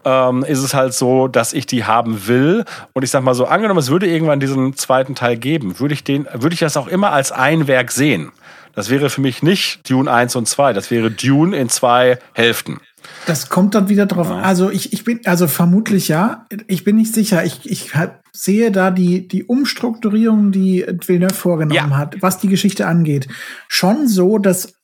ähm, 0.04 0.44
ist 0.44 0.62
es 0.62 0.74
halt 0.74 0.94
so, 0.94 1.28
dass 1.28 1.52
ich 1.52 1.66
die 1.66 1.84
haben 1.84 2.26
will. 2.26 2.64
Und 2.92 3.02
ich 3.02 3.10
sag 3.10 3.22
mal 3.22 3.34
so, 3.34 3.46
angenommen, 3.46 3.80
es 3.80 3.90
würde 3.90 4.06
irgendwann 4.06 4.40
diesen 4.40 4.76
zweiten 4.76 5.14
Teil 5.14 5.36
geben, 5.36 5.78
würde 5.80 5.94
ich 5.94 6.04
den, 6.04 6.26
würde 6.32 6.54
ich 6.54 6.60
das 6.60 6.76
auch 6.76 6.88
immer 6.88 7.12
als 7.12 7.32
ein 7.32 7.66
Werk 7.66 7.90
sehen. 7.90 8.32
Das 8.78 8.90
wäre 8.90 9.10
für 9.10 9.20
mich 9.20 9.42
nicht 9.42 9.90
Dune 9.90 10.08
1 10.08 10.36
und 10.36 10.46
2, 10.46 10.72
das 10.72 10.92
wäre 10.92 11.10
Dune 11.10 11.56
in 11.56 11.68
zwei 11.68 12.20
Hälften. 12.32 12.78
Das 13.26 13.48
kommt 13.48 13.74
dann 13.74 13.88
wieder 13.88 14.06
drauf. 14.06 14.28
Ja. 14.28 14.36
Also 14.38 14.70
ich, 14.70 14.92
ich 14.92 15.02
bin, 15.02 15.18
also 15.24 15.48
vermutlich 15.48 16.06
ja. 16.06 16.46
Ich 16.68 16.84
bin 16.84 16.94
nicht 16.94 17.12
sicher. 17.12 17.44
Ich, 17.44 17.68
ich 17.68 17.90
sehe 18.30 18.70
da 18.70 18.92
die, 18.92 19.26
die 19.26 19.42
Umstrukturierung, 19.42 20.52
die 20.52 20.86
Villeneuve 21.04 21.34
vorgenommen 21.34 21.90
ja. 21.90 21.96
hat, 21.96 22.22
was 22.22 22.38
die 22.38 22.46
Geschichte 22.46 22.86
angeht, 22.86 23.26
schon 23.66 24.06
so, 24.06 24.38
dass 24.38 24.74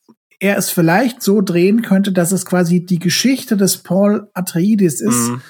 er 0.40 0.58
es 0.58 0.70
vielleicht 0.70 1.22
so 1.22 1.40
drehen 1.40 1.82
könnte, 1.82 2.10
dass 2.10 2.32
es 2.32 2.46
quasi 2.46 2.84
die 2.84 2.98
Geschichte 2.98 3.56
des 3.56 3.84
Paul 3.84 4.28
Atreides 4.34 5.02
ist. 5.02 5.28
Mhm. 5.28 5.42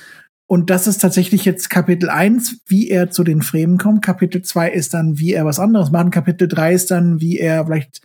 Und 0.47 0.69
das 0.69 0.87
ist 0.87 0.99
tatsächlich 0.99 1.45
jetzt 1.47 1.71
Kapitel 1.71 2.11
1, 2.11 2.59
wie 2.67 2.91
er 2.91 3.11
zu 3.11 3.25
den 3.25 3.41
Fremen 3.41 3.79
kommt. 3.79 4.05
Kapitel 4.05 4.43
2 4.43 4.71
ist 4.71 4.93
dann, 4.93 5.19
wie 5.19 5.33
er 5.33 5.47
was 5.47 5.59
anderes 5.59 5.91
macht. 5.91 6.13
Kapitel 6.13 6.49
3 6.49 6.75
ist 6.75 6.91
dann, 6.91 7.21
wie 7.21 7.39
er 7.39 7.65
vielleicht 7.65 8.03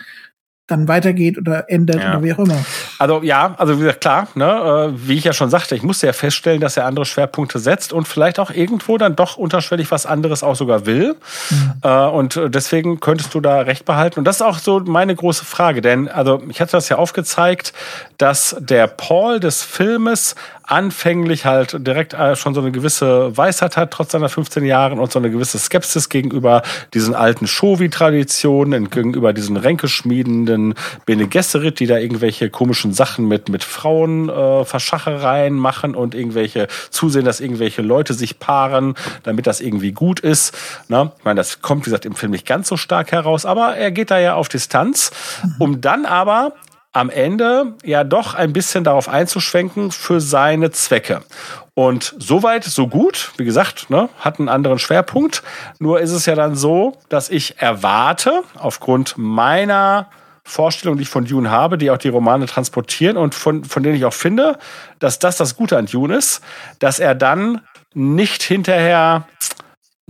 dann 0.70 0.88
weitergeht 0.88 1.38
oder 1.38 1.70
endet 1.70 2.02
ja. 2.02 2.12
oder 2.12 2.24
wie 2.24 2.34
auch 2.34 2.40
immer. 2.40 2.58
Also 2.98 3.22
ja, 3.24 3.56
also 3.58 3.76
wie 3.78 3.82
gesagt, 3.82 4.02
klar, 4.02 4.28
ne, 4.36 4.94
äh, 4.94 5.08
wie 5.08 5.16
ich 5.16 5.24
ja 5.24 5.34
schon 5.34 5.50
sagte, 5.50 5.76
ich 5.76 5.84
musste 5.84 6.08
ja 6.08 6.14
feststellen, 6.14 6.62
dass 6.62 6.78
er 6.78 6.86
andere 6.86 7.06
Schwerpunkte 7.06 7.60
setzt 7.60 7.94
und 7.94 8.08
vielleicht 8.08 8.40
auch 8.40 8.52
irgendwo 8.52 8.98
dann 8.98 9.16
doch 9.16 9.38
unterschwellig 9.38 9.92
was 9.92 10.06
anderes 10.06 10.44
auch 10.44 10.56
sogar 10.56 10.86
will. 10.86 11.16
Mhm. 11.50 11.74
Äh, 11.84 12.06
und 12.08 12.40
deswegen 12.48 13.00
könntest 13.00 13.34
du 13.34 13.42
da 13.42 13.62
recht 13.62 13.86
behalten. 13.86 14.20
Und 14.20 14.26
das 14.26 14.38
ist 14.38 14.42
auch 14.42 14.60
so 14.60 14.80
meine 14.80 15.16
große 15.16 15.46
Frage, 15.46 15.82
denn 15.82 16.08
also 16.08 16.42
ich 16.50 16.62
hatte 16.62 16.74
das 16.74 16.90
ja 16.90 16.98
aufgezeigt, 16.98 17.74
dass 18.18 18.56
der 18.60 18.88
Paul 18.88 19.40
des 19.40 19.64
Filmes 19.64 20.36
anfänglich 20.70 21.46
halt 21.46 21.76
direkt 21.86 22.14
äh, 22.14 22.36
schon 22.36 22.54
so 22.54 22.62
eine 22.62 22.72
gewisse 22.72 23.36
Weisheit 23.36 23.76
hat, 23.76 23.92
trotz 23.92 24.12
seiner 24.12 24.30
15 24.30 24.64
Jahren 24.64 25.00
und 25.00 25.12
so 25.12 25.20
eine 25.20 25.32
gewisse 25.32 25.58
Skepsis 25.58 26.10
gegenüber 26.10 26.62
diesen 26.94 27.16
alten 27.16 27.48
Shovi-Traditionen, 27.48 28.90
gegenüber 28.90 29.34
diesen 29.34 29.58
ränkeschmiedenden 29.58 30.76
Bene 31.06 31.28
Gesserit, 31.28 31.80
die 31.80 31.88
da 31.88 31.98
irgendwelche 31.98 32.50
komischen 32.50 32.94
Sachen 32.94 33.28
mit, 33.28 33.50
mit 33.50 33.64
Frauen 33.64 34.30
äh, 34.30 34.64
Verschachereien 34.64 35.56
machen 35.56 35.96
und 35.96 36.14
irgendwelche 36.14 36.68
zusehen, 36.92 37.26
dass 37.26 37.40
irgendwelche 37.40 37.82
Leute 37.82 38.14
sich 38.14 38.40
paaren, 38.40 38.94
damit 39.24 39.48
das 39.48 39.62
irgendwie 39.62 39.92
gut 39.92 40.20
ist. 40.20 40.56
Na, 40.88 41.14
ich 41.18 41.24
meine, 41.24 41.40
das 41.40 41.62
kommt, 41.62 41.82
wie 41.82 41.90
gesagt, 41.90 42.06
im 42.06 42.16
Film 42.16 42.32
nicht 42.32 42.46
ganz 42.46 42.68
so 42.68 42.78
stark 42.78 43.12
heraus, 43.12 43.46
aber 43.46 43.76
er 43.76 43.92
geht 43.92 44.12
da 44.12 44.20
ja 44.20 44.36
auf 44.36 44.50
Distanz, 44.50 45.12
um 45.58 45.82
dann 45.82 46.06
aber 46.06 46.54
am 46.92 47.10
Ende 47.10 47.76
ja 47.84 48.04
doch 48.04 48.34
ein 48.34 48.54
bisschen 48.54 48.84
darauf 48.84 49.10
einzuschwenken 49.10 49.92
für 49.92 50.20
seine 50.20 50.72
Zwecke. 50.72 51.22
Und 51.76 52.16
soweit, 52.18 52.64
so 52.64 52.88
gut. 52.88 53.32
Wie 53.38 53.46
gesagt, 53.46 53.90
ne, 53.90 54.10
hat 54.20 54.40
einen 54.40 54.50
anderen 54.50 54.80
Schwerpunkt. 54.80 55.44
Nur 55.80 56.00
ist 56.02 56.12
es 56.12 56.26
ja 56.26 56.36
dann 56.36 56.56
so, 56.56 56.98
dass 57.08 57.30
ich 57.30 57.60
erwarte, 57.62 58.44
aufgrund 58.56 59.16
meiner 59.18 60.10
Vorstellung, 60.44 60.98
die 60.98 61.04
ich 61.04 61.10
von 61.10 61.26
Dune 61.26 61.52
habe, 61.52 61.78
die 61.78 61.92
auch 61.92 61.98
die 61.98 62.10
Romane 62.10 62.48
transportieren 62.48 63.18
und 63.18 63.36
von, 63.36 63.64
von 63.64 63.84
denen 63.84 63.96
ich 63.96 64.06
auch 64.06 64.14
finde, 64.14 64.58
dass 64.98 65.20
das 65.20 65.38
das 65.38 65.56
Gute 65.56 65.78
an 65.78 65.86
Dune 65.86 66.18
ist, 66.18 66.42
dass 66.80 67.00
er 67.00 67.14
dann 67.14 67.62
nicht 67.94 68.42
hinterher 68.44 69.28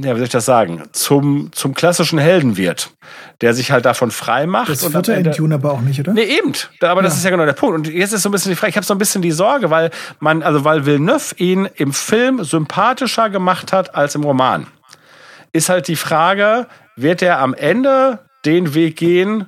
ja, 0.01 0.13
wie 0.13 0.19
soll 0.19 0.23
ich 0.23 0.29
das 0.29 0.45
sagen, 0.45 0.83
zum, 0.93 1.51
zum 1.51 1.73
klassischen 1.73 2.19
Helden 2.19 2.55
wird, 2.55 2.91
der 3.41 3.53
sich 3.53 3.71
halt 3.71 3.83
davon 3.83 4.11
frei 4.11 4.47
macht. 4.47 4.69
Das 4.69 4.93
wird 4.93 5.09
er 5.09 5.17
in 5.17 5.31
Dune 5.31 5.55
aber 5.55 5.73
auch 5.73 5.81
nicht, 5.81 5.99
oder? 5.99 6.13
Nee, 6.13 6.23
eben. 6.23 6.53
Aber 6.81 7.01
das 7.01 7.17
ist 7.17 7.25
ja 7.25 7.29
genau 7.31 7.45
der 7.45 7.53
Punkt. 7.53 7.75
Und 7.75 7.93
jetzt 7.93 8.13
ist 8.13 8.21
so 8.21 8.29
ein 8.29 8.31
bisschen 8.31 8.51
die 8.51 8.55
Frage, 8.55 8.69
ich 8.69 8.77
habe 8.77 8.85
so 8.85 8.93
ein 8.93 8.97
bisschen 8.97 9.21
die 9.21 9.31
Sorge, 9.31 9.69
weil 9.69 9.91
man, 10.19 10.41
also 10.41 10.63
weil 10.63 10.85
Villeneuve 10.85 11.35
ihn 11.35 11.67
im 11.75 11.91
Film 11.91 12.43
sympathischer 12.45 13.29
gemacht 13.29 13.73
hat 13.73 13.93
als 13.93 14.15
im 14.15 14.23
Roman. 14.23 14.67
Ist 15.51 15.67
halt 15.67 15.89
die 15.89 15.97
Frage, 15.97 16.67
wird 16.95 17.21
er 17.21 17.39
am 17.39 17.53
Ende 17.53 18.19
den 18.45 18.73
Weg 18.73 18.95
gehen, 18.95 19.47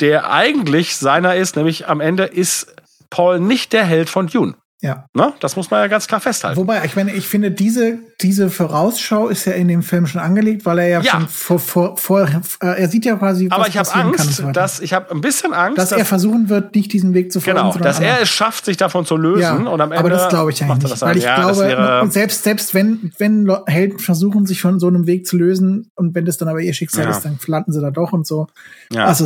der 0.00 0.30
eigentlich 0.30 0.96
seiner 0.96 1.36
ist, 1.36 1.56
nämlich 1.56 1.88
am 1.88 2.00
Ende 2.00 2.24
ist 2.24 2.74
Paul 3.10 3.40
nicht 3.40 3.74
der 3.74 3.84
Held 3.84 4.08
von 4.08 4.26
Dune. 4.26 4.54
Ja. 4.82 5.04
Ne? 5.14 5.32
Das 5.38 5.54
muss 5.54 5.70
man 5.70 5.80
ja 5.80 5.86
ganz 5.86 6.08
klar 6.08 6.20
festhalten. 6.20 6.58
Wobei, 6.58 6.84
ich 6.84 6.96
meine, 6.96 7.12
ich 7.12 7.28
finde, 7.28 7.52
diese, 7.52 7.98
diese 8.20 8.50
Vorausschau 8.50 9.28
ist 9.28 9.44
ja 9.44 9.52
in 9.52 9.68
dem 9.68 9.84
Film 9.84 10.08
schon 10.08 10.20
angelegt, 10.20 10.66
weil 10.66 10.80
er 10.80 10.88
ja, 10.88 11.00
ja. 11.00 11.12
schon 11.12 11.28
vor, 11.28 11.60
vor, 11.60 11.96
vor 11.96 12.22
äh, 12.60 12.82
er 12.82 12.88
sieht 12.88 13.04
ja 13.04 13.14
quasi, 13.14 13.48
was 13.48 13.58
Aber 13.58 13.68
ich 13.68 13.76
habe 13.76 13.94
Angst, 13.94 14.42
dass, 14.52 14.80
ich 14.80 14.92
habe 14.92 15.12
ein 15.12 15.20
bisschen 15.20 15.54
Angst, 15.54 15.78
dass, 15.78 15.90
dass, 15.90 15.98
er 16.00 16.04
versuchen 16.04 16.48
wird, 16.48 16.74
nicht 16.74 16.92
diesen 16.92 17.14
Weg 17.14 17.30
zu 17.30 17.40
folgen. 17.40 17.60
Genau, 17.60 17.78
dass 17.78 18.00
er 18.00 18.22
es 18.22 18.28
schafft, 18.28 18.64
sich 18.64 18.76
davon 18.76 19.06
zu 19.06 19.16
lösen 19.16 19.40
ja, 19.40 19.70
und 19.70 19.80
am 19.80 19.92
Ende. 19.92 19.98
Aber 19.98 20.10
das 20.10 20.28
glaube 20.28 20.50
ich 20.50 20.60
eigentlich 20.64 20.90
nicht. 20.90 21.00
Weil 21.00 21.16
ich 21.16 21.24
ja, 21.24 21.36
glaube, 21.36 22.10
selbst, 22.10 22.42
selbst 22.42 22.74
wenn, 22.74 23.12
wenn 23.18 23.48
Helden 23.66 24.00
versuchen, 24.00 24.46
sich 24.46 24.60
von 24.60 24.80
so 24.80 24.88
einem 24.88 25.06
Weg 25.06 25.28
zu 25.28 25.36
lösen 25.36 25.92
und 25.94 26.16
wenn 26.16 26.24
das 26.24 26.38
dann 26.38 26.48
aber 26.48 26.60
ihr 26.60 26.74
Schicksal 26.74 27.08
ist, 27.08 27.24
dann 27.24 27.38
landen 27.46 27.72
sie 27.72 27.80
da 27.80 27.92
doch 27.92 28.12
und 28.12 28.26
so. 28.26 28.48
Ja. 28.90 29.06
Also. 29.06 29.24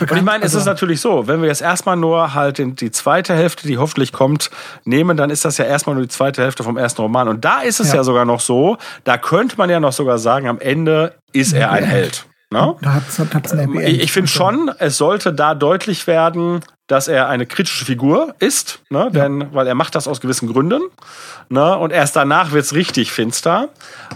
Und 0.00 0.12
ich 0.14 0.22
meine, 0.22 0.44
es 0.44 0.52
ist 0.52 0.58
also 0.58 0.70
natürlich 0.70 1.00
so, 1.00 1.26
wenn 1.26 1.40
wir 1.40 1.48
jetzt 1.48 1.62
erstmal 1.62 1.96
nur 1.96 2.34
halt 2.34 2.58
in 2.58 2.76
die 2.76 2.90
zweite 2.90 3.34
Hälfte, 3.34 3.66
die 3.66 3.78
hoffentlich 3.78 4.12
kommt, 4.12 4.50
nehmen, 4.90 5.16
dann 5.16 5.30
ist 5.30 5.46
das 5.46 5.56
ja 5.56 5.64
erstmal 5.64 5.94
nur 5.94 6.04
die 6.04 6.10
zweite 6.10 6.42
Hälfte 6.42 6.62
vom 6.62 6.76
ersten 6.76 7.00
Roman. 7.00 7.28
Und 7.28 7.44
da 7.44 7.62
ist 7.62 7.80
es 7.80 7.88
ja, 7.88 7.96
ja 7.96 8.04
sogar 8.04 8.26
noch 8.26 8.40
so, 8.40 8.76
da 9.04 9.16
könnte 9.16 9.56
man 9.56 9.70
ja 9.70 9.80
noch 9.80 9.92
sogar 9.92 10.18
sagen, 10.18 10.46
am 10.46 10.58
Ende 10.58 11.14
ist 11.32 11.54
er 11.54 11.70
ein 11.70 11.84
Held. 11.84 12.26
Ne? 12.52 12.74
Hat's, 12.84 13.18
hat's 13.18 13.52
ich 13.52 14.02
ich 14.02 14.12
finde 14.12 14.28
schon, 14.28 14.72
es 14.78 14.96
sollte 14.96 15.32
da 15.32 15.54
deutlich 15.54 16.08
werden, 16.08 16.60
dass 16.88 17.06
er 17.06 17.28
eine 17.28 17.46
kritische 17.46 17.84
Figur 17.84 18.34
ist, 18.40 18.80
ne? 18.90 19.04
Ja. 19.04 19.08
denn 19.10 19.46
weil 19.52 19.68
er 19.68 19.76
macht 19.76 19.94
das 19.94 20.08
aus 20.08 20.20
gewissen 20.20 20.52
Gründen, 20.52 20.82
ne? 21.48 21.78
und 21.78 21.92
erst 21.92 22.16
danach 22.16 22.50
wird's 22.50 22.74
richtig 22.74 23.12
finster. 23.12 23.68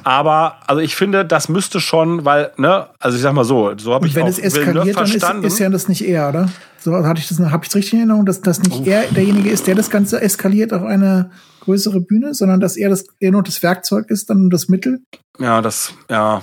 Aber 0.02 0.56
also 0.66 0.80
ich 0.80 0.96
finde, 0.96 1.24
das 1.24 1.48
müsste 1.48 1.78
schon, 1.78 2.24
weil 2.24 2.50
ne, 2.56 2.88
also 2.98 3.16
ich 3.16 3.22
sag 3.22 3.34
mal 3.34 3.44
so, 3.44 3.72
so 3.78 3.94
habe 3.94 4.08
ich 4.08 4.16
wenn 4.16 4.24
auch 4.24 4.28
es 4.28 4.40
eskaliert, 4.40 4.96
verstanden. 4.96 5.42
Dann 5.42 5.44
ist, 5.44 5.54
ist 5.54 5.58
ja 5.60 5.68
das 5.68 5.86
nicht 5.86 6.02
er, 6.02 6.30
oder? 6.30 6.48
So 6.80 6.92
hatte 6.92 7.20
ich 7.20 7.28
das, 7.28 7.38
habe 7.38 7.64
ich 7.64 7.72
richtig 7.72 7.92
in 7.92 8.00
Erinnerung, 8.00 8.26
dass 8.26 8.40
das 8.40 8.60
nicht 8.60 8.80
Uff. 8.80 8.86
er 8.86 9.04
derjenige 9.04 9.50
ist, 9.50 9.68
der 9.68 9.76
das 9.76 9.90
Ganze 9.90 10.20
eskaliert 10.20 10.72
auf 10.72 10.82
eine 10.82 11.30
größere 11.60 12.00
Bühne, 12.00 12.34
sondern 12.34 12.58
dass 12.58 12.76
er 12.76 12.88
das 12.88 13.06
er 13.20 13.30
nur 13.30 13.44
das 13.44 13.62
Werkzeug 13.62 14.10
ist, 14.10 14.28
dann 14.28 14.50
das 14.50 14.68
Mittel. 14.68 15.04
Ja, 15.38 15.62
das 15.62 15.94
ja. 16.10 16.42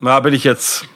Da 0.00 0.20
bin 0.20 0.34
ich 0.34 0.42
jetzt 0.42 0.86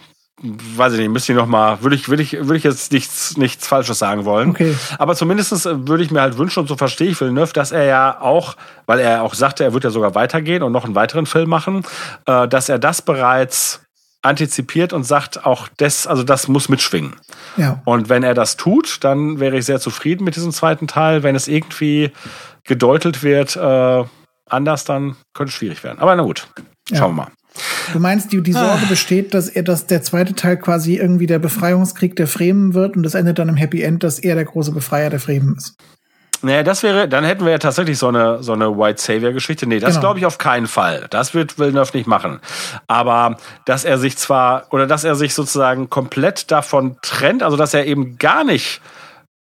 weiß 0.41 0.93
ich 0.93 1.01
nicht, 1.01 1.09
müsste 1.09 1.33
ich 1.33 1.39
noch 1.39 1.47
mal, 1.47 1.83
würde 1.83 1.97
ich, 1.97 2.09
würde 2.09 2.23
ich, 2.23 2.33
würde 2.33 2.57
ich 2.57 2.65
jetzt 2.65 2.93
nichts, 2.93 3.37
nichts 3.37 3.67
Falsches 3.67 3.99
sagen 3.99 4.25
wollen. 4.25 4.51
Okay. 4.51 4.75
Aber 4.99 5.17
zumindestens 5.17 5.65
würde 5.65 6.03
ich 6.03 6.11
mir 6.11 6.21
halt 6.21 6.39
wünschen, 6.39 6.61
und 6.61 6.69
so 6.69 6.77
verstehe 6.77 7.09
ich 7.09 7.21
Villeneuve, 7.21 7.53
dass 7.53 7.73
er 7.73 7.85
ja 7.85 8.21
auch, 8.21 8.57
weil 8.87 9.01
er 9.01 9.23
auch 9.23 9.35
sagte, 9.35 9.65
er 9.65 9.73
wird 9.73 9.85
ja 9.85 9.91
sogar 9.91 10.15
weitergehen 10.15 10.63
und 10.63 10.73
noch 10.73 10.85
einen 10.85 10.95
weiteren 10.95 11.27
Film 11.27 11.49
machen, 11.49 11.85
äh, 12.27 12.47
dass 12.47 12.69
er 12.69 12.79
das 12.79 13.03
bereits 13.03 13.81
antizipiert 14.23 14.93
und 14.93 15.05
sagt, 15.05 15.45
auch 15.47 15.69
das, 15.77 16.07
also 16.07 16.23
das 16.23 16.49
muss 16.49 16.69
mitschwingen. 16.69 17.15
Ja. 17.57 17.81
Und 17.85 18.09
wenn 18.09 18.23
er 18.23 18.35
das 18.35 18.57
tut, 18.57 19.03
dann 19.05 19.41
wäre 19.41 19.59
ich 19.59 19.65
sehr 19.65 19.81
zufrieden 19.81 20.25
mit 20.25 20.37
diesem 20.37 20.53
zweiten 20.53 20.87
Teil. 20.87 21.23
Wenn 21.23 21.37
es 21.37 21.49
irgendwie 21.49 22.13
gedeutelt 22.65 23.23
wird, 23.23 23.57
äh, 23.57 24.05
anders, 24.47 24.85
dann 24.85 25.17
könnte 25.35 25.51
es 25.51 25.55
schwierig 25.55 25.85
werden. 25.85 25.99
Aber 26.01 26.15
na 26.15 26.23
gut, 26.23 26.49
schauen 26.89 26.97
ja. 26.97 27.07
wir 27.07 27.13
mal. 27.13 27.29
Du 27.93 27.99
meinst, 27.99 28.33
die, 28.33 28.43
die 28.43 28.53
Sorge 28.53 28.83
ah. 28.85 28.89
besteht, 28.89 29.35
dass 29.35 29.49
er, 29.49 29.63
dass 29.63 29.87
der 29.87 30.03
zweite 30.03 30.35
Teil 30.35 30.57
quasi 30.57 30.97
irgendwie 30.97 31.27
der 31.27 31.39
Befreiungskrieg 31.39 32.17
der 32.17 32.27
Fremen 32.27 32.75
wird 32.75 32.97
und 32.97 33.03
das 33.03 33.15
endet 33.15 33.39
dann 33.39 33.49
im 33.49 33.57
Happy 33.57 33.83
End, 33.83 34.03
dass 34.03 34.19
er 34.19 34.35
der 34.35 34.45
große 34.45 34.73
Befreier 34.73 35.11
der 35.11 35.21
Fremen 35.21 35.57
ist. 35.57 35.77
Naja, 36.41 36.63
das 36.63 36.83
wäre, 36.83 37.09
dann 37.09 37.25
hätten 37.25 37.45
wir 37.45 37.51
ja 37.51 37.59
tatsächlich 37.59 37.99
so 37.99 38.09
eine, 38.09 38.43
so 38.43 38.53
eine 38.53 38.79
White 38.79 39.03
Savior-Geschichte. 39.03 39.67
Nee, 39.67 39.81
das 39.81 39.95
genau. 39.95 40.01
glaube 40.01 40.19
ich 40.21 40.27
auf 40.27 40.39
keinen 40.39 40.69
Fall. 40.69 41.07
Das 41.11 41.35
wird 41.35 41.59
Villeneuve 41.59 41.97
nicht 41.97 42.07
machen. 42.07 42.41
Aber, 42.87 43.39
dass 43.65 43.85
er 43.85 43.99
sich 43.99 44.17
zwar, 44.17 44.67
oder 44.71 44.87
dass 44.87 45.03
er 45.03 45.17
sich 45.17 45.35
sozusagen 45.35 45.91
komplett 45.91 46.51
davon 46.51 46.97
trennt, 47.03 47.43
also 47.43 47.57
dass 47.57 47.75
er 47.75 47.87
eben 47.87 48.19
gar 48.19 48.45
nicht 48.45 48.81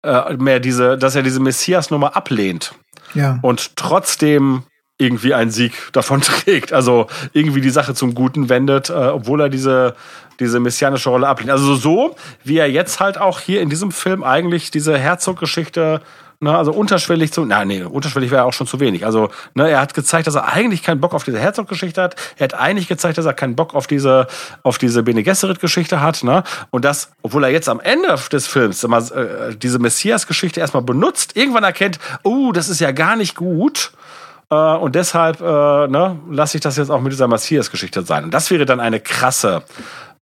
äh, 0.04 0.34
mehr 0.34 0.60
diese, 0.60 0.98
dass 0.98 1.16
er 1.16 1.24
diese 1.24 1.40
Messias-Nummer 1.40 2.16
ablehnt. 2.18 2.74
Ja. 3.14 3.40
Und 3.42 3.78
trotzdem 3.78 4.64
irgendwie 5.02 5.34
einen 5.34 5.52
Sieg 5.52 5.74
davon 5.92 6.22
trägt. 6.22 6.72
Also 6.74 7.08
irgendwie 7.34 7.62
die 7.62 7.70
Sache 7.70 7.94
zum 7.94 8.14
Guten 8.16 8.50
wendet, 8.50 8.90
äh, 8.90 8.94
obwohl 8.94 9.42
er 9.42 9.50
diese, 9.50 9.96
diese 10.40 10.60
messianische 10.60 11.10
Rolle 11.10 11.28
ablehnt. 11.28 11.52
Also 11.52 11.76
so, 11.76 12.16
wie 12.44 12.58
er 12.58 12.70
jetzt 12.70 13.00
halt 13.00 13.18
auch 13.18 13.40
hier 13.40 13.62
in 13.62 13.70
diesem 13.70 13.92
Film 13.92 14.24
eigentlich 14.24 14.72
diese 14.72 14.98
Herzoggeschichte 14.98 16.02
Ne, 16.44 16.58
also 16.58 16.72
unterschwellig 16.72 17.32
zu, 17.32 17.46
na 17.46 17.64
nee, 17.66 17.84
unterschwellig 17.84 18.32
wäre 18.32 18.46
auch 18.46 18.54
schon 18.54 18.66
zu 18.66 18.80
wenig. 18.80 19.06
Also 19.06 19.30
ne, 19.54 19.70
er 19.70 19.80
hat 19.80 19.94
gezeigt, 19.94 20.26
dass 20.26 20.34
er 20.34 20.52
eigentlich 20.52 20.82
keinen 20.82 21.00
Bock 21.00 21.14
auf 21.14 21.24
diese 21.24 21.38
Herzog-Geschichte 21.38 22.02
hat. 22.02 22.16
Er 22.38 22.46
hat 22.46 22.56
eigentlich 22.56 22.88
gezeigt, 22.88 23.20
dass 23.20 23.28
er 23.28 23.34
keinen 23.34 23.56
Bock 23.56 23.76
auf 23.76 23.86
diese 23.86 24.26
auf 24.64 24.80
diese 24.80 25.04
Bene 25.04 25.22
Gesserit-Geschichte 25.22 26.02
hat. 26.02 26.24
Ne? 26.24 26.44
Und 26.72 26.84
das, 26.84 27.12
obwohl 27.22 27.44
er 27.44 27.52
jetzt 27.52 27.70
am 27.70 27.80
Ende 27.80 28.16
des 28.32 28.48
Films 28.48 28.84
immer, 28.84 28.98
äh, 29.12 29.56
diese 29.56 29.78
Messias-Geschichte 29.78 30.60
erstmal 30.60 30.82
benutzt, 30.82 31.38
irgendwann 31.38 31.64
erkennt, 31.64 32.00
oh, 32.24 32.52
das 32.52 32.70
ist 32.70 32.82
ja 32.82 32.90
gar 32.90 33.16
nicht 33.16 33.36
gut. 33.36 33.92
Äh, 34.52 34.56
und 34.56 34.94
deshalb 34.94 35.40
äh, 35.42 35.88
ne, 35.88 36.20
lasse 36.30 36.58
ich 36.58 36.62
das 36.62 36.78
jetzt 36.78 36.92
auch 36.92 37.02
mit 37.02 37.14
dieser 37.14 37.28
Messias-Geschichte 37.28 38.04
sein. 38.04 38.26
Und 38.26 38.34
das 38.34 38.52
wäre 38.52 38.66
dann 38.66 38.80
eine 38.80 39.00
krasse 39.00 39.64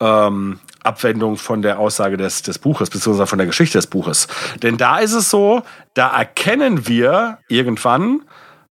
ähm, 0.02 0.60
Abwendung 0.84 1.38
von 1.38 1.62
der 1.62 1.80
Aussage 1.80 2.18
des, 2.18 2.42
des 2.42 2.60
Buches, 2.60 2.90
beziehungsweise 2.90 3.28
von 3.28 3.38
der 3.38 3.48
Geschichte 3.48 3.78
des 3.78 3.88
Buches. 3.88 4.28
Denn 4.62 4.78
da 4.78 4.98
ist 4.98 5.14
es 5.14 5.30
so, 5.30 5.62
da 5.94 6.10
erkennen 6.18 6.88
wir 6.88 7.38
irgendwann, 7.48 8.22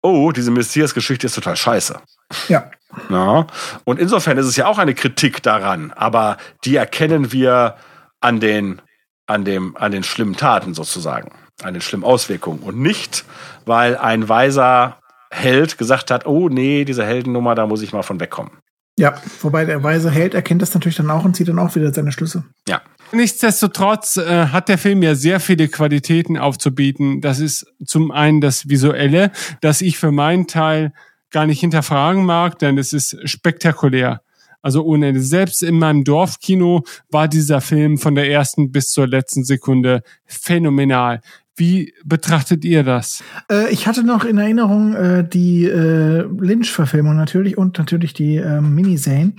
oh, 0.02 0.32
diese 0.32 0.50
Messias-Geschichte 0.50 1.26
ist 1.26 1.34
total 1.34 1.56
scheiße. 1.56 2.00
Ja. 2.48 2.70
ja. 3.08 3.46
Und 3.84 3.98
insofern 3.98 4.36
ist 4.38 4.46
es 4.46 4.56
ja 4.56 4.66
auch 4.66 4.78
eine 4.78 4.94
Kritik 4.94 5.42
daran, 5.42 5.92
aber 5.92 6.36
die 6.64 6.76
erkennen 6.76 7.32
wir 7.32 7.76
an 8.20 8.40
den, 8.40 8.82
an 9.26 9.44
dem, 9.44 9.76
an 9.76 9.92
den 9.92 10.02
schlimmen 10.02 10.36
Taten 10.36 10.74
sozusagen, 10.74 11.32
an 11.62 11.74
den 11.74 11.80
schlimmen 11.80 12.04
Auswirkungen 12.04 12.60
und 12.60 12.78
nicht, 12.78 13.24
weil 13.64 13.96
ein 13.96 14.28
weiser 14.28 14.98
Held 15.30 15.78
gesagt 15.78 16.10
hat, 16.10 16.26
oh 16.26 16.48
nee, 16.48 16.84
diese 16.84 17.04
Heldennummer, 17.04 17.54
da 17.54 17.66
muss 17.66 17.82
ich 17.82 17.92
mal 17.92 18.02
von 18.02 18.20
wegkommen. 18.20 18.52
Ja, 18.98 19.14
wobei 19.42 19.66
der 19.66 19.82
weise 19.82 20.10
Held 20.10 20.34
erkennt 20.34 20.62
das 20.62 20.72
natürlich 20.72 20.96
dann 20.96 21.10
auch 21.10 21.24
und 21.24 21.36
zieht 21.36 21.48
dann 21.48 21.58
auch 21.58 21.74
wieder 21.74 21.92
seine 21.92 22.12
Schlüsse. 22.12 22.44
Ja. 22.66 22.80
Nichtsdestotrotz 23.12 24.16
äh, 24.16 24.46
hat 24.46 24.68
der 24.68 24.78
Film 24.78 25.02
ja 25.02 25.14
sehr 25.14 25.38
viele 25.38 25.68
Qualitäten 25.68 26.38
aufzubieten. 26.38 27.20
Das 27.20 27.38
ist 27.38 27.66
zum 27.84 28.10
einen 28.10 28.40
das 28.40 28.68
Visuelle, 28.68 29.32
das 29.60 29.82
ich 29.82 29.98
für 29.98 30.12
meinen 30.12 30.46
Teil 30.46 30.92
gar 31.30 31.46
nicht 31.46 31.60
hinterfragen 31.60 32.24
mag, 32.24 32.58
denn 32.58 32.78
es 32.78 32.92
ist 32.92 33.16
spektakulär. 33.28 34.22
Also 34.62 34.84
ohne 34.84 35.08
Ende. 35.08 35.20
Selbst 35.20 35.62
in 35.62 35.78
meinem 35.78 36.04
Dorfkino 36.04 36.84
war 37.10 37.28
dieser 37.28 37.60
Film 37.60 37.98
von 37.98 38.14
der 38.14 38.30
ersten 38.30 38.72
bis 38.72 38.90
zur 38.90 39.06
letzten 39.06 39.44
Sekunde 39.44 40.02
phänomenal. 40.26 41.20
Wie 41.56 41.94
betrachtet 42.04 42.64
ihr 42.64 42.82
das? 42.82 43.24
Äh, 43.50 43.70
ich 43.70 43.86
hatte 43.86 44.04
noch 44.04 44.24
in 44.24 44.36
Erinnerung 44.36 44.94
äh, 44.94 45.26
die 45.26 45.64
äh, 45.64 46.22
Lynch-Verfilmung 46.22 47.16
natürlich 47.16 47.56
und 47.56 47.78
natürlich 47.78 48.12
die 48.12 48.36
äh, 48.36 48.60
Mini-Zane. 48.60 49.32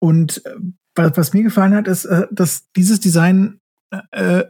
Und 0.00 0.44
äh, 0.44 0.50
was, 0.96 1.16
was, 1.16 1.32
mir 1.32 1.44
gefallen 1.44 1.74
hat, 1.74 1.86
ist, 1.86 2.06
äh, 2.06 2.26
dass 2.32 2.72
dieses 2.72 2.98
Design 2.98 3.60
äh, 4.10 4.44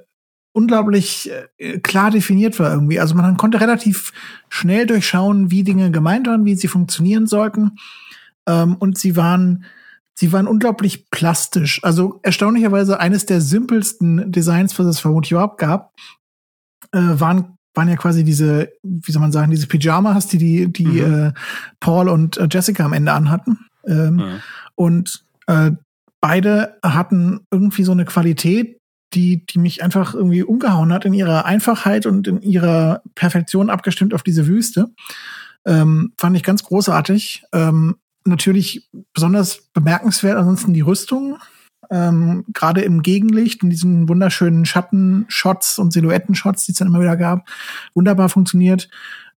unglaublich 0.52 1.30
äh, 1.58 1.78
klar 1.80 2.10
definiert 2.10 2.58
war 2.58 2.72
irgendwie. 2.72 3.00
Also 3.00 3.14
man 3.14 3.36
konnte 3.36 3.60
relativ 3.60 4.12
schnell 4.48 4.86
durchschauen, 4.86 5.50
wie 5.50 5.64
Dinge 5.64 5.90
gemeint 5.90 6.26
waren, 6.26 6.44
wie 6.46 6.54
sie 6.54 6.68
funktionieren 6.68 7.26
sollten. 7.26 7.72
Ähm, 8.46 8.76
und 8.76 8.96
sie 8.96 9.16
waren 9.16 9.64
sie 10.14 10.32
waren 10.32 10.46
unglaublich 10.46 11.10
plastisch. 11.10 11.82
Also 11.82 12.20
erstaunlicherweise 12.22 13.00
eines 13.00 13.26
der 13.26 13.40
simpelsten 13.40 14.30
Designs, 14.32 14.78
was 14.78 14.86
es 14.86 15.00
vermutlich 15.00 15.32
überhaupt 15.32 15.58
gab 15.58 15.92
äh, 16.92 17.20
waren 17.20 17.54
waren 17.74 17.88
ja 17.88 17.96
quasi 17.96 18.22
diese, 18.22 18.72
wie 18.82 19.10
soll 19.10 19.20
man 19.20 19.32
sagen, 19.32 19.50
diese 19.50 19.66
Pyjamas, 19.66 20.28
die 20.28 20.38
die, 20.38 20.72
die 20.72 20.86
mhm. 20.86 21.14
äh, 21.14 21.32
Paul 21.80 22.08
und 22.08 22.36
äh, 22.36 22.46
Jessica 22.48 22.84
am 22.84 22.92
Ende 22.92 23.12
anhatten. 23.12 23.66
Ähm, 23.84 24.14
mhm. 24.14 24.40
Und 24.76 25.24
äh, 25.48 25.72
beide 26.20 26.78
hatten 26.84 27.40
irgendwie 27.50 27.82
so 27.82 27.92
eine 27.92 28.04
Qualität, 28.04 28.78
die, 29.12 29.44
die 29.46 29.58
mich 29.58 29.82
einfach 29.82 30.14
irgendwie 30.14 30.44
umgehauen 30.44 30.92
hat 30.92 31.04
in 31.04 31.14
ihrer 31.14 31.46
Einfachheit 31.46 32.06
und 32.06 32.28
in 32.28 32.42
ihrer 32.42 33.02
Perfektion 33.16 33.70
abgestimmt 33.70 34.14
auf 34.14 34.22
diese 34.22 34.46
Wüste. 34.46 34.90
Ähm, 35.66 36.12
fand 36.16 36.36
ich 36.36 36.42
ganz 36.42 36.62
großartig. 36.62 37.42
Ähm, 37.52 37.96
natürlich 38.24 38.88
besonders 39.12 39.62
bemerkenswert 39.72 40.36
ansonsten 40.36 40.72
die 40.72 40.80
Rüstung 40.80 41.38
ähm, 41.90 42.44
gerade 42.52 42.82
im 42.82 43.02
Gegenlicht 43.02 43.62
in 43.62 43.70
diesen 43.70 44.08
wunderschönen 44.08 44.64
Schattenshots 44.64 45.78
und 45.78 45.92
Silhouettenshots, 45.92 46.66
die 46.66 46.72
es 46.72 46.78
dann 46.78 46.88
immer 46.88 47.00
wieder 47.00 47.16
gab, 47.16 47.48
wunderbar 47.94 48.28
funktioniert. 48.28 48.88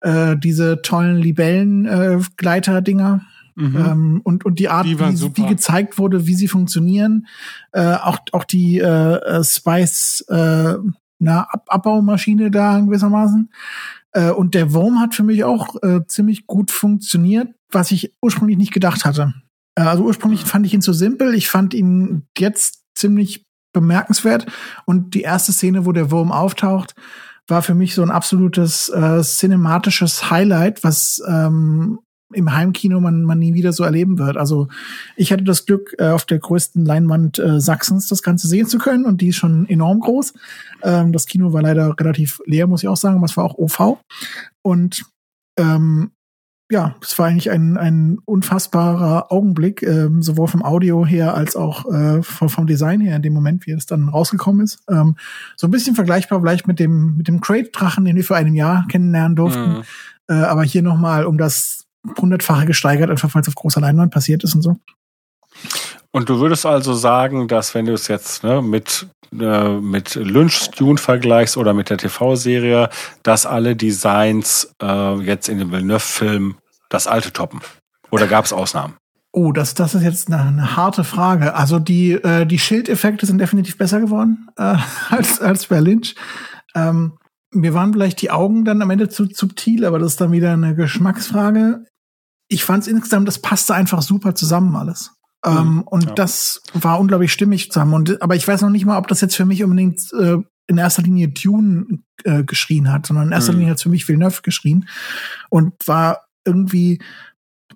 Äh, 0.01 0.37
diese 0.37 0.83
tollen 0.83 1.17
Libellen-Gleiter-Dinger. 1.17 3.23
Äh, 3.57 3.63
mhm. 3.63 3.77
Ähm, 3.77 4.21
und, 4.25 4.45
und 4.45 4.59
die 4.59 4.69
Art, 4.69 4.87
die 4.87 4.99
wie, 4.99 5.37
wie, 5.37 5.47
gezeigt 5.47 5.99
wurde, 5.99 6.27
wie 6.27 6.35
sie 6.35 6.49
funktionieren. 6.49 7.27
Äh, 7.73 7.95
auch, 7.95 8.19
auch 8.33 8.45
die 8.45 8.79
äh, 8.79 9.43
Spice 9.43 10.23
äh, 10.29 10.75
na, 11.19 11.47
Ab 11.51 11.65
Abbaumaschine 11.69 12.51
da 12.51 12.79
gewissermaßen. 12.81 13.49
Äh, 14.16 14.30
und 14.30 14.55
der 14.55 14.72
Wurm 14.72 14.98
hat 14.98 15.14
für 15.14 15.22
mich 15.22 15.44
auch 15.44 15.76
äh, 15.82 16.01
ziemlich 16.06 16.47
gut 16.47 16.70
funktioniert, 16.70 17.48
was 17.70 17.90
ich 17.90 18.14
ursprünglich 18.22 18.56
nicht 18.56 18.72
gedacht 18.72 19.05
hatte. 19.05 19.34
Äh, 19.74 19.82
also 19.82 20.05
ursprünglich 20.05 20.44
fand 20.44 20.64
ich 20.64 20.72
ihn 20.72 20.80
zu 20.80 20.94
simpel. 20.94 21.34
Ich 21.34 21.48
fand 21.48 21.74
ihn 21.74 22.26
jetzt 22.36 22.82
ziemlich 22.94 23.44
bemerkenswert. 23.74 24.47
Und 24.86 25.12
die 25.14 25.20
erste 25.20 25.52
Szene, 25.52 25.84
wo 25.84 25.93
der 25.93 26.10
Wurm 26.10 26.32
auftaucht, 26.32 26.94
war 27.47 27.60
für 27.60 27.74
mich 27.74 27.94
so 27.94 28.02
ein 28.02 28.10
absolutes 28.10 28.88
äh, 28.88 29.20
cinematisches 29.22 30.30
Highlight, 30.30 30.82
was 30.82 31.22
ähm, 31.28 32.01
im 32.32 32.53
Heimkino 32.53 33.01
man, 33.01 33.23
man 33.23 33.39
nie 33.39 33.55
wieder 33.55 33.73
so 33.73 33.85
erleben 33.85 34.19
wird. 34.19 34.36
Also 34.36 34.69
ich 35.16 35.32
hatte 35.32 35.44
das 35.44 35.66
Glück, 35.66 35.94
äh, 35.98 36.09
auf 36.09 36.24
der 36.24 36.39
größten 36.39 36.85
Leinwand 36.85 37.39
äh, 37.39 37.61
Sachsens 37.61 38.09
das 38.09 38.23
Ganze 38.23 38.48
sehen 38.48 38.66
zu 38.66 38.78
können 38.78 39.05
und 39.05 39.20
die 39.20 39.28
ist 39.28 39.36
schon 39.36 39.69
enorm 39.69 40.01
groß. 40.01 40.35
Ähm, 40.82 41.12
das 41.12 41.27
Kino 41.27 41.53
war 41.53 41.62
leider 41.62 41.94
relativ 41.98 42.40
leer, 42.47 42.66
muss 42.66 42.82
ich 42.82 42.89
auch 42.89 42.97
sagen, 42.97 43.16
aber 43.16 43.27
es 43.27 43.36
war 43.36 43.44
auch 43.44 43.59
OV. 43.59 43.98
Und 44.62 45.05
ähm, 45.59 46.11
ja, 46.70 46.97
es 47.01 47.16
war 47.19 47.27
eigentlich 47.27 47.51
ein, 47.51 47.77
ein 47.77 48.19
unfassbarer 48.24 49.31
Augenblick, 49.31 49.82
ähm, 49.82 50.20
sowohl 50.23 50.48
vom 50.48 50.65
Audio 50.65 51.07
her 51.07 51.35
als 51.35 51.55
auch 51.55 51.86
äh, 51.93 52.23
vom 52.23 52.66
Design 52.66 53.01
her 53.01 53.16
in 53.16 53.23
dem 53.23 53.35
Moment, 53.35 53.66
wie 53.66 53.70
es 53.70 53.86
dann 53.86 54.09
rausgekommen 54.09 54.65
ist. 54.65 54.81
Ähm, 54.90 55.16
so 55.57 55.69
ein 55.69 55.70
bisschen 55.70 55.94
vergleichbar 55.94 56.40
vielleicht 56.40 56.66
mit 56.66 56.81
dem, 56.81 57.19
mit 57.19 57.28
dem 57.28 57.40
Crate-Drachen, 57.40 58.05
den 58.05 58.16
wir 58.16 58.24
vor 58.24 58.36
einem 58.36 58.57
Jahr 58.57 58.85
kennenlernen 58.89 59.36
durften. 59.36 59.74
Mhm. 59.74 59.82
Äh, 60.28 60.35
aber 60.35 60.65
hier 60.65 60.82
nochmal 60.82 61.24
um 61.24 61.39
das 61.39 61.86
hundertfache 62.20 62.66
gesteigert, 62.66 63.11
einfach 63.11 63.35
weil 63.35 63.43
es 63.43 63.49
auf 63.49 63.55
großer 63.55 63.81
Leinwand 63.81 64.12
passiert 64.12 64.45
ist 64.45 64.55
und 64.55 64.62
so. 64.62 64.77
Und 66.11 66.28
du 66.28 66.39
würdest 66.39 66.65
also 66.65 66.95
sagen, 66.95 67.49
dass 67.49 67.74
wenn 67.74 67.87
du 67.87 67.93
es 67.93 68.09
jetzt 68.09 68.43
ne, 68.43 68.62
mit 68.62 69.07
äh, 69.33 69.69
mit 69.81 70.15
Lynch 70.15 70.70
Dune 70.70 70.99
vergleichst 70.99 71.57
oder 71.57 71.74
mit 71.74 71.91
der 71.91 71.99
TV-Serie, 71.99 72.89
dass 73.23 73.45
alle 73.47 73.77
Designs 73.77 74.73
äh, 74.81 75.15
jetzt 75.20 75.49
in 75.49 75.59
dem 75.59 75.73
Villeneuve-Film 75.73 76.57
das 76.89 77.07
alte 77.07 77.33
toppen? 77.33 77.61
Oder 78.11 78.27
gab 78.27 78.45
es 78.45 78.53
Ausnahmen? 78.53 78.95
Oh, 79.33 79.53
das, 79.53 79.74
das 79.74 79.95
ist 79.95 80.03
jetzt 80.03 80.28
eine, 80.28 80.41
eine 80.41 80.77
harte 80.77 81.05
Frage. 81.05 81.55
Also 81.55 81.78
die, 81.78 82.12
äh, 82.12 82.47
die 82.47 82.59
Schildeffekte 82.59 83.27
sind 83.27 83.39
definitiv 83.39 83.77
besser 83.77 84.01
geworden 84.01 84.49
äh, 84.57 84.77
als, 85.11 85.41
als 85.41 85.66
bei 85.66 85.81
Lynch. 85.81 86.15
Ähm, 86.74 87.19
mir 87.51 87.74
waren 87.74 87.93
vielleicht 87.93 88.23
die 88.23 88.31
Augen 88.31 88.65
dann 88.65 88.81
am 88.83 88.91
Ende 88.91 89.09
zu 89.09 89.27
subtil, 89.27 89.85
aber 89.85 89.99
das 89.99 90.12
ist 90.12 90.20
dann 90.20 90.33
wieder 90.33 90.53
eine 90.53 90.74
Geschmacksfrage. 90.74 91.85
Ich 92.48 92.64
fand 92.64 92.82
es 92.82 92.89
insgesamt, 92.89 93.27
das 93.27 93.40
passte 93.40 93.74
einfach 93.74 94.02
super 94.02 94.35
zusammen 94.35 94.77
alles. 94.77 95.12
Ähm, 95.44 95.82
und 95.82 96.05
ja. 96.05 96.12
das 96.14 96.62
war 96.74 96.98
unglaublich 96.98 97.32
stimmig 97.32 97.70
zusammen. 97.70 97.94
Und, 97.94 98.23
aber 98.23 98.36
ich 98.36 98.47
weiß 98.47 98.62
noch 98.62 98.70
nicht 98.70 98.85
mal, 98.85 98.98
ob 98.98 99.09
das 99.09 99.20
jetzt 99.20 99.36
für 99.36 99.44
mich 99.44 99.62
unbedingt 99.62 100.01
äh, 100.12 100.39
in 100.66 100.78
erster 100.78 101.02
Linie 101.02 101.28
Dune 101.28 102.01
äh, 102.24 102.43
geschrien 102.43 102.93
hat, 102.93 103.06
sondern 103.06 103.28
in 103.28 103.32
erster 103.32 103.52
mhm. 103.52 103.59
Linie 103.59 103.70
hat 103.70 103.77
es 103.78 103.82
für 103.82 103.89
mich 103.89 104.09
Villeneuve 104.09 104.43
geschrien 104.43 104.89
und 105.51 105.74
war 105.86 106.27
irgendwie 106.44 107.01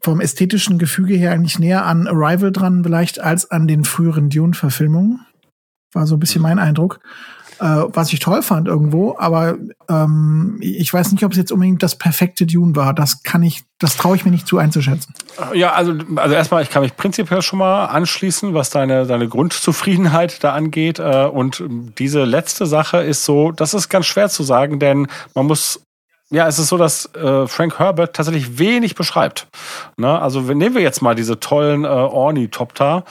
vom 0.02 0.20
ästhetischen 0.20 0.78
Gefüge 0.78 1.14
her 1.14 1.32
eigentlich 1.32 1.58
näher 1.58 1.84
an 1.84 2.08
Arrival 2.08 2.52
dran, 2.52 2.82
vielleicht 2.82 3.20
als 3.20 3.50
an 3.50 3.68
den 3.68 3.84
früheren 3.84 4.30
Dune-Verfilmungen. 4.30 5.26
War 5.92 6.06
so 6.06 6.16
ein 6.16 6.20
bisschen 6.20 6.42
mein 6.42 6.58
Eindruck 6.58 7.00
äh, 7.60 7.84
was 7.92 8.12
ich 8.12 8.20
toll 8.20 8.42
fand 8.42 8.68
irgendwo, 8.68 9.16
aber 9.18 9.58
ähm, 9.88 10.58
ich 10.60 10.92
weiß 10.92 11.12
nicht, 11.12 11.24
ob 11.24 11.32
es 11.32 11.38
jetzt 11.38 11.52
unbedingt 11.52 11.82
das 11.82 11.96
perfekte 11.96 12.46
Dune 12.46 12.74
war. 12.74 12.94
Das 12.94 13.22
kann 13.22 13.42
ich, 13.42 13.62
das 13.78 13.96
traue 13.96 14.16
ich 14.16 14.24
mir 14.24 14.30
nicht 14.30 14.46
zu 14.46 14.58
einzuschätzen. 14.58 15.14
Ja, 15.52 15.72
also, 15.72 15.94
also 16.16 16.34
erstmal, 16.34 16.62
ich 16.62 16.70
kann 16.70 16.82
mich 16.82 16.96
prinzipiell 16.96 17.42
schon 17.42 17.58
mal 17.58 17.86
anschließen, 17.86 18.54
was 18.54 18.70
deine, 18.70 19.06
deine 19.06 19.28
Grundzufriedenheit 19.28 20.42
da 20.42 20.54
angeht. 20.54 20.98
Äh, 20.98 21.26
und 21.26 21.62
diese 21.98 22.24
letzte 22.24 22.64
Sache 22.64 22.98
ist 22.98 23.24
so, 23.24 23.52
das 23.52 23.74
ist 23.74 23.90
ganz 23.90 24.06
schwer 24.06 24.30
zu 24.30 24.42
sagen, 24.42 24.78
denn 24.78 25.06
man 25.34 25.46
muss 25.46 25.80
ja, 26.32 26.46
es 26.46 26.60
ist 26.60 26.68
so, 26.68 26.78
dass 26.78 27.12
äh, 27.16 27.48
Frank 27.48 27.80
Herbert 27.80 28.14
tatsächlich 28.14 28.56
wenig 28.56 28.94
beschreibt. 28.94 29.48
Ne? 29.96 30.16
Also 30.20 30.40
nehmen 30.40 30.76
wir 30.76 30.82
jetzt 30.82 31.02
mal 31.02 31.16
diese 31.16 31.40
tollen 31.40 31.84
äh, 31.84 31.88
Ornithopter 31.88 33.04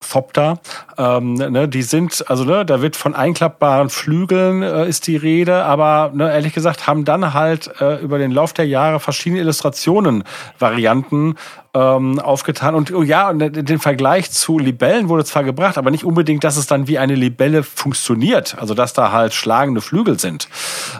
Thopter, 0.00 0.60
ähm, 0.98 1.34
ne, 1.34 1.68
die 1.68 1.82
sind, 1.82 2.24
also 2.28 2.44
ne, 2.44 2.64
da 2.64 2.82
wird 2.82 2.96
von 2.96 3.14
einklappbaren 3.14 3.90
Flügeln 3.90 4.62
äh, 4.62 4.86
ist 4.88 5.06
die 5.06 5.16
Rede, 5.16 5.64
aber 5.64 6.12
ne, 6.14 6.30
ehrlich 6.30 6.52
gesagt 6.52 6.86
haben 6.86 7.04
dann 7.04 7.34
halt 7.34 7.70
äh, 7.80 7.96
über 8.00 8.18
den 8.18 8.30
Lauf 8.30 8.52
der 8.52 8.66
Jahre 8.66 9.00
verschiedene 9.00 9.40
Illustrationen, 9.40 10.24
Varianten 10.58 11.36
ähm, 11.76 12.18
aufgetan. 12.18 12.74
Und 12.74 12.92
oh 12.92 13.02
ja, 13.02 13.32
den 13.32 13.78
Vergleich 13.78 14.30
zu 14.30 14.58
Libellen 14.58 15.08
wurde 15.08 15.24
zwar 15.24 15.44
gebracht, 15.44 15.76
aber 15.76 15.90
nicht 15.90 16.04
unbedingt, 16.04 16.42
dass 16.42 16.56
es 16.56 16.66
dann 16.66 16.88
wie 16.88 16.98
eine 16.98 17.14
Libelle 17.14 17.62
funktioniert. 17.62 18.56
Also 18.58 18.74
dass 18.74 18.94
da 18.94 19.12
halt 19.12 19.34
schlagende 19.34 19.82
Flügel 19.82 20.18
sind. 20.18 20.48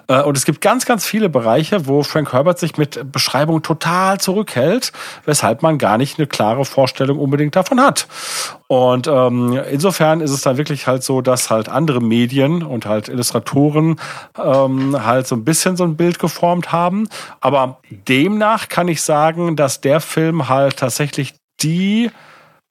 Äh, 0.08 0.22
und 0.22 0.36
es 0.36 0.44
gibt 0.44 0.60
ganz, 0.60 0.84
ganz 0.84 1.06
viele 1.06 1.28
Bereiche, 1.28 1.86
wo 1.86 2.02
Frank 2.02 2.32
Herbert 2.32 2.58
sich 2.58 2.76
mit 2.76 3.10
Beschreibungen 3.10 3.62
total 3.62 4.20
zurückhält, 4.20 4.92
weshalb 5.24 5.62
man 5.62 5.78
gar 5.78 5.96
nicht 5.96 6.18
eine 6.18 6.26
klare 6.26 6.64
Vorstellung 6.64 7.18
unbedingt 7.18 7.56
davon 7.56 7.80
hat. 7.80 8.06
Und 8.68 9.06
ähm, 9.06 9.60
insofern 9.70 10.20
ist 10.20 10.32
es 10.32 10.40
dann 10.40 10.56
wirklich 10.56 10.88
halt 10.88 11.04
so, 11.04 11.20
dass 11.20 11.50
halt 11.50 11.68
andere 11.68 12.00
Medien 12.00 12.64
und 12.64 12.84
halt 12.84 13.08
Illustratoren 13.08 14.00
ähm, 14.42 15.06
halt 15.06 15.28
so 15.28 15.36
ein 15.36 15.44
bisschen 15.44 15.76
so 15.76 15.84
ein 15.84 15.96
Bild 15.96 16.18
geformt 16.18 16.72
haben. 16.72 17.08
Aber 17.40 17.78
demnach 18.08 18.68
kann 18.68 18.88
ich 18.88 19.02
sagen, 19.02 19.54
dass 19.54 19.80
der 19.80 20.00
Film 20.00 20.48
halt 20.48 20.65
tatsächlich 20.72 21.34
die 21.60 22.10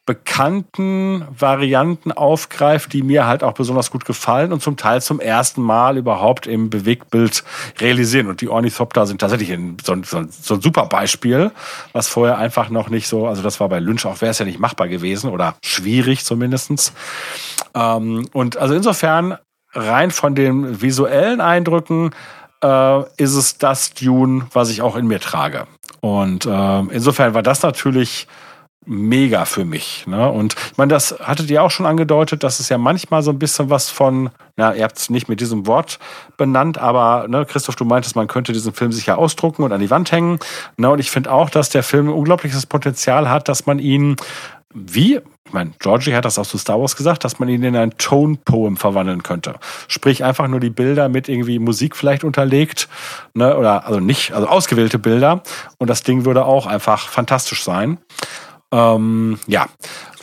bekannten 0.05 1.25
Varianten 1.37 2.11
aufgreift, 2.11 2.93
die 2.93 3.01
mir 3.01 3.25
halt 3.25 3.43
auch 3.43 3.53
besonders 3.53 3.89
gut 3.89 4.05
gefallen 4.05 4.53
und 4.53 4.61
zum 4.61 4.77
Teil 4.77 5.01
zum 5.01 5.19
ersten 5.19 5.63
Mal 5.63 5.97
überhaupt 5.97 6.45
im 6.45 6.69
Bewegtbild 6.69 7.43
realisieren. 7.79 8.27
Und 8.27 8.41
die 8.41 8.49
Ornithopter 8.49 9.07
sind 9.07 9.19
tatsächlich 9.19 9.51
ein, 9.51 9.77
so, 9.83 9.93
ein, 9.93 10.03
so 10.03 10.19
ein 10.19 10.61
super 10.61 10.85
Beispiel, 10.85 11.51
was 11.91 12.07
vorher 12.07 12.37
einfach 12.37 12.69
noch 12.69 12.89
nicht 12.89 13.07
so, 13.07 13.25
also 13.25 13.41
das 13.41 13.59
war 13.59 13.67
bei 13.67 13.79
Lynch 13.79 14.05
auch, 14.05 14.21
wäre 14.21 14.29
es 14.29 14.37
ja 14.37 14.45
nicht 14.45 14.59
machbar 14.59 14.87
gewesen 14.87 15.31
oder 15.31 15.55
schwierig 15.63 16.23
zumindestens. 16.23 16.93
Ähm, 17.73 18.29
und 18.31 18.57
also 18.57 18.75
insofern 18.75 19.39
rein 19.73 20.11
von 20.11 20.35
den 20.35 20.83
visuellen 20.83 21.41
Eindrücken 21.41 22.11
äh, 22.63 23.01
ist 23.17 23.33
es 23.33 23.57
das 23.57 23.95
Dune, 23.95 24.45
was 24.53 24.69
ich 24.69 24.83
auch 24.83 24.95
in 24.95 25.07
mir 25.07 25.19
trage. 25.19 25.65
Und 26.05 26.45
äh, 26.45 26.79
insofern 26.91 27.33
war 27.33 27.41
das 27.41 27.63
natürlich 27.63 28.27
mega 28.85 29.45
für 29.45 29.65
mich. 29.65 30.05
Ne? 30.05 30.29
Und 30.29 30.53
ich 30.53 30.77
meine, 30.77 30.93
das 30.93 31.15
hattet 31.19 31.49
ihr 31.49 31.63
auch 31.63 31.71
schon 31.71 31.87
angedeutet, 31.87 32.43
dass 32.43 32.59
es 32.59 32.69
ja 32.69 32.77
manchmal 32.77 33.23
so 33.23 33.31
ein 33.31 33.39
bisschen 33.39 33.71
was 33.71 33.89
von, 33.89 34.29
ja, 34.55 34.71
ihr 34.73 34.83
habt 34.83 34.99
es 34.99 35.09
nicht 35.09 35.29
mit 35.29 35.41
diesem 35.41 35.65
Wort 35.65 35.97
benannt, 36.37 36.77
aber 36.77 37.27
ne, 37.27 37.43
Christoph, 37.47 37.75
du 37.75 37.85
meintest, 37.85 38.15
man 38.15 38.27
könnte 38.27 38.53
diesen 38.53 38.71
Film 38.71 38.91
sicher 38.91 39.17
ausdrucken 39.17 39.63
und 39.63 39.71
an 39.71 39.81
die 39.81 39.89
Wand 39.89 40.11
hängen. 40.11 40.37
Ne? 40.77 40.91
Und 40.91 40.99
ich 40.99 41.09
finde 41.09 41.31
auch, 41.31 41.49
dass 41.49 41.69
der 41.69 41.81
Film 41.81 42.07
unglaubliches 42.07 42.67
Potenzial 42.67 43.27
hat, 43.27 43.49
dass 43.49 43.65
man 43.65 43.79
ihn 43.79 44.15
wie, 44.75 45.15
ich 45.45 45.53
meine, 45.53 45.71
Georgie 45.79 46.13
hat 46.13 46.25
das 46.25 46.37
auch 46.37 46.45
zu 46.45 46.57
Star 46.57 46.79
Wars 46.79 46.97
gesagt, 46.97 47.23
dass 47.23 47.39
man 47.39 47.47
ihn 47.47 47.63
in 47.63 47.75
ein 47.75 47.97
Tone-Poem 47.97 48.75
verwandeln 48.75 49.23
könnte. 49.23 49.55
Sprich, 49.87 50.23
einfach 50.23 50.47
nur 50.47 50.59
die 50.59 50.69
Bilder 50.69 51.07
mit 51.07 51.29
irgendwie 51.29 51.59
Musik 51.59 51.95
vielleicht 51.95 52.25
unterlegt, 52.25 52.89
ne, 53.33 53.55
oder 53.57 53.87
also 53.87 54.01
nicht, 54.01 54.33
also 54.33 54.47
ausgewählte 54.47 54.99
Bilder. 54.99 55.43
Und 55.77 55.89
das 55.89 56.03
Ding 56.03 56.25
würde 56.25 56.45
auch 56.45 56.65
einfach 56.67 57.07
fantastisch 57.07 57.63
sein. 57.63 57.99
Ähm, 58.71 59.39
ja. 59.47 59.67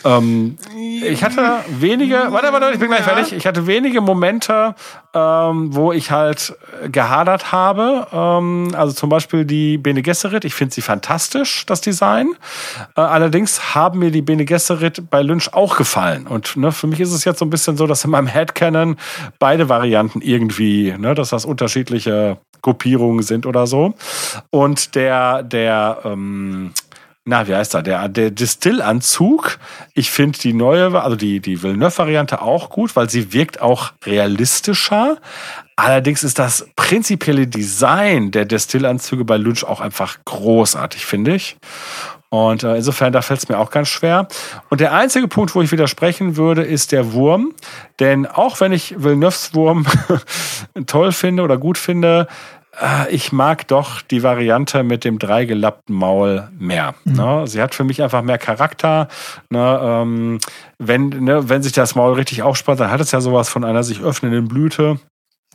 Ähm, 0.05 0.57
ich 1.03 1.23
hatte 1.23 1.65
wenige, 1.69 2.16
warte, 2.31 2.53
warte, 2.53 2.70
ich 2.73 2.79
bin 2.79 2.89
gleich 2.89 3.03
fertig. 3.03 3.33
Ich 3.33 3.47
hatte 3.47 3.66
wenige 3.66 4.01
Momente, 4.01 4.74
ähm, 5.15 5.74
wo 5.74 5.93
ich 5.93 6.11
halt 6.11 6.55
gehadert 6.91 7.53
habe. 7.53 8.07
Ähm, 8.12 8.73
also 8.77 8.93
zum 8.93 9.09
Beispiel 9.09 9.45
die 9.45 9.79
Bene 9.79 10.03
Gesserit. 10.03 10.45
Ich 10.45 10.55
finde 10.55 10.74
sie 10.74 10.81
fantastisch, 10.81 11.66
das 11.66 11.81
Design. 11.81 12.35
Äh, 12.97 13.01
allerdings 13.01 13.74
haben 13.74 13.99
mir 14.01 14.11
die 14.11 14.23
Bene 14.23 14.45
Gesserit 14.45 15.11
bei 15.11 15.23
Lynch 15.23 15.53
auch 15.53 15.77
gefallen. 15.77 16.27
Und 16.27 16.57
ne, 16.57 16.73
für 16.73 16.87
mich 16.87 17.01
ist 17.01 17.12
es 17.12 17.24
jetzt 17.24 17.39
so 17.39 17.45
ein 17.45 17.51
bisschen 17.51 17.77
so, 17.77 17.87
dass 17.87 18.05
in 18.05 18.11
meinem 18.11 18.27
Headcanon 18.27 18.97
beide 19.39 19.69
Varianten 19.69 20.20
irgendwie, 20.20 20.95
ne, 20.99 21.15
dass 21.15 21.31
das 21.31 21.45
unterschiedliche 21.45 22.39
Gruppierungen 22.62 23.23
sind 23.23 23.45
oder 23.45 23.66
so. 23.66 23.95
Und 24.51 24.95
der, 24.95 25.43
der, 25.43 25.99
ähm, 26.05 26.73
na, 27.24 27.47
wie 27.47 27.55
heißt 27.55 27.74
er? 27.74 27.82
Der, 27.82 28.09
der 28.09 28.32
Distillanzug. 28.32 29.59
Ich 29.94 30.11
finde 30.11 30.39
die 30.40 30.53
neue, 30.53 31.01
also 31.01 31.15
die, 31.15 31.39
die 31.39 31.62
Villeneuve-Variante 31.62 32.43
auch 32.43 32.69
gut, 32.69 32.97
weil 32.97 33.09
sie 33.09 33.32
wirkt 33.32 33.61
auch 33.61 33.93
realistischer. 34.05 35.19
Allerdings 35.77 36.24
ist 36.24 36.40
das 36.40 36.66
prinzipielle 36.74 37.47
Design 37.47 38.32
der 38.32 38.44
Distillanzüge 38.44 39.24
bei 39.24 39.36
Lynch 39.36 39.65
auch 39.65 39.81
einfach 39.81 40.19
großartig, 40.24 41.07
finde 41.07 41.36
ich. 41.36 41.57
Und 42.28 42.65
äh, 42.65 42.77
insofern, 42.77 43.12
da 43.12 43.23
fällt 43.23 43.40
es 43.40 43.49
mir 43.49 43.59
auch 43.59 43.70
ganz 43.70 43.89
schwer. 43.89 44.27
Und 44.70 44.81
der 44.81 44.93
einzige 44.93 45.28
Punkt, 45.28 45.55
wo 45.55 45.62
ich 45.62 45.70
widersprechen 45.70 46.36
würde, 46.36 46.62
ist 46.62 46.90
der 46.90 47.12
Wurm. 47.12 47.55
Denn 48.01 48.27
auch 48.27 48.59
wenn 48.61 48.73
ich 48.73 48.94
Villeneuves 48.99 49.55
Wurm 49.55 49.86
toll 50.86 51.12
finde 51.12 51.43
oder 51.43 51.57
gut 51.59 51.78
finde, 51.78 52.27
ich 53.11 53.32
mag 53.32 53.69
doch 53.69 54.01
die 54.01 54.23
Variante 54.23 54.82
mit 54.82 55.05
dem 55.05 55.19
dreigelappten 55.19 55.94
Maul 55.94 56.49
mehr. 56.59 56.94
Mhm. 57.05 57.12
Ne? 57.12 57.47
Sie 57.47 57.61
hat 57.61 57.74
für 57.74 57.85
mich 57.85 58.03
einfach 58.03 58.23
mehr 58.23 58.39
Charakter. 58.39 59.09
Ne? 59.51 59.81
Ähm, 59.82 60.39
wenn, 60.78 61.09
ne, 61.09 61.49
wenn 61.49 61.62
sich 61.62 61.73
das 61.73 61.94
Maul 61.94 62.15
richtig 62.15 62.43
aufspannt, 62.43 62.81
dann 62.81 62.90
hat 62.90 63.01
es 63.01 63.12
ja 63.12 63.20
sowas 63.20 63.49
von 63.49 63.65
einer 63.65 63.82
sich 63.82 64.01
öffnenden 64.01 64.49
Blüte. 64.49 64.99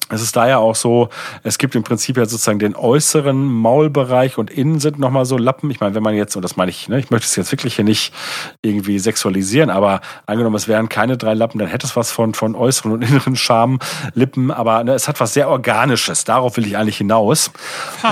Es 0.09 0.21
ist 0.21 0.37
da 0.37 0.47
ja 0.47 0.57
auch 0.57 0.75
so, 0.75 1.09
es 1.43 1.57
gibt 1.57 1.75
im 1.75 1.83
Prinzip 1.83 2.15
ja 2.15 2.25
sozusagen 2.25 2.59
den 2.59 2.77
äußeren 2.77 3.45
Maulbereich 3.45 4.37
und 4.37 4.49
innen 4.49 4.79
sind 4.79 4.99
nochmal 4.99 5.25
so 5.25 5.37
Lappen. 5.37 5.69
Ich 5.69 5.81
meine, 5.81 5.95
wenn 5.95 6.03
man 6.03 6.15
jetzt, 6.15 6.37
und 6.37 6.43
das 6.43 6.55
meine 6.55 6.71
ich, 6.71 6.87
ne, 6.87 6.99
ich 6.99 7.09
möchte 7.09 7.25
es 7.25 7.35
jetzt 7.35 7.51
wirklich 7.51 7.75
hier 7.75 7.83
nicht 7.83 8.13
irgendwie 8.61 8.99
sexualisieren, 8.99 9.69
aber 9.69 9.99
angenommen, 10.25 10.55
es 10.55 10.69
wären 10.69 10.87
keine 10.87 11.17
drei 11.17 11.33
Lappen, 11.33 11.59
dann 11.59 11.67
hätte 11.67 11.85
es 11.85 11.97
was 11.97 12.11
von, 12.11 12.33
von 12.35 12.55
äußeren 12.55 12.93
und 12.93 13.01
inneren 13.09 13.35
Schamlippen, 13.35 14.49
aber 14.49 14.83
ne, 14.85 14.93
es 14.93 15.09
hat 15.09 15.19
was 15.19 15.33
sehr 15.33 15.49
Organisches. 15.49 16.23
Darauf 16.23 16.55
will 16.55 16.65
ich 16.65 16.77
eigentlich 16.77 16.97
hinaus. 16.97 17.51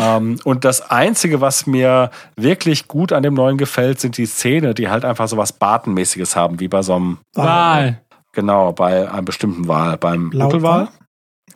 Ähm, 0.02 0.38
und 0.44 0.66
das 0.66 0.92
Einzige, 0.92 1.40
was 1.40 1.66
mir 1.66 2.12
wirklich 2.36 2.90
gut 2.90 3.14
an 3.14 3.24
dem 3.24 3.36
neuen 3.36 3.58
gefällt, 3.58 4.02
sind 4.02 4.18
die 4.18 4.28
Zähne, 4.28 4.74
die 4.74 4.90
halt 4.90 5.06
einfach 5.06 5.30
so 5.30 5.38
was 5.38 5.54
Bartenmäßiges 5.54 6.36
haben, 6.36 6.60
wie 6.60 6.68
bei 6.68 6.82
so 6.82 6.96
einem 6.96 7.20
Wal. 7.36 8.02
Genau, 8.34 8.74
bei 8.74 9.10
einem 9.10 9.24
bestimmten 9.24 9.70
Wal, 9.70 9.98
beim 9.98 10.30
Buckelwal. 10.32 10.90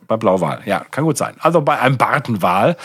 Bei 0.09 0.17
Blauwal, 0.17 0.61
ja, 0.65 0.79
kann 0.89 1.03
gut 1.03 1.17
sein. 1.17 1.35
Also 1.39 1.61
bei 1.61 1.79
einem 1.79 1.95
Bartenwal. 1.95 2.75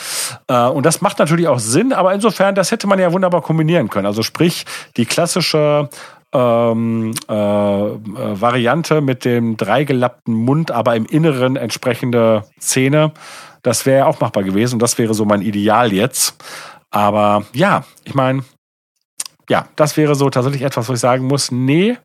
Äh, 0.47 0.67
und 0.67 0.85
das 0.85 1.01
macht 1.01 1.19
natürlich 1.19 1.49
auch 1.49 1.59
Sinn, 1.59 1.95
aber 1.95 2.13
insofern, 2.13 2.55
das 2.55 2.71
hätte 2.71 2.87
man 2.87 2.99
ja 2.99 3.13
wunderbar 3.13 3.41
kombinieren 3.41 3.89
können. 3.89 4.05
Also 4.05 4.23
sprich, 4.23 4.67
die 4.99 5.07
klassische 5.07 5.89
ähm, 6.35 7.15
äh, 7.27 7.33
äh, 7.33 7.97
Variante 8.41 9.01
mit 9.01 9.25
dem 9.25 9.57
dreigelappten 9.57 10.35
Mund, 10.35 10.71
aber 10.71 10.97
im 10.97 11.07
Inneren 11.07 11.57
entsprechende 11.57 12.45
Zähne, 12.59 13.13
das 13.63 13.87
wäre 13.87 14.01
ja 14.01 14.07
auch 14.07 14.21
machbar 14.21 14.43
gewesen. 14.43 14.75
Und 14.75 14.83
das 14.83 14.99
wäre 14.99 15.15
so 15.15 15.25
mein 15.25 15.41
Ideal 15.41 15.95
jetzt. 15.95 16.37
Aber 16.91 17.45
ja, 17.55 17.85
ich 18.05 18.15
meine, 18.15 18.45
ja, 19.49 19.67
das 19.77 19.97
wäre 19.97 20.15
so 20.15 20.29
tatsächlich 20.29 20.63
etwas, 20.63 20.91
wo 20.91 20.93
ich 20.93 21.01
sagen 21.01 21.27
muss, 21.27 21.51
nee, 21.51 21.97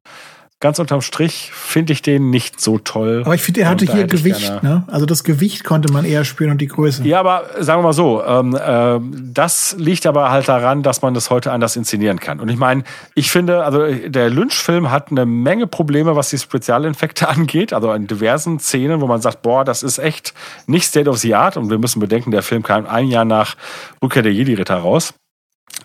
ganz 0.61 0.77
unterm 0.77 1.01
Strich 1.01 1.51
finde 1.53 1.93
ich 1.93 2.01
den 2.01 2.31
nicht 2.31 2.59
so 2.59 2.79
toll. 2.79 3.21
Aber 3.23 3.33
ich 3.33 3.41
finde, 3.41 3.61
er 3.61 3.69
hatte 3.69 3.85
hier 3.85 4.05
Gewicht, 4.07 4.61
ne? 4.61 4.83
Also 4.87 5.05
das 5.05 5.23
Gewicht 5.23 5.63
konnte 5.63 5.91
man 5.91 6.03
eher 6.03 6.25
spüren 6.25 6.51
und 6.51 6.59
die 6.59 6.67
Größe. 6.67 7.03
Ja, 7.03 7.21
aber 7.21 7.45
sagen 7.59 7.79
wir 7.79 7.83
mal 7.83 7.93
so, 7.93 8.21
ähm, 8.25 8.55
äh, 8.55 8.99
das 9.31 9.75
liegt 9.79 10.05
aber 10.05 10.31
halt 10.31 10.49
daran, 10.49 10.83
dass 10.83 11.01
man 11.01 11.13
das 11.13 11.29
heute 11.29 11.53
anders 11.53 11.77
inszenieren 11.77 12.19
kann. 12.19 12.41
Und 12.41 12.49
ich 12.49 12.57
meine, 12.57 12.83
ich 13.15 13.31
finde, 13.31 13.63
also 13.63 13.85
der 13.87 14.29
Lynch-Film 14.29 14.91
hat 14.91 15.11
eine 15.11 15.25
Menge 15.25 15.65
Probleme, 15.65 16.17
was 16.17 16.29
die 16.29 16.37
Spezialinfekte 16.37 17.29
angeht, 17.29 17.71
also 17.71 17.93
in 17.93 18.07
diversen 18.07 18.59
Szenen, 18.59 18.99
wo 18.99 19.07
man 19.07 19.21
sagt, 19.21 19.41
boah, 19.41 19.63
das 19.63 19.81
ist 19.81 19.97
echt 19.97 20.33
nicht 20.67 20.85
State 20.85 21.09
of 21.09 21.19
the 21.19 21.35
Art. 21.35 21.55
Und 21.55 21.69
wir 21.69 21.77
müssen 21.77 22.01
bedenken, 22.01 22.31
der 22.31 22.43
Film 22.43 22.63
kam 22.63 22.85
ein 22.85 23.07
Jahr 23.07 23.25
nach 23.25 23.55
Rückkehr 24.03 24.23
der 24.23 24.33
Jedi-Ritter 24.33 24.75
raus 24.75 25.13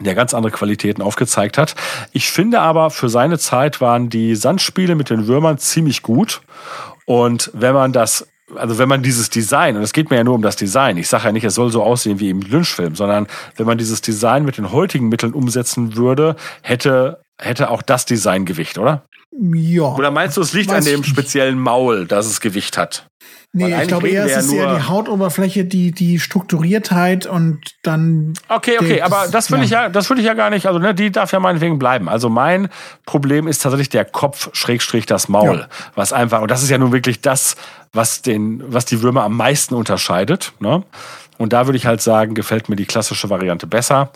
der 0.01 0.15
ganz 0.15 0.35
andere 0.35 0.53
Qualitäten 0.53 1.03
aufgezeigt 1.03 1.59
hat. 1.59 1.75
Ich 2.13 2.31
finde 2.31 2.61
aber, 2.61 2.91
für 2.91 3.09
seine 3.09 3.39
Zeit 3.39 3.81
waren 3.81 4.11
die 4.11 4.35
Sandspiele 4.35 4.95
mit 4.95 5.11
den 5.11 5.27
Würmern 5.27 5.59
ziemlich 5.59 6.03
gut. 6.03 6.43
Und 7.07 7.51
wenn 7.55 7.75
man 7.75 7.93
das 7.93 8.27
also 8.57 8.79
wenn 8.79 8.89
man 8.89 9.03
dieses 9.03 9.31
Design, 9.31 9.77
und 9.77 9.83
es 9.83 9.93
geht 9.93 10.11
mir 10.11 10.17
ja 10.17 10.25
nur 10.25 10.35
um 10.35 10.43
das 10.43 10.57
Design, 10.57 10.97
ich 10.97 11.09
sage 11.09 11.25
ja 11.25 11.33
nicht, 11.33 11.45
es 11.45 11.55
soll 11.55 11.71
so 11.71 11.83
aussehen 11.83 12.21
wie 12.21 12.31
im 12.31 12.41
Lynch-Film, 12.41 12.95
sondern 12.95 13.27
wenn 13.57 13.67
man 13.67 13.79
dieses 13.79 14.01
Design 14.03 14.45
mit 14.45 14.59
den 14.59 14.71
heutigen 14.71 15.09
Mitteln 15.09 15.33
umsetzen 15.33 15.97
würde, 15.97 16.37
hätte, 16.63 17.23
hätte 17.41 17.71
auch 17.71 17.83
das 17.83 18.05
Design 18.05 18.45
Gewicht, 18.45 18.79
oder? 18.79 19.07
Ja. 19.41 19.95
Oder 19.95 20.11
meinst 20.11 20.37
du, 20.37 20.43
es 20.43 20.53
liegt 20.53 20.71
an 20.71 20.85
dem 20.85 21.03
speziellen 21.05 21.59
Maul, 21.59 22.07
dass 22.07 22.27
es 22.27 22.41
Gewicht 22.41 22.79
hat? 22.79 23.07
Nee, 23.57 23.83
ich 23.83 23.87
glaube 23.87 24.09
eher, 24.09 24.25
es 24.25 24.47
ist 24.47 24.53
eher 24.53 24.75
die 24.75 24.83
Hautoberfläche, 24.83 25.65
die, 25.65 25.93
die 25.93 26.19
Strukturiertheit 26.19 27.27
und 27.27 27.61
dann. 27.83 28.35
Okay, 28.49 28.79
okay, 28.81 29.01
aber 29.01 29.29
das 29.31 29.53
würde 29.53 29.63
ja. 29.63 29.65
ich 29.65 29.71
ja, 29.71 29.89
das 29.89 30.11
würde 30.11 30.21
ich 30.23 30.27
ja 30.27 30.35
gar 30.35 30.51
nicht, 30.51 30.67
also, 30.67 30.81
ne, 30.81 30.93
die 30.93 31.13
darf 31.13 31.31
ja 31.31 31.39
meinetwegen 31.39 31.79
bleiben. 31.79 32.09
Also 32.09 32.29
mein 32.29 32.69
Problem 33.07 33.47
ist 33.47 33.63
tatsächlich 33.63 33.91
der 33.91 34.05
Kopf, 34.05 34.51
Schrägstrich, 34.55 35.07
das 35.07 35.29
Maul. 35.29 35.59
Ja. 35.59 35.69
Was 35.95 36.13
einfach, 36.13 36.43
und 36.43 36.51
das 36.51 36.65
ist 36.65 36.71
ja 36.71 36.79
nun 36.79 36.91
wirklich 36.91 37.21
das, 37.21 37.55
was 37.93 38.23
den, 38.23 38.61
was 38.67 38.87
die 38.87 39.03
Würmer 39.03 39.23
am 39.23 39.37
meisten 39.37 39.77
unterscheidet, 39.77 40.53
ne? 40.59 40.83
Und 41.39 41.53
da 41.53 41.67
würde 41.67 41.77
ich 41.77 41.87
halt 41.87 42.01
sagen, 42.01 42.35
gefällt 42.35 42.69
mir 42.69 42.77
die 42.77 42.87
klassische 42.87 43.31
Variante 43.31 43.69
besser. 43.69 44.11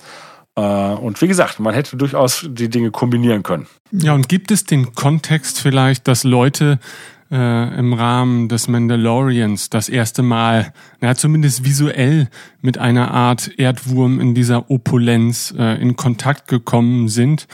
Äh, 0.57 0.61
und 0.61 1.21
wie 1.23 1.29
gesagt, 1.29 1.61
man 1.61 1.75
hätte 1.75 1.97
durchaus 1.97 2.45
die 2.49 2.69
Dinge 2.69 2.91
kombinieren 2.91 3.45
können. 3.45 3.69
Ja, 3.93 4.15
und 4.15 4.29
gibt 4.29 4.51
es 4.51 4.65
den 4.65 4.95
Kontext 4.95 5.61
vielleicht, 5.61 6.09
dass 6.09 6.25
Leute 6.25 6.81
äh, 7.31 7.79
im 7.79 7.93
Rahmen 7.93 8.49
des 8.49 8.69
Mandalorians 8.69 9.71
das 9.71 9.89
erste 9.89 10.23
Mal, 10.23 10.73
naja, 11.01 11.15
zumindest 11.15 11.65
visuell 11.65 12.29
mit 12.63 12.79
einer 12.79 13.11
Art 13.11 13.51
Erdwurm 13.59 14.21
in 14.21 14.35
dieser 14.35 14.71
Opulenz 14.71 15.55
äh, 15.57 15.81
in 15.81 15.97
Kontakt 15.97 16.49
gekommen 16.49 17.09
sind. 17.09 17.47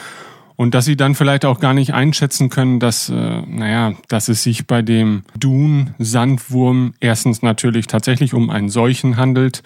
Und 0.56 0.74
dass 0.74 0.84
sie 0.84 0.96
dann 0.96 1.16
vielleicht 1.16 1.44
auch 1.44 1.58
gar 1.58 1.74
nicht 1.74 1.94
einschätzen 1.94 2.48
können, 2.48 2.78
dass, 2.78 3.08
äh, 3.08 3.42
naja, 3.46 3.94
dass 4.08 4.28
es 4.28 4.44
sich 4.44 4.66
bei 4.66 4.82
dem 4.82 5.24
Dune-Sandwurm 5.36 6.94
erstens 7.00 7.42
natürlich 7.42 7.88
tatsächlich 7.88 8.34
um 8.34 8.50
einen 8.50 8.68
solchen 8.68 9.16
handelt 9.16 9.62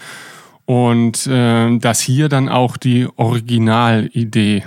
und 0.65 1.27
äh, 1.27 1.79
dass 1.79 2.01
hier 2.01 2.29
dann 2.29 2.49
auch 2.49 2.77
die 2.77 3.07
Originalidee 3.17 4.57
äh, 4.57 4.63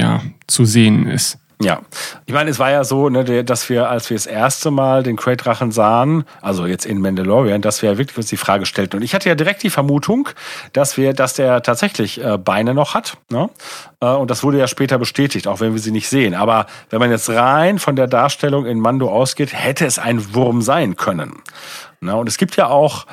ja, 0.00 0.22
zu 0.46 0.64
sehen 0.64 1.06
ist. 1.06 1.38
Ja, 1.64 1.80
ich 2.26 2.34
meine, 2.34 2.50
es 2.50 2.58
war 2.58 2.70
ja 2.70 2.84
so, 2.84 3.08
ne, 3.08 3.44
dass 3.44 3.68
wir, 3.68 3.88
als 3.88 4.10
wir 4.10 4.16
das 4.16 4.26
erste 4.26 4.70
Mal 4.70 5.02
den 5.02 5.16
Crate-Drachen 5.16 5.72
sahen, 5.72 6.24
also 6.42 6.66
jetzt 6.66 6.86
in 6.86 7.00
Mandalorian, 7.00 7.62
dass 7.62 7.82
wir 7.82 7.98
wirklich 7.98 8.16
uns 8.16 8.26
die 8.26 8.36
Frage 8.36 8.66
stellten. 8.66 8.98
Und 8.98 9.02
ich 9.02 9.14
hatte 9.14 9.28
ja 9.28 9.34
direkt 9.34 9.62
die 9.62 9.70
Vermutung, 9.70 10.28
dass 10.72 10.96
wir, 10.96 11.12
dass 11.14 11.34
der 11.34 11.62
tatsächlich 11.62 12.22
äh, 12.22 12.38
Beine 12.38 12.74
noch 12.74 12.94
hat. 12.94 13.16
Ne? 13.30 13.48
Äh, 14.00 14.06
und 14.06 14.30
das 14.30 14.42
wurde 14.42 14.58
ja 14.58 14.68
später 14.68 14.98
bestätigt, 14.98 15.46
auch 15.48 15.60
wenn 15.60 15.72
wir 15.72 15.80
sie 15.80 15.92
nicht 15.92 16.08
sehen. 16.08 16.34
Aber 16.34 16.66
wenn 16.90 16.98
man 16.98 17.10
jetzt 17.10 17.30
rein 17.30 17.78
von 17.78 17.96
der 17.96 18.06
Darstellung 18.06 18.66
in 18.66 18.78
Mando 18.78 19.10
ausgeht, 19.10 19.52
hätte 19.52 19.86
es 19.86 19.98
ein 19.98 20.34
Wurm 20.34 20.62
sein 20.62 20.96
können. 20.96 21.42
Ne? 22.00 22.14
Und 22.14 22.28
es 22.28 22.36
gibt 22.36 22.56
ja 22.56 22.68
auch 22.68 23.06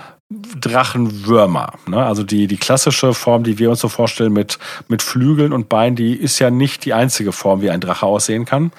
Drachenwürmer. 0.59 1.73
Ne? 1.87 1.97
Also 1.97 2.23
die, 2.23 2.47
die 2.47 2.57
klassische 2.57 3.13
Form, 3.13 3.43
die 3.43 3.59
wir 3.59 3.69
uns 3.69 3.79
so 3.79 3.89
vorstellen 3.89 4.31
mit, 4.31 4.59
mit 4.87 5.01
Flügeln 5.01 5.51
und 5.51 5.67
Beinen, 5.67 5.95
die 5.95 6.15
ist 6.15 6.39
ja 6.39 6.49
nicht 6.49 6.85
die 6.85 6.93
einzige 6.93 7.31
Form, 7.31 7.61
wie 7.61 7.69
ein 7.69 7.81
Drache 7.81 8.05
aussehen 8.05 8.45
kann. 8.45 8.71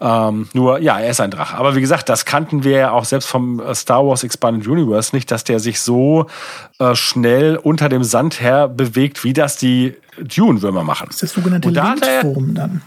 Ähm, 0.00 0.48
nur, 0.54 0.80
ja, 0.80 0.98
er 0.98 1.10
ist 1.10 1.20
ein 1.20 1.30
Drache. 1.30 1.56
Aber 1.56 1.76
wie 1.76 1.80
gesagt, 1.80 2.08
das 2.08 2.24
kannten 2.24 2.64
wir 2.64 2.78
ja 2.78 2.90
auch 2.90 3.04
selbst 3.04 3.28
vom 3.28 3.62
Star 3.74 4.04
Wars 4.06 4.24
Expanded 4.24 4.66
Universe 4.66 5.14
nicht, 5.14 5.30
dass 5.30 5.44
der 5.44 5.60
sich 5.60 5.80
so 5.80 6.26
äh, 6.78 6.94
schnell 6.94 7.56
unter 7.56 7.88
dem 7.88 8.02
Sand 8.02 8.40
her 8.40 8.66
bewegt, 8.66 9.22
wie 9.22 9.32
das 9.32 9.56
die 9.56 9.94
Dune-Würmer 10.20 10.82
machen. 10.82 11.06
Das 11.08 11.16
ist 11.16 11.22
das 11.22 11.32
sogenannte 11.32 11.70
Lindwurm 11.70 12.54
dann. 12.54 12.82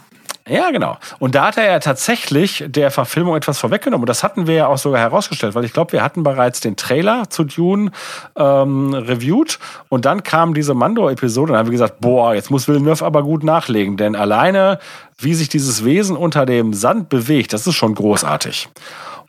Ja, 0.52 0.70
genau. 0.70 0.98
Und 1.20 1.34
da 1.34 1.46
hat 1.46 1.58
er 1.58 1.64
ja 1.64 1.80
tatsächlich 1.80 2.66
der 2.68 2.92
Verfilmung 2.92 3.38
etwas 3.38 3.58
vorweggenommen. 3.58 4.04
Und 4.04 4.10
das 4.10 4.22
hatten 4.22 4.48
wir 4.48 4.56
ja 4.56 4.68
auch 4.68 4.78
sogar 4.78 5.00
herausgestellt, 5.00 5.56
weil 5.56 5.64
ich 5.64 5.72
glaube, 5.72 5.94
wir 5.94 6.04
hatten 6.04 6.24
bereits 6.24 6.60
den 6.60 6.76
Trailer 6.76 7.30
zu 7.30 7.46
Dune 7.46 7.92
ähm, 8.36 8.94
reviewed. 8.94 9.60
Und 9.88 10.04
dann 10.04 10.24
kam 10.24 10.54
diese 10.54 10.74
Mando-Episode 10.74 11.54
und 11.54 11.58
haben 11.58 11.68
wir 11.68 11.72
gesagt, 11.72 12.02
boah, 12.02 12.36
jetzt 12.36 12.52
muss 12.52 12.68
Villeneuve 12.68 13.06
aber 13.06 13.24
gut 13.24 13.46
nachlegen. 13.46 13.96
Denn 13.96 14.14
alleine, 14.14 14.80
wie 15.18 15.36
sich 15.36 15.48
dieses 15.48 15.86
Wesen 15.86 16.18
unter 16.18 16.46
dem 16.46 16.74
Sand 16.74 17.08
bewegt, 17.08 17.54
das 17.54 17.66
ist 17.66 17.76
schon 17.76 17.96
großartig. 17.96 18.68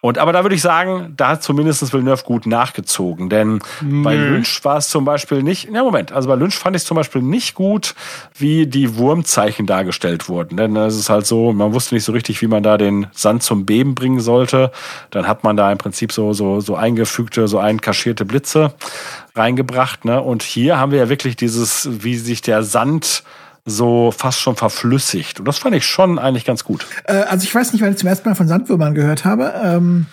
Und 0.05 0.19
aber 0.19 0.33
da 0.33 0.43
würde 0.43 0.57
ich 0.57 0.63
sagen, 0.63 1.15
da 1.17 1.29
hat 1.29 1.45
zumindest 1.45 1.93
Villeneuve 1.93 2.25
gut 2.25 2.45
nachgezogen. 2.45 3.29
Denn 3.29 3.61
Nö. 3.81 4.03
bei 4.03 4.17
Lynch 4.17 4.65
war 4.65 4.79
es 4.79 4.89
zum 4.89 5.05
Beispiel 5.05 5.45
nicht, 5.45 5.71
ja 5.73 5.85
Moment, 5.85 6.11
also 6.11 6.29
bei 6.29 6.35
Lynch 6.35 6.57
fand 6.57 6.75
ich 6.75 6.83
es 6.83 6.87
zum 6.87 6.97
Beispiel 6.97 7.23
nicht 7.23 7.55
gut, 7.55 7.95
wie 8.35 8.67
die 8.67 8.97
Wurmzeichen 8.97 9.65
dargestellt 9.65 10.29
wurden. 10.29 10.57
Denn 10.57 10.75
es 10.75 10.97
ist 10.97 11.09
halt 11.09 11.25
so, 11.25 11.53
man 11.53 11.73
wusste 11.73 11.95
nicht 11.95 12.03
so 12.03 12.11
richtig, 12.11 12.43
wie 12.43 12.49
man 12.49 12.65
da 12.65 12.79
den 12.79 13.07
Sand 13.13 13.45
zum 13.45 13.65
Beben 13.65 13.95
bringen 13.95 14.19
sollte. 14.19 14.73
Dann 15.11 15.29
hat 15.29 15.45
man 15.45 15.57
da 15.57 15.71
im 15.71 15.79
Prinzip 15.79 16.11
so, 16.11 16.33
so, 16.33 16.59
so 16.59 16.75
eingefügte, 16.75 17.47
so 17.47 17.61
einkaschierte 17.61 18.25
Blitze 18.25 18.75
reingebracht. 19.37 20.05
Ne? 20.05 20.21
Und 20.21 20.43
hier 20.43 20.81
haben 20.81 20.91
wir 20.91 20.99
ja 20.99 21.09
wirklich 21.11 21.37
dieses, 21.37 21.89
wie 22.03 22.17
sich 22.17 22.43
der 22.43 22.65
Sand 22.65 23.23
so 23.65 24.11
fast 24.11 24.41
schon 24.41 24.57
verflüssigt. 24.57 25.39
Und 25.39 25.47
das 25.47 25.59
fand 25.59 25.75
ich 25.75 25.87
schon 25.87 26.19
eigentlich 26.19 26.45
ganz 26.45 26.65
gut. 26.65 26.87
Äh, 27.05 27.15
also 27.15 27.45
ich 27.45 27.55
weiß 27.55 27.73
nicht, 27.73 27.83
weil 27.83 27.93
ich 27.93 27.99
zum 27.99 28.09
ersten 28.09 28.29
Mal 28.29 28.35
von 28.35 28.49
Sandwürmern 28.49 28.95
gehört 28.95 29.25
habe. 29.25 29.55
Ähm, 29.63 30.07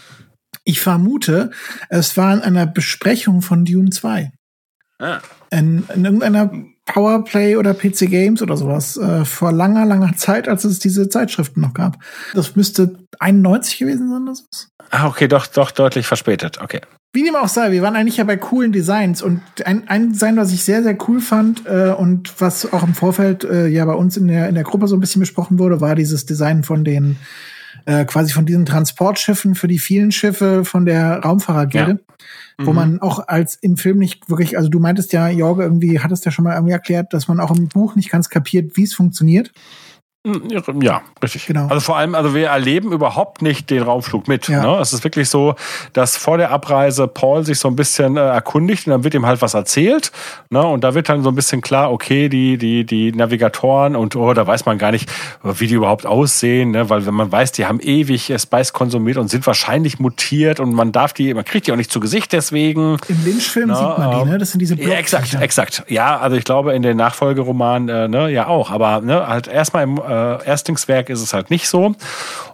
ich 0.64 0.82
vermute, 0.82 1.52
es 1.90 2.16
war 2.18 2.34
in 2.34 2.42
einer 2.42 2.68
Besprechung 2.68 3.42
von 3.42 3.66
Dune 3.66 3.90
2. 3.90 4.32
Ah. 5.00 5.20
In, 5.50 5.84
in 5.96 6.06
irgendeiner 6.06 6.52
Powerplay 6.86 7.56
oder 7.56 7.74
PC 7.74 8.10
Games 8.10 8.42
oder 8.42 8.58
sowas 8.58 8.98
äh, 8.98 9.26
vor 9.26 9.52
langer, 9.52 9.86
langer 9.86 10.16
Zeit, 10.16 10.48
als 10.48 10.64
es 10.64 10.80
diese 10.80 11.10
Zeitschriften 11.10 11.62
noch 11.62 11.74
gab. 11.74 11.98
Das 12.34 12.56
müsste 12.56 12.98
91 13.20 13.78
gewesen 13.80 14.10
sein, 14.10 14.26
das 14.26 14.44
ist. 14.52 14.70
Ah, 14.92 15.08
okay, 15.08 15.28
doch, 15.28 15.48
doch 15.48 15.72
deutlich 15.72 16.08
verspätet. 16.08 16.60
Okay. 16.62 16.82
Wie 17.12 17.24
dem 17.24 17.36
auch 17.36 17.48
sei, 17.48 17.72
wir 17.72 17.82
waren 17.82 17.96
eigentlich 17.96 18.18
ja 18.18 18.24
bei 18.24 18.38
coolen 18.38 18.72
Designs 18.72 19.24
und 19.24 19.42
ein, 19.66 19.88
ein 19.88 20.12
Design, 20.14 20.38
was 20.38 20.54
ich 20.54 20.64
sehr, 20.64 20.84
sehr 20.84 20.96
cool 21.08 21.22
fand 21.22 21.66
äh, 21.66 21.90
und 21.90 22.40
was 22.40 22.72
auch 22.72 22.84
im 22.84 22.94
Vorfeld 22.94 23.44
äh, 23.44 23.68
ja 23.68 23.84
bei 23.86 23.96
uns 23.96 24.16
in 24.16 24.28
der, 24.28 24.48
in 24.48 24.54
der 24.54 24.64
Gruppe 24.64 24.88
so 24.88 24.96
ein 24.96 25.00
bisschen 25.00 25.20
besprochen 25.20 25.58
wurde, 25.58 25.82
war 25.82 25.96
dieses 25.96 26.28
Design 26.28 26.64
von 26.64 26.84
den 26.84 27.18
äh, 27.86 28.06
quasi 28.06 28.32
von 28.32 28.46
diesen 28.46 28.66
Transportschiffen 28.66 29.56
für 29.56 29.68
die 29.68 29.80
vielen 29.80 30.12
Schiffe 30.12 30.66
von 30.66 30.86
der 30.86 31.22
Raumfahrergilde, 31.22 32.00
ja. 32.00 32.66
wo 32.66 32.72
mhm. 32.72 32.76
man 32.76 33.02
auch 33.02 33.28
als 33.28 33.56
im 33.56 33.78
Film 33.78 33.98
nicht 33.98 34.30
wirklich, 34.30 34.56
also 34.56 34.70
du 34.70 34.80
meintest 34.80 35.12
ja, 35.12 35.30
Jorge, 35.30 35.64
irgendwie 35.64 36.00
hattest 36.00 36.26
ja 36.26 36.32
schon 36.32 36.44
mal 36.44 36.54
irgendwie 36.54 36.74
erklärt, 36.74 37.14
dass 37.14 37.28
man 37.28 37.40
auch 37.40 37.56
im 37.56 37.70
Buch 37.70 37.96
nicht 37.96 38.12
ganz 38.12 38.30
kapiert, 38.30 38.78
wie 38.78 38.84
es 38.84 38.94
funktioniert. 38.94 39.52
Hm, 40.28 40.82
ja, 40.82 41.02
richtig. 41.24 41.46
Genau. 41.46 41.68
Also 41.68 41.80
vor 41.80 41.96
allem, 41.96 42.14
also 42.14 42.36
wir 42.36 42.48
erleben 42.48 42.92
überhaupt 42.92 43.42
nicht 43.42 43.70
den 43.70 43.84
Raumflug 43.84 44.28
mit. 44.28 44.50
Ja. 44.50 44.64
Ne? 44.64 44.82
Es 44.82 44.92
ist 44.92 45.06
wirklich 45.06 45.30
so, 45.30 45.56
dass 45.94 46.18
vor 46.18 46.38
der 46.38 46.52
Abreise 46.52 47.08
Paul 47.08 47.46
sich 47.46 47.58
so 47.58 47.70
ein 47.70 47.78
bisschen 47.78 48.18
äh, 48.18 48.20
erkundigt 48.20 48.86
und 48.86 48.92
dann 48.92 49.06
wird 49.06 49.14
ihm 49.14 49.26
halt 49.26 49.42
was 49.42 49.54
erzählt. 49.54 50.12
Ne? 50.50 50.62
Und 50.62 50.84
da 50.84 50.94
wird 50.94 51.08
dann 51.08 51.24
so 51.24 51.30
ein 51.30 51.36
bisschen 51.36 51.62
klar, 51.62 51.90
okay, 51.94 52.28
die, 52.28 52.58
die, 52.58 52.86
die 52.86 53.14
Navigatoren 53.14 53.96
und 53.96 54.18
oh, 54.18 54.34
da 54.34 54.46
weiß 54.46 54.66
man 54.66 54.78
gar 54.78 54.92
nicht, 54.92 55.10
wie 55.42 55.68
die 55.68 55.76
überhaupt 55.76 56.06
aussehen, 56.06 56.72
ne? 56.72 56.90
weil 56.90 57.06
wenn 57.06 57.14
man 57.14 57.32
weiß, 57.32 57.54
die 57.54 57.66
haben 57.66 57.80
ewig 57.80 58.34
Spice 58.38 58.74
konsumiert 58.74 59.16
und 59.16 59.30
sind 59.30 59.48
wahrscheinlich 59.48 60.00
mutiert 60.00 60.60
und 60.60 60.74
man 60.74 60.92
darf 60.92 61.14
die, 61.14 61.34
man 61.34 61.46
kriegt 61.46 61.68
die 61.68 61.72
auch 61.72 61.78
nicht 61.78 61.94
zu 61.94 62.02
Gesicht 62.02 62.34
deswegen. 62.34 62.98
Im 63.08 63.24
Lynch-Film 63.24 63.70
ne? 63.70 63.76
sieht 63.78 63.98
man 63.98 64.20
die, 64.20 64.32
ne? 64.32 64.38
Das 64.38 64.52
sind 64.52 64.60
diese 64.60 64.76
Block 64.76 64.90
ja, 64.90 64.98
Exakt, 64.98 65.34
exakt. 65.36 65.84
Ja, 65.88 66.20
also 66.20 66.36
ich 66.36 66.44
glaube 66.44 66.74
in 66.74 66.82
den 66.82 66.98
Nachfolgeromanen, 66.98 67.88
äh, 67.88 68.08
ne, 68.10 68.30
ja 68.30 68.48
auch, 68.48 68.70
aber 68.70 69.00
ne, 69.00 69.26
halt 69.26 69.48
erstmal 69.48 69.84
im 69.84 70.09
äh, 70.10 70.46
Erstlingswerk 70.46 71.10
ist 71.10 71.22
es 71.22 71.34
halt 71.34 71.50
nicht 71.50 71.70
so. 71.70 71.96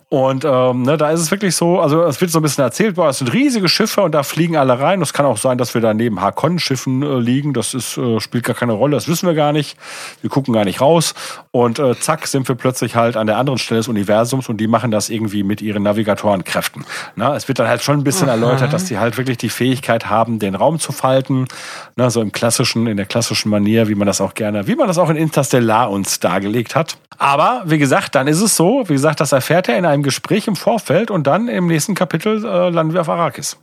Und 0.08 0.46
ähm, 0.46 0.84
ne, 0.84 0.98
da 0.98 1.10
ist 1.10 1.20
es 1.20 1.32
wirklich 1.32 1.56
so, 1.56 1.80
also 1.80 2.04
es 2.04 2.22
wird 2.22 2.30
so 2.30 2.40
ein 2.40 2.44
bisschen 2.44 2.64
erzählt, 2.64 2.96
boah, 2.96 3.10
es 3.10 3.18
sind 3.18 3.34
riesige 3.34 3.68
Schiffe 3.68 4.02
und 4.02 4.14
da 4.14 4.22
fliegen 4.22 4.56
alle 4.56 4.80
rein. 4.80 5.02
Es 5.02 5.14
kann 5.14 5.26
auch 5.26 5.38
sein, 5.38 5.58
dass 5.58 5.74
wir 5.74 5.82
da 5.82 5.96
neben 5.96 6.22
Hakon-Schiffen 6.22 7.02
äh, 7.02 7.20
liegen. 7.20 7.54
Das 7.54 7.74
ist, 7.74 7.98
äh, 7.98 8.20
spielt 8.20 8.44
gar 8.44 8.56
keine 8.56 8.74
Rolle, 8.74 8.96
das 8.96 9.08
wissen 9.08 9.26
wir 9.26 9.34
gar 9.34 9.52
nicht. 9.52 9.78
Wir 10.22 10.30
gucken 10.30 10.54
gar 10.54 10.64
nicht 10.64 10.80
raus. 10.80 11.16
Und 11.50 11.80
äh, 11.80 12.00
zack, 12.00 12.28
sind 12.28 12.48
wir 12.48 12.54
plötzlich 12.54 12.96
halt 12.96 13.18
an 13.18 13.26
der 13.26 13.38
anderen 13.38 13.58
Stelle 13.58 13.80
des 13.80 13.88
Universums 13.88 14.48
und 14.48 14.58
die 14.58 14.68
machen 14.68 14.92
das 14.92 15.10
irgendwie 15.10 15.42
mit 15.42 15.62
ihren 15.64 15.82
Navigatorenkräften. 15.82 16.86
Na, 17.16 17.36
es 17.36 17.48
wird 17.48 17.58
dann 17.58 17.68
halt 17.68 17.82
schon 17.82 18.00
ein 18.00 18.04
bisschen 18.04 18.30
Aha. 18.30 18.36
erläutert, 18.36 18.74
dass 18.74 18.86
die 18.86 19.00
halt 19.00 19.18
wirklich 19.18 19.40
die 19.40 19.50
Fähigkeit 19.50 20.08
haben, 20.08 20.38
den 20.38 20.54
Raum 20.54 20.80
zu 20.80 20.92
falten. 20.92 21.48
Na, 21.96 22.12
so 22.12 22.22
im 22.22 22.32
klassischen, 22.32 22.86
in 22.86 22.98
der 22.98 23.08
klassischen 23.08 23.50
Manier, 23.50 23.88
wie 23.88 23.96
man 23.96 24.06
das 24.06 24.22
auch 24.22 24.36
gerne, 24.36 24.68
wie 24.68 24.76
man 24.76 24.88
das 24.88 25.00
auch 25.00 25.10
in 25.10 25.16
Interstellar 25.16 25.90
uns 25.90 26.20
dargelegt 26.20 26.76
hat. 26.76 26.98
Aber 27.18 27.64
wie 27.66 27.78
gesagt, 27.78 28.16
dann 28.16 28.28
ist 28.28 28.42
es 28.42 28.56
so, 28.56 28.84
wie 28.88 28.94
gesagt, 28.94 29.20
das 29.20 29.32
erfährt 29.32 29.70
er 29.70 29.78
in 29.78 29.86
einem 29.86 30.04
Gespräch 30.06 30.48
im 30.48 30.56
Vorfeld 30.56 31.12
und 31.12 31.28
dann 31.28 31.50
im 31.50 31.68
nächsten 31.68 31.96
Kapitel 31.96 32.38
äh, 32.46 32.70
landen 32.70 32.94
wir 32.94 33.02
auf 33.02 33.10
Arrakis. 33.10 33.58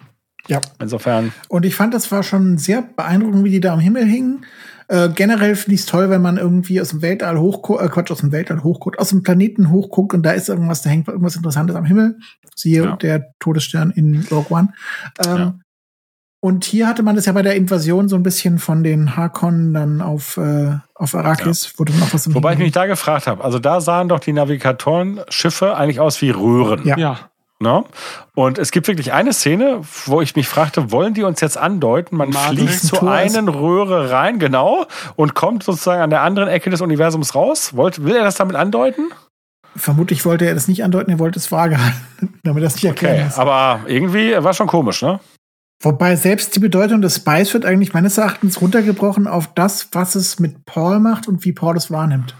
Ja. 0.49 0.61
Insofern. 0.81 1.33
Und 1.49 1.65
ich 1.65 1.75
fand, 1.75 1.95
das 1.95 2.11
war 2.13 2.23
schon 2.23 2.59
sehr 2.59 2.83
beeindruckend, 2.83 3.45
wie 3.45 3.51
die 3.51 3.61
da 3.61 3.73
am 3.73 3.81
Himmel 3.81 4.05
hingen. 4.05 4.45
Äh, 4.89 5.09
generell 5.09 5.55
finde 5.55 5.75
ich 5.75 5.81
es 5.81 5.87
toll, 5.87 6.11
wenn 6.11 6.21
man 6.21 6.37
irgendwie 6.37 6.81
aus 6.81 6.91
dem 6.91 7.01
Weltall 7.01 7.39
hochguckt, 7.39 7.83
äh, 7.83 7.89
Quatsch, 7.89 8.11
aus 8.11 8.19
dem 8.19 8.33
Weltall 8.33 8.63
hochguckt, 8.63 8.99
aus 8.99 9.11
dem 9.11 9.23
Planeten 9.23 9.71
hochguckt 9.71 10.13
und 10.13 10.23
da 10.23 10.33
ist 10.33 10.49
irgendwas, 10.49 10.83
da 10.83 10.91
hängt 10.91 11.09
irgendwas 11.09 11.37
Interessantes 11.37 11.77
am 11.77 11.85
Himmel. 11.85 12.19
Siehe 12.55 12.85
ja. 12.85 12.97
der 12.97 13.33
Todesstern 13.39 13.91
in 13.93 14.27
Rogue 14.31 14.51
One. 14.51 14.73
Ähm, 15.25 15.37
ja. 15.37 15.55
Und 16.45 16.65
hier 16.65 16.89
hatte 16.89 17.05
man 17.05 17.15
das 17.15 17.27
ja 17.27 17.33
bei 17.33 17.43
der 17.43 17.55
Invasion 17.55 18.09
so 18.09 18.17
ein 18.17 18.25
bisschen 18.25 18.59
von 18.59 18.83
den 18.83 19.17
Harkonnen 19.17 19.73
dann 19.75 20.01
auf, 20.01 20.37
äh, 20.39 20.77
auf 20.97 21.15
Arrakis, 21.15 21.71
ja. 21.71 21.79
wurde 21.79 21.93
noch 21.93 22.13
was 22.13 22.27
im 22.27 22.35
Wobei 22.35 22.55
ich 22.55 22.59
mich 22.59 22.73
da 22.73 22.87
gefragt 22.87 23.29
habe, 23.29 23.45
also 23.45 23.61
da 23.61 23.81
sahen 23.81 24.09
doch 24.09 24.19
die 24.19 24.33
Navigatoren-Schiffe 24.33 25.77
eigentlich 25.77 26.01
aus 26.01 26.21
wie 26.21 26.31
Röhren. 26.31 26.85
Ja. 26.85 26.97
ja. 26.97 27.19
No? 27.61 27.83
Ne? 27.83 27.85
Und 28.35 28.59
es 28.59 28.73
gibt 28.73 28.89
wirklich 28.89 29.13
eine 29.13 29.33
Szene, 29.33 29.83
wo 30.07 30.21
ich 30.21 30.35
mich 30.35 30.49
fragte, 30.49 30.91
wollen 30.91 31.15
die 31.15 31.23
uns 31.23 31.41
jetzt 31.41 31.57
andeuten? 31.57 32.17
Man 32.17 32.31
Matrix 32.31 32.81
fliegt 32.81 32.97
zu 32.97 33.07
einen 33.07 33.49
Röhre 33.49 34.11
rein, 34.11 34.41
genau, 34.41 34.87
und 35.15 35.35
kommt 35.35 35.63
sozusagen 35.63 36.03
an 36.03 36.11
der 36.11 36.23
anderen 36.23 36.49
Ecke 36.49 36.71
des 36.71 36.81
Universums 36.81 37.37
raus. 37.37 37.77
Wollt, 37.77 38.03
will 38.03 38.17
er 38.17 38.25
das 38.25 38.35
damit 38.35 38.57
andeuten? 38.57 39.13
Vermutlich 39.77 40.25
wollte 40.25 40.47
er 40.47 40.55
das 40.55 40.67
nicht 40.67 40.83
andeuten, 40.83 41.13
er 41.13 41.21
wollte 41.21 41.39
es 41.39 41.53
vage 41.53 41.79
halten, 41.79 42.41
damit 42.43 42.65
das 42.65 42.75
nicht 42.75 42.85
erklären 42.85 43.29
okay, 43.31 43.41
Aber 43.41 43.83
irgendwie 43.87 44.35
war 44.43 44.55
schon 44.55 44.67
komisch, 44.67 45.03
ne? 45.03 45.21
Wobei 45.83 46.15
selbst 46.15 46.55
die 46.55 46.61
Bedeutung 46.61 47.03
des 47.03 47.17
Spice 47.17 47.55
wird 47.55 47.65
eigentlich 47.65 47.93
meines 47.93 48.17
Erachtens 48.17 48.61
runtergebrochen 48.61 49.27
auf 49.27 49.53
das, 49.53 49.89
was 49.91 50.15
es 50.15 50.39
mit 50.39 50.65
Paul 50.65 51.01
macht 51.01 51.27
und 51.27 51.45
wie 51.45 51.53
Paul 51.53 51.77
es 51.77 51.91
wahrnimmt. 51.91 52.37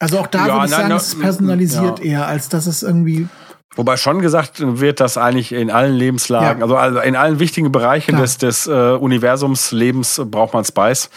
Also 0.00 0.18
auch 0.18 0.26
da 0.26 0.48
ja, 0.48 0.54
würde 0.54 0.64
ich 0.66 0.70
nein, 0.72 0.80
sagen, 0.80 0.94
es 0.94 1.06
ist 1.08 1.20
personalisiert 1.20 2.00
ja. 2.00 2.04
eher, 2.04 2.26
als 2.26 2.48
dass 2.48 2.66
es 2.66 2.82
irgendwie 2.82 3.28
Wobei 3.74 3.96
schon 3.96 4.20
gesagt 4.20 4.56
wird, 4.60 5.00
dass 5.00 5.16
eigentlich 5.16 5.52
in 5.52 5.70
allen 5.70 5.94
Lebenslagen, 5.94 6.60
ja. 6.60 6.64
also, 6.64 6.76
also 6.76 7.00
in 7.00 7.16
allen 7.16 7.38
wichtigen 7.38 7.72
Bereichen 7.72 8.18
des, 8.18 8.36
des 8.36 8.66
äh, 8.66 8.70
Universums 8.70 9.72
Lebens 9.72 10.20
braucht 10.26 10.52
man 10.52 10.64
Spice. 10.64 11.08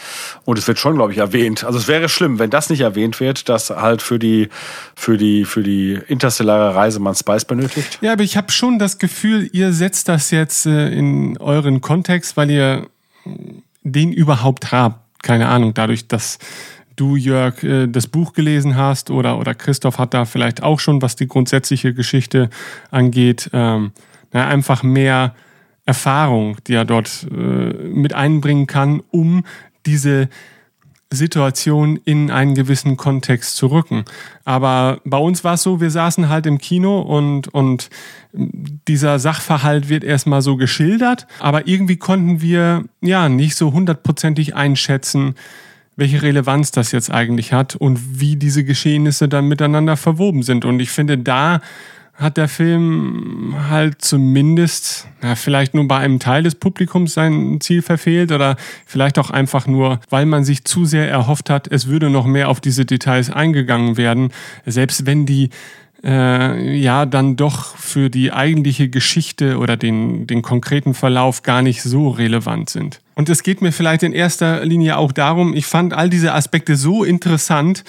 Und 0.46 0.58
es 0.58 0.66
wird 0.66 0.78
schon, 0.78 0.94
glaube 0.94 1.12
ich, 1.12 1.18
erwähnt. 1.18 1.64
Also 1.64 1.78
es 1.78 1.86
wäre 1.86 2.08
schlimm, 2.08 2.38
wenn 2.38 2.48
das 2.48 2.70
nicht 2.70 2.80
erwähnt 2.80 3.20
wird, 3.20 3.50
dass 3.50 3.68
halt 3.68 4.00
für 4.00 4.18
die, 4.18 4.48
für 4.94 5.18
die, 5.18 5.44
für 5.44 5.62
die 5.62 5.98
interstellare 6.08 6.74
Reise 6.74 6.98
man 6.98 7.14
Spice 7.14 7.44
benötigt. 7.44 7.98
Ja, 8.00 8.14
aber 8.14 8.22
ich 8.22 8.38
habe 8.38 8.50
schon 8.50 8.78
das 8.78 8.98
Gefühl, 8.98 9.50
ihr 9.52 9.74
setzt 9.74 10.08
das 10.08 10.30
jetzt 10.30 10.64
äh, 10.64 10.88
in 10.88 11.36
euren 11.36 11.82
Kontext, 11.82 12.38
weil 12.38 12.50
ihr 12.50 12.86
den 13.82 14.12
überhaupt 14.12 14.72
habt. 14.72 15.00
Keine 15.22 15.48
Ahnung, 15.48 15.74
dadurch, 15.74 16.08
dass 16.08 16.38
du, 16.96 17.16
Jörg, 17.16 17.62
äh, 17.62 17.86
das 17.86 18.06
Buch 18.06 18.32
gelesen 18.32 18.76
hast 18.76 19.10
oder, 19.10 19.38
oder 19.38 19.54
Christoph 19.54 19.98
hat 19.98 20.14
da 20.14 20.24
vielleicht 20.24 20.62
auch 20.62 20.80
schon, 20.80 21.02
was 21.02 21.16
die 21.16 21.28
grundsätzliche 21.28 21.94
Geschichte 21.94 22.50
angeht, 22.90 23.50
ähm, 23.52 23.92
na, 24.32 24.48
einfach 24.48 24.82
mehr 24.82 25.34
Erfahrung, 25.84 26.56
die 26.66 26.74
er 26.74 26.84
dort 26.84 27.26
äh, 27.30 27.34
mit 27.34 28.14
einbringen 28.14 28.66
kann, 28.66 29.02
um 29.10 29.44
diese 29.86 30.28
Situation 31.12 32.00
in 32.04 32.30
einen 32.32 32.54
gewissen 32.54 32.96
Kontext 32.96 33.56
zu 33.56 33.68
rücken. 33.68 34.04
Aber 34.44 35.00
bei 35.04 35.18
uns 35.18 35.44
war 35.44 35.54
es 35.54 35.62
so, 35.62 35.80
wir 35.80 35.90
saßen 35.90 36.28
halt 36.28 36.46
im 36.46 36.58
Kino 36.58 37.00
und, 37.00 37.48
und 37.54 37.90
dieser 38.32 39.20
Sachverhalt 39.20 39.88
wird 39.88 40.02
erstmal 40.02 40.42
so 40.42 40.56
geschildert, 40.56 41.28
aber 41.38 41.68
irgendwie 41.68 41.96
konnten 41.96 42.40
wir 42.40 42.84
ja 43.00 43.28
nicht 43.28 43.54
so 43.54 43.72
hundertprozentig 43.72 44.56
einschätzen, 44.56 45.36
welche 45.96 46.22
Relevanz 46.22 46.70
das 46.70 46.92
jetzt 46.92 47.10
eigentlich 47.10 47.52
hat 47.52 47.74
und 47.74 48.20
wie 48.20 48.36
diese 48.36 48.64
Geschehnisse 48.64 49.28
dann 49.28 49.48
miteinander 49.48 49.96
verwoben 49.96 50.42
sind. 50.42 50.64
Und 50.64 50.80
ich 50.80 50.90
finde, 50.90 51.18
da 51.18 51.60
hat 52.14 52.38
der 52.38 52.48
Film 52.48 53.54
halt 53.68 54.00
zumindest, 54.00 55.06
ja, 55.22 55.34
vielleicht 55.34 55.74
nur 55.74 55.86
bei 55.86 55.98
einem 55.98 56.18
Teil 56.18 56.42
des 56.42 56.54
Publikums 56.54 57.12
sein 57.12 57.60
Ziel 57.60 57.82
verfehlt 57.82 58.32
oder 58.32 58.56
vielleicht 58.86 59.18
auch 59.18 59.30
einfach 59.30 59.66
nur, 59.66 60.00
weil 60.08 60.24
man 60.24 60.42
sich 60.42 60.64
zu 60.64 60.86
sehr 60.86 61.10
erhofft 61.10 61.50
hat, 61.50 61.68
es 61.68 61.88
würde 61.88 62.08
noch 62.08 62.26
mehr 62.26 62.48
auf 62.48 62.60
diese 62.60 62.86
Details 62.86 63.30
eingegangen 63.30 63.98
werden, 63.98 64.30
selbst 64.64 65.04
wenn 65.04 65.26
die 65.26 65.50
äh, 66.04 66.76
ja 66.76 67.06
dann 67.06 67.36
doch 67.36 67.76
für 67.76 68.10
die 68.10 68.32
eigentliche 68.32 68.88
Geschichte 68.88 69.58
oder 69.58 69.76
den, 69.76 70.26
den 70.26 70.42
konkreten 70.42 70.94
Verlauf 70.94 71.42
gar 71.42 71.62
nicht 71.62 71.82
so 71.82 72.08
relevant 72.08 72.70
sind. 72.70 73.00
Und 73.14 73.28
es 73.28 73.42
geht 73.42 73.62
mir 73.62 73.72
vielleicht 73.72 74.02
in 74.02 74.12
erster 74.12 74.64
Linie 74.64 74.98
auch 74.98 75.12
darum, 75.12 75.54
ich 75.54 75.66
fand 75.66 75.94
all 75.94 76.10
diese 76.10 76.34
Aspekte 76.34 76.76
so 76.76 77.04
interessant 77.04 77.84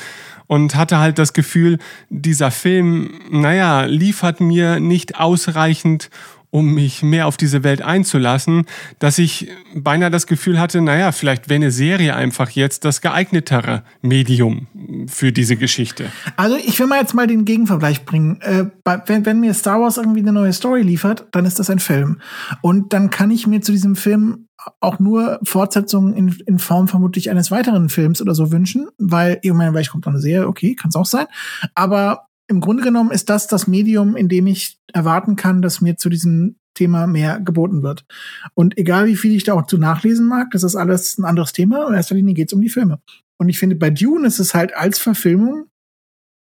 und 0.47 0.75
hatte 0.75 0.97
halt 0.97 1.19
das 1.19 1.33
Gefühl, 1.33 1.77
dieser 2.09 2.51
Film, 2.51 3.19
naja, 3.29 3.83
liefert 3.83 4.39
mir 4.39 4.79
nicht 4.79 5.19
ausreichend, 5.19 6.09
um 6.49 6.73
mich 6.73 7.03
mehr 7.03 7.27
auf 7.27 7.37
diese 7.37 7.63
Welt 7.63 7.81
einzulassen, 7.81 8.65
dass 8.99 9.17
ich 9.17 9.49
beinahe 9.75 10.09
das 10.09 10.27
Gefühl 10.27 10.59
hatte, 10.59 10.81
naja, 10.81 11.11
vielleicht 11.11 11.49
wäre 11.49 11.57
eine 11.57 11.71
Serie 11.71 12.15
einfach 12.15 12.49
jetzt 12.51 12.85
das 12.85 13.01
geeignetere 13.01 13.83
Medium 14.01 14.67
für 15.07 15.31
diese 15.31 15.57
Geschichte. 15.57 16.11
Also 16.37 16.55
ich 16.55 16.79
will 16.79 16.87
mal 16.87 16.99
jetzt 16.99 17.13
mal 17.13 17.27
den 17.27 17.45
Gegenvergleich 17.45 18.05
bringen. 18.05 18.39
Äh, 18.41 18.65
wenn, 19.05 19.25
wenn 19.25 19.39
mir 19.39 19.53
Star 19.53 19.81
Wars 19.81 19.97
irgendwie 19.97 20.21
eine 20.21 20.31
neue 20.31 20.53
Story 20.53 20.81
liefert, 20.81 21.27
dann 21.31 21.45
ist 21.45 21.59
das 21.59 21.69
ein 21.69 21.79
Film. 21.79 22.21
Und 22.61 22.93
dann 22.93 23.09
kann 23.09 23.29
ich 23.29 23.45
mir 23.45 23.61
zu 23.61 23.71
diesem 23.71 23.95
Film 23.95 24.47
auch 24.79 24.99
nur 24.99 25.39
Fortsetzungen 25.43 26.13
in, 26.13 26.35
in 26.45 26.59
Form 26.59 26.87
vermutlich 26.87 27.29
eines 27.29 27.51
weiteren 27.51 27.89
Films 27.89 28.21
oder 28.21 28.33
so 28.33 28.51
wünschen, 28.51 28.87
weil 28.97 29.39
irgendwann 29.41 29.71
vielleicht 29.71 29.91
kommt 29.91 30.05
noch 30.05 30.13
eine 30.13 30.21
Serie, 30.21 30.47
okay, 30.47 30.75
kann 30.75 30.89
es 30.89 30.95
auch 30.95 31.05
sein. 31.05 31.27
Aber 31.75 32.26
im 32.47 32.61
Grunde 32.61 32.83
genommen 32.83 33.11
ist 33.11 33.29
das 33.29 33.47
das 33.47 33.67
Medium, 33.67 34.15
in 34.15 34.29
dem 34.29 34.47
ich 34.47 34.79
erwarten 34.93 35.35
kann, 35.35 35.61
dass 35.61 35.81
mir 35.81 35.97
zu 35.97 36.09
diesem 36.09 36.55
Thema 36.73 37.07
mehr 37.07 37.39
geboten 37.39 37.83
wird. 37.83 38.05
Und 38.53 38.77
egal 38.77 39.07
wie 39.07 39.15
viel 39.15 39.35
ich 39.35 39.43
da 39.43 39.53
auch 39.53 39.67
zu 39.67 39.77
nachlesen 39.77 40.27
mag, 40.27 40.51
das 40.51 40.63
ist 40.63 40.75
alles 40.75 41.17
ein 41.17 41.25
anderes 41.25 41.51
Thema. 41.51 41.87
In 41.87 41.95
erster 41.95 42.15
Linie 42.15 42.35
geht 42.35 42.49
es 42.49 42.53
um 42.53 42.61
die 42.61 42.69
Filme. 42.69 42.99
Und 43.37 43.49
ich 43.49 43.59
finde, 43.59 43.75
bei 43.75 43.89
Dune 43.89 44.27
ist 44.27 44.39
es 44.39 44.53
halt 44.53 44.75
als 44.75 44.99
Verfilmung 44.99 45.65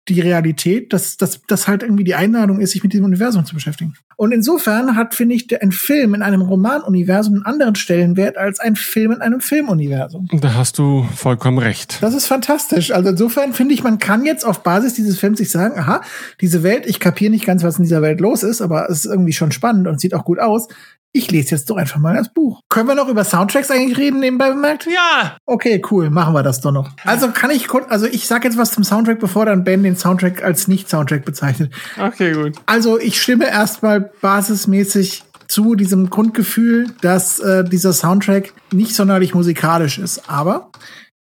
die 0.09 0.21
Realität, 0.21 0.93
dass, 0.93 1.17
dass 1.17 1.43
das 1.49 1.67
halt 1.67 1.83
irgendwie 1.83 2.05
die 2.05 2.15
Einladung 2.15 2.61
ist, 2.61 2.73
sich 2.73 2.83
mit 2.83 2.93
diesem 2.93 3.05
Universum 3.05 3.45
zu 3.45 3.55
beschäftigen. 3.55 3.95
Und 4.17 4.33
insofern 4.33 4.97
hat, 4.97 5.15
finde 5.15 5.35
ich, 5.35 5.61
ein 5.61 5.73
Film 5.73 6.15
in 6.15 6.23
einem 6.23 6.41
Romanuniversum 6.41 7.35
einen 7.35 7.45
anderen 7.45 7.75
Stellenwert 7.75 8.39
als 8.39 8.61
ein 8.61 8.77
Film 8.77 9.13
in 9.13 9.21
einem 9.21 9.41
Filmuniversum. 9.41 10.29
Da 10.33 10.55
hast 10.55 10.79
du 10.79 11.07
vollkommen 11.15 11.59
recht. 11.59 11.99
Das 12.01 12.15
ist 12.15 12.27
fantastisch. 12.27 12.93
Also 12.93 13.11
insofern 13.11 13.53
finde 13.53 13.75
ich, 13.75 13.83
man 13.83 13.99
kann 13.99 14.25
jetzt 14.25 14.47
auf 14.47 14.63
Basis 14.63 14.95
dieses 14.95 15.19
Films 15.19 15.39
sich 15.39 15.51
sagen, 15.51 15.79
aha, 15.79 16.01
diese 16.41 16.63
Welt, 16.63 16.87
ich 16.87 17.01
kapiere 17.01 17.31
nicht 17.31 17.45
ganz, 17.45 17.63
was 17.63 17.77
in 17.77 17.83
dieser 17.83 18.01
Welt 18.01 18.21
los 18.21 18.43
ist, 18.43 18.63
aber 18.63 18.89
es 18.89 19.05
ist 19.05 19.11
irgendwie 19.11 19.33
schon 19.33 19.53
spannend 19.53 19.87
und 19.87 20.01
sieht 20.01 20.15
auch 20.15 20.25
gut 20.25 20.39
aus 20.39 20.69
ich 21.17 21.31
lese 21.31 21.53
jetzt 21.53 21.71
doch 21.71 21.77
einfach 21.77 21.99
mal 21.99 22.15
das 22.15 22.33
Buch. 22.33 22.61
Können 22.69 22.89
wir 22.89 22.95
noch 22.95 23.09
über 23.09 23.25
Soundtracks 23.25 23.71
eigentlich 23.71 23.99
reden, 23.99 24.21
nebenbei 24.21 24.51
bemerkt? 24.51 24.87
Ja. 24.87 25.37
Okay, 25.47 25.83
cool, 25.91 26.11
machen 26.11 26.35
wir 26.35 26.43
das 26.43 26.61
doch 26.61 26.73
noch. 26.73 26.91
Also 27.05 27.31
kann 27.31 27.51
ich 27.51 27.69
also 27.89 28.07
ich 28.07 28.27
sag 28.27 28.45
jetzt 28.45 28.59
was 28.59 28.73
zum 28.73 28.85
Soundtrack, 28.85 29.19
bevor 29.19 29.47
dann 29.47 29.65
Ben 29.65 29.83
den 29.83 29.97
Soundtrack 29.97 30.43
als 30.43 30.69
Nicht-Soundtrack 30.69 31.25
bezeichnet. 31.25 31.73
Okay, 31.99 32.33
gut. 32.33 32.55
Also 32.67 32.99
ich 32.99 33.21
stimme 33.21 33.49
erstmal 33.49 34.01
basismäßig 34.21 35.25
zu 35.49 35.75
diesem 35.75 36.11
Grundgefühl, 36.11 36.89
dass 37.01 37.39
äh, 37.41 37.65
dieser 37.65 37.93
Soundtrack 37.93 38.53
nicht 38.73 38.95
sonderlich 38.95 39.35
musikalisch 39.35 39.99
ist. 39.99 40.29
Aber 40.29 40.71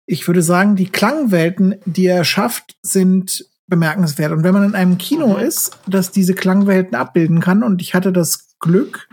ich 0.05 0.27
würde 0.27 0.41
sagen, 0.41 0.75
die 0.75 0.89
Klangwelten, 0.89 1.75
die 1.85 2.07
er 2.07 2.23
schafft, 2.23 2.75
sind 2.81 3.45
bemerkenswert. 3.67 4.31
Und 4.31 4.43
wenn 4.43 4.53
man 4.53 4.65
in 4.65 4.75
einem 4.75 4.97
Kino 4.97 5.37
mhm. 5.37 5.43
ist, 5.43 5.77
das 5.87 6.11
diese 6.11 6.33
Klangwelten 6.33 6.95
abbilden 6.95 7.39
kann, 7.39 7.63
und 7.63 7.81
ich 7.81 7.93
hatte 7.93 8.11
das 8.11 8.55
Glück, 8.59 9.07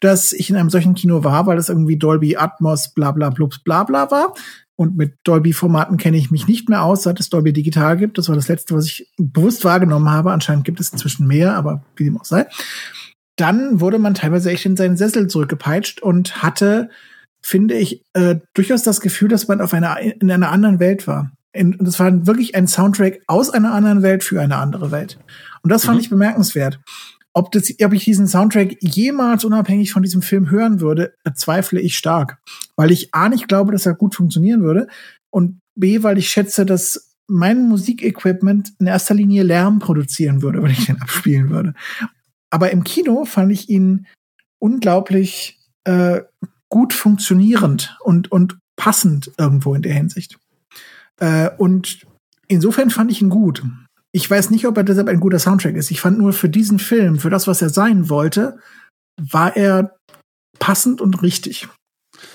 dass 0.00 0.32
ich 0.32 0.50
in 0.50 0.56
einem 0.56 0.70
solchen 0.70 0.94
Kino 0.94 1.24
war, 1.24 1.46
weil 1.46 1.56
das 1.56 1.68
irgendwie 1.68 1.96
Dolby 1.96 2.36
Atmos 2.36 2.92
bla 2.92 3.12
bla 3.12 3.30
blubs 3.30 3.58
bla 3.60 3.84
bla 3.84 4.10
war. 4.10 4.34
Und 4.78 4.94
mit 4.94 5.14
Dolby-Formaten 5.24 5.96
kenne 5.96 6.18
ich 6.18 6.30
mich 6.30 6.46
nicht 6.46 6.68
mehr 6.68 6.82
aus, 6.82 7.02
seit 7.02 7.18
es 7.18 7.30
Dolby 7.30 7.54
Digital 7.54 7.96
gibt. 7.96 8.18
Das 8.18 8.28
war 8.28 8.36
das 8.36 8.48
letzte, 8.48 8.74
was 8.74 8.84
ich 8.84 9.10
bewusst 9.16 9.64
wahrgenommen 9.64 10.10
habe. 10.10 10.32
Anscheinend 10.32 10.66
gibt 10.66 10.80
es 10.80 10.90
inzwischen 10.90 11.26
mehr, 11.26 11.54
aber 11.54 11.82
wie 11.96 12.04
dem 12.04 12.20
auch 12.20 12.26
sei. 12.26 12.46
Dann 13.36 13.80
wurde 13.80 13.98
man 13.98 14.12
teilweise 14.12 14.50
echt 14.50 14.66
in 14.66 14.76
seinen 14.76 14.98
Sessel 14.98 15.28
zurückgepeitscht 15.28 16.02
und 16.02 16.42
hatte, 16.42 16.90
finde 17.40 17.74
ich, 17.74 18.04
äh, 18.12 18.36
durchaus 18.52 18.82
das 18.82 19.00
Gefühl, 19.00 19.28
dass 19.28 19.48
man 19.48 19.62
auf 19.62 19.72
einer, 19.72 19.98
in 19.98 20.30
einer 20.30 20.50
anderen 20.50 20.78
Welt 20.78 21.06
war. 21.06 21.32
Und 21.54 21.78
das 21.80 21.98
war 21.98 22.26
wirklich 22.26 22.54
ein 22.54 22.66
Soundtrack 22.66 23.20
aus 23.26 23.48
einer 23.48 23.72
anderen 23.72 24.02
Welt 24.02 24.24
für 24.24 24.42
eine 24.42 24.56
andere 24.56 24.90
Welt. 24.90 25.18
Und 25.62 25.72
das 25.72 25.86
fand 25.86 25.96
mhm. 25.96 26.02
ich 26.02 26.10
bemerkenswert. 26.10 26.80
Ob, 27.36 27.52
das, 27.52 27.70
ob 27.82 27.92
ich 27.92 28.04
diesen 28.04 28.26
Soundtrack 28.26 28.78
jemals 28.80 29.44
unabhängig 29.44 29.92
von 29.92 30.02
diesem 30.02 30.22
Film 30.22 30.50
hören 30.50 30.80
würde, 30.80 31.12
bezweifle 31.22 31.78
ich 31.78 31.98
stark. 31.98 32.38
Weil 32.76 32.90
ich 32.90 33.12
A 33.12 33.28
nicht 33.28 33.46
glaube, 33.46 33.72
dass 33.72 33.84
er 33.84 33.92
gut 33.92 34.14
funktionieren 34.14 34.62
würde 34.62 34.88
und 35.28 35.60
B, 35.74 36.02
weil 36.02 36.16
ich 36.16 36.30
schätze, 36.30 36.64
dass 36.64 37.14
mein 37.26 37.68
Musikequipment 37.68 38.72
in 38.78 38.86
erster 38.86 39.12
Linie 39.12 39.42
Lärm 39.42 39.80
produzieren 39.80 40.40
würde, 40.40 40.62
wenn 40.62 40.70
ich 40.70 40.86
den 40.86 41.02
abspielen 41.02 41.50
würde. 41.50 41.74
Aber 42.48 42.70
im 42.70 42.84
Kino 42.84 43.26
fand 43.26 43.52
ich 43.52 43.68
ihn 43.68 44.06
unglaublich 44.58 45.58
äh, 45.84 46.22
gut 46.70 46.94
funktionierend 46.94 47.98
und, 48.00 48.32
und 48.32 48.56
passend 48.76 49.30
irgendwo 49.36 49.74
in 49.74 49.82
der 49.82 49.92
Hinsicht. 49.92 50.38
Äh, 51.20 51.50
und 51.58 52.06
insofern 52.48 52.88
fand 52.88 53.10
ich 53.10 53.20
ihn 53.20 53.28
gut. 53.28 53.62
Ich 54.16 54.30
weiß 54.30 54.48
nicht, 54.48 54.66
ob 54.66 54.78
er 54.78 54.82
deshalb 54.82 55.08
ein 55.08 55.20
guter 55.20 55.38
Soundtrack 55.38 55.74
ist. 55.74 55.90
Ich 55.90 56.00
fand 56.00 56.16
nur 56.16 56.32
für 56.32 56.48
diesen 56.48 56.78
Film, 56.78 57.18
für 57.18 57.28
das, 57.28 57.46
was 57.46 57.60
er 57.60 57.68
sein 57.68 58.08
wollte, 58.08 58.58
war 59.20 59.54
er 59.58 59.98
passend 60.58 61.02
und 61.02 61.20
richtig. 61.20 61.68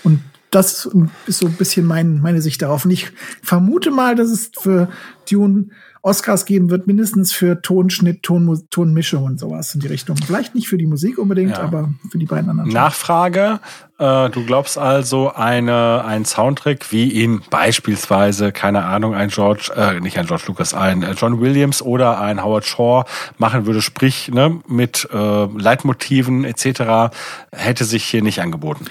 Und 0.03 0.21
das 0.51 0.87
ist 1.25 1.39
so 1.39 1.47
ein 1.47 1.53
bisschen 1.53 1.87
mein, 1.87 2.21
meine 2.21 2.39
Sicht 2.43 2.61
darauf. 2.61 2.85
Und 2.85 2.91
ich 2.91 3.11
vermute 3.41 3.89
mal, 3.89 4.13
dass 4.13 4.29
es 4.29 4.51
für 4.59 4.89
Dune 5.27 5.69
Oscars 6.03 6.45
geben 6.45 6.69
wird, 6.69 6.87
mindestens 6.87 7.31
für 7.31 7.61
Tonschnitt, 7.61 8.23
Ton, 8.23 8.63
Tonmischung 8.71 9.23
und 9.23 9.39
sowas 9.39 9.75
in 9.75 9.81
die 9.81 9.87
Richtung. 9.87 10.17
Vielleicht 10.17 10.55
nicht 10.55 10.67
für 10.67 10.77
die 10.77 10.87
Musik 10.87 11.17
unbedingt, 11.17 11.51
ja. 11.51 11.59
aber 11.59 11.93
für 12.09 12.17
die 12.17 12.25
beiden 12.25 12.49
anderen. 12.49 12.69
Nachfrage. 12.71 13.59
Äh, 13.99 14.29
du 14.31 14.43
glaubst 14.45 14.79
also, 14.79 15.31
eine, 15.33 16.03
ein 16.03 16.25
Soundtrack, 16.25 16.91
wie 16.91 17.11
ihn 17.11 17.41
beispielsweise, 17.51 18.51
keine 18.51 18.85
Ahnung, 18.85 19.13
ein 19.13 19.29
George, 19.29 19.71
äh, 19.75 19.99
nicht 19.99 20.17
ein 20.17 20.25
George 20.25 20.45
Lucas, 20.47 20.73
ein 20.73 21.03
äh, 21.03 21.11
John 21.11 21.39
Williams 21.39 21.83
oder 21.83 22.19
ein 22.19 22.43
Howard 22.43 22.65
Shaw 22.65 23.05
machen 23.37 23.67
würde, 23.67 23.81
sprich 23.81 24.29
ne, 24.29 24.59
mit 24.67 25.07
äh, 25.13 25.45
Leitmotiven 25.45 26.45
etc., 26.45 27.15
hätte 27.51 27.85
sich 27.85 28.05
hier 28.05 28.23
nicht 28.23 28.41
angeboten. 28.41 28.85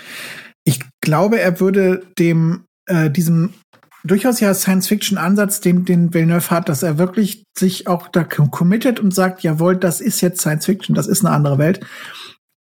Ich 0.65 0.81
glaube, 1.01 1.41
er 1.41 1.59
würde 1.59 2.07
dem 2.19 2.67
äh, 2.87 3.11
diesem 3.11 3.55
durchaus 4.05 4.41
ja 4.41 4.53
Science-Fiction-Ansatz, 4.55 5.61
den, 5.61 5.85
den 5.85 6.13
Villeneuve 6.15 6.51
hat, 6.51 6.69
dass 6.69 6.83
er 6.83 6.99
wirklich 6.99 7.45
sich 7.57 7.87
auch 7.87 8.09
da 8.09 8.25
committet 8.25 9.01
und 9.01 9.15
sagt, 9.15 9.43
jawohl, 9.43 9.77
das 9.77 10.01
ist 10.01 10.21
jetzt 10.21 10.41
Science-Fiction, 10.41 10.95
das 10.95 11.07
ist 11.07 11.25
eine 11.25 11.35
andere 11.35 11.59
Welt. 11.59 11.81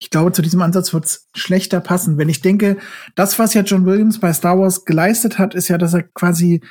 Ich 0.01 0.09
glaube, 0.09 0.31
zu 0.31 0.41
diesem 0.41 0.61
Ansatz 0.61 0.93
wird 0.93 1.05
es 1.05 1.27
schlechter 1.35 1.81
passen. 1.81 2.17
Wenn 2.17 2.29
ich 2.29 2.41
denke, 2.41 2.77
das, 3.15 3.37
was 3.37 3.53
ja 3.53 3.61
John 3.63 3.85
Williams 3.85 4.19
bei 4.19 4.31
Star 4.31 4.57
Wars 4.57 4.85
geleistet 4.85 5.37
hat, 5.37 5.55
ist 5.55 5.67
ja, 5.67 5.77
dass 5.77 5.93
er 5.93 6.03
quasi 6.03 6.61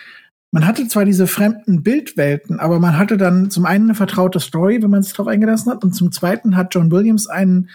man 0.50 0.66
hatte 0.66 0.88
zwar 0.88 1.04
diese 1.04 1.26
fremden 1.26 1.82
Bildwelten, 1.82 2.58
aber 2.58 2.80
man 2.80 2.96
hatte 2.96 3.18
dann 3.18 3.50
zum 3.50 3.66
einen 3.66 3.84
eine 3.84 3.94
vertraute 3.94 4.40
Story, 4.40 4.82
wenn 4.82 4.90
man 4.90 5.02
sich 5.02 5.12
darauf 5.12 5.28
eingelassen 5.28 5.70
hat, 5.70 5.84
und 5.84 5.94
zum 5.94 6.10
zweiten 6.10 6.56
hat 6.56 6.74
John 6.74 6.90
Williams 6.90 7.26
einen 7.26 7.68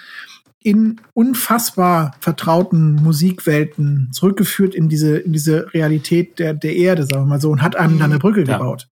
in 0.64 1.02
unfassbar 1.14 2.16
vertrauten 2.20 2.96
Musikwelten 2.96 4.10
zurückgeführt 4.12 4.74
in 4.74 4.90
diese, 4.90 5.18
in 5.18 5.34
diese 5.34 5.74
Realität 5.74 6.40
der, 6.40 6.54
der 6.54 6.76
Erde, 6.76 7.04
sagen 7.04 7.24
wir 7.24 7.30
mal 7.30 7.42
so, 7.42 7.52
und 7.52 7.62
hat 7.62 7.76
einem 7.76 8.00
dann 8.00 8.12
eine 8.12 8.20
Brücke 8.20 8.44
ja. 8.44 8.58
gebaut. 8.58 8.88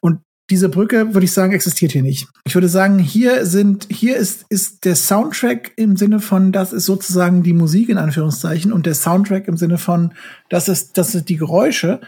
Und 0.00 0.20
diese 0.50 0.68
Brücke, 0.68 1.14
würde 1.14 1.24
ich 1.24 1.32
sagen, 1.32 1.52
existiert 1.52 1.92
hier 1.92 2.02
nicht. 2.02 2.28
Ich 2.44 2.54
würde 2.54 2.68
sagen, 2.68 2.98
hier 2.98 3.46
sind, 3.46 3.86
hier 3.90 4.16
ist, 4.16 4.44
ist 4.50 4.84
der 4.84 4.94
Soundtrack 4.94 5.72
im 5.76 5.96
Sinne 5.96 6.20
von, 6.20 6.52
das 6.52 6.72
ist 6.72 6.84
sozusagen 6.84 7.42
die 7.42 7.54
Musik 7.54 7.88
in 7.88 7.96
Anführungszeichen 7.96 8.72
und 8.72 8.84
der 8.84 8.94
Soundtrack 8.94 9.48
im 9.48 9.56
Sinne 9.56 9.78
von, 9.78 10.12
das 10.50 10.68
ist, 10.68 10.98
das 10.98 11.14
ist 11.14 11.30
die 11.30 11.38
Geräusche 11.38 12.00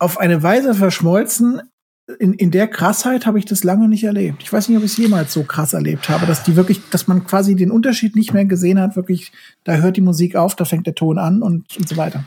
auf 0.00 0.18
eine 0.18 0.42
Weise 0.42 0.74
verschmolzen, 0.74 1.62
in, 2.18 2.34
in 2.34 2.50
der 2.50 2.68
Krassheit 2.68 3.26
habe 3.26 3.38
ich 3.38 3.44
das 3.44 3.64
lange 3.64 3.88
nicht 3.88 4.04
erlebt. 4.04 4.42
Ich 4.42 4.52
weiß 4.52 4.68
nicht, 4.68 4.78
ob 4.78 4.84
ich 4.84 4.92
es 4.92 4.96
jemals 4.96 5.32
so 5.32 5.42
krass 5.42 5.72
erlebt 5.72 6.08
habe, 6.08 6.26
dass 6.26 6.42
die 6.42 6.56
wirklich, 6.56 6.80
dass 6.90 7.06
man 7.06 7.24
quasi 7.24 7.56
den 7.56 7.70
Unterschied 7.70 8.16
nicht 8.16 8.32
mehr 8.32 8.44
gesehen 8.44 8.80
hat, 8.80 8.96
wirklich, 8.96 9.32
da 9.64 9.74
hört 9.74 9.96
die 9.96 10.02
Musik 10.02 10.36
auf, 10.36 10.56
da 10.56 10.64
fängt 10.64 10.86
der 10.86 10.94
Ton 10.94 11.18
an 11.18 11.42
und, 11.42 11.76
und 11.76 11.88
so 11.88 11.96
weiter. 11.96 12.24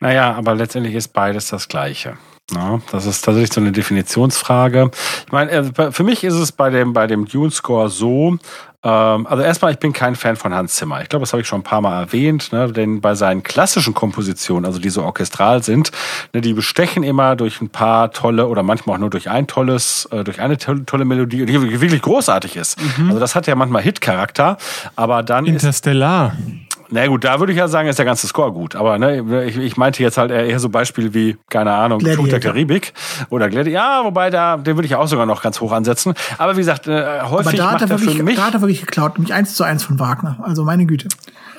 Naja, 0.00 0.32
aber 0.34 0.54
letztendlich 0.54 0.94
ist 0.94 1.12
beides 1.12 1.48
das 1.48 1.68
Gleiche. 1.68 2.16
Ja, 2.50 2.80
das 2.90 3.06
ist 3.06 3.24
tatsächlich 3.24 3.52
so 3.52 3.60
eine 3.60 3.72
Definitionsfrage. 3.72 4.90
Ich 5.26 5.32
meine, 5.32 5.50
äh, 5.50 5.92
für 5.92 6.02
mich 6.02 6.24
ist 6.24 6.34
es 6.34 6.52
bei 6.52 6.70
dem, 6.70 6.92
bei 6.92 7.06
dem 7.06 7.26
Dune-Score 7.26 7.88
so, 7.88 8.38
ähm, 8.84 9.26
also 9.26 9.42
erstmal, 9.42 9.72
ich 9.72 9.78
bin 9.78 9.92
kein 9.92 10.16
Fan 10.16 10.36
von 10.36 10.52
Hans 10.52 10.74
Zimmer. 10.74 11.00
Ich 11.02 11.08
glaube, 11.08 11.22
das 11.22 11.32
habe 11.32 11.40
ich 11.40 11.46
schon 11.46 11.60
ein 11.60 11.64
paar 11.64 11.80
Mal 11.80 12.00
erwähnt, 12.00 12.52
ne? 12.52 12.70
denn 12.72 13.00
bei 13.00 13.14
seinen 13.14 13.42
klassischen 13.42 13.94
Kompositionen, 13.94 14.64
also 14.64 14.80
die 14.80 14.90
so 14.90 15.04
orchestral 15.04 15.62
sind, 15.62 15.92
ne, 16.32 16.40
die 16.40 16.52
bestechen 16.52 17.04
immer 17.04 17.36
durch 17.36 17.60
ein 17.60 17.68
paar 17.68 18.10
tolle 18.10 18.48
oder 18.48 18.62
manchmal 18.62 18.96
auch 18.96 19.00
nur 19.00 19.10
durch 19.10 19.30
ein 19.30 19.46
tolles, 19.46 20.08
äh, 20.10 20.24
durch 20.24 20.40
eine 20.40 20.58
tolle, 20.58 20.84
tolle 20.84 21.04
Melodie, 21.04 21.46
die 21.46 21.80
wirklich 21.80 22.02
großartig 22.02 22.56
ist. 22.56 22.78
Mhm. 22.98 23.08
Also 23.08 23.20
das 23.20 23.34
hat 23.36 23.46
ja 23.46 23.54
manchmal 23.54 23.82
Hit-Charakter, 23.82 24.56
aber 24.96 25.22
dann 25.22 25.46
Interstellar. 25.46 26.32
Ist, 26.32 26.72
na 26.92 27.06
gut, 27.06 27.24
da 27.24 27.40
würde 27.40 27.52
ich 27.52 27.58
ja 27.58 27.68
sagen, 27.68 27.88
ist 27.88 27.98
der 27.98 28.04
ganze 28.04 28.26
Score 28.26 28.52
gut. 28.52 28.76
Aber 28.76 28.98
ne, 28.98 29.44
ich, 29.46 29.56
ich 29.56 29.76
meinte 29.78 30.02
jetzt 30.02 30.18
halt 30.18 30.30
eher 30.30 30.60
so 30.60 30.68
Beispiele 30.68 31.14
wie, 31.14 31.38
keine 31.48 31.72
Ahnung, 31.72 32.00
Fluch 32.00 32.28
der 32.28 32.38
Karibik 32.38 32.92
oder 33.30 33.48
Gladiator. 33.48 33.72
Ja, 33.72 34.04
wobei 34.04 34.28
da, 34.28 34.58
den 34.58 34.76
würde 34.76 34.86
ich 34.86 34.94
auch 34.94 35.08
sogar 35.08 35.24
noch 35.24 35.42
ganz 35.42 35.60
hoch 35.60 35.72
ansetzen. 35.72 36.12
Aber 36.36 36.54
wie 36.54 36.60
gesagt, 36.60 36.86
äh, 36.86 37.22
häufig 37.22 37.48
Aber 37.48 37.56
da 37.56 37.72
macht 37.72 37.82
er 37.82 37.88
wirklich, 37.88 38.16
für 38.16 38.22
mich... 38.22 38.36
Da 38.36 38.46
hat 38.46 38.54
er 38.54 38.60
wirklich 38.60 38.80
geklaut, 38.80 39.16
nämlich 39.16 39.32
eins 39.32 39.54
zu 39.54 39.64
eins 39.64 39.82
von 39.84 39.98
Wagner. 39.98 40.38
Also 40.42 40.64
meine 40.64 40.84
Güte. 40.84 41.08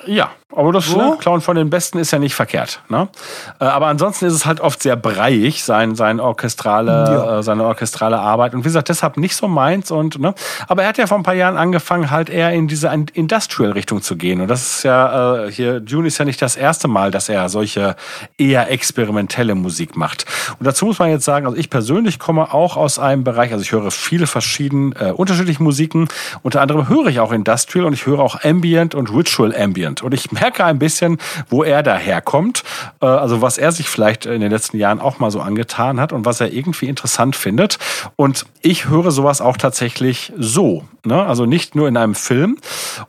Ja, 0.06 0.30
aber 0.56 0.72
das 0.72 0.86
so? 0.86 0.96
ne, 0.96 1.16
Klauen 1.18 1.40
von 1.40 1.56
den 1.56 1.70
Besten 1.70 1.98
ist 1.98 2.10
ja 2.10 2.18
nicht 2.18 2.34
verkehrt. 2.34 2.80
Ne? 2.88 3.08
Äh, 3.60 3.64
aber 3.64 3.86
ansonsten 3.86 4.26
ist 4.26 4.34
es 4.34 4.46
halt 4.46 4.60
oft 4.60 4.82
sehr 4.82 4.96
breiig, 4.96 5.62
sein, 5.62 5.94
sein 5.94 6.20
orchestrale, 6.20 6.90
ja. 6.90 7.38
äh, 7.38 7.42
seine 7.42 7.64
orchestrale 7.64 8.18
Arbeit. 8.18 8.54
Und 8.54 8.60
wie 8.60 8.68
gesagt, 8.68 8.88
deshalb 8.88 9.16
nicht 9.16 9.36
so 9.36 9.48
meins. 9.48 9.90
Und, 9.90 10.18
ne? 10.18 10.34
Aber 10.68 10.82
er 10.82 10.88
hat 10.88 10.98
ja 10.98 11.06
vor 11.06 11.16
ein 11.16 11.22
paar 11.22 11.34
Jahren 11.34 11.56
angefangen, 11.56 12.10
halt 12.10 12.30
eher 12.30 12.52
in 12.52 12.68
diese 12.68 12.88
Industrial-Richtung 12.88 14.02
zu 14.02 14.16
gehen. 14.16 14.40
Und 14.40 14.48
das 14.48 14.62
ist 14.62 14.82
ja, 14.84 15.44
äh, 15.44 15.50
hier, 15.50 15.82
June 15.86 16.06
ist 16.06 16.18
ja 16.18 16.24
nicht 16.24 16.40
das 16.40 16.56
erste 16.56 16.88
Mal, 16.88 17.10
dass 17.10 17.28
er 17.28 17.48
solche 17.48 17.96
eher 18.38 18.70
experimentelle 18.70 19.54
Musik 19.54 19.96
macht. 19.96 20.26
Und 20.58 20.66
dazu 20.66 20.86
muss 20.86 20.98
man 20.98 21.10
jetzt 21.10 21.24
sagen, 21.24 21.46
also 21.46 21.58
ich 21.58 21.70
persönlich 21.70 22.18
komme 22.18 22.52
auch 22.52 22.76
aus 22.76 22.98
einem 22.98 23.24
Bereich, 23.24 23.52
also 23.52 23.62
ich 23.62 23.72
höre 23.72 23.90
viele 23.90 24.26
verschiedene, 24.26 24.94
äh, 24.96 25.10
unterschiedliche 25.10 25.62
Musiken. 25.62 26.08
Unter 26.42 26.60
anderem 26.60 26.88
höre 26.88 27.06
ich 27.06 27.20
auch 27.20 27.32
Industrial 27.32 27.86
und 27.86 27.92
ich 27.92 28.06
höre 28.06 28.20
auch 28.20 28.42
Ambient 28.44 28.94
und 28.94 29.12
Ritual 29.12 29.54
Ambient. 29.54 30.02
Und 30.02 30.14
ich 30.14 30.32
merke 30.43 30.43
ein 30.52 30.78
bisschen, 30.78 31.18
wo 31.48 31.64
er 31.64 31.82
daherkommt, 31.82 32.62
äh, 33.00 33.06
also 33.06 33.42
was 33.42 33.58
er 33.58 33.72
sich 33.72 33.88
vielleicht 33.88 34.26
in 34.26 34.40
den 34.40 34.50
letzten 34.50 34.78
Jahren 34.78 35.00
auch 35.00 35.18
mal 35.18 35.30
so 35.30 35.40
angetan 35.40 36.00
hat 36.00 36.12
und 36.12 36.24
was 36.24 36.40
er 36.40 36.52
irgendwie 36.52 36.88
interessant 36.88 37.36
findet. 37.36 37.78
Und 38.16 38.46
ich 38.62 38.88
höre 38.88 39.10
sowas 39.10 39.40
auch 39.40 39.56
tatsächlich 39.56 40.32
so, 40.38 40.84
ne? 41.04 41.24
also 41.24 41.46
nicht 41.46 41.74
nur 41.74 41.88
in 41.88 41.96
einem 41.96 42.14
Film. 42.14 42.58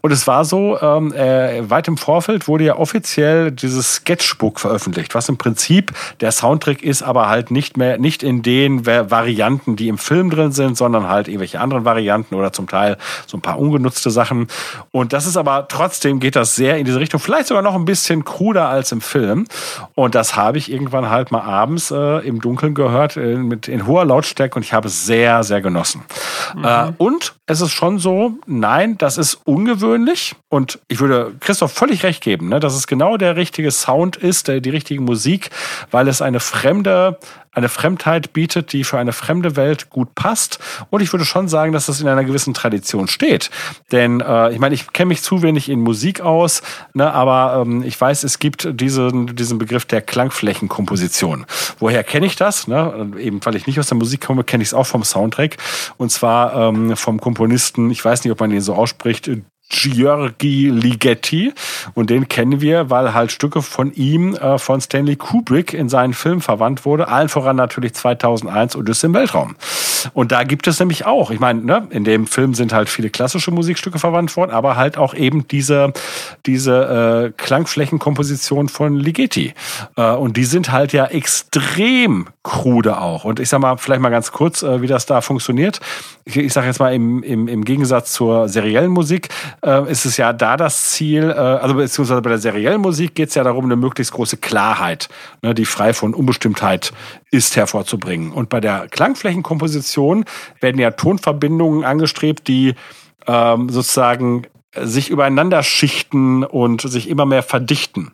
Und 0.02 0.12
es 0.12 0.28
war 0.28 0.46
so, 0.46 0.80
ähm, 0.82 1.14
äh, 1.14 1.70
weit 1.70 1.88
im 1.88 1.98
Vorfeld 1.98 2.48
wurde 2.48 2.66
ja 2.66 2.78
offiziell 2.78 3.52
dieses 3.52 3.96
Sketchbook 3.96 4.60
veröffentlicht, 4.60 5.16
was 5.16 5.30
im 5.30 5.38
Prinzip 5.38 5.94
der 6.20 6.32
Soundtrack 6.32 6.84
ist, 6.84 7.04
aber 7.04 7.30
halt 7.30 7.52
nicht 7.52 7.78
mehr, 7.78 7.98
nicht 7.98 8.24
in 8.24 8.42
den 8.42 8.86
Varianten, 8.86 9.76
die 9.76 9.88
im 9.88 9.98
Film 9.98 10.30
drin 10.30 10.52
sind, 10.52 10.78
sondern 10.78 11.08
halt 11.08 11.28
irgendwelche 11.28 11.60
anderen 11.60 11.86
Varianten 11.86 12.36
oder 12.36 12.52
zum 12.54 12.68
Teil 12.68 12.98
so 13.26 13.38
ein 13.38 13.42
paar 13.42 13.60
ungenutzte 13.60 14.12
Sachen. 14.12 14.48
Und 14.92 15.14
das 15.14 15.26
ist 15.26 15.38
aber 15.38 15.68
trotzdem 15.68 16.20
geht 16.20 16.36
das 16.36 16.56
sehr 16.56 16.78
in 16.78 16.86
diese 16.86 17.00
Richtung, 17.00 17.15
vielleicht 17.20 17.48
sogar 17.48 17.64
noch 17.64 17.76
ein 17.76 17.86
bisschen 17.86 18.26
kruder 18.26 18.68
als 18.68 18.92
im 18.92 19.02
Film. 19.02 19.46
Und 19.94 20.16
das 20.16 20.36
habe 20.36 20.58
ich 20.58 20.72
irgendwann 20.72 21.10
halt 21.10 21.32
mal 21.32 21.42
abends 21.42 21.92
äh, 21.92 22.26
im 22.28 22.42
Dunkeln 22.42 22.74
gehört, 22.74 23.18
äh, 23.18 23.36
mit 23.36 23.68
in 23.68 23.88
hoher 23.88 24.06
Lautstärke 24.06 24.56
und 24.56 24.64
ich 24.64 24.74
habe 24.74 24.88
es 24.88 25.06
sehr, 25.06 25.44
sehr 25.44 25.62
genossen. 25.62 26.04
Mhm. 26.56 26.64
Äh, 26.64 26.92
und 26.98 27.36
es 27.46 27.62
ist 27.62 27.72
schon 27.72 28.00
so, 28.00 28.34
nein, 28.46 28.98
das 28.98 29.18
ist 29.18 29.40
ungewöhnlich 29.46 30.36
und 30.50 30.80
ich 30.88 31.00
würde 31.00 31.34
Christoph 31.40 31.72
völlig 31.72 32.04
recht 32.04 32.24
geben, 32.24 32.50
ne, 32.50 32.60
dass 32.60 32.76
es 32.76 32.88
genau 32.88 33.18
der 33.18 33.36
richtige 33.36 33.72
Sound 33.72 34.16
ist, 34.16 34.48
der, 34.48 34.62
die 34.62 34.70
richtige 34.70 35.02
Musik, 35.02 35.50
weil 35.92 36.08
es 36.08 36.22
eine 36.22 36.40
fremde, 36.40 37.20
eine 37.56 37.70
Fremdheit 37.70 38.34
bietet, 38.34 38.74
die 38.74 38.84
für 38.84 38.98
eine 38.98 39.14
fremde 39.14 39.56
Welt 39.56 39.90
gut 39.90 40.14
passt. 40.16 40.60
Und 40.90 41.02
ich 41.02 41.12
würde 41.14 41.26
schon 41.26 41.48
sagen, 41.48 41.72
dass 41.72 41.88
das 41.88 42.02
in 42.02 42.08
einer 42.08 42.24
gewissen 42.24 42.54
Tradition 42.54 43.08
steht. 43.08 43.50
Denn 43.92 44.22
äh, 44.22 44.52
ich 44.52 44.60
meine, 44.60 44.76
ich 44.76 44.92
kenne 44.94 45.10
mich 45.10 45.22
zu 45.22 45.42
wenig 45.42 45.70
in 45.70 45.80
Musik 45.80 46.22
aus, 46.22 46.62
ne, 46.94 47.12
aber 47.12 47.62
ähm, 47.62 47.84
ich 47.84 48.00
weiß, 48.00 48.24
es 48.24 48.40
gibt 48.40 48.68
diesen, 48.80 49.36
diesen 49.36 49.58
Begriff 49.58 49.86
der 49.86 50.02
Klangflächenkomposition. 50.02 51.46
Woher 51.80 52.04
kenne 52.04 52.26
ich 52.26 52.36
das? 52.36 52.68
Ne? 52.68 53.12
Eben 53.18 53.44
weil 53.46 53.56
ich 53.56 53.68
nicht 53.68 53.80
aus 53.80 53.88
der 53.88 53.98
Musik 53.98 54.22
komme, 54.22 54.44
kenne 54.44 54.64
ich 54.64 54.70
es 54.70 54.74
auch 54.74 54.88
vom 54.88 55.04
Soundtrack. 55.04 55.58
Und 55.98 56.12
zwar 56.12 56.56
ähm, 56.56 56.96
vom 56.96 57.20
Komponisten, 57.20 57.90
ich 57.90 58.04
weiß 58.04 58.24
nicht, 58.24 58.32
ob 58.32 58.40
man 58.40 58.50
den 58.50 58.62
so 58.62 58.76
ausspricht, 58.76 59.30
Giorgi 59.70 60.70
Ligeti 60.70 61.54
und 61.94 62.10
den 62.10 62.28
kennen 62.28 62.62
wir, 62.62 62.90
weil 62.90 63.14
halt 63.14 63.32
Stücke 63.32 63.62
von 63.62 63.94
ihm 63.94 64.36
äh, 64.36 64.58
von 64.58 64.80
Stanley 64.80 65.16
Kubrick 65.16 65.74
in 65.74 65.90
seinen 65.90 66.14
Film 66.14 66.42
verwandt 66.42 66.86
wurde, 66.86 67.08
allen 67.08 67.30
voran 67.30 67.56
natürlich 67.56 67.94
2001 67.94 68.76
Odyssey 68.76 69.08
im 69.08 69.14
Weltraum. 69.14 69.56
Und 70.14 70.32
da 70.32 70.44
gibt 70.44 70.68
es 70.68 70.80
nämlich 70.80 71.06
auch, 71.06 71.32
ich 71.32 71.40
meine, 71.40 71.62
ne, 71.62 71.88
in 71.90 72.04
dem 72.04 72.28
Film 72.28 72.54
sind 72.54 72.74
halt 72.74 72.90
viele 72.90 73.10
klassische 73.10 73.52
Musikstücke 73.52 73.98
verwandt 73.98 74.36
worden, 74.38 74.52
aber 74.52 74.76
halt 74.76 74.98
auch 74.98 75.14
eben 75.14 75.48
diese 75.48 75.94
diese 76.46 77.32
äh, 77.36 77.42
Klangflächenkomposition 77.42 78.70
von 78.70 78.96
Ligeti. 78.96 79.54
Äh, 79.96 80.12
und 80.12 80.38
die 80.38 80.46
sind 80.46 80.72
halt 80.72 80.94
ja 80.94 81.06
extrem 81.06 82.28
krude 82.44 83.00
auch. 83.00 83.26
Und 83.26 83.40
ich 83.40 83.50
sag 83.50 83.60
mal, 83.60 83.78
vielleicht 83.78 84.02
mal 84.02 84.10
ganz 84.10 84.32
kurz, 84.32 84.64
äh, 84.64 84.82
wie 84.82 84.88
das 84.88 85.06
da 85.06 85.22
funktioniert. 85.22 85.80
Ich, 86.26 86.38
ich 86.38 86.54
sage 86.54 86.68
jetzt 86.68 86.80
mal 86.80 86.94
im, 86.94 87.24
im, 87.24 87.48
im 87.48 87.66
Gegensatz 87.66 88.12
zur 88.14 88.50
seriellen 88.50 88.92
Musik 88.92 89.30
äh, 89.64 89.90
ist 89.92 90.06
es 90.06 90.18
ja 90.18 90.34
da 90.34 90.58
das 90.58 90.92
Ziel, 90.92 91.30
äh, 91.30 91.34
also 91.34 91.76
beziehungsweise 91.76 92.22
bei 92.22 92.30
der 92.30 92.40
seriellen 92.40 92.82
Musik 92.82 93.16
geht 93.16 93.30
es 93.30 93.36
ja 93.36 93.44
darum, 93.44 93.66
eine 93.66 93.76
möglichst 93.76 94.14
große 94.14 94.38
Klarheit, 94.38 95.10
ne, 95.42 95.54
die 95.54 95.66
frei 95.66 95.94
von 95.94 96.14
Unbestimmtheit 96.14 96.92
ist, 97.32 97.56
hervorzubringen. 97.56 98.32
Und 98.32 98.50
bei 98.50 98.60
der 98.60 98.88
Klangflächenkomposition 98.90 100.26
werden 100.60 100.80
ja 100.80 100.92
Tonverbindungen 100.92 101.84
angestrebt, 101.84 102.48
die 102.48 102.76
ähm, 103.28 103.70
sozusagen 103.70 104.48
sich 104.76 105.10
übereinander 105.10 105.64
schichten 105.64 106.44
und 106.44 106.82
sich 106.82 107.10
immer 107.10 107.26
mehr 107.26 107.44
verdichten. 107.44 108.12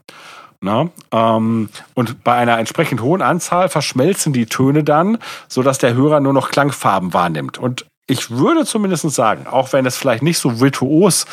Na, 0.64 0.90
ähm, 1.12 1.70
und 1.96 2.24
bei 2.24 2.36
einer 2.36 2.60
entsprechend 2.60 3.02
hohen 3.02 3.24
Anzahl 3.24 3.68
verschmelzen 3.68 4.32
die 4.32 4.46
Töne 4.46 4.84
dann, 4.84 5.18
so 5.48 5.64
dass 5.64 5.80
der 5.80 5.96
Hörer 5.96 6.20
nur 6.20 6.34
noch 6.34 6.52
Klangfarben 6.52 7.16
wahrnimmt. 7.16 7.58
Und 7.58 7.88
ich 8.08 8.30
würde 8.30 8.66
zumindest 8.66 9.10
sagen, 9.12 9.48
auch 9.48 9.74
wenn 9.74 9.86
es 9.86 9.98
vielleicht 9.98 10.24
nicht 10.24 10.38
so 10.38 10.60
virtuos 10.60 11.26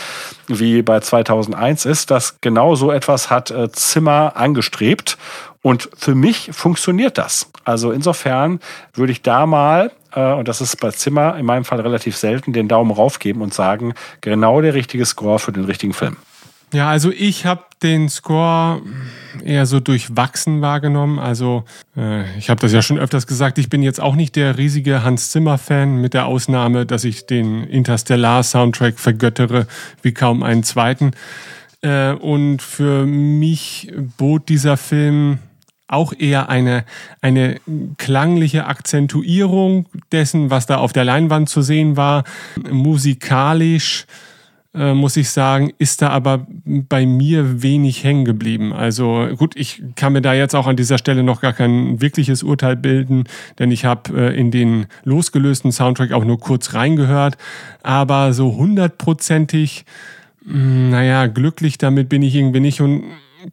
wie 0.46 0.82
bei 0.82 1.00
2001 1.00 1.86
ist, 1.86 2.10
dass 2.10 2.40
genau 2.40 2.74
so 2.74 2.92
etwas 2.92 3.30
hat 3.30 3.50
äh, 3.50 3.70
Zimmer 3.72 4.36
angestrebt. 4.36 5.18
Und 5.60 5.90
für 5.96 6.14
mich 6.14 6.50
funktioniert 6.52 7.18
das. 7.18 7.50
Also 7.64 7.90
insofern 7.90 8.60
würde 8.94 9.12
ich 9.12 9.22
da 9.22 9.44
mal, 9.46 9.90
äh, 10.14 10.32
und 10.32 10.46
das 10.46 10.60
ist 10.60 10.76
bei 10.76 10.90
Zimmer 10.90 11.36
in 11.36 11.46
meinem 11.46 11.64
Fall 11.64 11.80
relativ 11.80 12.16
selten, 12.16 12.52
den 12.52 12.68
Daumen 12.68 12.92
raufgeben 12.92 13.42
und 13.42 13.52
sagen, 13.52 13.94
genau 14.20 14.60
der 14.60 14.74
richtige 14.74 15.04
Score 15.04 15.38
für 15.38 15.52
den 15.52 15.64
richtigen 15.64 15.94
Film. 15.94 16.16
Ja, 16.72 16.90
also 16.90 17.10
ich 17.10 17.46
habe 17.46 17.64
den 17.82 18.08
Score 18.08 18.82
eher 19.44 19.66
so 19.66 19.80
durchwachsen 19.80 20.60
wahrgenommen. 20.60 21.18
Also 21.18 21.64
äh, 21.96 22.38
ich 22.38 22.50
habe 22.50 22.60
das 22.60 22.72
ja 22.72 22.82
schon 22.82 22.98
öfters 22.98 23.26
gesagt, 23.26 23.58
ich 23.58 23.70
bin 23.70 23.82
jetzt 23.82 24.00
auch 24.00 24.16
nicht 24.16 24.36
der 24.36 24.58
riesige 24.58 25.02
Hans 25.02 25.30
Zimmer-Fan, 25.30 26.00
mit 26.00 26.14
der 26.14 26.26
Ausnahme, 26.26 26.84
dass 26.84 27.04
ich 27.04 27.26
den 27.26 27.64
Interstellar-Soundtrack 27.64 28.98
vergöttere 28.98 29.66
wie 30.02 30.12
kaum 30.12 30.42
einen 30.42 30.62
zweiten. 30.62 31.12
Äh, 31.80 32.12
und 32.12 32.60
für 32.60 33.06
mich 33.06 33.92
bot 34.18 34.48
dieser 34.48 34.76
Film 34.76 35.38
auch 35.86 36.12
eher 36.12 36.50
eine, 36.50 36.84
eine 37.22 37.60
klangliche 37.96 38.66
Akzentuierung 38.66 39.86
dessen, 40.12 40.50
was 40.50 40.66
da 40.66 40.76
auf 40.76 40.92
der 40.92 41.04
Leinwand 41.04 41.48
zu 41.48 41.62
sehen 41.62 41.96
war, 41.96 42.24
musikalisch 42.70 44.04
äh, 44.74 44.92
muss 44.92 45.16
ich 45.16 45.30
sagen, 45.30 45.72
ist 45.78 46.02
da 46.02 46.10
aber 46.10 46.46
bei 46.64 47.06
mir 47.06 47.62
wenig 47.62 48.04
hängen 48.04 48.24
geblieben. 48.24 48.72
Also 48.72 49.28
gut, 49.36 49.56
ich 49.56 49.82
kann 49.96 50.12
mir 50.12 50.20
da 50.20 50.34
jetzt 50.34 50.54
auch 50.54 50.66
an 50.66 50.76
dieser 50.76 50.98
Stelle 50.98 51.22
noch 51.22 51.40
gar 51.40 51.52
kein 51.52 52.00
wirkliches 52.00 52.42
Urteil 52.42 52.76
bilden, 52.76 53.24
denn 53.58 53.70
ich 53.70 53.84
habe 53.84 54.30
äh, 54.30 54.38
in 54.38 54.50
den 54.50 54.86
losgelösten 55.04 55.72
Soundtrack 55.72 56.12
auch 56.12 56.24
nur 56.24 56.38
kurz 56.38 56.74
reingehört. 56.74 57.38
Aber 57.82 58.32
so 58.34 58.56
hundertprozentig, 58.56 59.86
hm, 60.44 60.90
naja, 60.90 61.26
glücklich 61.26 61.78
damit 61.78 62.08
bin 62.08 62.22
ich 62.22 62.34
irgendwie 62.34 62.60
nicht 62.60 62.80
und 62.80 63.04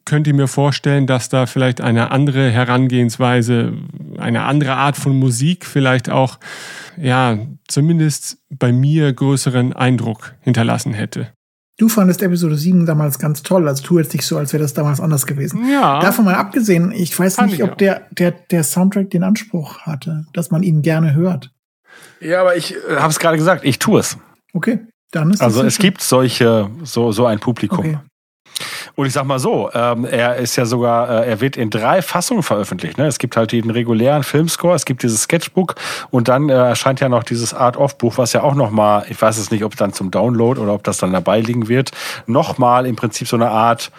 könnte 0.06 0.34
mir 0.34 0.48
vorstellen, 0.48 1.08
dass 1.08 1.30
da 1.30 1.46
vielleicht 1.46 1.82
eine 1.82 2.12
andere 2.12 2.50
Herangehensweise, 2.50 3.74
eine 4.18 4.44
andere 4.44 4.74
Art 4.74 4.98
von 4.98 5.18
Musik 5.18 5.66
vielleicht 5.66 6.10
auch, 6.10 6.40
ja, 6.98 7.38
zumindest 7.68 8.38
bei 8.50 8.72
mir 8.72 9.14
größeren 9.14 9.74
Eindruck 9.74 10.34
hinterlassen 10.42 10.94
hätte. 10.94 11.30
Du 11.78 11.90
fandest 11.90 12.22
Episode 12.22 12.58
7 12.58 12.86
damals 12.86 13.20
ganz 13.20 13.44
toll, 13.44 13.68
also 13.68 13.84
tu 13.84 14.00
jetzt 14.00 14.14
nicht 14.14 14.26
so, 14.26 14.38
als 14.38 14.54
wäre 14.54 14.64
das 14.64 14.74
damals 14.74 15.02
anders 15.02 15.26
gewesen. 15.26 15.70
Ja. 15.70 16.00
Davon 16.00 16.24
mal 16.24 16.36
abgesehen, 16.36 16.94
ich 16.94 17.18
weiß 17.18 17.42
nicht, 17.42 17.62
ob 17.64 17.78
der, 17.78 18.08
der, 18.12 18.32
der 18.32 18.64
Soundtrack 18.64 19.10
den 19.10 19.24
Anspruch 19.24 19.80
hatte, 19.80 20.26
dass 20.32 20.52
man 20.52 20.64
ihn 20.64 20.82
gerne 20.82 21.14
hört. 21.14 21.52
Ja, 22.22 22.42
aber 22.42 22.56
ich 22.56 22.76
äh, 22.76 22.96
habe 22.96 23.12
es 23.12 23.20
gerade 23.20 23.38
gesagt, 23.38 23.66
ich 23.66 23.78
tue 23.78 24.00
es. 24.00 24.18
Okay, 24.54 24.80
dann 25.12 25.32
ist 25.32 25.42
Also 25.42 25.64
es 25.64 25.78
gibt 25.78 26.02
solche, 26.02 26.70
so, 26.84 27.12
so 27.12 27.26
ein 27.26 27.40
Publikum. 27.40 27.80
Okay. 27.80 28.00
Und 28.96 29.08
ich 29.08 29.14
sag 29.14 29.26
mal 29.26 29.40
so, 29.40 29.70
ähm, 29.74 30.06
er 30.06 30.38
ist 30.38 30.56
ja 30.56 30.66
sogar, 30.66 31.10
äh, 31.10 31.30
er 31.30 31.42
wird 31.42 31.58
in 31.58 31.70
drei 31.70 32.02
Fassungen 32.02 32.44
veröffentlicht. 32.44 32.98
Ne? 32.98 33.08
Es 33.08 33.20
gibt 33.20 33.36
halt 33.36 33.52
den 33.52 33.70
regulären 33.70 34.24
Filmscore, 34.24 34.76
es 34.76 34.86
gibt 34.86 35.04
dieses 35.04 35.24
Sketchbook 35.24 35.76
und 36.12 36.30
dann 36.30 36.50
äh, 36.50 36.54
erscheint 36.54 37.02
ja 37.02 37.10
noch 37.10 37.24
dieses 37.24 37.54
Art-of-Buch, 37.54 38.18
was 38.18 38.32
ja 38.32 38.44
auch 38.44 38.56
nochmal, 38.56 39.06
ich 39.10 39.22
weiß 39.22 39.38
es 39.38 39.52
nicht, 39.52 39.66
ob 39.66 39.74
es 39.74 39.78
dann 39.78 39.92
zum 39.92 40.12
Download 40.12 40.60
oder 40.60 40.74
ob 40.74 40.84
das 40.84 40.98
dann 40.98 41.12
dabei 41.12 41.42
liegen 41.42 41.68
wird, 41.68 41.92
nochmal 42.26 42.86
im 42.86 42.96
Prinzip 42.96 43.28
so 43.28 43.36
eine 43.36 43.50
Art 43.50 43.92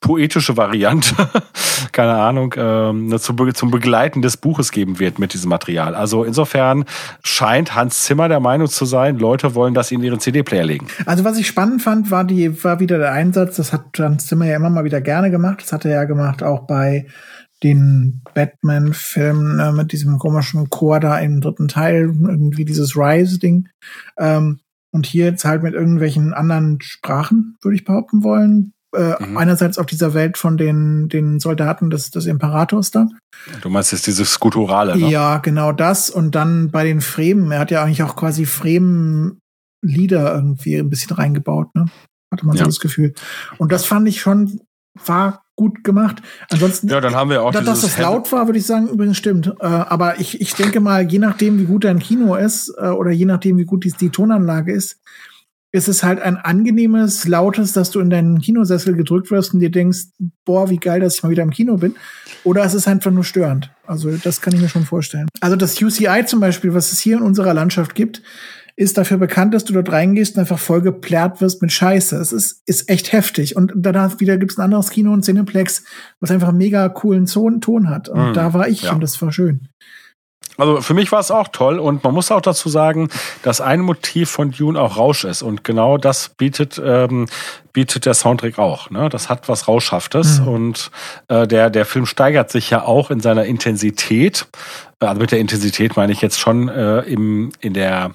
poetische 0.00 0.56
Variante, 0.56 1.14
keine 1.92 2.14
Ahnung, 2.14 2.54
ähm, 2.56 3.16
zum, 3.18 3.54
zum 3.54 3.70
Begleiten 3.70 4.22
des 4.22 4.36
Buches 4.36 4.72
geben 4.72 4.98
wird 4.98 5.18
mit 5.18 5.34
diesem 5.34 5.50
Material. 5.50 5.94
Also 5.94 6.24
insofern 6.24 6.84
scheint 7.22 7.74
Hans 7.74 8.04
Zimmer 8.04 8.28
der 8.28 8.40
Meinung 8.40 8.66
zu 8.66 8.86
sein, 8.86 9.18
Leute 9.18 9.54
wollen 9.54 9.74
das 9.74 9.90
in 9.90 10.02
ihren 10.02 10.18
CD-Player 10.18 10.64
legen. 10.64 10.86
Also 11.06 11.24
was 11.24 11.38
ich 11.38 11.46
spannend 11.46 11.82
fand, 11.82 12.10
war 12.10 12.24
die, 12.24 12.64
war 12.64 12.80
wieder 12.80 12.98
der 12.98 13.12
Einsatz, 13.12 13.56
das 13.56 13.72
hat 13.72 13.98
Hans 13.98 14.26
Zimmer 14.26 14.46
ja 14.46 14.56
immer 14.56 14.70
mal 14.70 14.84
wieder 14.84 15.00
gerne 15.00 15.30
gemacht. 15.30 15.62
Das 15.62 15.72
hat 15.72 15.84
er 15.84 15.92
ja 15.92 16.04
gemacht 16.04 16.42
auch 16.42 16.66
bei 16.66 17.06
den 17.62 18.22
Batman-Filmen 18.32 19.60
äh, 19.60 19.72
mit 19.72 19.92
diesem 19.92 20.18
komischen 20.18 20.70
Chor 20.70 20.98
da 20.98 21.18
im 21.18 21.42
dritten 21.42 21.68
Teil, 21.68 22.04
irgendwie 22.04 22.64
dieses 22.64 22.96
Rise-Ding. 22.96 23.68
Ähm, 24.18 24.60
und 24.92 25.06
hier 25.06 25.26
jetzt 25.26 25.44
halt 25.44 25.62
mit 25.62 25.74
irgendwelchen 25.74 26.32
anderen 26.32 26.78
Sprachen, 26.80 27.58
würde 27.60 27.76
ich 27.76 27.84
behaupten 27.84 28.24
wollen 28.24 28.72
äh, 28.94 29.14
mhm. 29.24 29.36
einerseits 29.36 29.78
auf 29.78 29.86
dieser 29.86 30.14
Welt 30.14 30.36
von 30.36 30.56
den, 30.56 31.08
den 31.08 31.38
Soldaten 31.38 31.90
des, 31.90 32.10
des 32.10 32.26
Imperators 32.26 32.90
da. 32.90 33.06
Du 33.62 33.70
meinst 33.70 33.92
jetzt 33.92 34.06
dieses 34.06 34.32
Skulpturale, 34.32 34.96
ne? 34.96 35.08
Ja, 35.08 35.38
genau 35.38 35.72
das. 35.72 36.10
Und 36.10 36.34
dann 36.34 36.70
bei 36.70 36.84
den 36.84 37.00
Fremen, 37.00 37.52
er 37.52 37.60
hat 37.60 37.70
ja 37.70 37.84
eigentlich 37.84 38.02
auch 38.02 38.16
quasi 38.16 38.46
Fremen-Lieder 38.46 40.34
irgendwie 40.34 40.76
ein 40.76 40.90
bisschen 40.90 41.16
reingebaut, 41.16 41.74
ne? 41.74 41.86
Hatte 42.32 42.46
man 42.46 42.56
ja. 42.56 42.60
so 42.60 42.66
das 42.66 42.80
Gefühl. 42.80 43.14
Und 43.58 43.72
das 43.72 43.84
fand 43.84 44.08
ich 44.08 44.20
schon, 44.20 44.60
war 45.06 45.42
gut 45.56 45.84
gemacht. 45.84 46.22
Ansonsten, 46.48 46.88
ja, 46.88 47.00
dann 47.00 47.14
haben 47.14 47.28
wir 47.28 47.42
auch 47.42 47.52
dass 47.52 47.82
das 47.82 47.98
laut 47.98 48.32
war, 48.32 48.46
würde 48.46 48.58
ich 48.58 48.66
sagen, 48.66 48.88
übrigens 48.88 49.18
stimmt. 49.18 49.48
Äh, 49.60 49.66
aber 49.66 50.18
ich, 50.18 50.40
ich 50.40 50.54
denke 50.54 50.80
mal, 50.80 51.10
je 51.10 51.18
nachdem, 51.18 51.58
wie 51.58 51.64
gut 51.64 51.84
dein 51.84 51.98
Kino 51.98 52.34
ist 52.34 52.72
äh, 52.78 52.88
oder 52.88 53.10
je 53.10 53.26
nachdem, 53.26 53.58
wie 53.58 53.66
gut 53.66 53.84
die, 53.84 53.92
die 53.92 54.10
Tonanlage 54.10 54.72
ist, 54.72 55.00
ist 55.72 55.88
es 55.88 56.02
halt 56.02 56.20
ein 56.20 56.36
angenehmes, 56.36 57.28
lautes, 57.28 57.72
dass 57.72 57.90
du 57.90 58.00
in 58.00 58.10
deinen 58.10 58.40
Kinosessel 58.40 58.94
gedrückt 58.94 59.30
wirst 59.30 59.54
und 59.54 59.60
dir 59.60 59.70
denkst, 59.70 60.06
boah, 60.44 60.68
wie 60.68 60.78
geil, 60.78 61.00
dass 61.00 61.16
ich 61.16 61.22
mal 61.22 61.30
wieder 61.30 61.44
im 61.44 61.50
Kino 61.50 61.76
bin. 61.76 61.94
Oder 62.42 62.64
es 62.64 62.74
ist 62.74 62.88
einfach 62.88 63.12
nur 63.12 63.24
störend. 63.24 63.70
Also 63.86 64.10
das 64.10 64.40
kann 64.40 64.52
ich 64.54 64.60
mir 64.60 64.68
schon 64.68 64.84
vorstellen. 64.84 65.28
Also 65.40 65.56
das 65.56 65.80
UCI 65.80 66.24
zum 66.26 66.40
Beispiel, 66.40 66.74
was 66.74 66.92
es 66.92 67.00
hier 67.00 67.18
in 67.18 67.22
unserer 67.22 67.54
Landschaft 67.54 67.94
gibt, 67.94 68.22
ist 68.80 68.96
dafür 68.96 69.18
bekannt, 69.18 69.52
dass 69.52 69.64
du 69.64 69.74
dort 69.74 69.92
reingehst 69.92 70.36
und 70.36 70.40
einfach 70.40 70.58
voll 70.58 70.80
geplärrt 70.80 71.40
wirst 71.40 71.60
mit 71.60 71.70
Scheiße. 71.70 72.16
Es 72.16 72.32
ist, 72.32 72.62
ist 72.66 72.88
echt 72.88 73.12
heftig. 73.12 73.54
Und 73.54 73.72
danach 73.76 74.20
wieder 74.20 74.38
gibt 74.38 74.52
es 74.52 74.58
ein 74.58 74.64
anderes 74.64 74.90
Kino 74.90 75.12
und 75.12 75.24
Cineplex, 75.24 75.84
was 76.18 76.30
einfach 76.30 76.48
einen 76.48 76.58
mega 76.58 76.88
coolen 76.88 77.26
Ton 77.26 77.90
hat. 77.90 78.08
Und 78.08 78.30
mm, 78.30 78.32
da 78.32 78.54
war 78.54 78.68
ich 78.68 78.82
ja. 78.84 78.92
und 78.92 79.02
das 79.02 79.20
war 79.20 79.32
schön. 79.32 79.68
Also 80.60 80.80
für 80.80 80.94
mich 80.94 81.10
war 81.10 81.20
es 81.20 81.30
auch 81.30 81.48
toll 81.48 81.78
und 81.78 82.04
man 82.04 82.12
muss 82.12 82.30
auch 82.30 82.40
dazu 82.40 82.68
sagen, 82.68 83.08
dass 83.42 83.60
ein 83.60 83.80
Motiv 83.80 84.30
von 84.30 84.50
Dune 84.50 84.80
auch 84.80 84.96
Rausch 84.96 85.24
ist 85.24 85.42
und 85.42 85.64
genau 85.64 85.96
das 85.96 86.28
bietet 86.28 86.80
ähm, 86.84 87.26
bietet 87.72 88.04
der 88.04 88.14
Soundtrack 88.14 88.58
auch. 88.58 88.90
Ne? 88.90 89.08
Das 89.08 89.28
hat 89.28 89.48
was 89.48 89.68
Rauschhaftes 89.68 90.40
mhm. 90.40 90.48
und 90.48 90.90
äh, 91.28 91.46
der 91.46 91.70
der 91.70 91.86
Film 91.86 92.06
steigert 92.06 92.50
sich 92.50 92.70
ja 92.70 92.84
auch 92.84 93.10
in 93.10 93.20
seiner 93.20 93.44
Intensität. 93.44 94.46
Also 94.98 95.20
mit 95.20 95.32
der 95.32 95.38
Intensität 95.38 95.96
meine 95.96 96.12
ich 96.12 96.20
jetzt 96.20 96.38
schon 96.38 96.68
äh, 96.68 97.00
im 97.00 97.52
in 97.60 97.72
der 97.72 98.12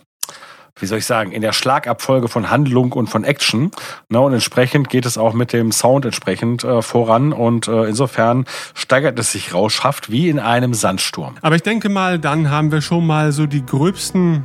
wie 0.78 0.86
soll 0.86 0.98
ich 0.98 1.06
sagen, 1.06 1.32
in 1.32 1.42
der 1.42 1.54
Schlagabfolge 1.54 2.28
von 2.28 2.50
Handlung 2.50 2.92
und 2.92 3.08
von 3.08 3.24
Action. 3.24 3.72
Ne, 4.10 4.20
und 4.20 4.34
entsprechend 4.34 4.90
geht 4.90 5.06
es 5.06 5.18
auch 5.18 5.34
mit 5.34 5.54
dem 5.54 5.72
Sound 5.72 6.06
entsprechend 6.06 6.64
äh, 6.64 6.82
voran. 6.82 7.32
Und 7.32 7.68
äh, 7.68 7.86
insofern 7.86 8.46
steigert 8.74 9.18
es 9.18 9.32
sich 9.32 9.54
rauschhaft 9.54 10.12
wie 10.12 10.30
in 10.30 10.40
einem 10.40 10.74
Sandsturm. 10.74 11.36
Aber 11.42 11.56
ich 11.56 11.64
denke 11.64 11.88
mal, 11.88 12.20
dann 12.20 12.50
haben 12.50 12.72
wir 12.72 12.82
schon 12.82 13.08
mal 13.08 13.32
so 13.32 13.46
die 13.46 13.66
gröbsten 13.66 14.44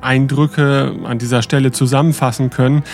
Eindrücke 0.00 0.94
an 1.04 1.18
dieser 1.18 1.42
Stelle 1.42 1.72
zusammenfassen 1.72 2.50
können. 2.50 2.84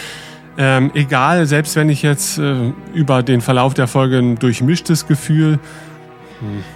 Ähm, 0.56 0.90
egal, 0.94 1.46
selbst 1.46 1.76
wenn 1.76 1.88
ich 1.88 2.02
jetzt 2.02 2.38
äh, 2.38 2.72
über 2.92 3.22
den 3.22 3.40
Verlauf 3.40 3.74
der 3.74 3.86
Folge 3.86 4.18
ein 4.18 4.38
durchmischtes 4.38 5.06
Gefühl 5.06 5.58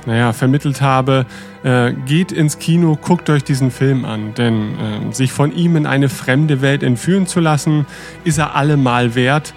naja, 0.06 0.32
vermittelt 0.32 0.80
habe, 0.80 1.26
äh, 1.62 1.92
geht 2.06 2.32
ins 2.32 2.58
Kino, 2.58 2.98
guckt 3.00 3.30
euch 3.30 3.44
diesen 3.44 3.70
Film 3.70 4.04
an, 4.04 4.34
denn 4.34 4.78
äh, 4.78 5.12
sich 5.12 5.32
von 5.32 5.54
ihm 5.54 5.76
in 5.76 5.86
eine 5.86 6.08
fremde 6.08 6.60
Welt 6.60 6.82
entführen 6.82 7.26
zu 7.26 7.40
lassen, 7.40 7.86
ist 8.24 8.38
er 8.38 8.54
allemal 8.54 9.14
wert 9.14 9.54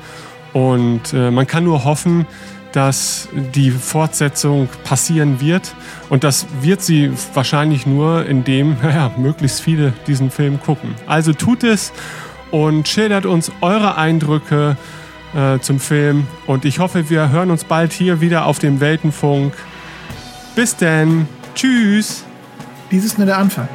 und 0.54 1.14
äh, 1.14 1.32
man 1.32 1.48
kann 1.48 1.64
nur 1.64 1.84
hoffen, 1.84 2.26
dass 2.72 3.30
die 3.54 3.72
Fortsetzung 3.72 4.68
passieren 4.84 5.40
wird 5.40 5.74
und 6.10 6.24
das 6.24 6.46
wird 6.62 6.82
sie 6.82 7.12
wahrscheinlich 7.34 7.86
nur, 7.86 8.26
indem 8.26 8.78
naja, 8.84 9.12
möglichst 9.18 9.62
viele 9.62 9.94
diesen 10.08 10.30
Film 10.30 10.60
gucken. 10.62 10.94
Also 11.08 11.34
tut 11.34 11.64
es 11.64 11.94
und 12.52 12.88
schildert 12.88 13.26
uns 13.26 13.52
eure 13.62 13.98
Eindrücke 13.98 14.78
äh, 15.34 15.60
zum 15.60 15.80
Film 15.80 16.28
und 16.48 16.66
ich 16.66 16.80
hoffe, 16.80 17.10
wir 17.10 17.30
hören 17.30 17.50
uns 17.50 17.64
bald 17.64 17.94
hier 17.94 18.22
wieder 18.22 18.46
auf 18.46 18.60
dem 18.60 18.80
Weltenfunk. 18.80 19.54
Bis 20.56 20.74
denn. 20.76 21.28
Tschüss. 21.54 22.24
Dies 22.90 23.04
ist 23.04 23.18
nur 23.18 23.28
der 23.28 23.38
Anfang. 23.38 23.68